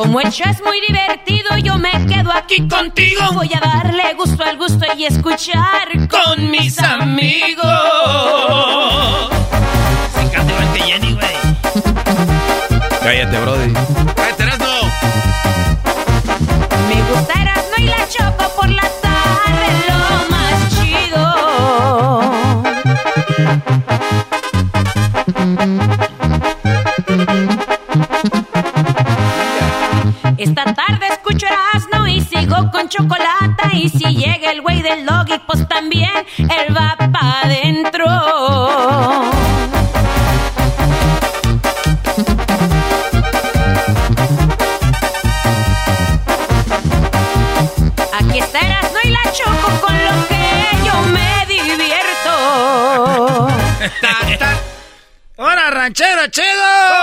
Como 0.00 0.18
el 0.18 0.30
show 0.30 0.48
es 0.50 0.62
muy 0.62 0.80
divertido, 0.80 1.58
yo 1.58 1.76
me 1.76 1.90
quedo 2.06 2.32
aquí 2.32 2.66
contigo. 2.66 3.20
Voy 3.34 3.50
a 3.54 3.60
darle 3.60 4.14
gusto 4.14 4.42
al 4.42 4.56
gusto 4.56 4.86
y 4.96 5.04
escuchar 5.04 6.08
con 6.08 6.50
mis 6.50 6.78
amigos. 6.78 7.66
Que 10.72 10.80
Jenny, 10.80 11.12
güey. 11.12 11.36
Cállate, 13.02 13.40
Brody. 13.40 13.74
¡Cállate, 14.16 14.42
Erasmo! 14.42 14.90
Me 16.88 17.02
gusta 17.12 17.42
Erasmo 17.42 17.76
y 17.76 17.84
la 17.84 18.08
Choco 18.08 18.48
por 18.56 18.70
la 18.70 18.88
tarde, 19.02 19.68
lo 19.86 19.98
más 20.30 20.68
chido. 25.98 26.09
Esta 30.60 30.74
tarde 30.74 31.06
escucho 31.10 31.46
Erasmo 31.46 32.06
y 32.06 32.20
sigo 32.20 32.70
con 32.70 32.86
chocolate. 32.90 33.70
Y 33.72 33.88
si 33.88 34.14
llega 34.14 34.52
el 34.52 34.60
güey 34.60 34.82
del 34.82 35.06
doggy, 35.06 35.38
pues 35.46 35.66
también 35.66 36.10
él 36.36 36.76
va 36.76 36.98
pa' 36.98 37.40
adentro. 37.44 38.04
Aquí 48.18 48.38
está 48.38 48.58
Erasmo 48.60 48.98
y 49.02 49.08
la 49.08 49.22
Choco 49.32 49.80
con 49.80 49.94
lo 49.94 50.28
que 50.28 50.68
yo 50.84 51.00
me 51.08 51.46
divierto. 51.46 52.36
¡Hora, 55.42 55.70
ranchero, 55.70 56.26
chido! 56.26 56.44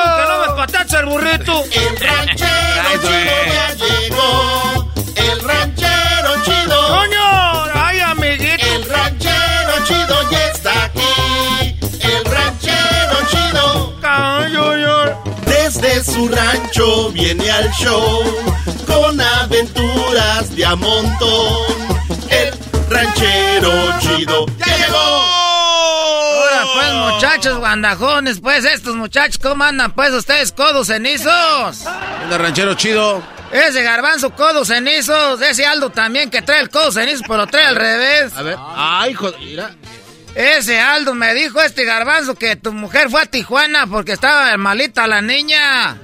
¿Cómo 0.04 0.16
que 0.16 0.24
no 0.30 0.40
me 0.42 0.62
patacha 0.62 1.00
el 1.00 1.08
burrito? 1.08 1.64
El 1.72 1.98
ranchero 1.98 3.02
chido 3.02 3.44
ya 3.48 3.74
llegó. 3.74 4.92
El 5.16 5.40
ranchero 5.40 6.44
chido. 6.46 6.88
¡Coño! 6.88 7.64
¡Ay, 7.74 8.00
amiguito! 8.02 8.64
El 8.64 8.86
ranchero 8.88 9.86
chido 9.86 10.30
ya 10.30 10.48
está 10.50 10.84
aquí. 10.84 11.80
El 12.00 12.26
ranchero 12.26 13.18
chido. 13.32 13.96
Desde 15.48 16.04
su 16.04 16.30
rancho 16.30 17.12
viene 17.14 17.50
al 17.50 17.72
show 17.72 18.24
con 18.86 19.20
aventuras 19.20 20.56
de 20.56 20.64
a 20.64 20.76
montón. 20.76 21.66
El 22.30 22.54
ranchero 22.88 23.98
chido 24.00 24.46
ya 24.60 24.78
llegó. 24.78 25.47
Muchachos 27.14 27.58
guandajones, 27.58 28.40
pues, 28.40 28.66
estos 28.66 28.96
muchachos, 28.96 29.38
¿cómo 29.38 29.64
andan, 29.64 29.92
pues, 29.94 30.12
ustedes, 30.14 30.52
codos 30.52 30.88
cenizos? 30.88 31.86
Anda, 31.86 32.38
ranchero 32.38 32.74
chido. 32.76 33.24
Ese 33.52 33.82
garbanzo, 33.82 34.32
codos 34.32 34.68
cenizos, 34.68 35.42
ese 35.42 35.66
Aldo 35.66 35.90
también 35.90 36.30
que 36.30 36.42
trae 36.42 36.60
el 36.62 36.70
codo 36.70 36.92
cenizo, 36.92 37.24
pero 37.28 37.48
trae 37.48 37.66
al 37.66 37.76
revés. 37.76 38.34
A 38.36 38.42
ver. 38.42 38.58
Ay, 38.60 39.14
joder. 39.14 39.40
Mira. 39.40 39.72
Ese 40.36 40.80
Aldo 40.80 41.16
me 41.16 41.34
dijo 41.34 41.60
este 41.62 41.84
garbanzo 41.86 42.36
que 42.36 42.56
tu 42.56 42.72
mujer 42.72 43.10
fue 43.10 43.22
a 43.22 43.26
Tijuana 43.26 43.88
porque 43.88 44.12
estaba 44.12 44.56
malita 44.58 45.08
la 45.08 45.22
niña. 45.22 45.98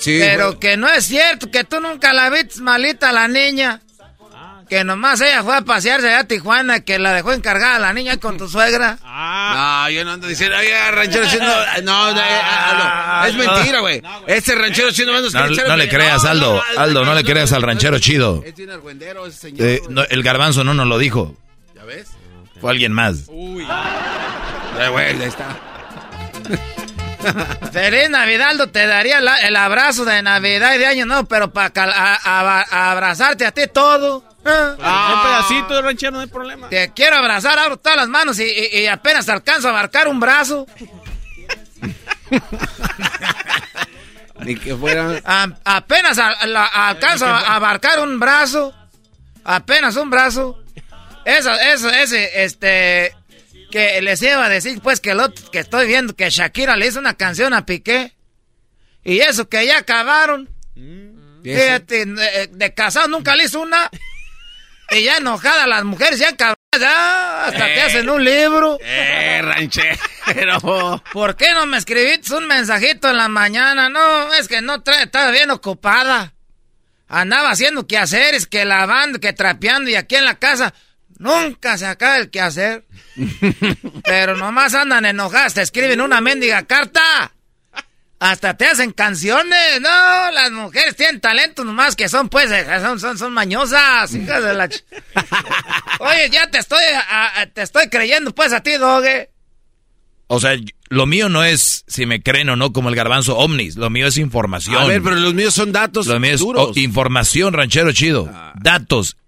Sí, 0.00 0.18
pero 0.20 0.58
que 0.58 0.76
no 0.76 0.88
es 0.88 1.06
cierto, 1.06 1.50
que 1.50 1.64
tú 1.64 1.80
nunca 1.80 2.12
la 2.12 2.28
viste 2.28 2.60
malita 2.60 3.12
la 3.12 3.28
niña. 3.28 3.80
Que 4.68 4.82
nomás 4.82 5.20
ella 5.20 5.42
fue 5.42 5.56
a 5.56 5.60
pasearse 5.62 6.08
allá 6.08 6.20
a 6.20 6.24
Tijuana, 6.24 6.80
que 6.80 6.98
la 6.98 7.12
dejó 7.12 7.32
encargada 7.32 7.78
la 7.78 7.92
niña 7.92 8.16
con 8.16 8.38
tu 8.38 8.48
suegra. 8.48 8.98
No, 9.54 9.90
yo 9.90 10.04
no 10.04 10.12
ando 10.12 10.26
diciendo, 10.26 10.56
oye, 10.56 10.90
ranchero 10.90 11.26
chido. 11.28 11.44
No, 11.82 12.12
no, 12.12 12.20
eh, 12.20 12.24
Aldo, 12.24 13.28
es 13.28 13.34
mentira, 13.46 13.80
güey. 13.80 14.02
Este 14.26 14.54
ranchero 14.54 14.90
chido 14.90 15.12
no 15.12 15.20
No, 15.20 15.68
no 15.68 15.76
le 15.76 15.88
creas, 15.88 16.24
Aldo. 16.24 16.60
Aldo, 16.76 17.04
no 17.04 17.14
le 17.14 17.22
creas 17.22 17.52
al 17.52 17.62
ranchero 17.62 17.98
chido. 17.98 18.42
Es 18.44 18.54
bien 18.56 18.70
argüendero 18.70 19.26
ese 19.26 19.38
señor. 19.38 19.66
Eh, 19.66 19.82
no, 19.90 20.02
el 20.08 20.22
garbanzo 20.22 20.64
no 20.64 20.74
nos 20.74 20.86
lo 20.86 20.98
dijo. 20.98 21.36
¿Ya 21.74 21.84
ves? 21.84 22.08
Fue 22.60 22.70
alguien 22.70 22.92
más. 22.92 23.24
Uy. 23.28 23.62
Eh, 24.80 24.88
güey, 24.88 25.06
ahí 25.06 25.22
está. 25.22 25.46
Feliz 27.72 28.10
Navidad, 28.10 28.50
Aldo, 28.50 28.68
te 28.70 28.86
daría 28.86 29.20
la- 29.20 29.38
el 29.38 29.56
abrazo 29.56 30.04
de 30.04 30.22
Navidad 30.22 30.74
y 30.74 30.78
de 30.78 30.86
Año 30.86 31.06
Nuevo, 31.06 31.24
pero 31.24 31.52
para 31.52 31.72
abrazarte 32.22 33.46
a 33.46 33.52
ti 33.52 33.62
todo. 33.72 34.24
Un 34.44 35.22
pedacito 35.22 35.74
de 35.74 35.82
ranchero, 35.82 36.12
no 36.12 36.20
hay 36.20 36.26
problema. 36.26 36.68
Te 36.68 36.92
quiero 36.92 37.16
abrazar, 37.16 37.58
abro 37.58 37.76
todas 37.78 37.96
las 37.96 38.08
manos 38.08 38.38
y, 38.38 38.44
y- 38.44 38.80
y 38.80 38.86
apenas 38.86 39.28
alcanzo 39.28 39.68
a 39.68 39.70
abarcar 39.70 40.08
un 40.08 40.20
brazo. 40.20 40.66
Ni 44.40 44.56
que 44.56 44.74
fuera. 44.76 45.20
A- 45.24 45.48
apenas 45.64 46.18
a- 46.18 46.46
la- 46.46 46.66
alcanzo 46.66 47.26
a 47.26 47.54
abarcar 47.54 48.00
un 48.00 48.18
brazo. 48.18 48.74
Apenas 49.44 49.96
un 49.96 50.10
brazo. 50.10 50.62
Eso, 51.24 51.52
eso, 51.54 51.90
ese, 51.90 52.44
este. 52.44 53.14
Que 53.70 54.00
les 54.02 54.22
iba 54.22 54.44
a 54.44 54.48
decir, 54.48 54.80
pues, 54.82 55.00
que 55.00 55.10
el 55.10 55.20
otro 55.20 55.50
que 55.50 55.58
estoy 55.60 55.86
viendo 55.86 56.14
que 56.14 56.30
Shakira 56.30 56.76
le 56.76 56.86
hizo 56.86 56.98
una 57.00 57.14
canción 57.14 57.54
a 57.54 57.66
Piqué. 57.66 58.12
Y 59.02 59.18
eso 59.20 59.48
que 59.48 59.66
ya 59.66 59.78
acabaron. 59.78 60.48
Fíjate, 61.42 62.02
eh, 62.02 62.48
de 62.52 62.74
casado 62.74 63.08
nunca 63.08 63.34
le 63.36 63.44
hizo 63.44 63.60
una. 63.60 63.90
Y 64.90 65.02
ya 65.04 65.16
enojada 65.16 65.66
las 65.66 65.84
mujeres, 65.84 66.18
ya 66.18 66.36
cabronas, 66.36 66.56
ya 66.78 67.44
hasta 67.46 67.64
te 67.66 67.74
Eh. 67.78 67.82
hacen 67.82 68.08
un 68.08 68.22
libro. 68.24 68.78
Eh, 68.80 69.40
ranchero. 69.42 71.02
¿Por 71.12 71.36
qué 71.36 71.52
no 71.52 71.66
me 71.66 71.78
escribiste 71.78 72.34
un 72.34 72.46
mensajito 72.46 73.08
en 73.10 73.16
la 73.16 73.28
mañana? 73.28 73.88
No, 73.88 74.32
es 74.34 74.48
que 74.48 74.60
no 74.60 74.82
trae, 74.82 75.04
estaba 75.04 75.30
bien 75.30 75.50
ocupada. 75.50 76.32
Andaba 77.08 77.50
haciendo 77.50 77.86
quehaceres, 77.86 78.46
que 78.46 78.64
lavando, 78.64 79.20
que 79.20 79.32
trapeando 79.32 79.90
y 79.90 79.94
aquí 79.94 80.16
en 80.16 80.24
la 80.24 80.38
casa 80.38 80.74
nunca 81.18 81.76
se 81.78 81.86
acaba 81.86 82.16
el 82.16 82.30
quehacer. 82.30 82.84
Pero 84.04 84.36
nomás 84.36 84.74
andan 84.74 85.04
enojadas, 85.06 85.54
te 85.54 85.62
escriben 85.62 86.00
una 86.00 86.20
mendiga 86.20 86.62
carta. 86.64 87.32
Hasta 88.24 88.56
te 88.56 88.64
hacen 88.66 88.92
canciones. 88.92 89.80
No, 89.82 90.30
las 90.30 90.50
mujeres 90.50 90.96
tienen 90.96 91.20
talento 91.20 91.62
nomás 91.62 91.94
que 91.94 92.08
son, 92.08 92.28
pues, 92.30 92.50
eh, 92.50 92.64
son, 92.80 92.98
son, 92.98 93.18
son 93.18 93.32
mañosas. 93.34 94.14
Hijas 94.14 94.42
de 94.42 94.54
la... 94.54 94.68
ch- 94.68 94.82
Oye, 96.00 96.30
ya 96.30 96.50
te 96.50 96.58
estoy, 96.58 96.82
a- 97.10 97.40
a- 97.42 97.46
te 97.46 97.60
estoy 97.62 97.88
creyendo, 97.90 98.34
pues, 98.34 98.52
a 98.54 98.60
ti, 98.62 98.72
Doge. 98.78 99.30
O 100.26 100.40
sea, 100.40 100.56
lo 100.88 101.04
mío 101.04 101.28
no 101.28 101.44
es 101.44 101.84
si 101.86 102.06
me 102.06 102.22
creen 102.22 102.48
o 102.48 102.56
no 102.56 102.72
como 102.72 102.88
el 102.88 102.94
garbanzo 102.96 103.36
ovnis. 103.36 103.76
Lo 103.76 103.90
mío 103.90 104.06
es 104.06 104.16
información. 104.16 104.76
A 104.76 104.86
ver, 104.86 105.02
pero 105.02 105.16
los 105.16 105.34
míos 105.34 105.52
son 105.52 105.70
datos 105.70 106.06
Lo 106.06 106.18
mío 106.18 106.32
es 106.32 106.40
duros. 106.40 106.70
oh, 106.70 106.80
información, 106.80 107.52
ranchero 107.52 107.92
chido. 107.92 108.30
Datos. 108.54 109.18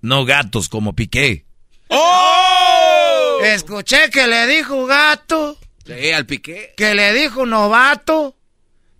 No 0.00 0.24
gatos 0.24 0.70
como 0.70 0.94
Piqué. 0.94 1.44
¡Oh! 1.88 3.40
Escuché 3.44 4.08
que 4.10 4.26
le 4.26 4.46
dijo 4.46 4.86
gato. 4.86 5.58
Sí, 5.86 6.10
al 6.12 6.26
piqué. 6.26 6.74
Que 6.76 6.94
le 6.94 7.12
dijo 7.12 7.46
novato. 7.46 8.34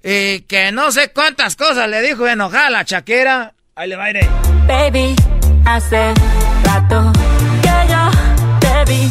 Y 0.02 0.40
que 0.42 0.70
no 0.70 0.92
sé 0.92 1.10
cuántas 1.12 1.56
cosas 1.56 1.88
le 1.88 2.00
dijo 2.00 2.28
enojada 2.28 2.68
a 2.68 2.70
la 2.70 2.84
chaquera. 2.84 3.54
Ahí 3.74 3.88
le 3.88 3.96
va 3.96 4.04
a 4.04 4.10
ir. 4.10 4.28
Baby, 4.68 5.16
hace 5.64 6.14
rato 6.64 7.12
que 7.62 7.92
yo 7.92 8.10
te 8.60 8.92
vi 8.92 9.08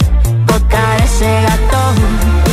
tocar 0.48 1.02
ese 1.02 1.42
gato. 1.42 1.94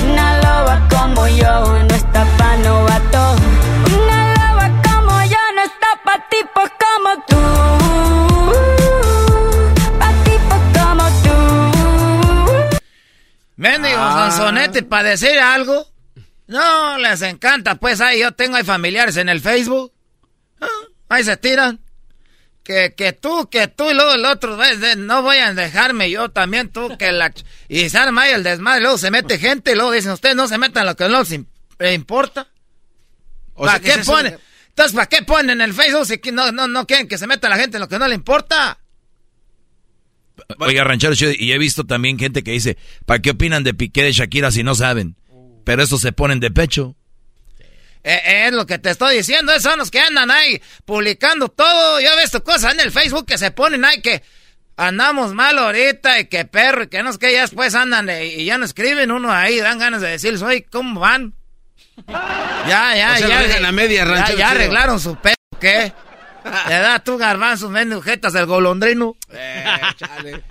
Una 0.05 0.39
loba 0.39 0.89
como 0.91 1.29
yo 1.29 1.85
no 1.85 1.95
está 1.95 2.25
pa' 2.37 2.57
novato. 2.57 3.37
Una 3.97 4.35
loba 4.35 4.83
como 4.83 5.23
yo 5.23 5.39
no 5.55 5.63
está 5.63 6.01
pa' 6.05 6.27
tipos 6.29 6.69
como 6.83 7.25
tú. 7.29 7.52
Mendigo 13.63 13.97
Ah. 13.99 14.31
sonsonete 14.33 14.83
para 14.83 15.11
decir 15.11 15.39
algo. 15.39 15.87
No, 16.49 16.99
les 16.99 17.23
encanta. 17.23 17.77
Pues 17.77 18.01
ahí 18.01 18.21
yo 18.21 18.33
tengo 18.33 18.57
ahí 18.57 18.65
familiares 18.65 19.17
en 19.17 19.29
el 19.29 19.41
Facebook. 19.41 19.93
Ah, 20.61 20.67
Ahí 21.09 21.23
se 21.25 21.37
tiran. 21.37 21.81
Que, 22.65 22.95
que 22.97 23.13
tú, 23.13 23.49
que 23.51 23.69
tú 23.69 23.91
y 23.91 23.95
luego 23.95 24.15
el 24.15 24.25
otro, 24.25 24.57
ves, 24.57 24.97
no 24.97 25.23
voy 25.23 25.37
a 25.39 25.53
dejarme 25.53 26.11
yo 26.11 26.31
también, 26.31 26.71
tú, 26.71 26.97
que 26.97 27.11
la... 27.11 27.33
Y 27.69 27.89
se 27.91 27.99
arma 27.99 28.23
ahí 28.23 28.33
el 28.33 28.43
desmadre, 28.45 28.81
luego 28.83 28.99
se 28.99 29.11
mete 29.11 29.39
gente 29.39 29.73
y 29.73 29.75
luego 29.75 29.91
dicen, 29.91 30.13
ustedes 30.13 30.37
no 30.37 30.47
se 30.47 30.59
metan 30.59 30.83
en 30.83 30.87
lo 30.89 30.97
que 30.97 31.09
no 31.09 31.19
les 31.21 31.33
im- 31.33 31.47
importa. 31.93 32.47
O 33.55 33.65
¿Para 33.67 33.79
sea, 33.79 33.95
qué 33.95 34.01
es 34.01 34.07
ponen? 34.07 34.39
Entonces, 34.69 34.95
¿para 34.95 35.07
qué 35.09 35.23
ponen 35.23 35.51
en 35.51 35.61
el 35.61 35.75
Facebook 35.75 36.07
si 36.07 36.21
no, 36.33 36.51
no, 36.53 36.67
no 36.69 36.87
quieren 36.87 37.09
que 37.09 37.19
se 37.19 37.27
meta 37.27 37.49
la 37.49 37.57
gente 37.57 37.77
en 37.79 37.81
lo 37.83 37.89
que 37.89 37.99
no 37.99 38.07
le 38.09 38.15
importa? 38.15 38.79
Oiga, 40.59 40.85
ranchero 40.85 41.15
chido, 41.15 41.33
y 41.37 41.53
he 41.53 41.59
visto 41.59 41.85
también 41.85 42.19
gente 42.19 42.43
que 42.43 42.53
dice, 42.53 42.77
¿para 43.07 43.21
qué 43.21 43.31
opinan 43.31 43.65
de 43.65 43.75
Piqué 43.75 44.03
de 44.03 44.13
Shakira 44.13 44.51
si 44.51 44.63
no 44.63 44.75
saben? 44.75 45.17
Pero 45.65 45.83
estos 45.83 46.01
se 46.01 46.13
ponen 46.13 46.41
de 46.41 46.51
pecho. 46.51 46.97
Eh, 48.05 48.47
es 48.47 48.53
lo 48.53 48.67
que 48.67 48.79
te 48.79 48.91
estoy 48.91 49.17
diciendo, 49.17 49.53
esos 49.53 49.65
son 49.65 49.79
los 49.79 49.91
que 49.91 50.01
andan 50.01 50.31
ahí 50.31 50.61
publicando 50.85 51.49
todo. 51.49 52.01
Yo 52.01 52.09
he 52.13 52.21
visto 52.21 52.43
cosas 52.43 52.75
en 52.75 52.81
el 52.81 52.91
Facebook 52.91 53.27
que 53.27 53.39
se 53.39 53.53
ponen 53.53 53.85
ahí 53.85 54.01
que 54.01 54.23
andamos 54.77 55.35
mal 55.35 55.59
ahorita 55.59 56.19
y 56.19 56.27
que 56.27 56.45
perro 56.45 56.85
y 56.85 56.89
que 56.89 57.03
no 57.03 57.13
sé 57.13 57.19
qué, 57.19 57.33
ya 57.33 57.43
después 57.43 57.75
andan 57.75 58.09
eh, 58.11 58.27
y 58.27 58.45
ya 58.45 58.59
no 58.59 58.65
escriben 58.65 59.11
uno 59.13 59.31
ahí, 59.33 59.59
dan 59.59 59.79
ganas 59.79 60.01
de 60.01 60.09
decirles, 60.09 60.43
oye, 60.43 60.67
¿cómo 60.71 61.01
van? 61.01 61.35
Ya, 62.69 62.97
ya, 62.97 63.15
O 63.15 63.19
sea, 63.19 63.29
ya. 63.29 63.41
lo 63.43 63.49
dejan 63.49 63.65
a 63.67 63.73
media, 63.73 64.05
ya, 64.05 64.11
ranchero 64.11 64.39
ya 64.39 64.51
arreglaron 64.51 65.01
su 65.01 65.17
pedo, 65.17 65.35
¿qué? 65.61 65.93
Le 66.69 66.75
da 66.79 66.99
tu 66.99 67.17
garbanzos, 67.19 67.71
mendijujetas 67.71 68.33
del 68.33 68.47
golondrino. 68.47 69.17
Eh, 69.33 69.65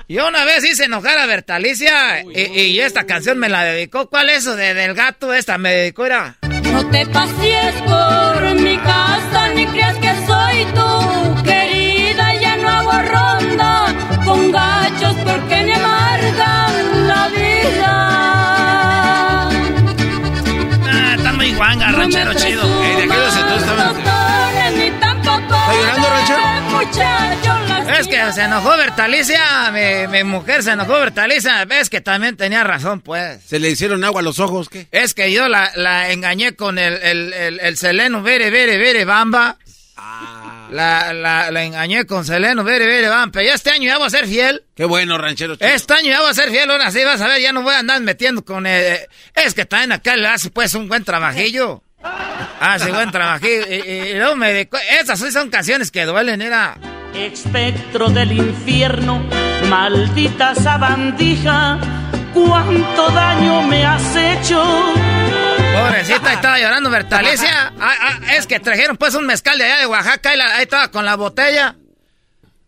Yo 0.07 0.27
una 0.27 0.45
vez 0.45 0.63
hice 0.63 0.85
enojar 0.85 1.17
a 1.17 1.25
Bertalicia 1.25 2.21
y, 2.23 2.39
y 2.61 2.79
esta 2.79 3.05
canción 3.05 3.37
me 3.37 3.49
la 3.49 3.63
dedicó. 3.63 4.09
¿Cuál 4.09 4.29
es 4.29 4.37
eso 4.39 4.55
de, 4.55 4.73
del 4.73 4.93
gato? 4.93 5.33
Esta 5.33 5.57
me 5.57 5.73
dedicó, 5.73 6.05
era... 6.05 6.37
No 6.41 6.89
te 6.89 7.05
pasees 7.07 7.75
por 7.81 8.55
mi 8.55 8.77
casa 8.77 9.49
ni 9.55 9.65
creas 9.67 9.97
que 9.97 10.11
soy 10.25 10.65
tu 10.73 11.43
querida. 11.43 12.33
Ya 12.39 12.55
no 12.57 12.69
hago 12.69 12.91
ronda 12.91 13.85
con 14.25 14.51
gachos 14.51 15.15
porque 15.25 15.63
me 15.63 15.73
amargan 15.75 17.07
la 17.07 17.27
vida. 17.27 17.91
Ah, 20.87 21.13
está 21.17 21.33
muy 21.33 21.53
guanga, 21.53 21.91
ranchero 21.91 22.33
chido. 22.35 22.63
¿Está 25.71 26.25
llorando, 26.25 27.67
las 27.67 27.99
Es 27.99 28.07
que 28.07 28.31
se 28.33 28.41
enojó 28.41 28.75
Bertalicia, 28.77 29.71
mi, 29.71 30.07
mi 30.07 30.23
mujer 30.23 30.63
se 30.63 30.71
enojó 30.71 30.93
Bertalicia. 30.93 31.63
Ves 31.65 31.89
que 31.89 32.01
también 32.01 32.35
tenía 32.35 32.63
razón, 32.63 33.01
pues. 33.01 33.41
¿Se 33.45 33.59
le 33.59 33.69
hicieron 33.69 34.03
agua 34.03 34.21
a 34.21 34.23
los 34.23 34.39
ojos? 34.39 34.69
¿Qué? 34.69 34.87
Es 34.91 35.13
que 35.13 35.31
yo 35.31 35.47
la, 35.47 35.71
la 35.75 36.11
engañé 36.11 36.55
con 36.55 36.77
el, 36.77 36.93
el, 36.95 37.33
el, 37.33 37.59
el 37.59 37.77
Seleno 37.77 38.21
Vere 38.21 38.49
Vere 38.49 38.77
Vere 38.77 39.05
Bamba. 39.05 39.57
La, 40.71 41.11
la, 41.13 41.51
la 41.51 41.63
engañé 41.63 42.05
con 42.05 42.25
Seleno 42.25 42.63
Vere 42.63 42.85
Vere 42.85 43.07
Bamba. 43.09 43.31
Pero 43.33 43.47
ya 43.47 43.53
este 43.55 43.71
año 43.71 43.87
ya 43.87 43.97
voy 43.97 44.07
a 44.07 44.09
ser 44.09 44.27
fiel. 44.27 44.63
Qué 44.75 44.85
bueno, 44.85 45.17
ranchero 45.17 45.55
chido. 45.55 45.67
Este 45.69 45.93
año 45.93 46.07
ya 46.07 46.21
voy 46.21 46.31
a 46.31 46.33
ser 46.33 46.49
fiel, 46.49 46.69
ahora 46.71 46.91
sí 46.91 47.03
vas 47.03 47.21
a 47.21 47.27
ver, 47.27 47.41
ya 47.41 47.51
no 47.51 47.61
voy 47.61 47.73
a 47.75 47.79
andar 47.79 48.01
metiendo 48.01 48.43
con... 48.43 48.65
eh, 48.67 49.07
es 49.35 49.53
que 49.53 49.65
también 49.65 49.91
acá 49.91 50.15
le 50.15 50.27
hace 50.27 50.49
pues 50.49 50.73
un 50.73 50.87
buen 50.87 51.03
trabajillo. 51.03 51.83
Hace 52.61 52.91
buen 52.91 53.11
trabajillo. 53.11 53.65
Y, 53.69 53.73
y- 53.73 54.09
y 54.11 54.13
luego 54.15 54.35
me 54.35 54.69
Esas 55.01 55.19
sí 55.19 55.31
son 55.31 55.49
canciones 55.49 55.91
que 55.91 56.05
duelen, 56.05 56.41
era... 56.41 56.77
Espectro 57.15 58.09
del 58.09 58.31
infierno, 58.31 59.21
maldita 59.69 60.55
sabandija, 60.55 61.77
cuánto 62.33 63.09
daño 63.09 63.63
me 63.63 63.85
has 63.85 64.15
hecho. 64.15 64.63
Pobrecita, 65.73 66.29
ahí 66.29 66.35
estaba 66.35 66.59
llorando 66.59 66.89
Bertalicia. 66.89 67.73
Ah, 67.79 67.93
ah, 68.01 68.19
es 68.37 68.47
que 68.47 68.59
trajeron 68.61 68.95
pues 68.95 69.13
un 69.15 69.25
mezcal 69.25 69.57
de 69.57 69.65
allá 69.65 69.77
de 69.79 69.85
Oaxaca 69.87 70.33
y 70.33 70.37
la- 70.37 70.55
ahí 70.55 70.63
estaba 70.63 70.89
con 70.91 71.03
la 71.03 71.15
botella. 71.15 71.75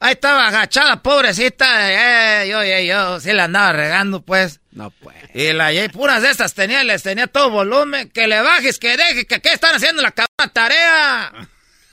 Ahí 0.04 0.12
estaba 0.14 0.48
agachada, 0.50 1.02
pobrecita. 1.02 2.42
Eh, 2.44 2.50
yo, 2.50 2.62
yo, 2.64 2.80
yo, 2.80 3.20
sí 3.22 3.32
la 3.32 3.46
andaba 3.46 3.72
regando 3.72 4.22
pues. 4.22 4.60
No, 4.74 4.90
pues. 4.92 5.16
Y 5.34 5.54
la 5.54 5.72
y 5.72 5.88
puras 5.88 6.22
de 6.22 6.30
estas 6.30 6.54
tenía, 6.54 6.84
les 6.84 7.04
tenía 7.04 7.28
todo 7.28 7.50
volumen. 7.50 8.10
Que 8.10 8.28
le 8.28 8.42
bajes, 8.42 8.80
que 8.80 8.98
deje, 8.98 9.26
que 9.26 9.40
qué 9.40 9.54
están 9.54 9.76
haciendo 9.76 10.02
la 10.02 10.12
cabrona 10.12 10.52
tarea. 10.52 11.32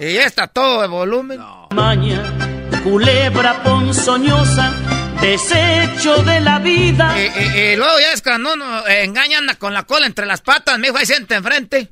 Y 0.00 0.14
ya 0.14 0.24
está 0.24 0.48
todo 0.48 0.82
de 0.82 0.88
volumen. 0.88 1.38
Maña, 1.70 2.20
culebra 2.82 3.62
ponzoñosa, 3.62 4.72
desecho 5.20 6.22
de 6.24 6.40
la 6.40 6.58
vida. 6.58 7.14
Y, 7.16 7.20
y- 7.40 7.58
y 7.72 7.76
luego 7.76 8.00
ya 8.00 8.12
es 8.12 8.22
cuando 8.22 8.54
uno 8.54 8.86
engaña, 8.88 9.38
anda 9.38 9.54
con 9.54 9.72
la 9.72 9.84
cola 9.84 10.06
entre 10.06 10.26
las 10.26 10.40
patas, 10.40 10.78
me 10.80 10.88
dijo, 10.88 10.98
ahí 10.98 11.06
siente 11.06 11.36
enfrente. 11.36 11.88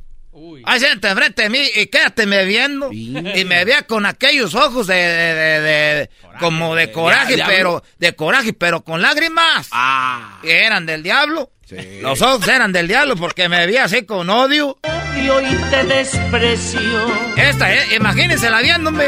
Ahí 0.64 0.80
siente 0.80 1.08
enfrente 1.08 1.42
de 1.42 1.50
mí 1.50 1.62
y 1.74 1.86
quédate 1.86 2.26
me 2.26 2.44
viendo. 2.44 2.90
Y 2.92 3.10
me 3.44 3.64
veía 3.64 3.82
con 3.82 4.06
aquellos 4.06 4.54
ojos 4.54 4.86
de, 4.86 4.94
de- 4.94 5.34
de- 5.34 5.60
de- 5.60 6.10
como 6.38 6.74
de 6.74 6.92
coraje, 6.92 7.42
pero, 7.46 7.82
de 7.98 8.14
coraje, 8.14 8.52
pero 8.52 8.82
con 8.82 9.02
lágrimas. 9.02 9.68
Ah. 9.72 10.38
Que 10.42 10.64
eran 10.64 10.86
del 10.86 11.02
diablo. 11.02 11.50
Los 12.00 12.22
ojos 12.22 12.46
eran 12.48 12.72
del 12.72 12.88
diablo 12.88 13.14
porque 13.16 13.48
me 13.48 13.66
veía 13.66 13.84
así 13.84 14.04
con 14.04 14.30
odio. 14.30 14.78
Odio 14.82 15.40
y 15.42 15.54
te 15.70 15.84
desprecio. 15.84 16.80
Esta, 17.36 17.74
eh, 17.74 17.96
imagínensela 17.96 18.60
viéndome. 18.60 19.06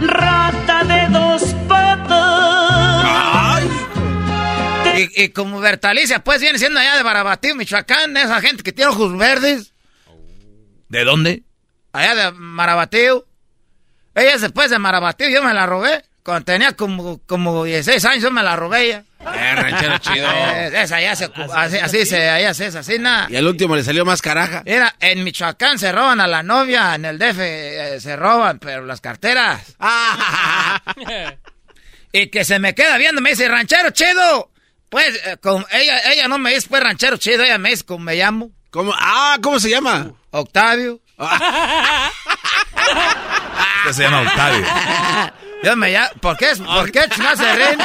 Rata 0.00 0.84
de 0.84 1.08
dos 1.08 1.42
patas. 1.68 3.62
Y, 4.96 5.24
y 5.24 5.28
como 5.30 5.60
Bertalicia, 5.60 6.22
pues 6.24 6.40
viene 6.40 6.58
siendo 6.58 6.80
allá 6.80 6.96
de 6.96 7.02
Barabatío, 7.02 7.54
Michoacán, 7.54 8.16
esa 8.16 8.40
gente 8.40 8.62
que 8.62 8.72
tiene 8.72 8.90
ojos 8.90 9.16
verdes. 9.16 9.72
¿De 10.90 11.04
dónde? 11.04 11.44
allá 11.92 12.14
de 12.14 12.32
Marabatío. 12.32 13.26
Ella 14.14 14.38
después 14.38 14.70
de 14.70 14.78
Marabatío, 14.78 15.28
yo 15.28 15.42
me 15.42 15.54
la 15.54 15.66
robé. 15.66 16.04
Cuando 16.22 16.44
tenía 16.44 16.72
como, 16.72 17.18
como 17.26 17.64
16 17.64 18.04
años, 18.04 18.22
yo 18.22 18.30
me 18.30 18.42
la 18.42 18.54
robé 18.54 18.86
ella. 18.86 19.04
Eh, 19.20 19.54
ranchero 19.54 19.98
chido. 19.98 20.30
Esa 20.30 21.00
ya 21.00 21.16
se, 21.16 21.30
así, 21.54 21.78
así 21.78 22.06
se, 22.06 22.28
allá 22.28 22.52
se 22.52 22.66
es 22.66 22.74
así, 22.74 22.98
nada. 22.98 23.26
Y 23.30 23.36
al 23.36 23.46
último 23.46 23.74
le 23.74 23.82
salió 23.82 24.04
más 24.04 24.20
caraja. 24.20 24.62
Era, 24.66 24.94
en 25.00 25.24
Michoacán 25.24 25.78
se 25.78 25.92
roban 25.92 26.20
a 26.20 26.26
la 26.26 26.42
novia, 26.42 26.94
en 26.94 27.04
el 27.04 27.18
DF 27.18 27.38
eh, 27.38 28.00
se 28.00 28.16
roban, 28.16 28.58
pero 28.58 28.84
las 28.84 29.00
carteras. 29.00 29.76
y 32.12 32.26
que 32.28 32.44
se 32.44 32.58
me 32.58 32.74
queda 32.74 32.98
viendo, 32.98 33.20
me 33.20 33.30
dice, 33.30 33.48
ranchero 33.48 33.90
chido. 33.90 34.50
Pues, 34.88 35.20
eh, 35.24 35.36
con, 35.40 35.64
ella, 35.70 36.12
ella 36.12 36.28
no 36.28 36.38
me 36.38 36.52
dice, 36.52 36.66
pues, 36.68 36.82
ranchero 36.82 37.16
chido, 37.16 37.44
ella 37.44 37.58
me 37.58 37.70
dice, 37.70 37.84
como 37.84 38.04
me 38.04 38.16
llamo. 38.16 38.50
¿Cómo? 38.70 38.92
Ah, 38.96 39.38
¿cómo 39.40 39.58
se 39.58 39.70
llama? 39.70 40.12
Octavio. 40.30 41.00
Este 43.78 43.94
se 43.94 44.02
llama 44.02 44.22
Octavio. 44.22 44.66
Yo 45.62 45.76
me 45.76 45.90
llamo, 45.90 46.08
¿por 46.20 46.36
qué, 46.36 46.48
por 46.56 46.90
qué 46.90 47.02
no 47.18 47.36
se 47.36 47.56
ríen? 47.56 47.78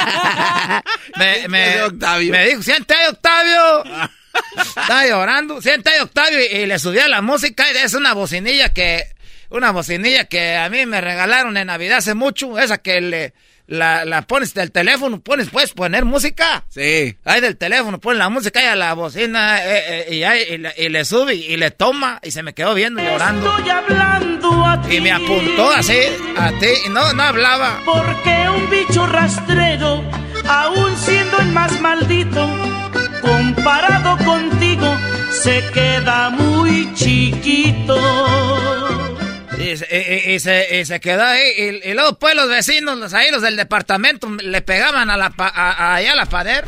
Me, 1.16 1.48
me, 1.48 1.90
me 2.30 2.46
dijo, 2.46 2.62
siente 2.62 2.94
ahí, 2.94 3.08
Octavio. 3.08 3.84
Estaba 4.56 5.06
llorando, 5.06 5.60
siente 5.60 5.90
ahí, 5.90 6.00
Octavio, 6.00 6.40
y, 6.40 6.56
y 6.56 6.66
le 6.66 6.78
subí 6.78 6.98
a 6.98 7.08
la 7.08 7.22
música, 7.22 7.64
y 7.70 7.76
es 7.76 7.94
una 7.94 8.14
bocinilla 8.14 8.70
que, 8.70 9.04
una 9.50 9.72
bocinilla 9.72 10.24
que 10.24 10.56
a 10.56 10.68
mí 10.68 10.86
me 10.86 11.00
regalaron 11.00 11.56
en 11.56 11.66
Navidad 11.66 11.98
hace 11.98 12.14
mucho, 12.14 12.58
esa 12.58 12.78
que 12.78 13.00
le, 13.00 13.34
la, 13.66 14.04
la 14.04 14.22
pones 14.22 14.54
del 14.54 14.70
teléfono, 14.72 15.20
pones, 15.20 15.50
puedes 15.50 15.72
poner 15.72 16.04
música. 16.04 16.64
Sí. 16.68 17.16
Ahí 17.24 17.40
del 17.40 17.56
teléfono, 17.56 17.98
pones 17.98 18.18
la 18.18 18.28
música 18.28 18.60
ahí 18.60 18.66
a 18.66 18.76
la 18.76 18.94
bocina 18.94 19.64
eh, 19.64 20.06
eh, 20.08 20.14
y, 20.14 20.22
ahí, 20.22 20.42
y, 20.50 20.58
le, 20.58 20.74
y 20.76 20.88
le 20.88 21.04
sube 21.04 21.34
y 21.34 21.56
le 21.56 21.70
toma 21.70 22.20
y 22.22 22.30
se 22.30 22.42
me 22.42 22.54
quedó 22.54 22.74
viendo 22.74 23.02
llorando. 23.02 23.50
Estoy 23.50 23.70
hablando 23.70 24.64
a 24.64 24.80
ti. 24.82 24.96
Y 24.96 25.00
me 25.00 25.12
apuntó 25.12 25.70
así 25.70 25.98
a 26.36 26.50
ti 26.58 26.68
y 26.86 26.88
no, 26.90 27.12
no 27.12 27.22
hablaba. 27.22 27.80
Porque 27.84 28.48
un 28.54 28.70
bicho 28.70 29.06
rastrero, 29.06 30.02
aún 30.48 30.96
siendo 30.96 31.38
el 31.38 31.48
más 31.48 31.80
maldito, 31.80 32.48
comparado 33.20 34.16
contigo, 34.24 34.96
se 35.30 35.64
queda 35.72 36.30
muy 36.30 36.92
chiquito. 36.94 37.96
Y, 39.58 39.76
se- 39.76 39.88
y- 39.90 40.30
y- 40.30 40.34
y 40.34 40.40
se, 40.40 40.78
y 40.80 40.84
se 40.84 41.00
quedó 41.00 41.24
ahí. 41.24 41.42
Y, 41.56 41.90
y 41.90 41.94
luego 41.94 42.18
pues 42.18 42.34
los 42.34 42.48
vecinos, 42.48 42.98
los 42.98 43.14
ahí 43.14 43.30
los 43.30 43.42
del 43.42 43.56
departamento, 43.56 44.28
le 44.30 44.60
pegaban 44.62 45.08
a 45.10 45.16
la 45.16 45.32
a, 45.38 45.46
a- 45.48 45.94
allá 45.96 46.12
a 46.12 46.16
la 46.16 46.26
pader. 46.26 46.64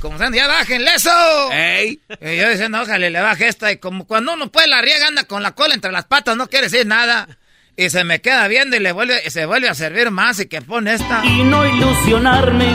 Como 0.00 0.14
diciendo, 0.14 0.36
ya 0.38 0.46
bájenle 0.48 0.94
eso. 0.94 1.52
Ey. 1.52 2.00
Y 2.22 2.36
yo 2.36 2.48
diciendo, 2.48 2.80
ojalá 2.80 3.10
le 3.10 3.20
baje 3.20 3.48
esta. 3.48 3.70
Y 3.70 3.76
como 3.76 4.06
cuando 4.06 4.32
uno 4.32 4.50
pues 4.50 4.66
la 4.66 4.80
riega 4.80 5.06
anda 5.08 5.24
con 5.24 5.42
la 5.42 5.52
cola 5.52 5.74
entre 5.74 5.92
las 5.92 6.06
patas, 6.06 6.36
no 6.36 6.48
quiere 6.48 6.68
decir 6.68 6.86
nada. 6.86 7.28
Y 7.76 7.90
se 7.90 8.02
me 8.04 8.20
queda 8.20 8.48
viendo 8.48 8.76
y 8.76 8.80
le 8.80 8.92
vuelve, 8.92 9.22
y 9.24 9.30
se 9.30 9.46
vuelve 9.46 9.68
a 9.68 9.74
servir 9.74 10.10
más 10.10 10.40
y 10.40 10.46
que 10.48 10.62
pone 10.62 10.94
esta. 10.94 11.22
Y 11.24 11.42
no 11.44 11.66
ilusionarme 11.66 12.66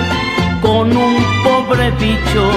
con 0.62 0.96
un 0.96 1.44
pobre 1.44 1.92
bicho. 1.92 2.52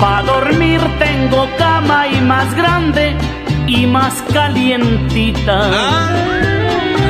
Para 0.00 0.22
dormir 0.22 0.80
tengo 0.98 1.48
cama 1.56 2.06
y 2.08 2.20
más 2.20 2.54
grande 2.54 3.16
y 3.68 3.86
más 3.86 4.22
calientita. 4.32 5.70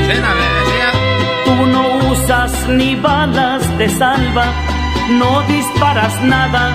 Cena 0.07 0.35
me 0.35 0.47
decía. 0.59 0.93
Tú 1.45 1.67
no 1.67 2.11
usas 2.11 2.69
ni 2.69 2.97
balas 2.97 3.79
de 3.79 3.89
salva, 3.89 4.53
no 5.11 5.43
disparas 5.47 6.21
nada, 6.23 6.75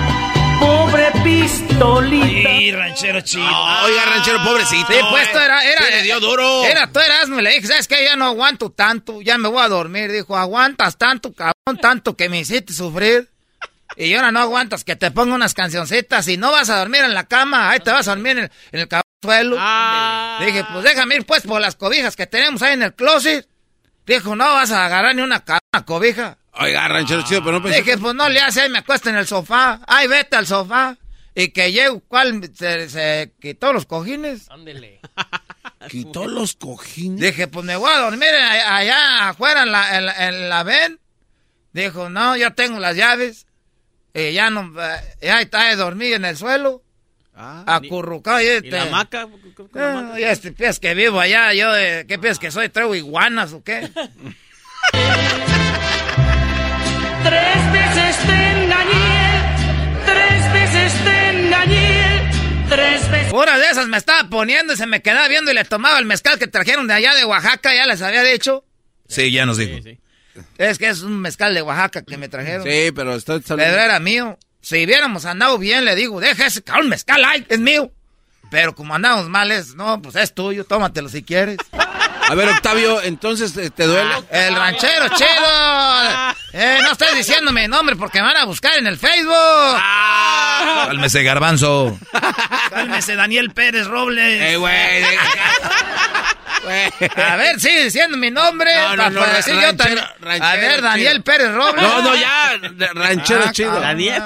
pobre 0.58 1.12
pistolita. 1.22 2.50
Y 2.50 2.72
ranchero 2.72 3.20
chido. 3.20 3.44
oiga, 3.44 4.04
ranchero, 4.06 4.42
pobrecito. 4.42 4.86
Sí, 4.88 4.98
pues 5.10 5.26
esto 5.26 5.40
era, 5.40 5.62
era. 5.64 5.82
Sí, 5.82 5.92
le 5.92 6.02
dio 6.02 6.18
duro. 6.18 6.64
Era, 6.64 6.90
tú 6.90 7.00
eras, 7.00 7.28
me 7.28 7.42
le 7.42 7.50
dije, 7.50 7.66
¿sabes 7.66 7.86
qué? 7.86 8.04
Ya 8.04 8.16
no 8.16 8.24
aguanto 8.26 8.70
tanto, 8.70 9.20
ya 9.20 9.36
me 9.38 9.48
voy 9.48 9.62
a 9.62 9.68
dormir. 9.68 10.10
Dijo, 10.10 10.36
aguantas 10.36 10.96
tanto, 10.96 11.32
cabrón, 11.32 11.78
tanto 11.80 12.16
que 12.16 12.28
me 12.28 12.40
hiciste 12.40 12.72
sufrir. 12.72 13.28
Y 13.96 14.14
ahora 14.14 14.32
no 14.32 14.40
aguantas 14.40 14.82
que 14.82 14.96
te 14.96 15.10
ponga 15.10 15.34
unas 15.34 15.54
cancioncitas 15.54 16.26
y 16.26 16.36
no 16.36 16.50
vas 16.50 16.68
a 16.68 16.78
dormir 16.78 17.02
en 17.04 17.14
la 17.14 17.24
cama, 17.24 17.70
ahí 17.70 17.78
te 17.78 17.92
vas 17.92 18.08
a 18.08 18.12
dormir 18.12 18.32
en 18.32 18.38
el, 18.38 18.50
en 18.72 18.80
el 18.80 18.88
suelo. 19.24 19.56
Dije, 20.46 20.64
pues 20.72 20.84
déjame 20.84 21.16
ir 21.16 21.26
pues 21.26 21.42
por 21.42 21.60
las 21.60 21.74
cobijas 21.76 22.14
que 22.16 22.26
tenemos 22.26 22.62
ahí 22.62 22.74
en 22.74 22.82
el 22.82 22.94
closet. 22.94 23.48
Dijo, 24.06 24.36
no 24.36 24.44
vas 24.44 24.70
a 24.70 24.84
agarrar 24.86 25.14
ni 25.14 25.22
una, 25.22 25.44
ca- 25.44 25.58
una 25.72 25.84
cobija. 25.84 26.38
Oiga, 26.52 26.86
ranchero 26.86 27.22
chido, 27.22 27.40
pero 27.42 27.58
no 27.58 27.62
pensé. 27.62 27.82
Dije, 27.82 27.98
pues 27.98 28.14
no 28.14 28.28
le 28.28 28.40
hace, 28.40 28.60
ahí 28.60 28.68
me 28.70 28.78
acuesto 28.78 29.08
en 29.10 29.16
el 29.16 29.26
sofá. 29.26 29.80
Ay, 29.88 30.06
vete 30.06 30.36
al 30.36 30.46
sofá. 30.46 30.96
Y 31.34 31.48
que 31.48 31.72
llego, 31.72 32.00
¿cuál? 32.06 32.48
Se, 32.54 32.88
se 32.88 33.32
quitó 33.40 33.72
los 33.72 33.86
cojines. 33.86 34.48
Ándele. 34.50 35.00
Quitó 35.90 36.26
los 36.28 36.54
cojines. 36.54 37.20
Dije, 37.20 37.48
pues 37.48 37.64
me 37.66 37.74
voy 37.76 37.90
a 37.92 37.98
dormir 37.98 38.28
allá 38.28 39.30
afuera 39.30 39.64
en 39.64 39.72
la, 39.72 39.96
en, 39.98 40.06
la- 40.06 40.28
en 40.28 40.48
la 40.48 40.62
ven. 40.62 41.00
Dijo, 41.72 42.08
no, 42.08 42.36
yo 42.36 42.52
tengo 42.54 42.78
las 42.78 42.94
llaves. 42.96 43.46
Y 44.14 44.32
ya 44.32 44.48
no, 44.50 44.72
eh, 44.80 45.00
ya 45.20 45.40
está 45.40 45.64
de 45.64 45.74
dormir 45.76 46.14
en 46.14 46.24
el 46.24 46.36
suelo. 46.36 46.83
Acurrucado. 47.34 48.40
Y, 48.40 48.46
este, 48.46 48.68
¿Y 48.68 48.70
la 48.70 48.82
hamaca? 48.82 49.28
Ah, 49.74 50.14
ya 50.18 50.30
este 50.30 50.52
pies 50.52 50.78
que 50.78 50.94
vivo 50.94 51.20
allá, 51.20 51.52
yo, 51.54 51.74
eh, 51.76 52.04
¿qué 52.06 52.18
pies 52.18 52.38
que 52.38 52.50
soy? 52.50 52.68
¿Traigo 52.68 52.94
iguanas 52.94 53.52
o 53.52 53.62
qué? 53.62 53.90
Tres 57.24 57.72
veces 57.72 58.16
te 58.26 58.50
engañé, 58.50 59.56
tres 60.04 60.52
veces 60.52 61.04
te 61.04 61.30
engañé, 61.30 62.30
tres 62.68 63.10
veces. 63.10 63.32
Pura 63.32 63.56
de 63.56 63.66
esas 63.70 63.88
me 63.88 63.96
estaba 63.96 64.28
poniendo 64.28 64.74
y 64.74 64.76
se 64.76 64.86
me 64.86 65.00
quedaba 65.00 65.26
viendo 65.28 65.50
y 65.50 65.54
le 65.54 65.64
tomaba 65.64 65.98
el 65.98 66.04
mezcal 66.04 66.38
que 66.38 66.48
trajeron 66.48 66.86
de 66.86 66.92
allá 66.92 67.14
de 67.14 67.24
Oaxaca, 67.24 67.74
ya 67.74 67.86
les 67.86 68.02
había 68.02 68.22
dicho. 68.22 68.66
Sí, 69.08 69.32
ya 69.32 69.46
nos 69.46 69.56
dijo. 69.56 69.78
Es 70.58 70.78
que 70.78 70.88
es 70.88 71.00
un 71.00 71.18
mezcal 71.20 71.54
de 71.54 71.62
Oaxaca 71.62 72.02
que 72.02 72.18
me 72.18 72.28
trajeron. 72.28 72.64
Sí, 72.64 72.90
pero 72.94 73.14
está 73.14 73.40
Pero 73.40 73.62
era 73.62 73.98
mío. 74.00 74.38
Si 74.64 74.82
hubiéramos 74.84 75.26
andado 75.26 75.58
bien, 75.58 75.84
le 75.84 75.94
digo, 75.94 76.20
deja 76.20 76.46
ese 76.46 76.62
cabrón 76.62 76.88
mezcal 76.88 77.22
ahí, 77.24 77.44
es 77.48 77.58
mío. 77.60 77.92
Pero 78.50 78.74
como 78.74 78.94
andamos 78.94 79.28
mal, 79.28 79.50
es, 79.52 79.74
no, 79.74 80.00
pues 80.00 80.16
es 80.16 80.32
tuyo, 80.34 80.64
tómatelo 80.64 81.08
si 81.08 81.22
quieres. 81.22 81.58
A 81.72 82.34
ver, 82.34 82.48
Octavio, 82.48 83.02
entonces, 83.02 83.54
eh, 83.58 83.68
¿te 83.70 83.84
duele? 83.84 84.10
El 84.30 84.54
ranchero 84.56 85.08
chido. 85.08 86.34
Eh, 86.52 86.78
no 86.82 86.92
estés 86.92 87.14
diciendo 87.16 87.52
mi 87.52 87.66
nombre 87.68 87.96
porque 87.96 88.20
me 88.20 88.28
van 88.28 88.36
a 88.38 88.44
buscar 88.44 88.78
en 88.78 88.86
el 88.86 88.96
Facebook. 88.96 89.76
Cálmese, 90.86 91.22
garbanzo. 91.22 91.98
Cálmese, 92.70 93.16
Daniel 93.16 93.50
Pérez 93.50 93.86
Robles. 93.86 94.40
Eh, 94.40 94.56
güey. 94.56 95.04
A 97.16 97.36
ver, 97.36 97.60
sigue 97.60 97.84
diciendo 97.84 98.16
mi 98.16 98.30
nombre. 98.30 98.74
No, 98.74 98.90
no, 98.90 98.96
para 98.96 99.10
no, 99.10 99.20
poder 99.20 99.36
decir 99.36 99.54
yo 99.54 99.60
ranchero- 99.60 99.76
también. 99.76 100.42
A 100.42 100.56
ver, 100.56 100.80
Daniel 100.82 101.12
chido. 101.12 101.24
Pérez 101.24 101.52
Robles. 101.52 101.82
No, 101.82 102.02
no, 102.02 102.14
ya, 102.14 102.52
ranchero 102.94 103.42
Ah, 103.46 103.52
chido. 103.52 103.80
Daniel. 103.80 104.22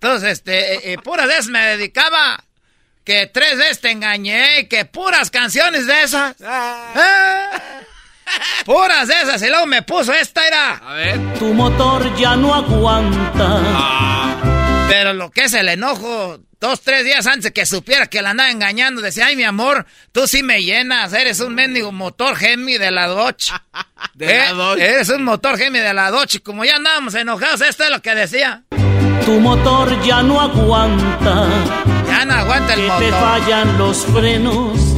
Entonces, 0.00 0.32
este, 0.32 0.74
eh, 0.74 0.80
eh, 0.92 0.98
pura 0.98 1.26
vez 1.26 1.48
me 1.48 1.64
dedicaba 1.64 2.42
que 3.04 3.26
tres 3.26 3.56
veces 3.56 3.80
te 3.80 3.90
engañé 3.90 4.60
y 4.60 4.66
que 4.66 4.84
puras 4.84 5.30
canciones 5.30 5.86
de 5.86 6.02
esas. 6.02 6.36
Ah. 6.44 7.50
Puras 8.64 9.06
de 9.06 9.14
esas. 9.22 9.40
Y 9.42 9.48
luego 9.48 9.66
me 9.66 9.82
puso 9.82 10.12
esta 10.12 10.46
era. 10.46 10.72
A 10.74 10.94
ver. 10.94 11.34
Tu 11.38 11.54
motor 11.54 12.14
ya 12.16 12.34
no 12.36 12.52
aguanta. 12.54 13.62
Pero 14.88 15.12
lo 15.14 15.30
que 15.30 15.44
es 15.44 15.54
el 15.54 15.68
enojo, 15.68 16.40
dos, 16.60 16.80
tres 16.82 17.04
días 17.04 17.26
antes 17.26 17.44
de 17.44 17.52
que 17.52 17.66
supiera 17.66 18.08
que 18.08 18.22
la 18.22 18.30
andaba 18.30 18.50
engañando, 18.50 19.00
decía, 19.00 19.26
ay, 19.26 19.36
mi 19.36 19.44
amor, 19.44 19.86
tú 20.12 20.26
sí 20.26 20.42
me 20.42 20.62
llenas, 20.62 21.12
eres 21.12 21.38
un 21.40 21.54
mendigo 21.54 21.92
motor 21.92 22.36
Gemi 22.36 22.78
de 22.78 22.90
la 22.90 23.06
Dodge. 23.06 23.52
De 24.14 24.26
la 24.26 24.46
Eh, 24.50 24.54
Dodge. 24.54 24.82
Eres 24.82 25.08
un 25.10 25.22
motor 25.24 25.56
Gemi 25.58 25.78
de 25.78 25.94
la 25.94 26.10
Dodge. 26.10 26.36
Y 26.36 26.40
como 26.40 26.64
ya 26.64 26.76
andábamos 26.76 27.14
enojados, 27.14 27.60
esto 27.60 27.84
es 27.84 27.90
lo 27.90 28.02
que 28.02 28.14
decía. 28.14 28.62
Tu 29.26 29.40
motor 29.40 29.88
ya 30.02 30.22
no 30.22 30.40
aguanta. 30.40 31.46
Ya 32.08 32.24
no 32.24 32.34
aguanta 32.34 32.74
el 32.74 32.80
que 32.80 32.86
motor. 32.86 33.02
te 33.02 33.12
fallan 33.12 33.78
los 33.78 34.06
frenos 34.06 34.94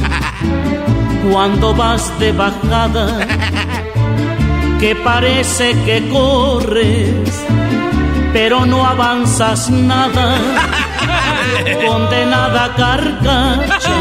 cuando 1.31 1.73
vas 1.73 2.17
de 2.19 2.31
bajada. 2.31 3.27
Que 4.79 4.95
parece 4.95 5.73
que 5.83 6.07
corres, 6.07 7.43
pero 8.31 8.65
no 8.65 8.85
avanzas 8.85 9.69
nada. 9.69 10.37
Condenada 11.85 12.73
carcacha, 12.77 13.99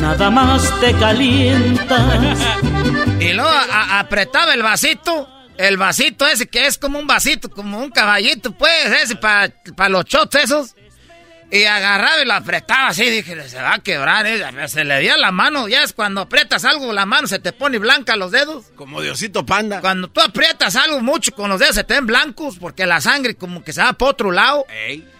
nada 0.00 0.30
más 0.30 0.72
te 0.80 0.92
calientas. 0.94 2.38
Y 3.18 3.32
luego 3.32 3.50
apretaba 3.98 4.54
el 4.54 4.62
vasito. 4.62 5.26
El 5.56 5.76
vasito 5.76 6.26
ese 6.26 6.46
que 6.46 6.66
es 6.66 6.78
como 6.78 6.98
un 6.98 7.06
vasito, 7.06 7.48
como 7.50 7.78
un 7.78 7.90
caballito, 7.90 8.52
pues, 8.52 8.86
ese 9.02 9.16
para 9.16 9.88
los 9.88 10.04
shots 10.04 10.34
esos. 10.36 10.74
Y 11.50 11.64
agarraba 11.64 12.20
y 12.20 12.24
lo 12.24 12.32
apretaba 12.32 12.88
así, 12.88 13.08
dije, 13.08 13.48
se 13.48 13.62
va 13.62 13.74
a 13.74 13.78
quebrar, 13.78 14.26
eh. 14.26 14.42
se 14.66 14.82
le 14.82 14.98
dio 14.98 15.16
la 15.16 15.30
mano, 15.30 15.68
ya 15.68 15.84
es 15.84 15.92
cuando 15.92 16.22
aprietas 16.22 16.64
algo, 16.64 16.92
la 16.92 17.06
mano 17.06 17.28
se 17.28 17.38
te 17.38 17.52
pone 17.52 17.78
blanca 17.78 18.16
los 18.16 18.32
dedos. 18.32 18.64
Como 18.74 19.00
Diosito 19.00 19.46
Panda. 19.46 19.80
Cuando 19.80 20.08
tú 20.08 20.20
aprietas 20.20 20.74
algo 20.74 21.00
mucho 21.00 21.32
con 21.32 21.50
los 21.50 21.60
dedos 21.60 21.76
se 21.76 21.84
te 21.84 21.94
ven 21.94 22.06
blancos, 22.06 22.58
porque 22.58 22.86
la 22.86 23.00
sangre 23.00 23.36
como 23.36 23.62
que 23.62 23.72
se 23.72 23.82
va 23.82 23.92
por 23.92 24.08
otro 24.08 24.32
lado. 24.32 24.66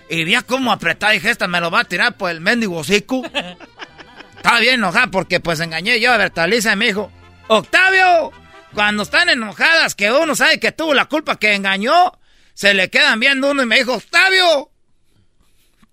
Y 0.09 0.25
vi 0.25 0.35
cómo 0.43 0.73
apretaba, 0.73 1.13
dije, 1.13 1.31
esta 1.31 1.47
me 1.47 1.61
lo 1.61 1.71
va 1.71 1.81
a 1.81 1.85
tirar 1.85 2.17
por 2.17 2.31
el 2.31 2.41
mendigo 2.41 2.79
hocico. 2.79 3.23
Estaba 4.37 4.59
bien 4.59 4.75
enojada 4.75 5.07
porque 5.09 5.41
pues 5.41 5.61
engañé 5.61 6.01
yo 6.01 6.13
a 6.13 6.17
Bertaliza 6.17 6.73
y 6.73 6.77
me 6.77 6.87
dijo, 6.87 7.13
Octavio, 7.47 8.33
cuando 8.75 9.05
están 9.05 9.29
enojadas 9.29 9.95
que 9.95 10.11
uno 10.11 10.35
sabe 10.35 10.59
que 10.59 10.73
tuvo 10.73 10.95
la 10.95 11.07
culpa 11.07 11.37
que 11.37 11.55
engañó, 11.55 12.13
se 12.55 12.75
le 12.75 12.91
quedan 12.91 13.21
viendo 13.21 13.51
uno 13.51 13.63
y 13.63 13.67
me 13.67 13.77
dijo, 13.77 13.95
Octavio, 13.95 14.71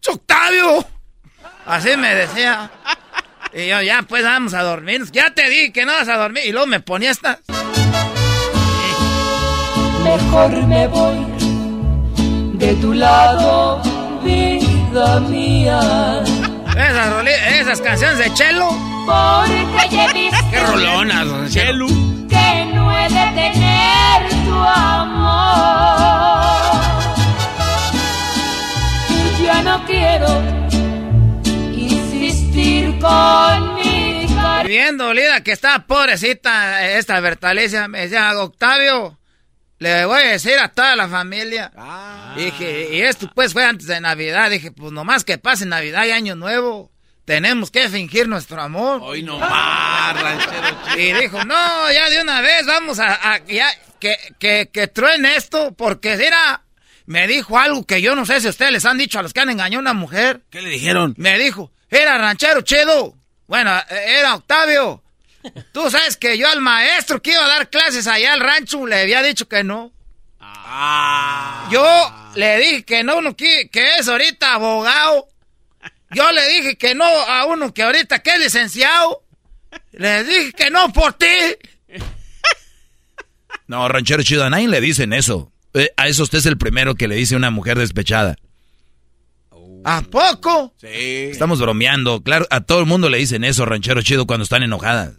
Octavio. 0.08 0.86
Así 1.66 1.96
me 1.96 2.14
decía. 2.16 2.72
Y 3.54 3.68
yo, 3.68 3.82
ya 3.82 4.02
pues 4.04 4.24
vamos 4.24 4.54
a 4.54 4.64
dormir. 4.64 5.04
Ya 5.12 5.34
te 5.34 5.50
di 5.50 5.72
que 5.72 5.86
no 5.86 5.92
vas 5.94 6.08
a 6.08 6.18
dormir. 6.18 6.44
Y 6.46 6.52
luego 6.52 6.68
me 6.68 6.80
ponía 6.80 7.12
esta. 7.12 7.40
Mejor 10.04 10.68
me 10.68 10.88
voy 10.88 11.18
de 12.54 12.74
tu 12.76 12.94
lado, 12.94 13.82
vida 14.24 15.20
mía. 15.22 16.24
Esas, 16.72 17.28
esas 17.60 17.82
canciones 17.82 18.18
de 18.18 18.34
Chelo. 18.34 18.70
Porque 19.06 19.90
ya 19.92 20.12
Qué 20.50 20.60
rolonas, 20.60 21.28
don 21.28 21.50
Chelo. 21.50 21.88
Que 22.32 22.66
no 22.74 22.92
he 22.92 23.04
de 23.04 23.26
tener 23.42 24.18
tu 24.46 24.56
amor. 24.56 25.62
Y 29.40 29.44
ya 29.44 29.62
no 29.62 29.86
quiero 29.86 30.28
insistir 31.76 32.98
con 33.00 33.76
mi 33.76 34.26
cariño. 34.36 34.68
bien 34.68 34.98
dolida 34.98 35.44
que 35.44 35.52
está 35.52 35.86
pobrecita 35.86 36.88
esta 36.98 37.20
Bertalicia. 37.20 37.88
Me 37.88 38.02
decía, 38.02 38.32
Octavio, 38.40 39.18
le 39.80 40.06
voy 40.06 40.22
a 40.22 40.32
decir 40.32 40.60
a 40.60 40.70
toda 40.70 40.96
la 40.96 41.08
familia. 41.10 41.72
Dije, 42.36 42.90
y 42.94 43.02
esto 43.02 43.30
pues 43.34 43.52
fue 43.54 43.66
antes 43.66 43.88
de 43.88 44.00
Navidad. 44.00 44.50
Dije, 44.50 44.72
pues 44.72 44.92
nomás 44.92 45.24
que 45.24 45.38
pase 45.38 45.66
Navidad 45.66 46.06
y 46.06 46.12
Año 46.12 46.36
Nuevo. 46.36 46.92
Tenemos 47.26 47.72
que 47.72 47.88
fingir 47.90 48.28
nuestro 48.28 48.62
amor. 48.62 49.00
Hoy 49.04 49.24
no 49.24 49.38
más, 49.40 50.20
ranchero 50.22 50.78
chido. 50.86 50.98
Y 51.00 51.14
dijo, 51.22 51.44
no, 51.46 51.92
ya 51.92 52.10
de 52.10 52.22
una 52.22 52.42
vez 52.42 52.66
vamos 52.66 53.00
a, 53.00 53.34
a- 53.34 53.46
ya, 53.46 53.70
que, 54.00 54.18
que, 54.40 54.70
que 54.74 54.88
truene 54.88 55.36
esto, 55.36 55.74
porque 55.74 56.18
mira, 56.18 56.64
me 57.06 57.28
dijo 57.28 57.58
algo 57.58 57.86
que 57.86 58.02
yo 58.02 58.16
no 58.16 58.26
sé 58.26 58.42
si 58.42 58.48
ustedes 58.48 58.72
les 58.72 58.86
han 58.86 58.98
dicho 58.98 59.20
a 59.20 59.22
los 59.24 59.34
que 59.34 59.40
han 59.40 59.50
engañado 59.50 59.80
a 59.80 59.82
una 59.82 59.94
mujer. 59.94 60.42
¿Qué 60.50 60.62
le 60.62 60.70
dijeron? 60.72 61.14
Me 61.18 61.38
dijo, 61.38 61.72
era 61.90 62.18
ranchero 62.18 62.62
chido. 62.62 63.16
Bueno, 63.48 63.72
era 63.90 64.36
Octavio. 64.36 65.04
Tú 65.74 65.90
sabes 65.90 66.18
que 66.18 66.38
yo 66.38 66.50
al 66.50 66.62
maestro 66.62 67.22
que 67.22 67.32
iba 67.34 67.44
a 67.44 67.48
dar 67.48 67.70
clases 67.70 68.08
allá 68.08 68.34
al 68.34 68.40
rancho 68.40 68.86
le 68.86 69.02
había 69.02 69.22
dicho 69.24 69.48
que 69.48 69.64
no. 69.64 69.92
Ah. 70.40 71.68
Yo 71.72 72.32
le 72.36 72.58
dije 72.58 72.84
que 72.84 73.04
no, 73.04 73.18
uno 73.18 73.36
que, 73.36 73.70
que 73.70 73.96
es 73.96 74.08
ahorita 74.08 74.54
abogado. 74.54 75.28
Yo 76.14 76.32
le 76.32 76.48
dije 76.50 76.78
que 76.78 76.94
no 76.96 77.06
a 77.06 77.46
uno 77.46 77.74
que 77.74 77.84
ahorita 77.84 78.20
que 78.20 78.32
es 78.32 78.40
licenciado. 78.40 79.24
Le 79.92 80.24
dije 80.24 80.52
que 80.54 80.70
no 80.70 80.92
por 80.92 81.14
ti. 81.14 81.26
No, 83.68 83.88
ranchero 83.88 84.22
chido, 84.24 84.44
a 84.44 84.50
nadie 84.50 84.68
le 84.68 84.82
dicen 84.82 85.14
eso. 85.14 85.52
Eh, 85.74 85.90
a 85.96 86.08
eso 86.08 86.24
usted 86.24 86.40
es 86.40 86.46
el 86.46 86.58
primero 86.58 86.96
que 86.96 87.08
le 87.08 87.16
dice 87.16 87.36
a 87.36 87.38
una 87.38 87.52
mujer 87.52 87.78
despechada. 87.80 88.36
¿A 89.86 90.02
poco? 90.02 90.74
Sí. 90.80 90.88
Estamos 90.88 91.60
bromeando, 91.60 92.22
claro, 92.22 92.46
a 92.50 92.62
todo 92.62 92.82
el 92.82 92.86
mundo 92.86 93.10
le 93.10 93.18
dicen 93.18 93.44
eso, 93.44 93.66
ranchero 93.66 94.02
chido, 94.02 94.28
cuando 94.28 94.44
están 94.44 94.62
enojadas. 94.64 95.14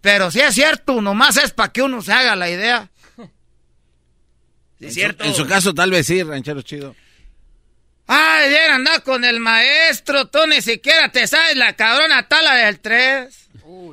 Pero 0.00 0.30
si 0.30 0.40
es 0.40 0.54
cierto, 0.54 1.00
nomás 1.02 1.36
es 1.36 1.50
para 1.52 1.72
que 1.72 1.82
uno 1.82 2.00
se 2.02 2.12
haga 2.12 2.34
la 2.36 2.50
idea. 2.50 2.90
En 4.80 4.92
su- 4.92 5.00
En 5.00 5.34
su 5.34 5.46
caso, 5.46 5.72
tal 5.74 5.90
vez 5.90 6.06
sí, 6.06 6.22
ranchero 6.22 6.62
chido. 6.62 6.94
Ay, 8.08 8.50
de 8.50 8.60
andar 8.66 9.02
con 9.02 9.24
el 9.24 9.40
maestro, 9.40 10.26
tú 10.26 10.46
ni 10.46 10.62
siquiera 10.62 11.08
te 11.08 11.26
sabes 11.26 11.56
la 11.56 11.72
cabrona 11.72 12.28
tala 12.28 12.54
del 12.54 12.78
3. 12.78 13.48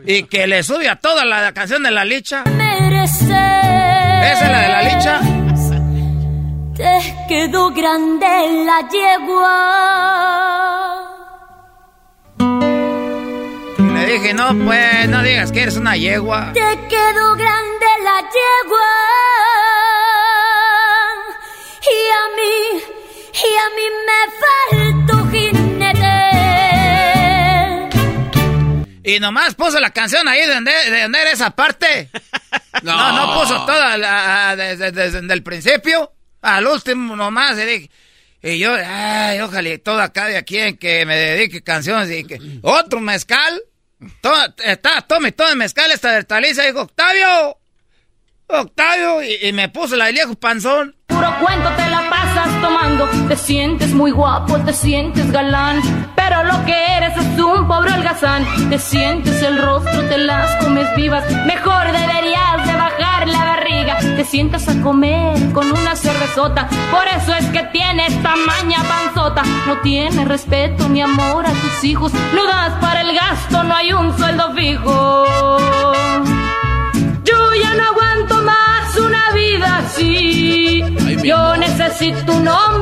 Y 0.05 0.23
que 0.23 0.45
le 0.45 0.61
sube 0.61 0.87
a 0.87 0.97
toda 0.97 1.25
la, 1.25 1.51
canción 1.53 1.81
de 1.81 1.89
la 1.89 2.05
licha. 2.05 2.43
¿Esa 2.45 2.63
es 4.45 4.51
la 4.51 4.61
de 4.61 4.67
la 4.67 4.83
licha? 4.83 5.19
Te 6.75 7.15
quedó 7.27 7.71
grande 7.71 8.27
la 8.65 8.87
yegua. 8.89 9.49
Y 13.79 13.81
le 13.81 14.05
dije, 14.05 14.33
no, 14.33 14.47
pues, 14.65 15.09
no 15.09 15.23
digas 15.23 15.51
que 15.51 15.61
eres 15.63 15.77
una 15.77 15.95
yegua. 15.95 16.51
Te 16.53 16.79
quedó 16.87 17.35
grande 17.35 17.85
la 18.03 18.19
yegua. 18.19 18.89
Y 21.81 21.97
a 22.11 22.23
mí, 22.35 22.83
y 23.33 23.47
a 23.57 23.67
mí 23.75 23.85
me 24.07 24.19
faltó 25.09 25.15
jinete. 25.31 26.13
Y 29.05 29.19
nomás 29.19 29.55
puso 29.55 29.79
la 29.79 29.89
canción 29.91 30.27
ahí 30.27 30.41
de 30.45 30.53
donde, 30.53 30.71
de 30.71 31.01
donde 31.03 31.21
era 31.21 31.31
esa 31.31 31.51
parte. 31.51 32.09
No, 32.81 33.11
no, 33.15 33.39
puso 33.39 33.65
toda 33.65 33.97
la, 33.97 34.55
desde, 34.57 34.91
desde 34.91 35.19
el 35.33 35.43
principio 35.43 36.11
al 36.41 36.65
último 36.67 37.15
nomás. 37.15 37.57
Y, 37.57 37.61
dije- 37.61 37.91
y 38.41 38.57
yo, 38.57 38.73
ay, 38.73 39.39
ojalá 39.39 39.69
y 39.69 39.77
todo 39.77 40.01
acabe 40.01 40.35
aquí 40.35 40.57
en 40.57 40.75
que 40.77 41.05
me 41.05 41.15
dedique 41.15 41.61
canciones 41.61 42.09
y 42.11 42.25
que 42.25 42.39
otro 42.63 42.99
mezcal. 42.99 43.61
Todo, 44.21 44.35
está, 44.65 45.01
tome, 45.01 45.31
todo 45.31 45.55
mezcal 45.55 45.91
esta 45.91 46.11
Bertalicia. 46.11 46.63
Dijo, 46.65 46.81
Octavio, 46.81 47.57
Octavio. 48.47 49.21
Y, 49.23 49.35
y 49.47 49.53
me 49.53 49.69
puso 49.69 49.95
la 49.95 50.05
del 50.07 50.15
viejo 50.15 50.33
panzón. 50.35 50.95
Puro 51.05 51.33
cuento 51.39 51.69
te 51.75 51.89
Te 53.27 53.35
sientes 53.35 53.93
muy 53.93 54.11
guapo, 54.11 54.57
te 54.59 54.73
sientes 54.73 55.31
galán. 55.31 55.81
Pero 56.15 56.43
lo 56.43 56.65
que 56.65 56.75
eres 56.97 57.15
es 57.17 57.39
un 57.39 57.67
pobre 57.67 57.93
holgazán. 57.93 58.45
Te 58.69 58.79
sientes 58.79 59.41
el 59.41 59.57
rostro, 59.61 60.01
te 60.09 60.17
las 60.17 60.55
comes 60.63 60.87
vivas. 60.95 61.23
Mejor 61.45 61.85
deberías 61.85 62.65
de 62.65 62.73
bajar 62.73 63.27
la 63.27 63.43
barriga. 63.43 63.97
Te 63.99 64.23
sientas 64.23 64.67
a 64.67 64.81
comer 64.81 65.51
con 65.53 65.71
una 65.71 65.95
cervezota. 65.95 66.67
Por 66.91 67.07
eso 67.07 67.33
es 67.33 67.45
que 67.47 67.63
tienes 67.71 68.21
tamaña 68.21 68.79
panzota. 68.83 69.43
No 69.67 69.77
tienes 69.81 70.27
respeto 70.27 70.87
ni 70.89 71.01
amor 71.01 71.45
a 71.45 71.51
tus 71.51 71.83
hijos. 71.83 72.11
No 72.33 72.45
das 72.45 72.73
para 72.81 73.01
el 73.01 73.13
gasto, 73.13 73.63
no 73.63 73.75
hay 73.75 73.93
un 73.93 74.17
sueldo 74.17 74.53
fijo. 74.53 75.25
Yo 77.23 77.53
ya 77.61 77.73
no 77.75 77.83
aguanto 77.89 78.41
más 78.43 78.97
una 78.97 79.31
vida 79.31 79.77
así. 79.79 80.83
Yo 81.23 81.55
necesito 81.55 82.33
un 82.33 82.47
hombre 82.47 82.72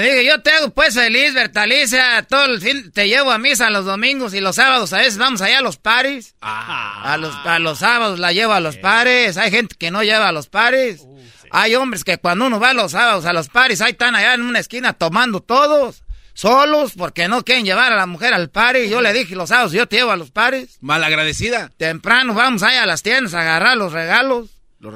Le 0.00 0.10
dije, 0.10 0.26
yo 0.26 0.40
te 0.42 0.50
hago 0.50 0.70
pues 0.70 0.94
feliz, 0.94 1.34
Bertalicia. 1.34 2.22
Todo 2.28 2.46
el 2.46 2.60
fin 2.60 2.90
te 2.92 3.08
llevo 3.08 3.30
a 3.30 3.38
misa 3.38 3.70
los 3.70 3.84
domingos 3.84 4.34
y 4.34 4.40
los 4.40 4.56
sábados 4.56 4.92
a 4.92 4.98
veces 4.98 5.18
vamos 5.18 5.40
allá 5.42 5.58
a 5.58 5.62
los 5.62 5.76
paris. 5.76 6.34
A 6.40 7.16
los, 7.18 7.34
a 7.34 7.58
los 7.58 7.78
sábados 7.78 8.18
la 8.18 8.32
llevo 8.32 8.52
a 8.52 8.60
los 8.60 8.76
pares. 8.76 9.36
Hay 9.36 9.50
gente 9.50 9.76
que 9.78 9.90
no 9.90 10.02
lleva 10.02 10.28
a 10.28 10.32
los 10.32 10.48
pares. 10.48 11.02
Hay 11.50 11.74
hombres 11.74 12.04
que 12.04 12.18
cuando 12.18 12.46
uno 12.46 12.60
va 12.60 12.72
los 12.72 12.92
sábados 12.92 13.24
a 13.24 13.32
los 13.32 13.48
paris, 13.48 13.80
ahí 13.80 13.92
están 13.92 14.14
allá 14.14 14.34
en 14.34 14.42
una 14.42 14.58
esquina 14.58 14.92
tomando 14.92 15.40
todos. 15.40 16.02
Solos 16.34 16.92
porque 16.98 17.28
no 17.28 17.42
quieren 17.44 17.64
llevar 17.64 17.92
a 17.92 17.96
la 17.96 18.04
mujer 18.04 18.34
al 18.34 18.50
party. 18.50 18.90
Yo 18.90 19.00
le 19.00 19.14
dije 19.14 19.34
los 19.34 19.48
sábados, 19.48 19.72
yo 19.72 19.88
te 19.88 19.96
llevo 19.96 20.10
a 20.10 20.16
los 20.16 20.30
paris. 20.30 20.76
Malagradecida. 20.82 21.70
Temprano 21.78 22.34
vamos 22.34 22.62
allá 22.62 22.82
a 22.82 22.86
las 22.86 23.02
tiendas 23.02 23.32
a 23.32 23.40
agarrar 23.40 23.78
los 23.78 23.92
regalos. 23.94 24.50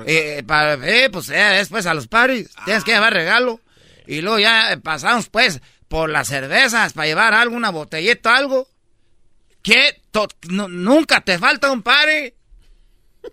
Eh, 0.06 0.42
para, 0.46 0.74
eh, 0.86 1.08
pues 1.10 1.30
eh, 1.30 1.38
después 1.56 1.86
a 1.86 1.94
los 1.94 2.08
paris. 2.08 2.50
Tienes 2.66 2.84
que 2.84 2.92
llevar 2.92 3.14
regalo. 3.14 3.58
Y 4.06 4.20
luego 4.20 4.38
ya 4.38 4.78
pasamos 4.82 5.28
pues 5.28 5.60
por 5.88 6.10
las 6.10 6.28
cervezas 6.28 6.92
para 6.92 7.06
llevar 7.06 7.34
algo, 7.34 7.56
una 7.56 7.70
botellita, 7.70 8.36
algo. 8.36 8.68
Nu- 10.48 10.68
nunca 10.68 11.20
te 11.20 11.38
falta 11.38 11.70
un 11.70 11.82
party. 11.82 12.34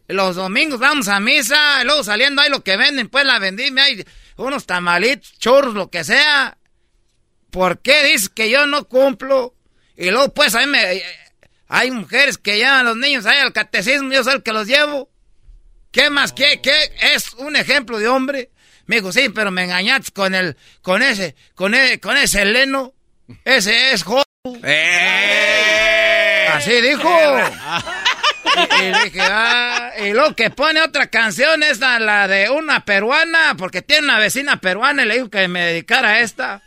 Los 0.10 0.36
domingos 0.36 0.80
vamos 0.80 1.08
a 1.08 1.20
misa, 1.20 1.82
y 1.82 1.86
luego 1.86 2.04
saliendo 2.04 2.42
hay 2.42 2.50
lo 2.50 2.62
que 2.64 2.76
venden, 2.76 3.08
pues 3.08 3.24
la 3.26 3.40
vendimia, 3.40 3.86
hay 3.86 4.06
unos 4.36 4.66
tamalitos, 4.66 5.38
churros, 5.40 5.74
lo 5.76 5.90
que 5.90 6.04
sea. 6.04 6.58
¿Por 7.52 7.80
qué 7.80 8.04
dices 8.04 8.28
que 8.30 8.50
yo 8.50 8.66
no 8.66 8.86
cumplo? 8.90 9.56
Y 9.96 10.12
luego 10.12 10.34
pues 10.34 10.56
a 10.56 10.60
mí 10.60 10.68
me... 10.68 11.02
Hay 11.70 11.92
mujeres 11.92 12.38
que 12.38 12.58
llevan 12.58 12.80
a 12.80 12.84
los 12.84 12.98
niños 12.98 13.26
ahí 13.26 13.40
al 13.40 13.54
catecismo, 13.54 14.12
yo 14.12 14.24
soy 14.24 14.36
el 14.36 14.44
que 14.44 14.54
los 14.54 14.68
llevo. 14.68 15.10
¿Qué 15.92 16.10
más? 16.10 16.34
¿Qué, 16.34 16.60
qué 16.62 16.76
es 17.14 17.34
un 17.34 17.56
ejemplo 17.56 17.98
de 17.98 18.08
hombre? 18.08 18.52
Me 18.88 18.98
dijo, 18.98 19.12
sí, 19.12 19.30
pero 19.30 19.52
me 19.52 19.64
engañaste 19.64 20.12
con 20.12 20.34
el, 20.34 20.58
con 20.82 21.04
ese, 21.04 21.36
con 21.56 21.76
ese, 21.76 22.00
con 22.00 22.18
ese 22.18 22.46
Leno. 22.46 22.94
Ese 23.46 23.92
es 23.92 24.04
jo. 24.04 24.24
Así 26.54 26.82
dijo. 26.82 27.40
Y, 28.56 28.84
y 28.84 29.04
dije, 29.04 29.20
ah, 29.22 29.92
y 30.00 30.14
luego 30.14 30.36
que 30.36 30.50
pone 30.50 30.82
otra 30.82 31.08
canción, 31.08 31.62
es 31.64 31.80
la, 31.80 32.00
la 32.00 32.28
de 32.28 32.50
una 32.50 32.86
peruana, 32.86 33.56
porque 33.58 33.82
tiene 33.82 34.06
una 34.06 34.20
vecina 34.20 34.60
peruana 34.60 35.04
y 35.04 35.06
le 35.06 35.14
dijo 35.16 35.30
que 35.30 35.48
me 35.48 35.66
dedicara 35.66 36.10
a 36.12 36.20
esta. 36.22 36.62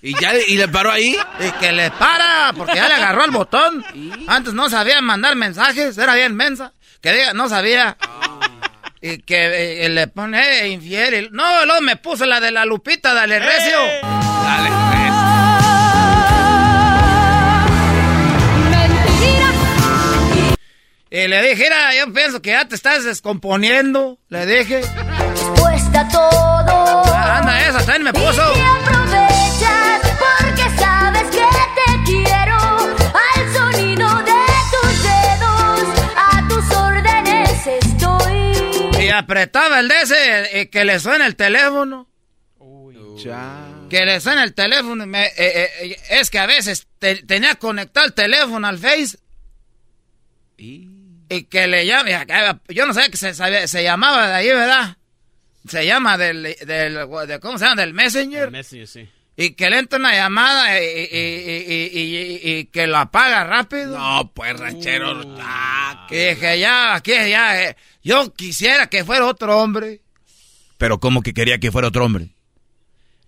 ¿Y 0.00 0.14
ya 0.20 0.32
y 0.34 0.56
le 0.56 0.68
paró 0.68 0.92
ahí? 0.92 1.16
Y 1.40 1.50
que 1.58 1.72
le 1.72 1.90
para, 1.90 2.52
porque 2.56 2.76
ya 2.76 2.86
le 2.88 2.94
agarró 2.94 3.24
el 3.24 3.30
botón. 3.32 3.84
Antes 4.28 4.54
no 4.54 4.70
sabía 4.70 5.00
mandar 5.00 5.34
mensajes, 5.36 5.98
era 5.98 6.14
bien 6.14 6.36
mensa. 6.36 6.72
Que 7.00 7.12
diga, 7.12 7.32
no 7.34 7.48
sabía. 7.48 7.96
Y 9.00 9.18
que 9.22 9.84
eh, 9.84 9.88
le 9.88 10.06
pone 10.08 10.60
eh, 10.60 10.68
infiel. 10.68 11.14
y- 11.14 11.28
no, 11.30 11.64
luego 11.66 11.80
me 11.80 11.96
puso 11.96 12.26
la 12.26 12.40
de 12.40 12.50
la 12.50 12.64
Lupita, 12.64 13.12
dale 13.14 13.38
recio. 13.38 13.78
Dale, 14.42 14.70
Y 21.10 21.26
le 21.26 21.40
dije, 21.42 21.62
mira, 21.64 21.94
yo 21.94 22.12
pienso 22.12 22.42
que 22.42 22.50
ya 22.50 22.66
te 22.68 22.74
estás 22.74 23.02
descomponiendo. 23.04 24.18
Le 24.28 24.44
dije. 24.44 24.82
Cuesta 25.58 26.06
todo. 26.08 27.14
Anda, 27.14 27.66
esa 27.66 27.78
también 27.78 28.02
me 28.04 28.12
puso. 28.12 28.42
Apretaba 39.10 39.80
el 39.80 39.88
de 39.88 40.00
ese 40.00 40.60
y 40.60 40.66
que 40.66 40.84
le 40.84 40.98
suena 41.00 41.26
el 41.26 41.36
teléfono. 41.36 42.08
Que 43.90 44.04
le 44.04 44.20
suena 44.20 44.44
el 44.44 44.54
teléfono. 44.54 45.04
y 45.04 45.06
me- 45.06 45.26
eh, 45.26 45.32
eh, 45.36 45.70
eh, 45.82 45.96
es 46.10 46.30
que 46.30 46.38
a 46.38 46.46
veces 46.46 46.86
te- 46.98 47.22
tenía 47.24 47.54
conectado 47.56 48.06
el 48.06 48.12
teléfono 48.14 48.66
al 48.66 48.78
Face. 48.78 49.18
Y 51.30 51.44
que 51.44 51.66
le 51.66 51.84
llame, 51.86 52.16
yo 52.68 52.86
no 52.86 52.94
sé 52.94 53.10
que 53.10 53.16
se, 53.16 53.34
se 53.34 53.82
llamaba 53.82 54.28
de 54.28 54.34
ahí, 54.34 54.48
¿verdad? 54.48 54.96
Se 55.68 55.84
llama 55.84 56.16
del, 56.16 56.42
del 56.64 56.94
de, 56.94 57.38
¿cómo 57.40 57.58
se 57.58 57.64
llama? 57.66 57.80
Del 57.82 57.92
Messenger. 57.92 58.44
El 58.44 58.50
Messenger, 58.50 58.86
sí. 58.88 59.08
Y 59.40 59.52
que 59.52 59.70
le 59.70 59.78
entra 59.78 60.00
una 60.00 60.12
llamada 60.16 60.82
y, 60.82 60.84
y, 60.84 62.40
y, 62.42 62.64
que 62.64 62.88
lo 62.88 62.96
apaga 62.98 63.44
rápido. 63.44 63.96
No, 63.96 64.32
pues, 64.34 64.58
ranchero. 64.58 65.36
Ah, 65.40 66.06
que 66.08 66.30
dije, 66.30 66.58
ya, 66.58 66.96
aquí, 66.96 67.12
ya, 67.12 67.62
eh, 67.62 67.76
yo 68.02 68.34
quisiera 68.34 68.88
que 68.88 69.04
fuera 69.04 69.26
otro 69.26 69.56
hombre. 69.60 70.00
Pero 70.76 70.98
¿cómo 70.98 71.22
que 71.22 71.34
quería 71.34 71.58
que 71.58 71.70
fuera 71.70 71.86
otro 71.86 72.04
hombre? 72.04 72.30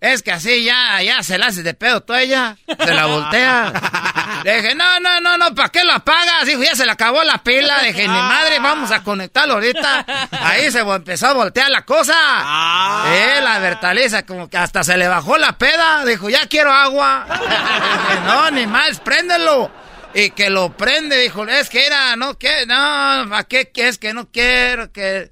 Es 0.01 0.21
que 0.21 0.33
así 0.33 0.65
ya, 0.65 1.01
ya 1.01 1.23
se 1.23 1.37
la 1.37 1.47
hace 1.47 1.63
de 1.63 1.75
pedo 1.75 2.01
toda 2.01 2.21
ella. 2.21 2.57
Se 2.67 2.93
la 2.93 3.05
voltea. 3.05 3.71
Le 4.43 4.61
dije, 4.61 4.75
no, 4.75 4.99
no, 4.99 5.19
no, 5.21 5.37
no, 5.37 5.55
¿para 5.55 5.69
qué 5.69 5.83
la 5.83 5.95
apagas? 5.95 6.45
Dijo, 6.45 6.63
ya 6.63 6.75
se 6.75 6.85
le 6.85 6.91
acabó 6.91 7.23
la 7.23 7.37
pila. 7.43 7.81
Le 7.81 7.89
dije, 7.89 8.07
mi 8.07 8.13
madre, 8.13 8.59
vamos 8.59 8.91
a 8.91 9.03
conectarlo 9.03 9.55
ahorita. 9.55 10.05
Ahí 10.31 10.71
se 10.71 10.79
empezó 10.79 11.27
a 11.27 11.33
voltear 11.33 11.69
la 11.69 11.83
cosa. 11.83 12.13
Ah. 12.17 13.05
Eh, 13.07 13.41
la 13.41 13.59
Bertaliza, 13.59 14.25
como 14.25 14.49
que 14.49 14.57
hasta 14.57 14.83
se 14.83 14.97
le 14.97 15.07
bajó 15.07 15.37
la 15.37 15.57
peda. 15.57 16.05
Dijo, 16.05 16.29
ya 16.29 16.47
quiero 16.47 16.71
agua. 16.71 17.25
dije, 17.29 18.21
no, 18.25 18.51
ni 18.51 18.67
más, 18.67 18.99
préndelo. 18.99 19.71
Y 20.13 20.31
que 20.31 20.49
lo 20.49 20.75
prende, 20.75 21.17
dijo, 21.17 21.47
es 21.47 21.69
que 21.69 21.85
era, 21.85 22.15
no, 22.17 22.37
que, 22.37 22.65
no, 22.65 23.29
¿para 23.29 23.43
qué? 23.45 23.71
Es 23.75 23.97
que 23.97 24.13
no 24.13 24.29
quiero, 24.29 24.91
que... 24.91 25.31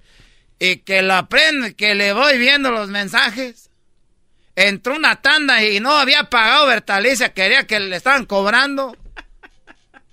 Y 0.62 0.78
que 0.78 1.02
lo 1.02 1.28
prende, 1.30 1.74
que 1.74 1.96
le 1.96 2.12
voy 2.12 2.38
viendo 2.38 2.70
los 2.70 2.90
mensajes 2.90 3.69
entró 4.68 4.96
una 4.96 5.16
tanda 5.22 5.64
y 5.64 5.80
no 5.80 5.92
había 5.94 6.26
pagado 6.26 6.68
Bertalicia, 6.68 7.34
quería 7.34 7.66
que 7.66 7.80
le 7.80 7.96
estaban 7.96 8.26
cobrando. 8.26 8.96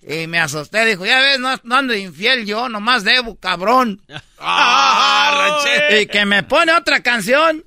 Y 0.09 0.28
me 0.28 0.39
asusté, 0.39 0.85
dijo, 0.85 1.05
ya 1.05 1.20
ves, 1.20 1.40
no, 1.40 1.52
ando 1.74 1.93
infiel 1.93 2.47
yo, 2.47 2.68
nomás 2.68 3.02
debo, 3.02 3.35
cabrón. 3.36 4.01
Ah, 4.39 5.64
y 5.90 6.06
que 6.06 6.24
me 6.24 6.44
pone 6.44 6.73
otra 6.73 7.01
canción. 7.01 7.64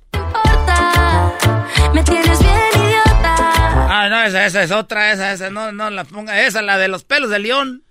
me 1.92 2.02
tienes 2.02 2.38
bien 2.38 2.60
idiota. 2.74 3.36
Ah, 3.92 4.08
no, 4.08 4.22
esa, 4.22 4.46
esa 4.46 4.62
es 4.62 4.70
otra, 4.70 5.12
esa, 5.12 5.32
esa, 5.32 5.50
no, 5.50 5.72
no 5.72 5.90
la 5.90 6.04
ponga, 6.04 6.40
esa, 6.40 6.62
la 6.62 6.78
de 6.78 6.88
los 6.88 7.04
pelos 7.04 7.28
de 7.28 7.40
león. 7.40 7.82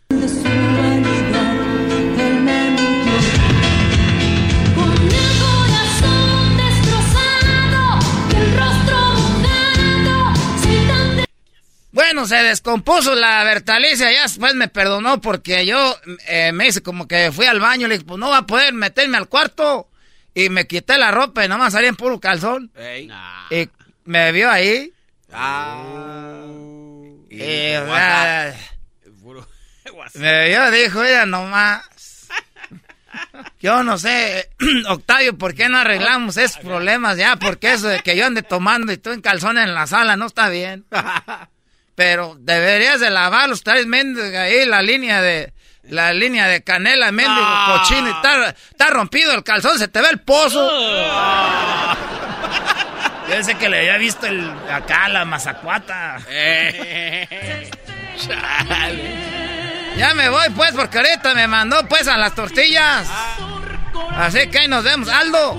Bueno, 11.99 12.26
se 12.26 12.38
descompuso 12.38 13.13
la 13.13 13.43
Bertalicia, 13.43 14.09
ya 14.09 14.21
después 14.21 14.55
me 14.55 14.69
perdonó 14.69 15.19
porque 15.19 15.65
yo 15.65 15.97
eh, 16.30 16.53
me 16.53 16.67
hice 16.67 16.81
como 16.81 17.09
que 17.09 17.30
fui 17.34 17.45
al 17.45 17.59
baño, 17.59 17.89
le 17.89 17.95
dije, 17.95 18.05
pues 18.05 18.17
no 18.17 18.30
va 18.30 18.38
a 18.38 18.47
poder 18.47 18.73
meterme 18.73 19.17
al 19.17 19.27
cuarto. 19.27 19.89
Y 20.34 20.47
me 20.47 20.65
quité 20.65 20.97
la 20.97 21.11
ropa 21.11 21.43
y 21.43 21.49
nada 21.49 21.59
más 21.59 21.73
salí 21.73 21.88
en 21.88 21.97
puro 21.97 22.21
calzón. 22.21 22.71
Y 23.51 23.69
me 24.05 24.31
vio 24.31 24.49
ahí. 24.49 24.93
Ah. 25.34 26.45
Y, 27.30 27.73
me 30.19 30.47
vio, 30.47 30.71
dijo, 30.71 31.03
ella 31.03 31.26
nomás. 31.26 31.84
Yo 33.59 33.84
no 33.84 33.97
sé, 33.97 34.49
Octavio, 34.88 35.38
¿por 35.38 35.53
qué 35.53 35.67
no 35.67 35.80
arreglamos 35.80 36.38
esos 36.38 36.59
problemas 36.59 37.17
ya? 37.17 37.35
Porque 37.35 37.73
eso 37.73 37.89
de 37.89 37.99
que 37.99 38.15
yo 38.15 38.26
ande 38.26 38.41
tomando 38.41 38.93
y 38.93 38.95
estoy 38.95 39.15
en 39.15 39.21
calzón 39.21 39.57
en 39.57 39.73
la 39.73 39.85
sala 39.85 40.15
no 40.15 40.27
está 40.27 40.47
bien. 40.47 40.85
Pero 41.99 42.38
deberías 42.39 43.01
de 43.01 43.09
lavar 43.09 43.49
los 43.49 43.61
tres 43.61 43.85
mendigos 43.85 44.34
ahí, 44.34 44.65
la 44.65 44.81
línea 44.81 45.21
de... 45.21 45.51
La 45.84 46.13
línea 46.13 46.47
de 46.47 46.63
canela, 46.63 47.11
mendigo, 47.11 47.45
cochino, 47.67 48.07
y 48.07 48.11
está, 48.11 48.49
está, 48.49 48.88
rompido 48.88 49.34
el 49.34 49.43
calzón, 49.43 49.77
se 49.80 49.89
te 49.89 49.99
ve 49.99 50.07
el 50.11 50.19
pozo. 50.19 50.69
Yo 53.27 53.57
que 53.57 53.69
le 53.69 53.80
había 53.80 53.97
visto 53.97 54.27
el, 54.27 54.49
acá 54.71 55.09
la 55.09 55.26
mazacuata. 55.26 56.19
ya 59.97 60.13
me 60.13 60.30
voy 60.30 60.49
pues, 60.55 60.71
porque 60.71 60.99
ahorita 60.99 61.34
me 61.34 61.47
mandó 61.47 61.85
pues 61.88 62.07
a 62.07 62.15
las 62.17 62.34
tortillas. 62.34 63.09
Así 64.17 64.47
que 64.47 64.59
ahí 64.59 64.67
nos 64.67 64.84
vemos. 64.84 65.09
Aldo, 65.09 65.57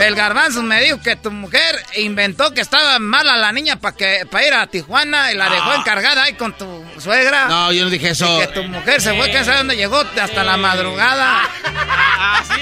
el 0.00 0.14
garbanzo 0.14 0.62
me 0.62 0.80
dijo 0.82 1.00
que 1.00 1.16
tu 1.16 1.30
mujer 1.30 1.84
inventó 1.96 2.52
que 2.52 2.60
estaba 2.60 2.98
mala 2.98 3.36
la 3.36 3.52
niña 3.52 3.76
para 3.76 3.96
que 3.96 4.26
para 4.30 4.46
ir 4.46 4.54
a 4.54 4.66
Tijuana 4.66 5.32
y 5.32 5.36
la 5.36 5.48
dejó 5.48 5.74
encargada 5.74 6.24
ahí 6.24 6.34
con 6.34 6.52
tu 6.52 6.84
suegra. 6.98 7.46
No, 7.48 7.72
yo 7.72 7.84
no 7.84 7.90
dije 7.90 8.10
eso. 8.10 8.38
que 8.38 8.48
tu 8.48 8.62
mujer 8.64 9.00
se 9.00 9.14
fue, 9.14 9.30
que 9.30 9.44
sabe 9.44 9.58
dónde 9.58 9.76
llegó, 9.76 10.00
hasta 10.20 10.44
la 10.44 10.56
madrugada. 10.56 11.42
¿Ah, 11.64 12.42
sí? 12.52 12.60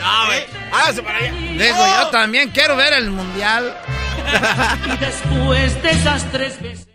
No, 0.00 0.26
güey. 0.26 0.44
Hágase 0.72 1.02
para 1.02 1.18
allá. 1.18 1.32
Digo, 1.32 1.86
yo 1.86 2.06
también 2.08 2.50
quiero 2.50 2.76
ver 2.76 2.92
el 2.94 3.10
mundial. 3.10 3.76
y 4.86 4.96
después 4.96 5.82
de 5.82 5.90
esas 5.90 6.30
tres 6.30 6.60
veces. 6.60 6.89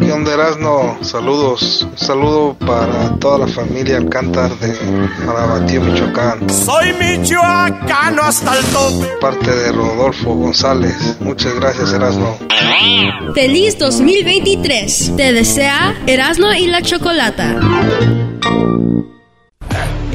¿Qué 0.00 0.12
onda 0.12 0.34
Erasno? 0.34 0.98
Saludos. 1.02 1.88
saludo 1.96 2.54
para 2.66 3.16
toda 3.18 3.38
la 3.38 3.46
familia 3.46 3.96
Alcántar 3.96 4.56
de 4.58 4.74
Marabatío, 5.24 5.80
Michoacán. 5.80 6.48
Soy 6.48 6.92
michoacano 6.94 8.22
hasta 8.22 8.58
el 8.58 8.64
tope. 8.66 9.06
Parte 9.20 9.50
de 9.50 9.72
Rodolfo 9.72 10.34
González. 10.34 11.16
Muchas 11.20 11.54
gracias 11.54 11.92
Erasno. 11.92 12.36
Feliz 13.34 13.78
2023. 13.78 15.12
Te 15.16 15.32
desea 15.32 15.94
Erasno 16.06 16.54
y 16.54 16.66
la 16.68 16.82
Chocolata. 16.82 17.56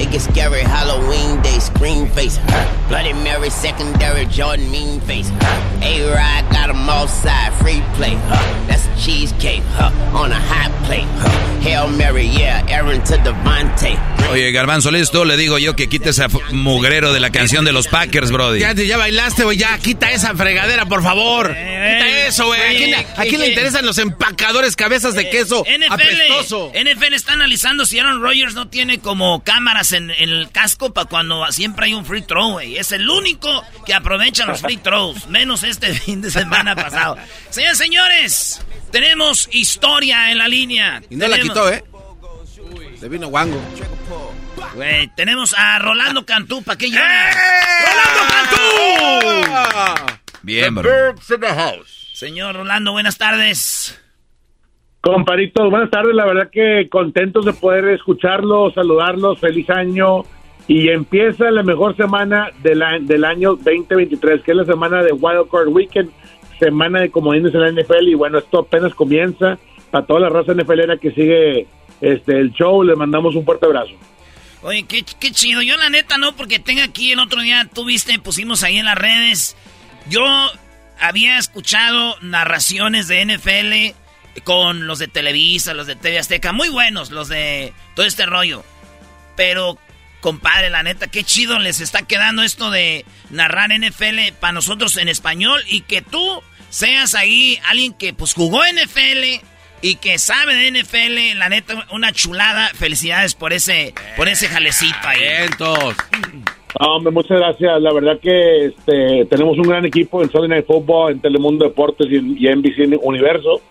It 0.02 0.10
gets 0.10 0.24
scary 0.24 0.62
Halloween 0.62 1.40
day, 1.44 1.60
scream 1.60 2.08
face. 2.10 2.40
Bloody 2.88 3.14
Mary, 3.14 3.52
secondary 3.52 4.26
Jordan, 4.26 4.72
mean 4.72 5.00
face. 5.02 5.30
A-Ride 5.30 6.48
got 6.52 6.68
them 6.68 6.90
all 6.90 7.08
side, 7.08 7.54
free 7.62 7.84
play. 7.94 8.16
Huh? 8.16 8.66
That's 8.68 8.88
a 8.88 8.96
cheesecake, 9.00 9.62
huh? 9.78 10.18
On 10.18 10.32
a 10.32 10.40
hot 10.40 10.72
plate. 10.86 11.06
Huh? 11.22 11.60
Hail 11.62 11.88
Mary, 11.88 12.26
yeah, 12.26 12.66
Aaron 12.68 13.04
to 13.04 13.18
Devante. 13.18 13.96
Oye, 14.32 14.52
Garbanzo, 14.52 14.92
listo, 14.92 15.26
le 15.26 15.38
digo 15.38 15.58
yo 15.60 15.76
que 15.76 15.90
quite 15.90 16.10
ese 16.10 16.26
mugrero 16.52 17.14
de 17.14 17.20
la 17.20 17.32
canción 17.32 17.66
de 17.66 17.72
los 17.72 17.88
Packers, 17.88 18.32
Brody. 18.32 18.60
Ya, 18.60 18.74
ya 18.74 18.98
bailaste, 18.98 19.44
güey, 19.44 19.58
ya, 19.58 19.78
quita 19.78 20.10
esa 20.10 20.34
fregadera, 20.36 20.86
por 20.86 21.04
favor. 21.04 21.50
quita 21.50 22.28
eso, 22.28 22.48
güey. 22.48 22.62
¿A 22.62 23.24
quién, 23.24 23.42
le 23.42 23.50
interesan 23.50 23.86
los 23.86 23.98
empacadores 23.98 24.76
cabezas 24.76 25.16
de 25.16 25.30
queso 25.30 25.64
NFL, 25.66 25.94
apestoso? 25.94 26.72
NFL 26.74 27.14
está 27.14 27.34
analizando 27.34 27.86
si 27.86 28.00
Aaron 28.00 28.22
Rodgers 28.22 28.56
no 28.56 28.70
tiene 28.70 29.00
como 29.00 29.44
cámaras 29.44 29.91
en, 29.94 30.12
el 30.12 30.50
casco 30.52 30.94
para 30.94 31.08
cuando 31.08 31.46
siempre 31.52 31.88
hay 31.88 31.94
un 31.94 32.06
free 32.06 32.22
throw, 32.22 32.52
güey. 32.54 32.78
Es 32.78 32.92
el 32.92 33.10
único 33.10 33.64
que 33.86 33.94
aprovecha 33.94 34.46
los 34.46 34.62
free 34.62 34.78
throws, 34.78 35.28
menos 35.28 35.64
este 35.64 35.94
fin 36.00 36.22
de 36.22 36.32
semana 36.32 36.76
pasado. 36.76 37.18
Señores, 37.50 37.78
señores, 37.78 38.62
tenemos 38.92 39.50
historia 39.52 40.32
en 40.32 40.38
la 40.38 40.48
línea. 40.48 41.02
Y 41.10 41.16
no 41.16 41.28
la 41.28 41.40
quitó, 41.40 41.72
¿eh? 41.72 41.84
Se 43.00 43.10
vino 43.10 43.28
guango. 43.28 43.62
Güey, 44.76 45.08
tenemos 45.16 45.54
a 45.58 45.80
Rolando 45.80 46.26
Cantú, 46.26 46.64
¿para 46.64 46.78
qué 46.78 46.88
¡Eh! 46.88 47.32
¡Rolando 47.88 48.34
Cantú! 49.44 50.22
Bien, 50.44 50.74
bro. 50.74 51.16
Señor 52.14 52.56
Rolando, 52.56 52.92
buenas 52.92 53.18
tardes. 53.18 54.01
Comparito, 55.02 55.68
buenas 55.72 55.90
tardes. 55.90 56.14
La 56.14 56.26
verdad 56.26 56.50
que 56.52 56.88
contentos 56.90 57.44
de 57.44 57.54
poder 57.54 57.86
escucharlos, 57.88 58.76
saludarlos. 58.76 59.40
Feliz 59.40 59.68
año. 59.72 60.24
Y 60.68 60.90
empieza 60.90 61.50
la 61.50 61.64
mejor 61.64 61.98
semana 61.98 62.52
del, 62.62 62.84
del 63.02 63.26
año 63.26 63.56
2023, 63.56 64.44
que 64.44 64.52
es 64.52 64.58
la 64.58 64.66
semana 64.66 65.02
de 65.02 65.12
Wild 65.12 65.50
Card 65.52 65.68
Weekend, 65.70 66.12
semana 66.60 67.02
de 67.02 67.10
comodines 67.10 67.54
en 67.56 67.62
la 67.62 67.72
NFL. 67.72 68.08
Y 68.08 68.14
bueno, 68.14 68.38
esto 68.38 68.60
apenas 68.60 68.94
comienza. 68.94 69.58
A 69.92 70.04
toda 70.04 70.22
la 70.22 70.30
raza 70.30 70.54
NFLera 70.54 70.98
que 70.98 71.12
sigue 71.12 71.68
este 72.00 72.40
el 72.40 72.54
show, 72.54 72.84
le 72.84 72.96
mandamos 72.96 73.36
un 73.36 73.44
fuerte 73.44 73.66
abrazo. 73.66 73.92
Oye, 74.62 74.84
qué, 74.84 75.04
qué 75.20 75.32
chido. 75.32 75.64
Yo 75.64 75.76
la 75.78 75.90
neta 75.90 76.18
no, 76.20 76.34
porque 76.36 76.60
tengo 76.60 76.84
aquí 76.84 77.12
el 77.12 77.20
otro 77.20 77.42
día, 77.42 77.68
tuviste, 77.74 78.18
pusimos 78.20 78.64
ahí 78.64 78.78
en 78.78 78.86
las 78.86 78.98
redes. 78.98 79.58
Yo 80.10 80.24
había 81.00 81.40
escuchado 81.40 82.16
narraciones 82.22 83.08
de 83.08 83.26
NFL 83.26 84.01
con 84.44 84.88
los 84.88 85.00
de 85.00 85.08
Televisa, 85.08 85.74
los 85.74 85.88
de 85.88 85.96
TV 85.96 86.20
Azteca, 86.20 86.52
muy 86.52 86.70
buenos 86.70 87.12
los 87.12 87.28
de 87.28 87.74
todo 87.96 88.06
este 88.06 88.26
rollo. 88.26 88.64
Pero, 89.36 89.78
compadre, 90.22 90.70
la 90.70 90.84
neta, 90.84 91.08
qué 91.08 91.24
chido 91.24 91.60
les 91.60 91.82
está 91.82 92.04
quedando 92.04 92.44
esto 92.44 92.72
de 92.72 93.06
narrar 93.30 93.70
NFL 93.72 94.34
para 94.40 94.54
nosotros 94.54 94.98
en 94.98 95.10
español 95.10 95.62
y 95.68 95.82
que 95.82 96.02
tú 96.02 96.42
seas 96.70 97.16
ahí 97.16 97.60
alguien 97.66 97.94
que 97.94 98.14
pues 98.14 98.34
jugó 98.34 98.62
NFL 98.64 99.46
y 99.82 99.96
que 99.96 100.20
sabe 100.20 100.56
de 100.56 100.72
NFL, 100.82 101.38
la 101.38 101.50
neta, 101.50 101.88
una 101.92 102.12
chulada. 102.12 102.70
Felicidades 102.76 103.34
por 103.34 103.52
ese, 103.52 103.94
por 104.16 104.28
ese 104.28 104.48
jalecito 104.48 104.96
ahí. 105.08 105.20
hombre, 106.80 107.12
muchas 107.12 107.38
gracias. 107.38 107.82
La 107.82 107.92
verdad 107.92 108.20
que 108.22 108.66
este, 108.66 109.26
tenemos 109.26 109.58
un 109.58 109.68
gran 109.68 109.86
equipo 109.86 110.22
en 110.22 110.32
Sunday 110.32 110.50
Night 110.50 110.68
Football, 110.68 111.14
en 111.14 111.20
Telemundo 111.20 111.66
Deportes 111.66 112.08
y, 112.10 112.44
y 112.44 112.48
en 112.48 112.60
NBC 112.60 113.00
Universo 113.02 113.62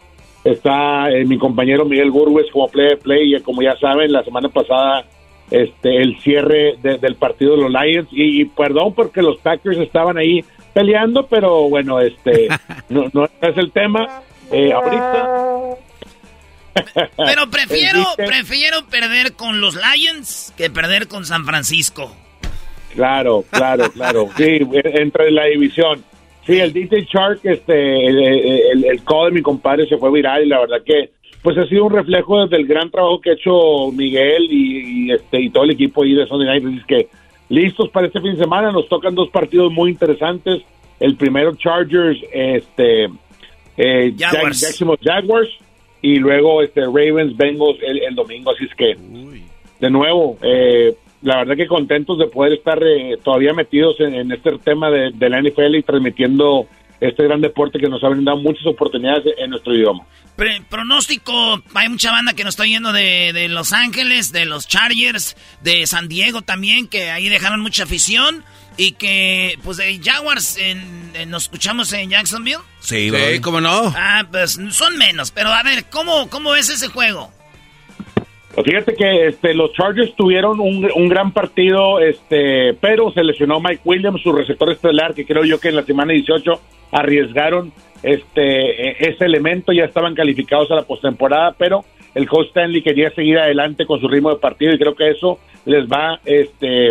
está 0.45 1.11
eh, 1.11 1.25
mi 1.25 1.39
compañero 1.39 1.85
Miguel 1.85 2.11
Burgues 2.11 2.51
como 2.53 2.69
play 2.69 2.97
play 2.97 3.35
y 3.37 3.41
como 3.41 3.63
ya 3.63 3.77
saben, 3.77 4.13
la 4.13 4.25
semana 4.25 4.49
pasada 4.49 5.05
este 5.51 5.97
el 6.01 6.19
cierre 6.21 6.77
de- 6.83 6.99
del 6.99 7.17
partido 7.17 7.57
de 7.57 7.63
los 7.63 7.71
Lions 7.73 8.09
y, 8.13 8.41
y 8.43 8.45
perdón 8.45 8.95
porque 8.95 9.21
los 9.23 9.37
Packers 9.39 9.79
estaban 9.79 10.17
ahí 10.17 10.45
peleando, 10.73 11.27
pero 11.27 11.69
bueno, 11.69 12.01
este 12.01 12.49
no, 12.89 13.07
no 13.13 13.25
es 13.25 13.57
el 13.57 13.71
tema. 13.73 14.23
Eh, 14.53 14.73
ahorita 14.73 15.77
Pero 17.17 17.51
prefiero, 17.51 18.05
prefiero 18.17 18.87
perder 18.87 19.35
con 19.35 19.61
los 19.61 19.77
Lions 19.77 20.55
que 20.57 20.71
perder 20.71 21.09
con 21.09 21.25
San 21.25 21.45
Francisco. 21.45 22.15
Claro, 22.95 23.45
claro, 23.51 23.91
claro. 23.93 24.29
Sí, 24.37 24.59
entre 24.75 25.31
la 25.31 25.47
división. 25.47 26.05
Sí, 26.51 26.59
el 26.59 26.73
DJ 26.73 27.07
Shark, 27.09 27.39
este, 27.45 28.07
el, 28.07 28.19
el, 28.19 28.85
el 28.85 29.05
call 29.05 29.27
de 29.27 29.37
mi 29.37 29.41
compadre 29.41 29.87
se 29.87 29.97
fue 29.99 30.11
viral 30.11 30.45
y 30.45 30.49
la 30.49 30.59
verdad 30.59 30.83
que 30.85 31.11
pues 31.43 31.57
ha 31.57 31.65
sido 31.67 31.85
un 31.85 31.93
reflejo 31.93 32.45
del 32.49 32.67
gran 32.67 32.91
trabajo 32.91 33.21
que 33.21 33.31
ha 33.31 33.35
hecho 33.35 33.93
Miguel 33.93 34.49
y, 34.51 35.07
y, 35.07 35.13
este 35.13 35.43
y 35.43 35.51
todo 35.51 35.63
el 35.63 35.71
equipo 35.71 36.03
ahí 36.03 36.13
de 36.13 36.27
Sunday 36.27 36.49
Night. 36.49 36.65
Así 36.67 36.77
es 36.79 36.87
que 36.87 37.09
listos 37.51 37.89
para 37.91 38.09
este 38.09 38.21
fin 38.21 38.33
de 38.33 38.43
semana. 38.43 38.73
Nos 38.73 38.89
tocan 38.89 39.15
dos 39.15 39.31
partidos 39.31 39.73
muy 39.73 39.93
interesantes. 39.93 40.61
El 40.99 41.15
primero 41.15 41.55
Chargers, 41.55 42.19
este, 42.33 43.05
eh, 43.77 44.13
Jaguars. 44.19 44.61
Jacksonville 44.61 44.99
Jaguars 45.05 45.51
y 46.03 46.17
luego 46.17 46.63
este 46.63 46.81
Ravens 46.81 47.37
Bengals 47.37 47.79
el, 47.81 48.03
el 48.03 48.15
domingo. 48.17 48.51
Así 48.51 48.65
es 48.65 48.75
que 48.75 48.97
de 49.79 49.89
nuevo, 49.89 50.37
eh, 50.43 50.97
la 51.23 51.37
verdad 51.39 51.57
que 51.57 51.67
contentos 51.67 52.19
de 52.19 52.27
poder 52.27 52.55
estar 52.55 52.83
eh, 52.83 53.17
todavía 53.23 53.53
metidos 53.53 53.97
en, 54.01 54.15
en 54.15 54.33
este 54.33 54.59
tema 54.59 54.91
de, 54.91 55.11
de 55.15 55.29
la 55.29 55.41
NFL 55.43 55.75
y 55.77 55.83
transmitiendo 55.83 56.67
este 57.01 57.25
gran 57.25 57.41
deporte 57.41 57.79
que 57.79 57.89
nos 57.89 58.03
ha 58.05 58.09
brindado 58.09 58.39
muchas 58.39 58.67
oportunidades 58.67 59.25
en 59.39 59.51
nuestro 59.51 59.75
idioma. 59.75 60.05
Pre- 60.37 60.63
pronóstico, 60.69 61.63
hay 61.75 61.89
mucha 61.89 62.11
banda 62.13 62.33
que 62.35 62.45
nos 62.45 62.53
está 62.55 62.65
yendo 62.65 62.93
de, 62.93 63.33
de 63.33 63.49
Los 63.49 63.73
Ángeles, 63.73 64.33
de 64.33 64.45
los 64.47 64.67
Chargers, 64.69 65.37
de 65.63 65.87
San 65.87 66.09
Diego 66.09 66.43
también, 66.43 66.89
que 66.89 67.11
ahí 67.11 67.29
dejaron 67.29 67.61
mucha 67.61 67.85
afición. 67.85 68.45
Y 68.77 68.93
que, 68.93 69.59
pues, 69.63 69.77
de 69.77 70.01
Jaguars, 70.03 70.57
en- 70.57 71.11
en- 71.15 71.29
nos 71.29 71.43
escuchamos 71.45 71.93
en 71.93 72.09
Jacksonville. 72.11 72.61
Sí, 72.79 73.11
Sí, 73.11 73.41
cómo 73.41 73.61
no. 73.61 73.93
Ah, 73.95 74.25
pues 74.31 74.59
son 74.71 74.97
menos. 74.97 75.31
Pero 75.33 75.51
a 75.53 75.63
ver, 75.63 75.85
¿cómo, 75.91 76.31
cómo 76.31 76.55
es 76.55 76.71
ese 76.71 76.89
juego? 76.89 77.31
Pues 78.63 78.73
fíjate 78.75 78.95
que 78.95 79.27
este, 79.29 79.55
los 79.55 79.73
Chargers 79.73 80.15
tuvieron 80.17 80.61
un, 80.61 80.87
un 80.95 81.09
gran 81.09 81.33
partido, 81.33 81.99
este, 81.99 82.75
pero 82.75 83.11
se 83.11 83.25
lesionó 83.25 83.59
Mike 83.59 83.81
Williams, 83.87 84.21
su 84.21 84.33
receptor 84.33 84.71
estelar, 84.71 85.15
que 85.15 85.25
creo 85.25 85.45
yo 85.47 85.59
que 85.59 85.69
en 85.71 85.77
la 85.77 85.83
semana 85.83 86.13
18 86.13 86.61
arriesgaron 86.93 87.73
este 88.03 88.91
e- 88.91 88.97
ese 89.09 89.25
elemento, 89.25 89.73
ya 89.73 89.85
estaban 89.85 90.15
calificados 90.15 90.71
a 90.71 90.75
la 90.75 90.83
postemporada, 90.83 91.55
pero 91.57 91.87
el 92.15 92.29
coach 92.29 92.49
Stanley 92.49 92.83
quería 92.83 93.11
seguir 93.13 93.39
adelante 93.39 93.87
con 93.87 93.99
su 93.99 94.09
ritmo 94.09 94.29
de 94.29 94.37
partido 94.41 94.75
y 94.75 94.79
creo 94.79 94.95
que 94.95 95.09
eso 95.09 95.39
les 95.65 95.87
va 95.87 96.21
este 96.27 96.89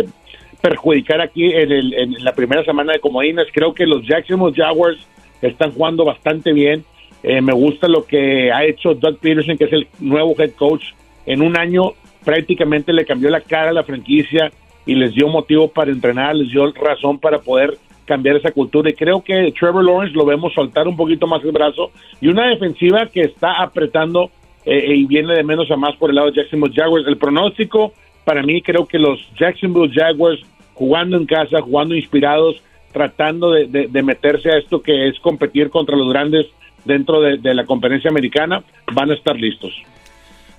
perjudicar 0.60 1.20
aquí 1.20 1.52
en, 1.52 1.70
el- 1.70 1.94
en 1.94 2.24
la 2.24 2.32
primera 2.32 2.64
semana 2.64 2.94
de 2.94 2.98
comodines. 2.98 3.46
Creo 3.52 3.74
que 3.74 3.86
los 3.86 4.04
Jacksonville 4.06 4.56
Jaguars 4.56 4.98
están 5.40 5.70
jugando 5.70 6.04
bastante 6.04 6.52
bien. 6.52 6.84
Eh, 7.22 7.40
me 7.40 7.52
gusta 7.52 7.86
lo 7.86 8.04
que 8.06 8.50
ha 8.50 8.64
hecho 8.64 8.94
Doug 8.94 9.18
Peterson, 9.20 9.56
que 9.56 9.64
es 9.66 9.72
el 9.72 9.86
nuevo 10.00 10.34
head 10.36 10.50
coach. 10.56 10.82
En 11.30 11.42
un 11.42 11.56
año 11.56 11.92
prácticamente 12.24 12.92
le 12.92 13.04
cambió 13.04 13.30
la 13.30 13.40
cara 13.40 13.70
a 13.70 13.72
la 13.72 13.84
franquicia 13.84 14.50
y 14.84 14.96
les 14.96 15.14
dio 15.14 15.28
motivo 15.28 15.68
para 15.68 15.92
entrenar, 15.92 16.34
les 16.34 16.50
dio 16.50 16.72
razón 16.72 17.20
para 17.20 17.38
poder 17.38 17.78
cambiar 18.04 18.34
esa 18.34 18.50
cultura. 18.50 18.90
Y 18.90 18.94
creo 18.94 19.22
que 19.22 19.54
Trevor 19.56 19.84
Lawrence 19.84 20.16
lo 20.16 20.26
vemos 20.26 20.52
soltar 20.52 20.88
un 20.88 20.96
poquito 20.96 21.28
más 21.28 21.44
el 21.44 21.52
brazo 21.52 21.92
y 22.20 22.26
una 22.26 22.48
defensiva 22.48 23.06
que 23.06 23.20
está 23.20 23.62
apretando 23.62 24.32
eh, 24.64 24.96
y 24.96 25.04
viene 25.04 25.32
de 25.34 25.44
menos 25.44 25.70
a 25.70 25.76
más 25.76 25.94
por 25.98 26.10
el 26.10 26.16
lado 26.16 26.32
de 26.32 26.38
Jacksonville 26.38 26.74
Jaguars. 26.74 27.06
El 27.06 27.16
pronóstico, 27.16 27.92
para 28.24 28.42
mí, 28.42 28.60
creo 28.60 28.86
que 28.86 28.98
los 28.98 29.20
Jacksonville 29.38 29.94
Jaguars 29.94 30.40
jugando 30.74 31.16
en 31.16 31.26
casa, 31.26 31.62
jugando 31.62 31.94
inspirados, 31.94 32.60
tratando 32.92 33.52
de, 33.52 34.02
meterse 34.02 34.50
a 34.50 34.58
esto 34.58 34.82
que 34.82 35.06
es 35.06 35.20
competir 35.20 35.70
contra 35.70 35.96
los 35.96 36.08
grandes 36.08 36.46
dentro 36.84 37.20
de, 37.20 37.54
la 37.54 37.64
conferencia 37.66 38.10
americana, 38.10 38.64
van 38.92 39.12
a 39.12 39.14
estar 39.14 39.36
listos. 39.36 39.72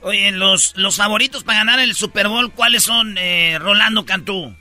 Oye, 0.03 0.31
los, 0.31 0.75
los 0.77 0.97
favoritos 0.97 1.43
para 1.43 1.59
ganar 1.59 1.79
el 1.79 1.93
Super 1.93 2.27
Bowl, 2.27 2.51
¿cuáles 2.51 2.83
son, 2.83 3.17
eh, 3.19 3.57
Rolando 3.59 4.03
Cantú? 4.03 4.51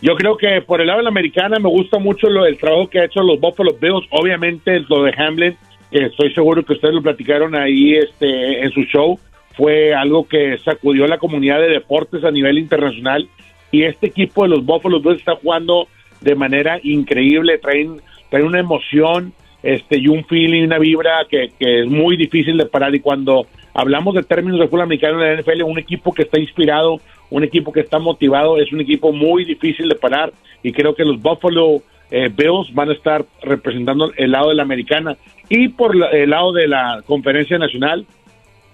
Yo 0.00 0.14
creo 0.16 0.36
que 0.36 0.62
por 0.62 0.80
el 0.80 0.86
lado 0.88 0.98
de 0.98 1.04
la 1.04 1.10
americana 1.10 1.58
me 1.58 1.68
gusta 1.68 1.98
mucho 1.98 2.28
lo, 2.28 2.46
el 2.46 2.58
trabajo 2.58 2.88
que 2.88 3.00
ha 3.00 3.04
hecho 3.04 3.22
los 3.22 3.40
Buffalo 3.40 3.76
Bills. 3.80 4.06
Obviamente 4.10 4.80
lo 4.88 5.04
de 5.04 5.14
Hamlin, 5.16 5.56
que 5.90 6.06
estoy 6.06 6.32
seguro 6.32 6.64
que 6.64 6.72
ustedes 6.74 6.94
lo 6.94 7.02
platicaron 7.02 7.54
ahí 7.54 7.94
este, 7.94 8.64
en 8.64 8.70
su 8.72 8.82
show, 8.82 9.18
fue 9.56 9.94
algo 9.94 10.26
que 10.26 10.58
sacudió 10.58 11.06
la 11.06 11.18
comunidad 11.18 11.60
de 11.60 11.68
deportes 11.68 12.24
a 12.24 12.30
nivel 12.30 12.58
internacional. 12.58 13.28
Y 13.70 13.84
este 13.84 14.08
equipo 14.08 14.42
de 14.42 14.50
los 14.50 14.64
Buffalo 14.64 15.00
Bills 15.00 15.20
está 15.20 15.36
jugando 15.36 15.88
de 16.20 16.34
manera 16.34 16.78
increíble, 16.82 17.58
traen, 17.58 18.00
traen 18.30 18.46
una 18.46 18.60
emoción 18.60 19.32
este, 19.62 19.98
y 19.98 20.08
un 20.08 20.24
feeling, 20.24 20.64
una 20.64 20.78
vibra 20.78 21.26
que, 21.28 21.52
que 21.58 21.80
es 21.80 21.86
muy 21.86 22.16
difícil 22.16 22.56
de 22.58 22.66
parar. 22.66 22.94
Y 22.94 23.00
cuando 23.00 23.46
hablamos 23.74 24.14
de 24.14 24.22
términos 24.22 24.60
de 24.60 24.66
fútbol 24.66 24.82
americano 24.82 25.22
en 25.24 25.36
la 25.36 25.42
NFL, 25.42 25.62
un 25.62 25.78
equipo 25.78 26.12
que 26.12 26.22
está 26.22 26.38
inspirado, 26.38 27.00
un 27.30 27.44
equipo 27.44 27.72
que 27.72 27.80
está 27.80 27.98
motivado, 27.98 28.58
es 28.58 28.72
un 28.72 28.80
equipo 28.80 29.12
muy 29.12 29.44
difícil 29.44 29.88
de 29.88 29.94
parar. 29.94 30.32
Y 30.62 30.72
creo 30.72 30.94
que 30.94 31.04
los 31.04 31.20
Buffalo 31.20 31.82
eh, 32.10 32.28
Bills 32.28 32.72
van 32.74 32.90
a 32.90 32.92
estar 32.92 33.24
representando 33.42 34.12
el 34.16 34.30
lado 34.32 34.50
de 34.50 34.54
la 34.54 34.62
americana. 34.62 35.16
Y 35.48 35.68
por 35.68 35.96
la- 35.96 36.08
el 36.10 36.28
lado 36.30 36.52
de 36.52 36.68
la 36.68 37.02
conferencia 37.06 37.56
nacional, 37.58 38.04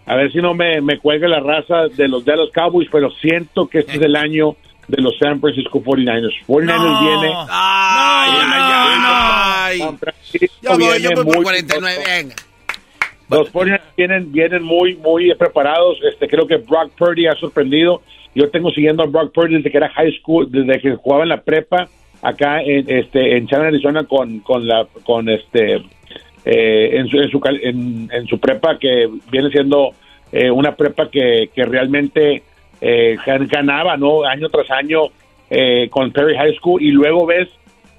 a 0.07 0.17
ver 0.17 0.33
si 0.33 0.39
no 0.39 0.55
me, 0.55 0.81
me 0.81 0.99
cuelga 0.99 1.29
la 1.29 1.39
raza 1.41 1.87
de 1.89 2.09
los 2.09 2.25
de 2.25 2.35
los 2.37 2.51
Cowboys, 2.51 2.89
pero 2.91 3.11
siento 3.13 3.69
que 3.69 3.81
este 3.81 3.93
es 3.99 4.03
el 4.03 4.17
año 4.17 4.57
de 4.89 5.03
los 5.03 5.17
San 5.19 5.39
Francisco 5.41 5.81
49ers. 5.83 6.33
49ers 6.49 7.01
viene. 7.01 7.35
Ay, 7.51 8.31
ay, 8.33 8.63
ay, 9.75 9.79
San 9.81 9.99
Francisco 9.99 10.57
Yo 10.63 10.71
voy, 10.79 11.03
yo 11.03 11.11
voy 11.11 11.25
por 11.25 11.25
muy 11.27 11.43
49, 11.45 11.99
venga. 12.07 12.35
Los 13.31 13.53
49ers 13.53 13.81
vienen, 13.97 14.33
vienen 14.33 14.63
muy, 14.63 14.97
muy 14.97 15.35
preparados. 15.35 15.99
Este, 16.11 16.29
creo 16.29 16.47
que 16.47 16.57
Brock 16.57 16.93
Purdy 16.97 17.27
ha 17.27 17.35
sorprendido. 17.35 18.03
Yo 18.35 18.49
tengo 18.51 18.71
siguiendo 18.71 19.03
a 19.03 19.07
Brock 19.07 19.33
Purdy 19.33 19.57
desde 19.57 19.71
que 19.71 19.77
era 19.77 19.89
high 19.91 20.13
school, 20.21 20.51
desde 20.51 20.81
que 20.81 20.95
jugaba 20.97 21.25
en 21.25 21.29
la 21.31 21.41
prepa 21.43 21.89
acá 22.23 22.63
en, 22.63 22.85
este, 22.89 23.37
en 23.37 23.47
Chandler, 23.47 23.69
Arizona, 23.75 24.05
con, 24.05 24.41
con 24.41 24.67
la, 24.67 24.87
con 25.05 25.29
este, 25.29 25.77
eh, 26.45 26.91
en, 26.97 27.09
su, 27.09 27.19
en, 27.19 27.31
su, 27.31 27.41
en, 28.11 28.27
su 28.27 28.39
prepa 28.41 28.79
que 28.79 29.09
viene 29.31 29.51
siendo 29.51 29.91
eh, 30.33 30.51
una 30.51 30.75
prepa 30.75 31.11
que, 31.11 31.51
que 31.55 31.65
realmente 31.65 32.43
eh, 32.81 33.17
gan- 33.25 33.49
ganaba, 33.49 33.97
¿no? 33.97 34.25
Año 34.25 34.49
tras 34.49 34.71
año 34.71 35.03
eh, 35.51 35.89
con 35.91 36.11
Perry 36.13 36.37
High 36.37 36.55
School 36.57 36.83
y 36.83 36.91
luego 36.91 37.27
ves 37.27 37.49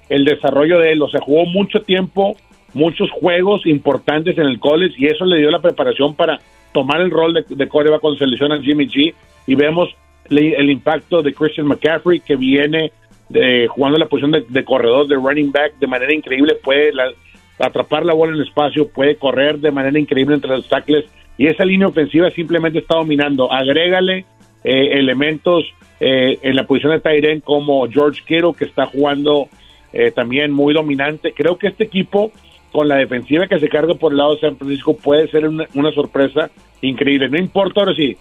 el 0.08 0.24
desarrollo 0.24 0.78
de 0.80 0.92
él, 0.92 1.02
o 1.02 1.08
sea, 1.08 1.20
jugó 1.20 1.46
mucho 1.46 1.82
tiempo, 1.82 2.36
muchos 2.74 3.10
juegos 3.10 3.66
importantes 3.66 4.38
en 4.38 4.46
el 4.46 4.58
college 4.60 4.94
y 4.98 5.06
eso 5.06 5.24
le 5.24 5.38
dio 5.38 5.50
la 5.50 5.60
preparación 5.60 6.14
para 6.14 6.38
tomar 6.72 7.00
el 7.00 7.10
rol 7.10 7.34
de, 7.34 7.44
de 7.48 7.68
quarterback 7.68 8.00
cuando 8.00 8.18
se 8.18 8.26
lesiona 8.26 8.60
Jimmy 8.60 8.86
G 8.86 9.12
y 9.46 9.54
vemos 9.54 9.88
le- 10.28 10.54
el 10.54 10.70
impacto 10.70 11.22
de 11.22 11.34
Christian 11.34 11.66
McCaffrey 11.66 12.20
que 12.20 12.36
viene 12.36 12.92
de, 13.28 13.66
jugando 13.68 13.98
la 13.98 14.06
posición 14.06 14.30
de, 14.32 14.44
de 14.48 14.64
corredor, 14.64 15.06
de 15.08 15.16
running 15.16 15.50
back 15.52 15.78
de 15.78 15.86
manera 15.86 16.14
increíble, 16.14 16.54
puede 16.62 16.92
la- 16.92 17.10
atrapar 17.58 18.04
la 18.06 18.14
bola 18.14 18.32
en 18.32 18.38
el 18.40 18.46
espacio, 18.46 18.88
puede 18.88 19.16
correr 19.16 19.58
de 19.58 19.70
manera 19.70 19.98
increíble 19.98 20.34
entre 20.36 20.50
los 20.50 20.68
tackles 20.68 21.04
y 21.36 21.46
esa 21.46 21.64
línea 21.64 21.88
ofensiva 21.88 22.30
simplemente 22.30 22.78
está 22.78 22.96
dominando. 22.96 23.50
Agrégale 23.52 24.24
eh, 24.64 24.88
elementos 24.92 25.64
eh, 26.00 26.38
en 26.42 26.54
la 26.56 26.66
posición 26.66 26.92
de 26.92 27.00
Tyren 27.00 27.40
como 27.40 27.86
George 27.90 28.22
Kittle 28.26 28.52
que 28.58 28.64
está 28.64 28.86
jugando 28.86 29.48
eh, 29.92 30.10
también 30.10 30.52
muy 30.52 30.72
dominante. 30.74 31.32
Creo 31.32 31.56
que 31.58 31.68
este 31.68 31.84
equipo 31.84 32.30
con 32.72 32.88
la 32.88 32.96
defensiva 32.96 33.46
que 33.46 33.58
se 33.58 33.68
carga 33.68 33.94
por 33.94 34.12
el 34.12 34.18
lado 34.18 34.34
de 34.34 34.40
San 34.40 34.56
Francisco 34.56 34.96
puede 34.96 35.28
ser 35.28 35.48
una, 35.48 35.66
una 35.74 35.92
sorpresa 35.92 36.50
increíble. 36.82 37.28
No 37.28 37.38
importa 37.38 37.80
ahora 37.80 37.94
sí, 37.94 38.16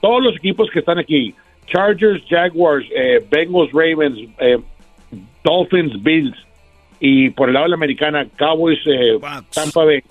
todos 0.00 0.22
los 0.22 0.36
equipos 0.36 0.70
que 0.70 0.80
están 0.80 0.98
aquí, 0.98 1.34
Chargers, 1.66 2.22
Jaguars, 2.28 2.86
eh, 2.94 3.24
Bengals, 3.30 3.72
Ravens, 3.72 4.18
eh, 4.38 4.58
Dolphins, 5.42 6.02
Bills 6.02 6.36
y 7.00 7.30
por 7.30 7.48
el 7.48 7.54
lado 7.54 7.64
de 7.64 7.70
la 7.70 7.76
americana, 7.76 8.26
Cowboys, 8.36 8.78
eh, 8.86 9.18
Tampa 9.52 9.84
Bay, 9.84 10.02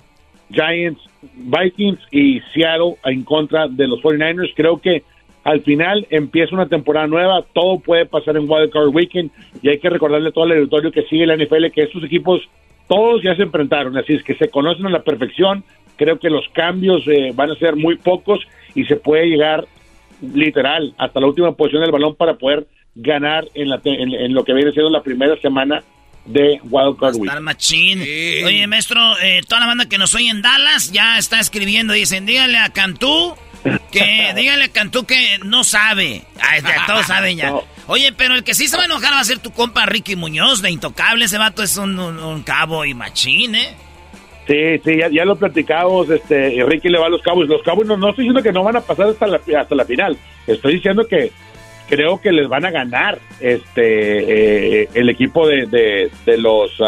Giants, 0.50 1.00
Vikings 1.34 1.98
y 2.10 2.40
Seattle 2.52 2.96
en 3.04 3.24
contra 3.24 3.68
de 3.68 3.88
los 3.88 4.00
49ers. 4.00 4.52
Creo 4.54 4.80
que 4.80 5.02
al 5.44 5.60
final 5.62 6.06
empieza 6.10 6.54
una 6.54 6.68
temporada 6.68 7.06
nueva, 7.06 7.44
todo 7.52 7.78
puede 7.78 8.06
pasar 8.06 8.36
en 8.36 8.48
Wild 8.48 8.70
Card 8.70 8.88
Weekend 8.94 9.30
y 9.62 9.68
hay 9.68 9.78
que 9.78 9.90
recordarle 9.90 10.30
a 10.30 10.32
todo 10.32 10.46
el 10.46 10.58
auditorio 10.58 10.90
que 10.90 11.02
sigue 11.02 11.26
la 11.26 11.36
NFL 11.36 11.70
que 11.72 11.82
estos 11.82 12.02
equipos 12.04 12.40
todos 12.88 13.22
ya 13.22 13.34
se 13.36 13.42
enfrentaron, 13.42 13.96
así 13.96 14.14
es 14.14 14.22
que 14.22 14.34
se 14.34 14.48
conocen 14.48 14.86
a 14.86 14.90
la 14.90 15.02
perfección. 15.02 15.64
Creo 15.96 16.18
que 16.18 16.28
los 16.30 16.44
cambios 16.52 17.02
eh, 17.06 17.30
van 17.34 17.50
a 17.50 17.54
ser 17.56 17.76
muy 17.76 17.96
pocos 17.96 18.40
y 18.74 18.84
se 18.84 18.96
puede 18.96 19.26
llegar 19.26 19.64
literal 20.20 20.94
hasta 20.98 21.20
la 21.20 21.26
última 21.26 21.52
posición 21.52 21.82
del 21.82 21.92
balón 21.92 22.14
para 22.16 22.34
poder 22.34 22.66
ganar 22.94 23.44
en, 23.54 23.68
la 23.68 23.78
te- 23.80 24.00
en, 24.02 24.12
en 24.12 24.34
lo 24.34 24.44
que 24.44 24.52
viene 24.54 24.72
siendo 24.72 24.90
la 24.90 25.02
primera 25.02 25.36
semana 25.40 25.82
de 26.24 26.58
Wild 26.64 26.98
Card 26.98 27.16
Week. 27.16 27.40
machín. 27.40 28.00
Oye, 28.00 28.66
maestro, 28.66 29.00
eh, 29.22 29.40
toda 29.46 29.60
la 29.60 29.66
banda 29.66 29.88
que 29.88 29.98
nos 29.98 30.14
oye 30.14 30.30
en 30.30 30.40
Dallas 30.42 30.90
ya 30.92 31.18
está 31.18 31.38
escribiendo. 31.40 31.92
Dicen, 31.92 32.24
dígale 32.24 32.56
a 32.58 32.70
Cantú 32.70 33.34
que, 33.92 34.32
dígale 34.36 34.64
a 34.64 34.68
Cantú 34.68 35.04
que 35.04 35.38
no 35.44 35.64
sabe. 35.64 36.22
Ay, 36.40 36.62
ya, 36.62 36.86
todos 36.86 37.06
saben 37.06 37.36
ya. 37.36 37.52
Oye, 37.86 38.12
pero 38.16 38.34
el 38.34 38.44
que 38.44 38.54
sí 38.54 38.68
se 38.68 38.76
va 38.76 38.82
a 38.84 38.86
enojar 38.86 39.12
va 39.12 39.20
a 39.20 39.24
ser 39.24 39.38
tu 39.38 39.52
compa 39.52 39.86
Ricky 39.86 40.16
Muñoz, 40.16 40.62
de 40.62 40.70
Intocable. 40.70 41.24
Ese 41.24 41.38
vato 41.38 41.62
es 41.62 41.76
un, 41.76 41.98
un 41.98 42.42
cabo 42.42 42.84
y 42.84 42.94
machín, 42.94 43.54
¿eh? 43.54 43.76
Sí, 44.46 44.78
sí, 44.84 44.98
ya, 45.10 45.24
lo 45.24 45.36
platicamos, 45.36 46.10
este, 46.10 46.62
Ricky 46.66 46.90
le 46.90 46.98
va 46.98 47.06
a 47.06 47.10
los 47.10 47.22
Cabos. 47.22 47.48
Los 47.48 47.62
Cabos 47.62 47.86
no, 47.86 47.96
no 47.96 48.10
estoy 48.10 48.24
diciendo 48.24 48.42
que 48.42 48.52
no 48.52 48.62
van 48.62 48.76
a 48.76 48.80
pasar 48.82 49.08
hasta 49.08 49.26
la, 49.26 49.40
hasta 49.58 49.74
la 49.74 49.84
final, 49.86 50.18
estoy 50.46 50.74
diciendo 50.74 51.06
que 51.06 51.32
creo 51.88 52.20
que 52.20 52.30
les 52.32 52.48
van 52.48 52.64
a 52.64 52.70
ganar 52.70 53.18
este 53.40 54.82
eh, 54.82 54.88
el 54.94 55.08
equipo 55.08 55.46
de, 55.46 55.66
de, 56.26 56.38
los 56.38 56.78
uh, 56.80 56.84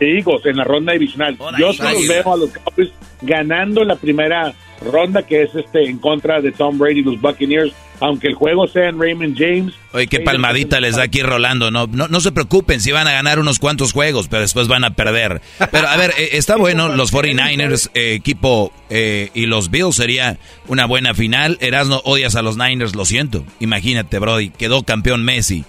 en 0.00 0.56
la 0.56 0.64
ronda 0.64 0.92
divisional. 0.92 1.36
Yo 1.58 1.72
solo 1.72 1.98
veo 2.08 2.32
a 2.32 2.36
los 2.36 2.50
Cowboys 2.50 2.92
ganando 3.22 3.84
la 3.84 3.96
primera 3.96 4.52
ronda 4.80 5.24
que 5.24 5.42
es 5.42 5.54
este 5.54 5.84
en 5.84 5.98
contra 5.98 6.40
de 6.40 6.52
Tom 6.52 6.78
Brady 6.78 7.00
y 7.00 7.02
los 7.02 7.20
Buccaneers 7.20 7.72
aunque 8.00 8.28
el 8.28 8.34
juego 8.34 8.66
sea 8.66 8.88
en 8.88 9.00
Raymond 9.00 9.36
James. 9.38 9.74
Oye, 9.92 10.06
qué 10.06 10.20
palmadita 10.20 10.80
les 10.80 10.96
da 10.96 11.04
aquí 11.04 11.22
Rolando. 11.22 11.70
No, 11.70 11.86
no, 11.86 12.08
no 12.08 12.20
se 12.20 12.32
preocupen 12.32 12.80
si 12.80 12.92
van 12.92 13.08
a 13.08 13.12
ganar 13.12 13.38
unos 13.38 13.58
cuantos 13.58 13.92
juegos, 13.92 14.28
pero 14.28 14.42
después 14.42 14.68
van 14.68 14.84
a 14.84 14.90
perder. 14.94 15.40
Pero 15.70 15.88
a 15.88 15.96
ver, 15.96 16.12
eh, 16.18 16.30
está 16.32 16.56
bueno, 16.58 16.88
los 16.88 17.12
49ers, 17.12 17.90
eh, 17.94 18.14
equipo, 18.14 18.72
eh, 18.90 19.30
y 19.34 19.46
los 19.46 19.70
Bills 19.70 19.96
sería 19.96 20.38
una 20.66 20.86
buena 20.86 21.14
final. 21.14 21.58
Erasno, 21.60 22.00
odias 22.04 22.36
a 22.36 22.42
los 22.42 22.56
Niners, 22.56 22.94
lo 22.94 23.04
siento. 23.04 23.44
Imagínate, 23.60 24.18
Brody, 24.18 24.50
quedó 24.50 24.82
campeón 24.82 25.24
Messi. 25.24 25.64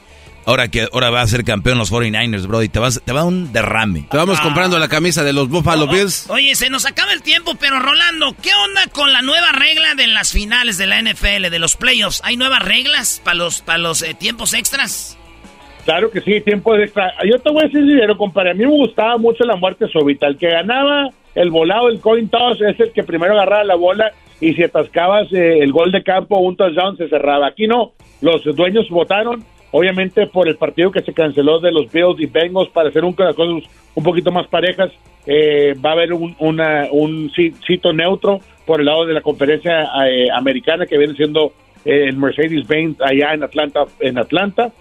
Ahora 0.49 0.67
que 0.67 0.87
ahora 0.91 1.11
va 1.11 1.21
a 1.21 1.27
ser 1.27 1.43
campeón 1.43 1.77
los 1.77 1.93
49ers, 1.93 2.47
bro, 2.47 2.63
y 2.63 2.69
te, 2.69 2.79
vas, 2.79 3.03
te 3.05 3.13
va 3.13 3.23
un 3.23 3.53
derrame. 3.53 4.07
Te 4.09 4.17
vamos 4.17 4.41
comprando 4.41 4.79
la 4.79 4.87
camisa 4.87 5.23
de 5.23 5.31
los 5.31 5.47
Buffalo 5.47 5.85
Bills. 5.85 6.27
Oye, 6.27 6.55
se 6.55 6.71
nos 6.71 6.87
acaba 6.87 7.13
el 7.13 7.21
tiempo, 7.21 7.51
pero 7.59 7.77
Rolando, 7.77 8.35
¿qué 8.41 8.49
onda 8.65 8.81
con 8.91 9.13
la 9.13 9.21
nueva 9.21 9.51
regla 9.51 9.93
de 9.93 10.07
las 10.07 10.33
finales 10.33 10.79
de 10.79 10.87
la 10.87 10.99
NFL, 11.03 11.51
de 11.51 11.59
los 11.59 11.75
playoffs? 11.75 12.23
¿Hay 12.23 12.35
nuevas 12.35 12.65
reglas 12.65 13.21
para 13.23 13.35
los, 13.35 13.61
para 13.61 13.77
los 13.77 14.01
eh, 14.01 14.15
tiempos 14.15 14.55
extras? 14.55 15.19
Claro 15.85 16.09
que 16.09 16.19
sí, 16.21 16.41
tiempos 16.41 16.79
extra. 16.79 17.13
Yo 17.31 17.37
te 17.37 17.51
voy 17.51 17.65
a 17.65 17.67
decir 17.67 17.85
dinero, 17.85 18.17
compadre. 18.17 18.49
A 18.49 18.53
mí 18.55 18.65
me 18.65 18.71
gustaba 18.71 19.19
mucho 19.19 19.43
la 19.43 19.55
muerte 19.55 19.87
súbita. 19.87 20.25
El 20.25 20.37
que 20.39 20.49
ganaba 20.49 21.09
el 21.35 21.51
volado, 21.51 21.89
el 21.89 21.99
coin 21.99 22.27
toss, 22.27 22.59
es 22.61 22.79
el 22.79 22.91
que 22.91 23.03
primero 23.03 23.33
agarraba 23.33 23.65
la 23.65 23.75
bola 23.75 24.11
y 24.41 24.55
si 24.55 24.63
atascabas 24.63 25.31
eh, 25.31 25.59
el 25.59 25.71
gol 25.71 25.91
de 25.91 26.01
campo 26.01 26.39
un 26.39 26.57
touchdown 26.57 26.97
se 26.97 27.07
cerraba. 27.07 27.45
Aquí 27.45 27.67
no, 27.67 27.91
los 28.21 28.43
dueños 28.55 28.89
votaron 28.89 29.45
Obviamente 29.71 30.25
por 30.25 30.47
el 30.47 30.55
partido 30.55 30.91
que 30.91 31.01
se 31.01 31.13
canceló 31.13 31.59
de 31.59 31.71
los 31.71 31.91
Bills 31.91 32.19
y 32.19 32.25
Bengals 32.25 32.69
para 32.69 32.89
hacer 32.89 33.03
un, 33.03 33.13
cosas 33.13 33.63
un 33.93 34.03
poquito 34.03 34.31
más 34.31 34.47
parejas, 34.47 34.91
eh, 35.27 35.75
va 35.83 35.91
a 35.91 35.93
haber 35.93 36.13
un, 36.13 36.35
una, 36.39 36.87
un 36.91 37.31
sitio 37.31 37.93
neutro 37.93 38.39
por 38.65 38.79
el 38.79 38.87
lado 38.87 39.05
de 39.05 39.13
la 39.13 39.21
conferencia 39.21 39.87
eh, 40.07 40.27
americana 40.33 40.87
que 40.87 40.97
viene 40.97 41.13
siendo 41.13 41.53
eh, 41.85 42.05
el 42.07 42.17
Mercedes-Benz 42.17 42.99
allá 43.01 43.33
en 43.33 43.43
Atlanta, 43.43 43.85
en 43.99 44.17
Atlanta, 44.17 44.71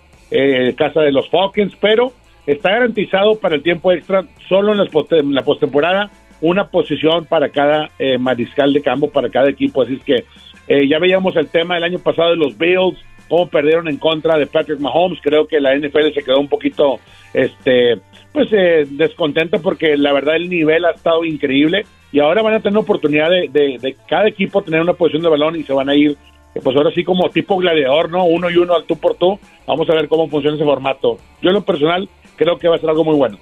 casa 0.77 1.01
de 1.01 1.11
los 1.11 1.29
Falcons, 1.31 1.75
pero 1.81 2.13
está 2.47 2.71
garantizado 2.71 3.39
para 3.39 3.55
el 3.55 3.63
tiempo 3.63 3.93
extra 3.93 4.25
solo 4.47 4.75
en, 4.75 4.81
en 5.11 5.35
la 5.35 5.43
postemporada 5.43 6.11
una 6.43 6.69
posición 6.69 7.25
para 7.25 7.49
cada 7.49 7.91
mariscal 8.19 8.75
de 8.75 8.83
campo, 8.83 9.11
para 9.11 9.31
cada 9.31 9.49
equipo. 9.49 9.83
Así 9.83 9.95
es 9.95 10.03
que 10.05 10.87
ya 10.87 10.99
veíamos 10.99 11.35
el 11.37 11.49
tema 11.49 11.79
el 11.79 11.85
año 11.85 11.99
pasado 11.99 12.29
de 12.31 12.37
los 12.37 12.59
Bills, 12.59 12.99
cómo 13.29 13.49
perdieron 13.49 13.89
en 13.89 13.99
contra 13.99 14.39
de 14.39 14.47
Patrick 14.47 14.81
Mahomes. 14.81 15.21
Creo 15.23 15.47
que 15.47 15.61
la 15.61 15.77
NFL 15.77 16.13
se 16.15 16.23
quedó 16.23 16.41
un 16.41 16.49
poquito, 16.49 17.01
este, 17.33 17.99
pues, 18.33 18.49
eh, 18.53 18.87
descontenta 18.91 19.59
porque 19.59 19.97
la 19.97 20.13
verdad 20.13 20.37
el 20.37 20.49
nivel 20.49 20.85
ha 20.85 20.91
estado 20.91 21.25
increíble 21.25 21.85
y 22.13 22.21
ahora 22.21 22.43
van 22.43 22.55
a 22.55 22.61
tener 22.61 22.79
oportunidad 22.79 23.29
de, 23.29 23.49
de, 23.51 23.97
cada 24.09 24.29
equipo 24.29 24.63
tener 24.63 24.81
una 24.81 24.95
posición 24.95 25.23
de 25.23 25.29
balón 25.29 25.57
y 25.57 25.65
se 25.65 25.73
van 25.73 25.89
a 25.89 25.95
ir, 25.95 26.17
pues 26.63 26.77
ahora 26.77 26.91
sí 26.95 27.05
como 27.05 27.29
tipo 27.31 27.57
gladiador, 27.59 28.11
¿no? 28.11 28.25
Uno 28.25 28.51
y 28.51 28.57
uno 28.57 28.75
al 28.75 28.85
tú 28.85 28.99
por 28.99 29.15
tú. 29.17 29.39
Vamos 29.67 29.89
a 29.91 29.95
ver 29.95 30.09
cómo 30.09 30.29
funciona 30.29 30.57
ese 30.57 30.65
formato. 30.65 31.19
Yo 31.43 31.51
en 31.51 31.55
lo 31.55 31.65
personal 31.65 32.09
creo 32.37 32.59
que 32.59 32.69
va 32.69 32.77
a 32.77 32.79
ser 32.79 32.89
algo 32.89 33.05
muy 33.05 33.17
bueno. 33.17 33.39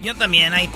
Yo 0.00 0.14
también, 0.14 0.52
ahí. 0.54 0.68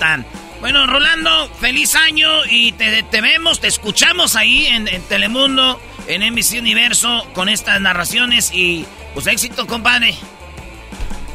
Bueno, 0.65 0.87
Rolando, 0.87 1.47
feliz 1.59 1.93
año 1.93 2.27
y 2.49 2.71
te, 2.71 3.03
te 3.03 3.21
vemos, 3.21 3.59
te 3.59 3.67
escuchamos 3.67 4.35
ahí 4.35 4.65
en, 4.65 4.87
en 4.87 5.03
Telemundo 5.03 5.79
en 6.07 6.23
NBC 6.27 6.57
Universo 6.59 7.23
con 7.33 7.49
estas 7.49 7.79
narraciones 7.79 8.51
y 8.51 8.83
pues 9.13 9.27
éxito, 9.27 9.67
compadre. 9.67 10.15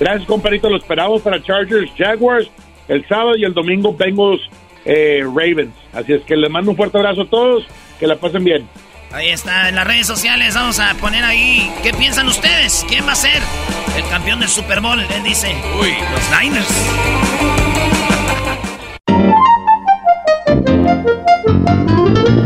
Gracias, 0.01 0.27
compadrito. 0.27 0.69
Lo 0.69 0.79
esperamos 0.79 1.23
para 1.23 1.41
Chargers, 1.41 1.93
Jaguars 1.97 2.51
el 2.89 3.07
sábado 3.07 3.37
y 3.37 3.45
el 3.45 3.55
domingo 3.55 3.95
Bengals, 3.95 4.41
eh, 4.85 5.23
Ravens. 5.23 5.77
Así 5.93 6.13
es 6.13 6.23
que 6.23 6.35
les 6.35 6.51
mando 6.51 6.73
un 6.73 6.77
fuerte 6.77 6.99
abrazo 6.99 7.23
a 7.23 7.31
todos. 7.31 7.65
Que 8.01 8.09
la 8.09 8.17
pasen 8.17 8.43
bien. 8.43 8.69
Ahí 9.13 9.29
está, 9.29 9.69
en 9.69 9.77
las 9.77 9.87
redes 9.87 10.09
sociales 10.09 10.57
vamos 10.57 10.81
a 10.81 10.93
poner 10.95 11.23
ahí 11.23 11.73
qué 11.85 11.93
piensan 11.93 12.27
ustedes. 12.27 12.85
¿Quién 12.89 13.07
va 13.07 13.13
a 13.13 13.15
ser 13.15 13.41
el 13.97 14.09
campeón 14.09 14.41
del 14.41 14.49
Super 14.49 14.81
Bowl? 14.81 14.99
Él 14.99 15.23
dice, 15.23 15.55
uy, 15.81 15.95
los 16.11 16.43
Niners. 16.43 17.61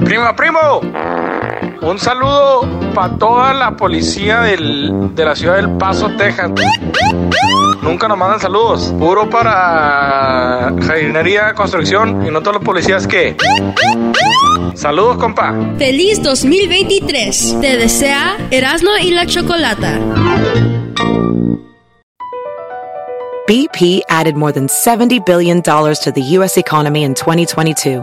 Primo, 0.04 0.36
primo. 0.36 0.80
Un 1.82 1.98
saludo 1.98 2.68
para 2.94 3.16
toda 3.16 3.52
la 3.52 3.76
policía 3.76 4.40
del, 4.40 5.14
de 5.14 5.24
la 5.24 5.36
ciudad 5.36 5.56
del 5.56 5.70
Paso, 5.76 6.08
Texas. 6.16 6.50
Nunca 7.82 8.08
nos 8.08 8.16
mandan 8.16 8.40
saludos. 8.40 8.94
Puro 8.98 9.28
para 9.28 10.72
jardinería, 10.80 11.52
construcción 11.54 12.26
y 12.26 12.30
no 12.30 12.40
todos 12.40 12.54
los 12.54 12.64
policías 12.64 13.06
que. 13.06 13.36
Saludos, 14.74 15.18
compa. 15.18 15.54
Feliz 15.78 16.22
2023. 16.22 17.60
Te 17.60 17.76
desea 17.76 18.38
Erasmo 18.50 18.90
y 19.02 19.10
la 19.10 19.26
Chocolata. 19.26 19.98
BP 23.46 24.02
added 24.08 24.36
more 24.36 24.52
than 24.52 24.68
$70 24.68 25.26
billion 25.26 25.60
to 25.60 26.12
the 26.14 26.22
U.S. 26.38 26.56
economy 26.56 27.02
in 27.02 27.12
2022 27.12 28.02